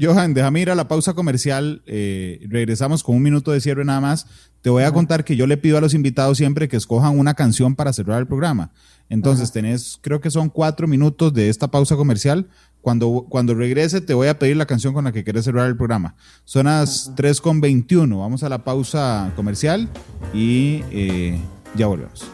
Johan, 0.00 0.34
déjame 0.34 0.60
ir 0.60 0.70
a 0.70 0.74
la 0.74 0.88
pausa 0.88 1.14
comercial. 1.14 1.82
Eh, 1.86 2.46
regresamos 2.48 3.02
con 3.02 3.16
un 3.16 3.22
minuto 3.22 3.52
de 3.52 3.60
cierre 3.60 3.84
nada 3.84 4.00
más. 4.00 4.26
Te 4.62 4.70
voy 4.70 4.82
a 4.82 4.92
contar 4.92 5.24
que 5.24 5.36
yo 5.36 5.46
le 5.46 5.56
pido 5.56 5.78
a 5.78 5.80
los 5.80 5.94
invitados 5.94 6.38
siempre 6.38 6.68
que 6.68 6.76
escojan 6.76 7.18
una 7.18 7.34
canción 7.34 7.74
para 7.74 7.92
cerrar 7.92 8.18
el 8.20 8.26
programa. 8.26 8.72
Entonces, 9.08 9.52
tenés, 9.52 9.98
creo 10.02 10.20
que 10.20 10.30
son 10.30 10.50
cuatro 10.50 10.86
minutos 10.86 11.32
de 11.32 11.48
esta 11.48 11.68
pausa 11.68 11.96
comercial. 11.96 12.48
Cuando, 12.80 13.26
cuando 13.28 13.54
regrese, 13.54 14.00
te 14.00 14.14
voy 14.14 14.28
a 14.28 14.38
pedir 14.38 14.56
la 14.56 14.66
canción 14.66 14.94
con 14.94 15.04
la 15.04 15.12
que 15.12 15.24
quieres 15.24 15.44
cerrar 15.44 15.66
el 15.68 15.76
programa. 15.76 16.14
Son 16.44 16.66
las 16.66 17.14
3.21. 17.16 18.18
Vamos 18.18 18.42
a 18.42 18.48
la 18.48 18.64
pausa 18.64 19.32
comercial 19.36 19.88
y 20.32 20.82
eh, 20.90 21.38
ya 21.74 21.86
volvemos. 21.86 22.24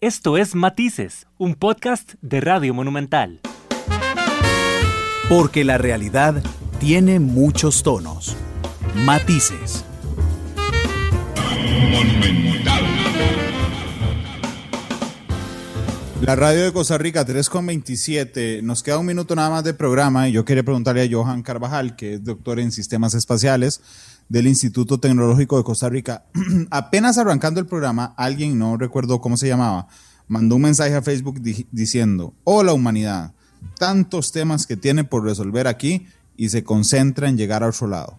Esto 0.00 0.38
es 0.38 0.54
Matices, 0.54 1.26
un 1.38 1.56
podcast 1.56 2.14
de 2.22 2.40
Radio 2.40 2.72
Monumental. 2.72 3.40
Porque 5.28 5.64
la 5.64 5.76
realidad 5.76 6.40
tiene 6.78 7.18
muchos 7.18 7.82
tonos. 7.82 8.36
Matices. 8.94 9.84
La 16.22 16.36
radio 16.36 16.62
de 16.62 16.72
Costa 16.72 16.96
Rica 16.96 17.26
3.27. 17.26 18.62
Nos 18.62 18.84
queda 18.84 18.98
un 18.98 19.06
minuto 19.06 19.34
nada 19.34 19.50
más 19.50 19.64
de 19.64 19.74
programa 19.74 20.28
y 20.28 20.32
yo 20.32 20.44
quería 20.44 20.62
preguntarle 20.62 21.02
a 21.02 21.08
Johan 21.10 21.42
Carvajal, 21.42 21.96
que 21.96 22.14
es 22.14 22.24
doctor 22.24 22.60
en 22.60 22.70
sistemas 22.70 23.14
espaciales 23.14 23.80
del 24.28 24.46
Instituto 24.46 24.98
Tecnológico 24.98 25.56
de 25.56 25.64
Costa 25.64 25.88
Rica. 25.88 26.26
Apenas 26.70 27.18
arrancando 27.18 27.60
el 27.60 27.66
programa, 27.66 28.14
alguien, 28.16 28.58
no 28.58 28.76
recuerdo 28.76 29.20
cómo 29.20 29.36
se 29.36 29.48
llamaba, 29.48 29.88
mandó 30.26 30.56
un 30.56 30.62
mensaje 30.62 30.94
a 30.94 31.02
Facebook 31.02 31.40
diciendo, 31.70 32.34
hola 32.44 32.72
humanidad, 32.72 33.34
tantos 33.78 34.32
temas 34.32 34.66
que 34.66 34.76
tiene 34.76 35.04
por 35.04 35.24
resolver 35.24 35.66
aquí 35.66 36.06
y 36.36 36.50
se 36.50 36.62
concentra 36.62 37.28
en 37.28 37.36
llegar 37.36 37.62
a 37.62 37.68
otro 37.68 37.86
lado. 37.86 38.18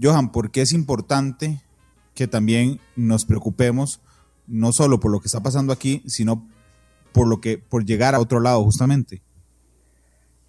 Johan, 0.00 0.32
¿por 0.32 0.50
qué 0.50 0.62
es 0.62 0.72
importante 0.72 1.62
que 2.14 2.26
también 2.26 2.80
nos 2.96 3.24
preocupemos 3.24 4.00
no 4.46 4.72
solo 4.72 5.00
por 5.00 5.10
lo 5.10 5.20
que 5.20 5.26
está 5.26 5.42
pasando 5.42 5.72
aquí, 5.72 6.02
sino 6.06 6.48
por 7.12 7.28
lo 7.28 7.40
que 7.40 7.58
por 7.58 7.84
llegar 7.84 8.14
a 8.14 8.20
otro 8.20 8.40
lado 8.40 8.62
justamente? 8.64 9.22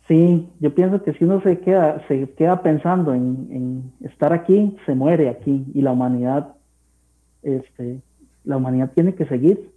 Sí, 0.08 0.50
yo 0.60 0.76
pienso 0.76 1.02
que 1.02 1.14
si 1.14 1.24
uno 1.24 1.42
se 1.42 1.60
queda, 1.60 2.06
se 2.08 2.30
queda 2.32 2.62
pensando 2.62 3.14
en, 3.14 3.94
estar 4.02 4.34
aquí, 4.34 4.76
se 4.86 4.96
muere 4.96 5.30
aquí 5.30 5.66
y 5.74 5.82
la 5.82 5.92
humanidad, 5.92 6.56
este, 7.42 8.02
la 8.44 8.58
humanidad 8.58 8.92
tiene 8.94 9.16
que 9.16 9.26
seguir. 9.26 9.72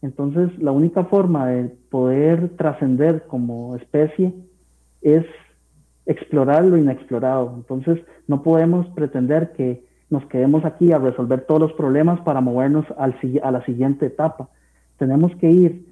Entonces, 0.00 0.58
la 0.58 0.72
única 0.72 1.04
forma 1.04 1.46
de 1.48 1.64
poder 1.90 2.56
trascender 2.56 3.24
como 3.26 3.76
especie 3.76 4.32
es 5.02 5.26
explorar 6.06 6.64
lo 6.64 6.78
inexplorado. 6.78 7.52
Entonces, 7.54 8.00
no 8.26 8.42
podemos 8.42 8.88
pretender 8.88 9.52
que 9.52 9.84
nos 10.08 10.24
quedemos 10.26 10.64
aquí 10.64 10.92
a 10.92 10.98
resolver 10.98 11.42
todos 11.42 11.60
los 11.60 11.72
problemas 11.74 12.20
para 12.22 12.40
movernos 12.40 12.86
al, 12.96 13.14
a 13.42 13.50
la 13.50 13.64
siguiente 13.64 14.06
etapa. 14.06 14.48
Tenemos 14.98 15.34
que 15.36 15.50
ir 15.50 15.91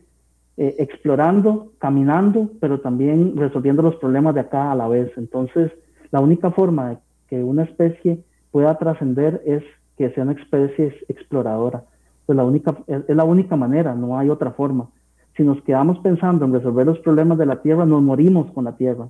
eh, 0.62 0.76
explorando, 0.78 1.72
caminando, 1.78 2.50
pero 2.60 2.80
también 2.80 3.34
resolviendo 3.34 3.80
los 3.80 3.96
problemas 3.96 4.34
de 4.34 4.42
acá 4.42 4.70
a 4.70 4.74
la 4.74 4.88
vez. 4.88 5.10
Entonces, 5.16 5.72
la 6.10 6.20
única 6.20 6.50
forma 6.50 6.90
de 6.90 6.98
que 7.30 7.42
una 7.42 7.62
especie 7.62 8.22
pueda 8.50 8.76
trascender 8.76 9.40
es 9.46 9.62
que 9.96 10.10
sea 10.10 10.24
una 10.24 10.34
especie 10.34 10.94
exploradora. 11.08 11.84
Pues 12.26 12.36
la 12.36 12.44
única, 12.44 12.76
es, 12.86 13.08
la 13.08 13.24
única 13.24 13.56
manera, 13.56 13.94
no 13.94 14.18
hay 14.18 14.28
otra 14.28 14.50
forma. 14.50 14.90
Si 15.34 15.44
nos 15.44 15.62
quedamos 15.62 15.98
pensando 16.00 16.44
en 16.44 16.52
resolver 16.52 16.84
los 16.84 16.98
problemas 16.98 17.38
de 17.38 17.46
la 17.46 17.62
Tierra, 17.62 17.86
nos 17.86 18.02
morimos 18.02 18.52
con 18.52 18.64
la 18.64 18.76
Tierra. 18.76 19.08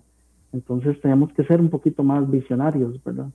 Entonces 0.53 1.01
tenemos 1.01 1.33
que 1.33 1.43
ser 1.43 1.61
un 1.61 1.69
poquito 1.69 2.05
más 2.05 2.31
visionarios, 2.31 3.03
¿verdad? 3.03 3.27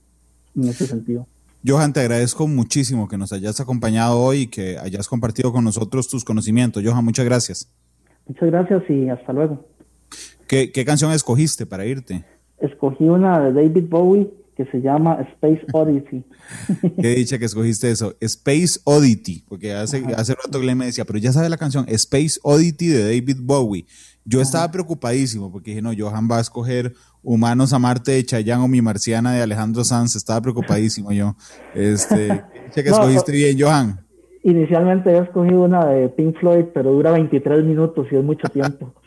En 0.54 0.64
ese 0.64 0.86
sentido. 0.86 1.26
Johan, 1.66 1.92
te 1.92 2.00
agradezco 2.00 2.48
muchísimo 2.48 3.08
que 3.08 3.18
nos 3.18 3.34
hayas 3.34 3.60
acompañado 3.60 4.18
hoy 4.18 4.42
y 4.42 4.46
que 4.46 4.78
hayas 4.78 5.06
compartido 5.06 5.52
con 5.52 5.64
nosotros 5.64 6.08
tus 6.08 6.24
conocimientos. 6.24 6.82
Johan, 6.82 7.04
muchas 7.04 7.26
gracias. 7.26 7.68
Muchas 8.26 8.50
gracias 8.50 8.82
y 8.88 9.08
hasta 9.08 9.32
luego. 9.32 9.64
¿Qué, 10.46 10.84
canción 10.84 11.12
escogiste 11.12 11.66
para 11.66 11.84
irte? 11.86 12.24
Escogí 12.58 13.04
una 13.04 13.40
de 13.40 13.52
David 13.52 13.88
Bowie 13.88 14.30
que 14.56 14.64
se 14.66 14.80
llama 14.80 15.18
Space 15.34 15.66
Odyssey. 15.72 16.24
Qué 17.02 17.08
dicha 17.14 17.38
que 17.38 17.44
escogiste 17.44 17.90
eso, 17.90 18.14
Space 18.20 18.80
Oddity, 18.84 19.44
porque 19.46 19.74
hace, 19.74 20.02
hace 20.16 20.34
rato 20.34 20.60
Glenn 20.60 20.78
me 20.78 20.86
decía, 20.86 21.04
pero 21.04 21.18
ya 21.18 21.32
sabe 21.32 21.50
la 21.50 21.58
canción 21.58 21.84
Space 21.88 22.40
Oddity 22.42 22.88
de 22.88 23.02
David 23.02 23.38
Bowie. 23.42 23.86
Yo 24.24 24.40
estaba 24.40 24.68
preocupadísimo 24.72 25.52
porque 25.52 25.70
dije, 25.70 25.82
no, 25.82 25.92
Johan 25.96 26.28
va 26.28 26.38
a 26.38 26.40
escoger 26.40 26.94
Humanos 27.22 27.72
a 27.72 27.78
Marte 27.78 28.12
de 28.12 28.24
Chayanne 28.24 28.64
o 28.64 28.68
Mi 28.68 28.82
Marciana 28.82 29.32
de 29.32 29.42
Alejandro 29.42 29.84
Sanz. 29.84 30.16
Estaba 30.16 30.40
preocupadísimo 30.40 31.12
yo. 31.12 31.36
Este, 31.74 32.44
que 32.74 32.80
escogiste 32.88 33.30
bien, 33.30 33.56
Johan. 33.60 34.05
Inicialmente 34.46 35.10
he 35.10 35.18
escogido 35.18 35.64
una 35.64 35.86
de 35.86 36.08
Pink 36.08 36.38
Floyd, 36.38 36.66
pero 36.72 36.92
dura 36.92 37.10
23 37.10 37.64
minutos 37.64 38.06
y 38.12 38.14
es 38.14 38.22
mucho 38.22 38.48
tiempo. 38.48 38.94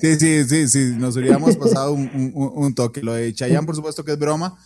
Sí, 0.00 0.16
sí, 0.16 0.44
sí, 0.44 0.66
sí, 0.66 0.96
nos 0.98 1.16
hubiéramos 1.16 1.56
pasado 1.56 1.92
un, 1.92 2.32
un, 2.34 2.74
toque. 2.74 3.00
Lo 3.00 3.12
de 3.12 3.32
Chayanne, 3.32 3.64
por 3.64 3.76
supuesto 3.76 4.04
que 4.04 4.12
es 4.12 4.18
broma. 4.18 4.56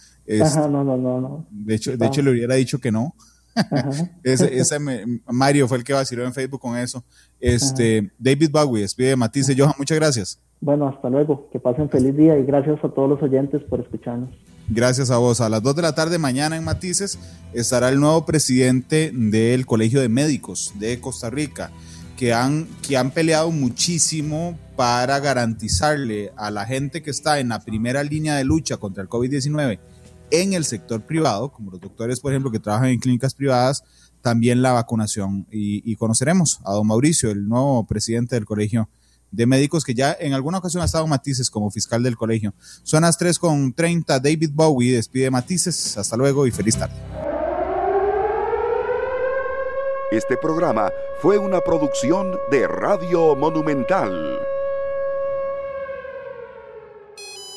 Ajá, 0.41 0.69
no, 0.69 0.83
no, 0.83 0.97
no, 0.97 1.21
no. 1.21 1.47
De 1.51 1.75
hecho, 1.75 1.97
de 1.97 2.07
hecho, 2.07 2.23
le 2.23 2.31
hubiera 2.31 2.55
dicho 2.55 2.79
que 2.79 2.91
no. 2.91 3.15
ese, 4.25 4.57
ese 4.57 4.79
Mario 5.27 5.69
fue 5.69 5.79
el 5.79 5.85
que 5.85 5.93
vaciló 5.93 6.25
en 6.25 6.33
Facebook 6.33 6.61
con 6.61 6.79
eso. 6.79 7.05
Este, 7.39 8.11
David 8.19 8.51
Bowie, 8.51 8.83
despide 8.83 9.17
Matisse. 9.17 9.55
Johan, 9.57 9.75
muchas 9.77 9.99
gracias. 9.99 10.41
Bueno, 10.61 10.89
hasta 10.89 11.11
luego. 11.11 11.51
Que 11.53 11.61
pasen 11.61 11.91
feliz 11.91 12.17
día 12.17 12.39
y 12.39 12.45
gracias 12.45 12.83
a 12.83 12.89
todos 12.89 13.11
los 13.11 13.23
oyentes 13.23 13.63
por 13.65 13.81
escucharnos. 13.81 14.31
Gracias 14.69 15.11
a 15.11 15.19
vos. 15.19 15.41
A 15.41 15.49
las 15.49 15.63
2 15.63 15.77
de 15.77 15.83
la 15.83 15.95
tarde 15.95 16.19
mañana 16.19 16.57
en 16.57 16.65
Matices 16.65 17.19
estará 17.53 17.91
el 17.91 18.01
nuevo 18.01 18.25
presidente 18.25 19.11
del 19.13 19.67
Colegio 19.67 20.01
de 20.01 20.09
Médicos 20.09 20.73
de 20.79 21.01
Costa 21.01 21.29
Rica, 21.29 21.71
que 22.17 22.33
han, 22.33 22.67
que 22.81 22.97
han 22.97 23.11
peleado 23.11 23.51
muchísimo 23.51 24.59
para 24.77 25.21
garantizarle 25.21 26.33
a 26.37 26.51
la 26.51 26.65
gente 26.65 27.03
que 27.03 27.11
está 27.11 27.39
en 27.41 27.51
la 27.51 27.61
primera 27.61 28.03
línea 28.03 28.37
de 28.37 28.45
lucha 28.45 28.79
contra 28.79 29.03
el 29.03 29.09
COVID-19 29.09 29.79
en 30.31 30.53
el 30.53 30.65
sector 30.65 31.03
privado, 31.03 31.53
como 31.53 31.71
los 31.71 31.81
doctores, 31.81 32.21
por 32.21 32.33
ejemplo, 32.33 32.51
que 32.51 32.59
trabajan 32.59 32.89
en 32.89 32.99
clínicas 32.99 33.35
privadas, 33.35 33.85
también 34.21 34.63
la 34.63 34.73
vacunación. 34.73 35.47
Y, 35.51 35.95
conoceremos 35.97 36.61
a 36.65 36.73
don 36.73 36.87
Mauricio, 36.87 37.31
el 37.31 37.49
nuevo 37.49 37.87
presidente 37.87 38.35
del 38.35 38.47
Colegio 38.47 38.89
de 39.35 39.47
Médicos, 39.47 39.85
que 39.85 39.95
ya 39.95 40.17
en 40.19 40.33
alguna 40.33 40.59
ocasión 40.59 40.83
ha 40.83 40.87
estado 40.87 41.07
Matices 41.07 41.51
como 41.51 41.71
fiscal 41.71 42.03
del 42.03 42.17
colegio. 42.17 42.55
Son 42.83 43.03
las 43.03 43.19
3 43.19 43.39
con 43.39 43.73
30. 43.73 44.21
David 44.21 44.51
Bowie 44.53 44.95
despide 44.95 45.31
Matices. 45.31 45.97
Hasta 45.99 46.17
luego 46.17 46.47
y 46.47 46.51
feliz 46.51 46.77
tarde. 46.77 46.95
Este 50.11 50.37
programa 50.37 50.93
fue 51.21 51.39
una 51.39 51.61
producción 51.61 52.39
de 52.51 52.69
Radio 52.69 53.35
Monumental. 53.35 54.39